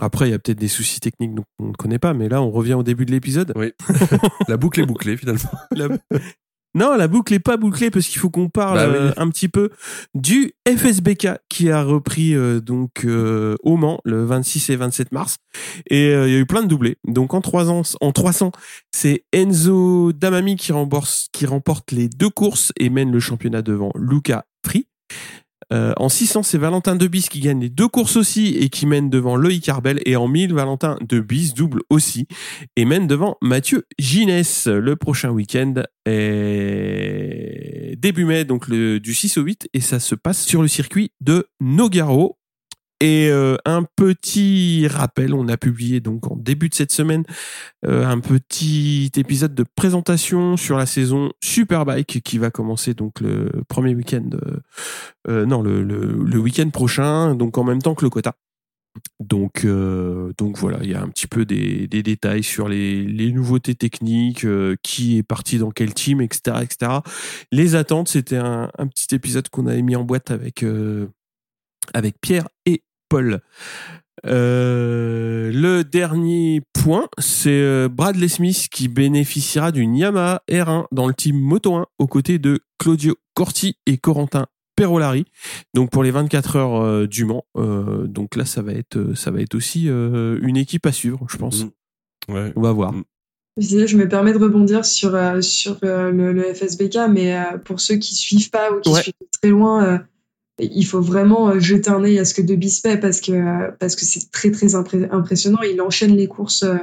Après, 0.00 0.28
il 0.28 0.32
y 0.32 0.34
a 0.34 0.38
peut-être 0.38 0.58
des 0.58 0.68
soucis 0.68 1.00
techniques 1.00 1.34
dont 1.34 1.44
on 1.60 1.68
ne 1.68 1.72
connaît 1.72 1.98
pas, 2.00 2.14
mais 2.14 2.28
là, 2.28 2.42
on 2.42 2.50
revient 2.50 2.74
au 2.74 2.82
début 2.82 3.06
de 3.06 3.12
l'épisode. 3.12 3.52
Oui. 3.56 3.72
La 4.48 4.56
boucle 4.56 4.80
est 4.80 4.86
bouclée, 4.86 5.16
finalement. 5.16 5.50
La- 5.70 5.88
Non, 6.76 6.96
la 6.96 7.06
boucle 7.06 7.32
est 7.32 7.38
pas 7.38 7.56
bouclée 7.56 7.88
parce 7.92 8.08
qu'il 8.08 8.18
faut 8.20 8.30
qu'on 8.30 8.48
parle 8.48 8.78
Bah 8.78 8.88
oui. 8.88 8.96
euh, 8.96 9.12
un 9.16 9.28
petit 9.30 9.46
peu 9.46 9.70
du 10.16 10.54
FSBK 10.68 11.28
qui 11.48 11.70
a 11.70 11.84
repris 11.84 12.34
euh, 12.34 12.58
donc 12.60 13.04
euh, 13.04 13.54
au 13.62 13.76
Mans 13.76 14.00
le 14.04 14.24
26 14.24 14.70
et 14.70 14.74
27 14.76 15.12
mars 15.12 15.36
et 15.88 16.08
euh, 16.08 16.26
il 16.26 16.32
y 16.32 16.36
a 16.36 16.40
eu 16.40 16.46
plein 16.46 16.62
de 16.64 16.66
doublés. 16.66 16.96
Donc 17.06 17.32
en 17.32 17.40
3 17.40 17.70
ans, 17.70 17.82
en 18.00 18.10
300, 18.10 18.50
c'est 18.92 19.24
Enzo 19.32 20.12
Damami 20.12 20.56
qui 20.56 20.72
remporte 20.72 21.28
qui 21.32 21.46
remporte 21.46 21.92
les 21.92 22.08
deux 22.08 22.30
courses 22.30 22.72
et 22.76 22.90
mène 22.90 23.12
le 23.12 23.20
championnat 23.20 23.62
devant 23.62 23.92
Luca 23.94 24.44
Free. 24.66 24.88
Euh, 25.72 25.92
en 25.96 26.08
600, 26.08 26.42
c'est 26.42 26.58
Valentin 26.58 26.96
Debis 26.96 27.28
qui 27.30 27.40
gagne 27.40 27.60
les 27.60 27.70
deux 27.70 27.88
courses 27.88 28.16
aussi 28.16 28.56
et 28.56 28.68
qui 28.68 28.86
mène 28.86 29.10
devant 29.10 29.36
Loïc 29.36 29.68
Arbel. 29.68 30.00
Et 30.06 30.16
en 30.16 30.28
1000, 30.28 30.52
Valentin 30.54 30.98
Debis 31.00 31.52
double 31.54 31.82
aussi 31.90 32.26
et 32.76 32.84
mène 32.84 33.06
devant 33.06 33.36
Mathieu 33.40 33.86
Ginès. 33.98 34.66
Le 34.66 34.96
prochain 34.96 35.30
week-end 35.30 35.74
début 38.04 38.24
mai, 38.24 38.44
donc 38.44 38.70
du 38.70 39.14
6 39.14 39.38
au 39.38 39.42
8, 39.42 39.68
et 39.72 39.80
ça 39.80 39.98
se 39.98 40.14
passe 40.14 40.44
sur 40.44 40.62
le 40.62 40.68
circuit 40.68 41.12
de 41.20 41.46
Nogaro. 41.60 42.38
Et 43.04 43.28
euh, 43.28 43.58
un 43.66 43.82
petit 43.82 44.88
rappel, 44.88 45.34
on 45.34 45.46
a 45.48 45.58
publié 45.58 46.00
donc 46.00 46.26
en 46.30 46.36
début 46.36 46.70
de 46.70 46.74
cette 46.74 46.90
semaine 46.90 47.24
euh, 47.84 48.06
un 48.06 48.18
petit 48.18 49.12
épisode 49.16 49.54
de 49.54 49.62
présentation 49.76 50.56
sur 50.56 50.78
la 50.78 50.86
saison 50.86 51.30
Superbike 51.42 52.22
qui 52.22 52.38
va 52.38 52.50
commencer 52.50 52.94
donc 52.94 53.20
le 53.20 53.50
premier 53.68 53.94
week-end, 53.94 54.30
euh, 55.28 55.44
non 55.44 55.60
le, 55.60 56.38
week-end 56.38 56.70
prochain, 56.70 57.34
donc 57.34 57.58
en 57.58 57.64
même 57.64 57.82
temps 57.82 57.94
que 57.94 58.06
le 58.06 58.08
quota. 58.08 58.36
Donc, 59.20 59.66
voilà, 59.66 60.78
il 60.82 60.90
y 60.90 60.94
a 60.94 61.02
un 61.02 61.08
petit 61.08 61.26
peu 61.26 61.44
des, 61.44 61.86
détails 61.88 62.42
sur 62.42 62.70
les, 62.70 63.32
nouveautés 63.32 63.74
techniques, 63.74 64.46
qui 64.82 65.18
est 65.18 65.22
parti 65.22 65.58
dans 65.58 65.72
quel 65.72 65.92
team, 65.92 66.22
etc., 66.22 66.58
etc. 66.62 66.92
Les 67.52 67.74
attentes, 67.74 68.08
c'était 68.08 68.38
un, 68.38 68.70
petit 68.94 69.14
épisode 69.14 69.50
qu'on 69.50 69.66
avait 69.66 69.82
mis 69.82 69.94
en 69.94 70.04
boîte 70.04 70.30
avec 70.30 70.64
avec 71.92 72.18
Pierre 72.20 72.48
et 72.64 72.82
Paul. 73.14 73.38
Euh, 74.26 75.52
le 75.52 75.84
dernier 75.84 76.62
point, 76.72 77.06
c'est 77.18 77.50
euh, 77.50 77.88
Bradley 77.88 78.26
Smith 78.26 78.66
qui 78.72 78.88
bénéficiera 78.88 79.70
d'une 79.70 79.94
Yamaha 79.94 80.42
R1 80.50 80.86
dans 80.90 81.06
le 81.06 81.14
team 81.14 81.38
Moto 81.38 81.76
1 81.76 81.86
aux 82.00 82.06
côtés 82.08 82.40
de 82.40 82.58
Claudio 82.80 83.14
Corti 83.34 83.76
et 83.86 83.98
Corentin 83.98 84.46
Perolari. 84.74 85.26
Donc 85.74 85.90
pour 85.90 86.02
les 86.02 86.10
24 86.10 86.56
heures 86.56 86.80
euh, 86.82 87.06
du 87.06 87.24
Mans. 87.24 87.44
Euh, 87.56 88.08
donc 88.08 88.34
là, 88.34 88.44
ça 88.44 88.62
va 88.62 88.72
être, 88.72 89.14
ça 89.14 89.30
va 89.30 89.40
être 89.40 89.54
aussi 89.54 89.88
euh, 89.88 90.40
une 90.42 90.56
équipe 90.56 90.86
à 90.86 90.92
suivre, 90.92 91.24
je 91.30 91.36
pense. 91.36 91.64
Mm. 91.64 92.32
Ouais. 92.32 92.52
On 92.56 92.62
va 92.62 92.72
voir. 92.72 92.92
Mm. 92.94 93.04
Je 93.58 93.96
me 93.96 94.08
permets 94.08 94.32
de 94.32 94.38
rebondir 94.38 94.84
sur, 94.84 95.14
euh, 95.14 95.40
sur 95.40 95.78
euh, 95.84 96.10
le, 96.10 96.32
le 96.32 96.42
FSBK, 96.52 96.98
mais 97.08 97.36
euh, 97.36 97.58
pour 97.58 97.80
ceux 97.80 97.94
qui 97.94 98.16
suivent 98.16 98.50
pas 98.50 98.72
ou 98.72 98.80
qui 98.80 98.90
Ouais. 98.90 99.02
suivent 99.02 99.14
de 99.20 99.28
très 99.40 99.50
loin, 99.50 99.84
euh, 99.84 99.98
il 100.58 100.84
faut 100.86 101.00
vraiment 101.00 101.50
euh, 101.50 101.58
jeter 101.58 101.90
un 101.90 102.02
œil 102.04 102.18
à 102.18 102.24
ce 102.24 102.34
que 102.34 102.42
Debis 102.42 102.80
fait 102.82 102.98
parce 102.98 103.20
que 103.20 103.70
parce 103.78 103.96
que 103.96 104.04
c'est 104.04 104.30
très 104.30 104.50
très 104.50 104.74
impré- 104.74 105.08
impressionnant. 105.10 105.62
Il 105.62 105.80
enchaîne 105.80 106.16
les 106.16 106.28
courses, 106.28 106.62
euh, 106.62 106.76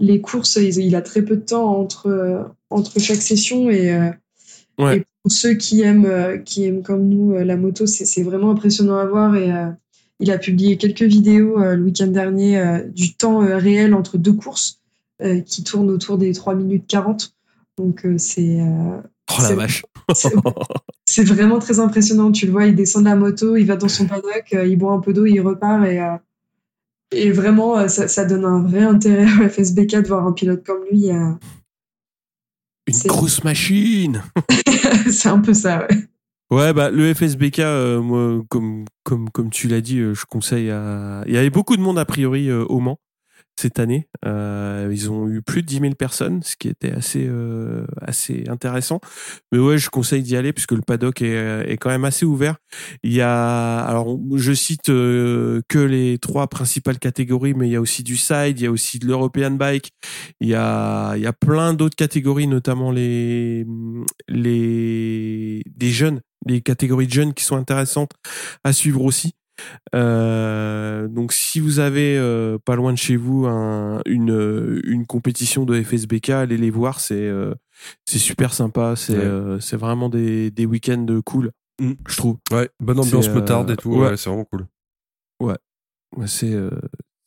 les 0.00 0.20
courses. 0.20 0.56
Il, 0.56 0.96
a 0.96 1.02
très 1.02 1.22
peu 1.22 1.36
de 1.36 1.42
temps 1.44 1.78
entre 1.78 2.08
euh, 2.08 2.42
entre 2.70 2.98
chaque 2.98 3.22
session 3.22 3.70
et, 3.70 4.10
Ouais. 4.78 4.98
et 4.98 5.04
pour 5.22 5.32
ceux 5.32 5.54
qui 5.54 5.82
aiment, 5.82 6.42
qui 6.44 6.64
aiment 6.64 6.84
comme 6.84 7.08
nous 7.08 7.32
la 7.36 7.56
moto, 7.56 7.86
c'est 7.86 8.22
vraiment 8.22 8.52
impressionnant 8.52 8.96
à 8.96 9.06
voir. 9.06 9.34
Et 9.34 9.50
euh, 9.52 9.70
il 10.20 10.30
a 10.30 10.38
publié 10.38 10.76
quelques 10.76 11.02
vidéos 11.02 11.60
euh, 11.60 11.74
le 11.74 11.82
week-end 11.82 12.06
dernier 12.06 12.58
euh, 12.60 12.84
du 12.84 13.16
temps 13.16 13.38
réel 13.40 13.92
entre 13.94 14.18
deux 14.18 14.32
courses 14.32 14.80
qui 15.46 15.64
tournent 15.64 15.90
autour 15.90 16.16
des 16.16 16.32
3 16.32 16.54
minutes 16.54 16.84
40. 16.86 17.34
Donc 17.76 18.06
c'est 18.18 18.60
Oh 19.30 19.42
la 19.42 19.48
C'est- 19.48 19.54
vache. 19.54 19.82
c'est- 21.06 21.24
vraiment 21.24 21.58
très 21.58 21.80
impressionnant. 21.80 22.32
Tu 22.32 22.46
le 22.46 22.52
vois, 22.52 22.66
il 22.66 22.74
descend 22.74 23.04
de 23.04 23.08
la 23.10 23.16
moto, 23.16 23.56
il 23.56 23.64
va 23.66 23.76
dans 23.76 23.88
son 23.88 24.06
paddock, 24.06 24.46
euh, 24.54 24.66
il 24.66 24.76
boit 24.76 24.92
un 24.92 25.00
peu 25.00 25.12
d'eau, 25.12 25.26
il 25.26 25.40
repart 25.40 25.84
et, 25.86 26.00
euh, 26.00 26.16
et 27.12 27.30
vraiment, 27.30 27.78
euh, 27.78 27.88
ça, 27.88 28.08
ça 28.08 28.24
donne 28.24 28.44
un 28.44 28.62
vrai 28.62 28.82
intérêt 28.82 29.24
au 29.44 29.48
FSBK 29.48 30.02
de 30.02 30.08
voir 30.08 30.26
un 30.26 30.32
pilote 30.32 30.64
comme 30.64 30.82
lui. 30.90 31.08
Une 31.08 31.38
grosse 33.06 33.44
machine. 33.44 34.22
c'est 35.10 35.28
un 35.28 35.40
peu 35.40 35.52
ça, 35.54 35.86
ouais. 35.86 35.96
Ouais, 36.50 36.72
bah 36.72 36.90
le 36.90 37.12
FSBK, 37.12 37.58
euh, 37.58 38.00
moi, 38.00 38.42
comme 38.48 38.86
comme 39.04 39.28
comme 39.28 39.50
tu 39.50 39.68
l'as 39.68 39.82
dit, 39.82 39.98
euh, 39.98 40.14
je 40.14 40.24
conseille 40.24 40.70
à. 40.70 41.22
Il 41.26 41.34
y 41.34 41.36
avait 41.36 41.50
beaucoup 41.50 41.76
de 41.76 41.82
monde 41.82 41.98
a 41.98 42.06
priori 42.06 42.48
euh, 42.48 42.64
au 42.64 42.80
Mans 42.80 42.98
cette 43.58 43.80
année. 43.80 44.08
Euh, 44.24 44.88
ils 44.92 45.10
ont 45.10 45.28
eu 45.28 45.42
plus 45.42 45.62
de 45.62 45.66
10 45.66 45.80
000 45.80 45.94
personnes, 45.94 46.42
ce 46.44 46.56
qui 46.56 46.68
était 46.68 46.92
assez 46.92 47.26
euh, 47.26 47.84
assez 48.00 48.44
intéressant. 48.48 49.00
Mais 49.50 49.58
ouais, 49.58 49.78
je 49.78 49.90
conseille 49.90 50.22
d'y 50.22 50.36
aller 50.36 50.52
puisque 50.52 50.72
le 50.72 50.80
paddock 50.80 51.22
est, 51.22 51.68
est 51.68 51.76
quand 51.76 51.90
même 51.90 52.04
assez 52.04 52.24
ouvert. 52.24 52.56
Il 53.02 53.12
y 53.12 53.20
a, 53.20 53.80
alors 53.80 54.16
je 54.36 54.52
cite 54.52 54.90
euh, 54.90 55.60
que 55.68 55.78
les 55.80 56.18
trois 56.18 56.46
principales 56.46 57.00
catégories, 57.00 57.54
mais 57.54 57.68
il 57.68 57.72
y 57.72 57.76
a 57.76 57.80
aussi 57.80 58.04
du 58.04 58.16
side, 58.16 58.60
il 58.60 58.62
y 58.62 58.66
a 58.66 58.70
aussi 58.70 59.00
de 59.00 59.06
l'European 59.06 59.50
bike, 59.50 59.90
il 60.40 60.48
y 60.48 60.54
a 60.54 61.14
il 61.16 61.22
y 61.22 61.26
a 61.26 61.32
plein 61.32 61.74
d'autres 61.74 61.96
catégories, 61.96 62.46
notamment 62.46 62.92
les 62.92 63.66
les 64.28 65.62
des 65.66 65.90
jeunes, 65.90 66.20
les 66.46 66.60
catégories 66.60 67.08
de 67.08 67.12
jeunes 67.12 67.34
qui 67.34 67.44
sont 67.44 67.56
intéressantes 67.56 68.12
à 68.62 68.72
suivre 68.72 69.02
aussi. 69.02 69.34
Euh, 69.94 71.08
donc 71.08 71.32
si 71.32 71.60
vous 71.60 71.78
avez 71.78 72.16
euh, 72.18 72.58
pas 72.64 72.76
loin 72.76 72.92
de 72.92 72.98
chez 72.98 73.16
vous 73.16 73.46
un, 73.46 74.00
une 74.06 74.80
une 74.84 75.06
compétition 75.06 75.64
de 75.64 75.82
FSBK, 75.82 76.30
allez 76.30 76.56
les 76.56 76.70
voir, 76.70 77.00
c'est 77.00 77.14
euh, 77.28 77.54
c'est 78.04 78.18
super 78.18 78.52
sympa, 78.54 78.94
c'est 78.96 79.16
Ouais. 79.18 79.58
c'est 79.60 79.76
vraiment 79.76 80.08
des 80.08 80.50
des 80.50 80.66
week-ends 80.66 81.06
cool, 81.24 81.50
Mm. 81.80 81.92
je 82.08 82.16
trouve. 82.16 82.38
Ouais, 82.50 82.68
bonne 82.80 82.98
ambiance 82.98 83.28
motarde 83.28 83.70
et 83.70 83.76
tout. 83.76 83.90
ouais. 83.94 84.08
Ouais, 84.10 84.16
c'est 84.16 84.28
vraiment 84.30 84.44
cool. 84.46 84.66
Ouais, 85.40 85.54
c'est 86.26 86.52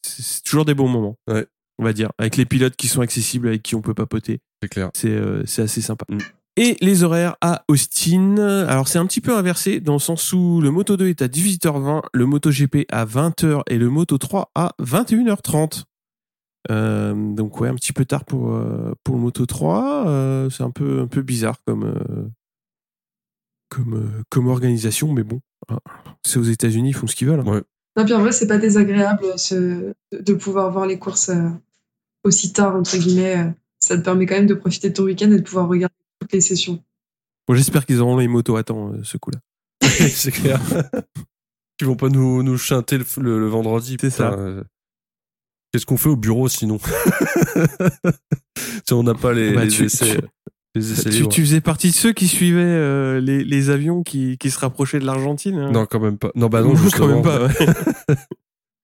c'est 0.05 0.21
c'est 0.23 0.43
toujours 0.43 0.65
des 0.65 0.73
bons 0.73 0.87
moments. 0.89 1.17
Ouais. 1.29 1.45
On 1.79 1.83
va 1.83 1.93
dire 1.93 2.11
avec 2.17 2.35
les 2.37 2.45
pilotes 2.45 2.75
qui 2.75 2.87
sont 2.87 3.01
accessibles, 3.01 3.47
avec 3.47 3.63
qui 3.63 3.75
on 3.75 3.81
peut 3.81 3.93
papoter. 3.93 4.39
C'est 4.61 4.69
clair. 4.69 4.89
C'est 4.93 5.19
c'est 5.45 5.61
assez 5.63 5.81
sympa. 5.81 6.05
Mm. 6.09 6.17
Et 6.63 6.77
les 6.79 7.01
horaires 7.01 7.37
à 7.41 7.63
Austin, 7.69 8.37
alors 8.37 8.87
c'est 8.87 8.99
un 8.99 9.07
petit 9.07 9.19
peu 9.19 9.35
inversé 9.35 9.79
dans 9.79 9.93
le 9.93 9.99
sens 9.99 10.31
où 10.31 10.61
le 10.61 10.69
Moto 10.69 10.95
2 10.95 11.07
est 11.07 11.23
à 11.23 11.27
18h20, 11.27 12.03
le 12.13 12.25
Moto 12.27 12.51
GP 12.51 12.85
à 12.91 13.03
20h 13.03 13.63
et 13.67 13.79
le 13.79 13.89
Moto 13.89 14.19
3 14.19 14.51
à 14.53 14.73
21h30. 14.79 15.85
Euh, 16.69 17.33
donc 17.33 17.59
ouais, 17.59 17.67
un 17.67 17.73
petit 17.73 17.93
peu 17.93 18.05
tard 18.05 18.25
pour 18.25 18.53
euh, 18.53 18.93
pour 19.03 19.15
le 19.15 19.21
Moto 19.21 19.47
3, 19.47 20.07
euh, 20.07 20.49
c'est 20.51 20.61
un 20.61 20.69
peu 20.69 20.99
un 21.01 21.07
peu 21.07 21.23
bizarre 21.23 21.57
comme 21.65 21.83
euh, 21.83 22.29
comme 23.69 23.95
euh, 23.95 24.23
comme 24.29 24.47
organisation, 24.47 25.11
mais 25.11 25.23
bon, 25.23 25.41
hein, 25.67 25.79
c'est 26.23 26.37
aux 26.37 26.43
États-Unis, 26.43 26.89
ils 26.89 26.93
font 26.93 27.07
ce 27.07 27.15
qu'ils 27.15 27.27
veulent. 27.27 27.39
hein. 27.39 27.51
Ouais. 27.51 27.63
Non, 27.97 28.05
puis 28.05 28.13
en 28.13 28.19
vrai, 28.19 28.33
c'est 28.33 28.45
pas 28.47 28.59
désagréable 28.59 29.25
ce, 29.37 29.93
de 30.11 30.33
pouvoir 30.35 30.71
voir 30.71 30.85
les 30.85 30.99
courses 30.99 31.29
euh, 31.29 31.49
aussi 32.23 32.53
tard, 32.53 32.75
entre 32.75 32.95
guillemets. 32.97 33.51
Ça 33.79 33.97
te 33.97 34.03
permet 34.03 34.27
quand 34.27 34.35
même 34.35 34.45
de 34.45 34.53
profiter 34.53 34.89
de 34.89 34.93
ton 34.93 35.03
week-end 35.05 35.31
et 35.31 35.37
de 35.37 35.41
pouvoir 35.41 35.67
regarder 35.67 35.95
toutes 36.21 36.31
les 36.33 36.41
sessions. 36.41 36.81
Bon, 37.47 37.55
j'espère 37.55 37.85
qu'ils 37.85 37.99
auront 38.01 38.17
les 38.17 38.27
motos 38.27 38.55
à 38.55 38.63
temps 38.63 38.93
euh, 38.93 39.01
ce 39.03 39.17
coup-là. 39.17 39.39
c'est 39.89 40.31
clair. 40.31 40.61
Ils 41.81 41.87
vont 41.87 41.95
pas 41.95 42.09
nous, 42.09 42.43
nous 42.43 42.57
chanter 42.59 42.97
le, 42.99 43.05
le- 43.17 43.39
le 43.39 43.47
vendredi. 43.47 43.97
C'est 43.99 44.11
ça. 44.11 44.33
euh. 44.33 44.63
Qu'est-ce 45.73 45.85
qu'on 45.87 45.97
fait 45.97 46.09
au 46.09 46.15
bureau 46.17 46.47
sinon? 46.47 46.79
Si 48.87 48.93
on 48.93 49.03
n'a 49.03 49.13
pas 49.13 49.33
les, 49.33 49.53
Bah, 49.53 49.63
les 49.65 49.71
tu- 49.71 49.85
essais, 49.85 50.15
tu- 50.17 50.21
les 50.75 50.91
essais 50.91 51.09
Tu, 51.09 51.27
tu 51.27 51.41
faisais 51.41 51.61
partie 51.61 51.89
de 51.89 51.95
ceux 51.95 52.13
qui 52.13 52.27
suivaient 52.27 52.61
euh, 52.61 53.19
les, 53.21 53.43
les 53.43 53.69
avions 53.69 54.03
qui, 54.03 54.37
qui 54.37 54.49
se 54.51 54.59
rapprochaient 54.59 54.99
de 54.99 55.05
l'Argentine 55.05 55.57
hein 55.57 55.71
Non, 55.71 55.85
quand 55.85 55.99
même 55.99 56.17
pas. 56.17 56.31
Non, 56.35 56.47
bah 56.47 56.61
non, 56.61 56.71
quand 56.73 56.77
justement. 56.83 57.07
même 57.07 57.21
pas. 57.23 57.45
ouais. 57.47 58.15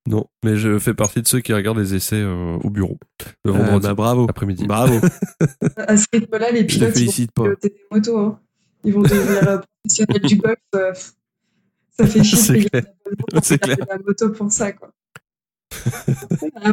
Non, 0.08 0.26
mais 0.44 0.56
je 0.56 0.80
fais 0.80 0.94
partie 0.94 1.22
de 1.22 1.28
ceux 1.28 1.42
qui 1.42 1.54
regardent 1.54 1.80
les 1.80 1.94
essais 1.94 2.16
euh, 2.22 2.58
au 2.64 2.70
bureau 2.70 2.98
le 3.44 3.52
Ah, 3.54 3.58
vendredi 3.58 3.88
bah, 3.88 3.94
bravo. 3.94 4.26
après-midi. 4.30 4.66
Bravo. 4.66 5.00
À 5.78 5.98
ce 5.98 6.06
rythme-là, 6.14 6.52
les 6.52 6.64
pilotes, 6.64 6.98
ils 6.98 7.06
vont 7.08 7.44
piloter 7.44 7.70
des 7.70 7.82
motos. 7.92 8.18
hein. 8.18 8.40
Ils 8.86 8.94
vont 8.94 9.02
devenir 9.02 9.48
euh, 9.50 9.58
professionnels 9.84 10.22
du 10.22 10.38
golf. 10.38 10.56
euh, 10.76 10.94
ça 12.00 12.08
fait 12.08 12.24
chier 12.24 12.38
C'est 12.38 12.60
clair. 12.70 12.84
C'est 13.44 13.62
regarder 13.64 13.84
la 13.90 13.98
moto 14.00 14.30
pour 14.32 14.52
ça, 14.52 14.72
quoi. 14.72 14.92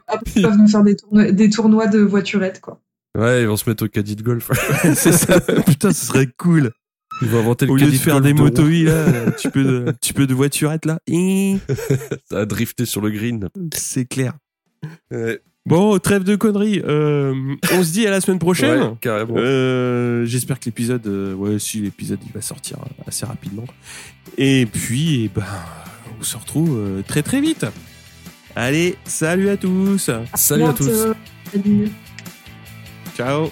Après, 0.07 0.31
ils 0.37 0.43
peuvent 0.43 0.57
nous 0.57 0.69
faire 0.69 0.85
des 0.85 0.97
tournois, 0.97 1.33
des 1.33 1.51
tournois 1.51 1.87
de 1.89 1.99
voiturettes, 2.01 2.61
quoi. 2.61 2.81
Ouais, 3.19 3.43
ils 3.43 3.49
vont 3.49 3.57
se 3.57 3.69
mettre 3.69 3.85
au 3.85 3.89
caddie 3.89 4.17
de 4.17 4.23
golf. 4.23 4.51
c'est 4.95 5.13
ça. 5.13 5.41
Putain, 5.41 5.93
ce 5.93 6.07
serait 6.07 6.29
cool. 6.39 6.73
Ils 7.23 7.29
vont 7.29 7.41
inventer 7.41 7.67
le 7.67 7.73
Au 7.73 7.77
lieu 7.77 7.87
de 7.87 7.97
faire 7.97 8.21
des 8.21 8.33
de 8.33 8.39
motos 8.39 8.69
là, 8.69 9.31
tu 9.33 9.51
peux 9.51 9.65
de, 9.65 9.95
tu 10.01 10.15
peux 10.15 10.27
de 10.27 10.35
voiturette 10.35 10.85
là. 10.85 10.99
Ça 12.31 12.39
a 12.39 12.47
drifté 12.47 12.87
sur 12.87 13.01
le 13.01 13.11
green. 13.11 13.49
C'est 13.73 14.05
clair. 14.07 14.35
Ouais, 15.11 15.41
Bon, 15.67 15.99
trêve 15.99 16.25
de 16.25 16.37
conneries. 16.37 16.83
Euh, 16.85 17.55
on 17.73 17.83
se 17.83 17.93
dit 17.93 18.07
à 18.07 18.11
la 18.11 18.21
semaine 18.21 18.39
prochaine. 18.39 18.83
Ouais, 18.83 18.93
carrément. 19.01 19.35
Euh, 19.39 20.27
J'espère 20.27 20.61
que 20.61 20.67
l'épisode, 20.67 21.07
euh, 21.07 21.33
ouais, 21.35 21.59
si 21.59 21.81
l'épisode 21.81 22.19
il 22.27 22.33
va 22.33 22.43
sortir 22.43 22.79
assez 23.07 23.25
rapidement. 23.25 23.65
Et 24.37 24.67
puis, 24.67 25.25
eh 25.25 25.31
ben, 25.35 25.45
on 26.21 26.23
se 26.23 26.37
retrouve 26.37 26.79
euh, 26.79 27.03
très 27.03 27.23
très 27.23 27.41
vite. 27.41 27.65
Allez, 28.55 28.97
salut 29.05 29.49
à 29.49 29.57
tous. 29.57 30.11
Salut 30.35 30.65
à 30.65 30.75
tous. 30.75 31.07
Salut. 31.51 31.91
Ciao. 33.17 33.51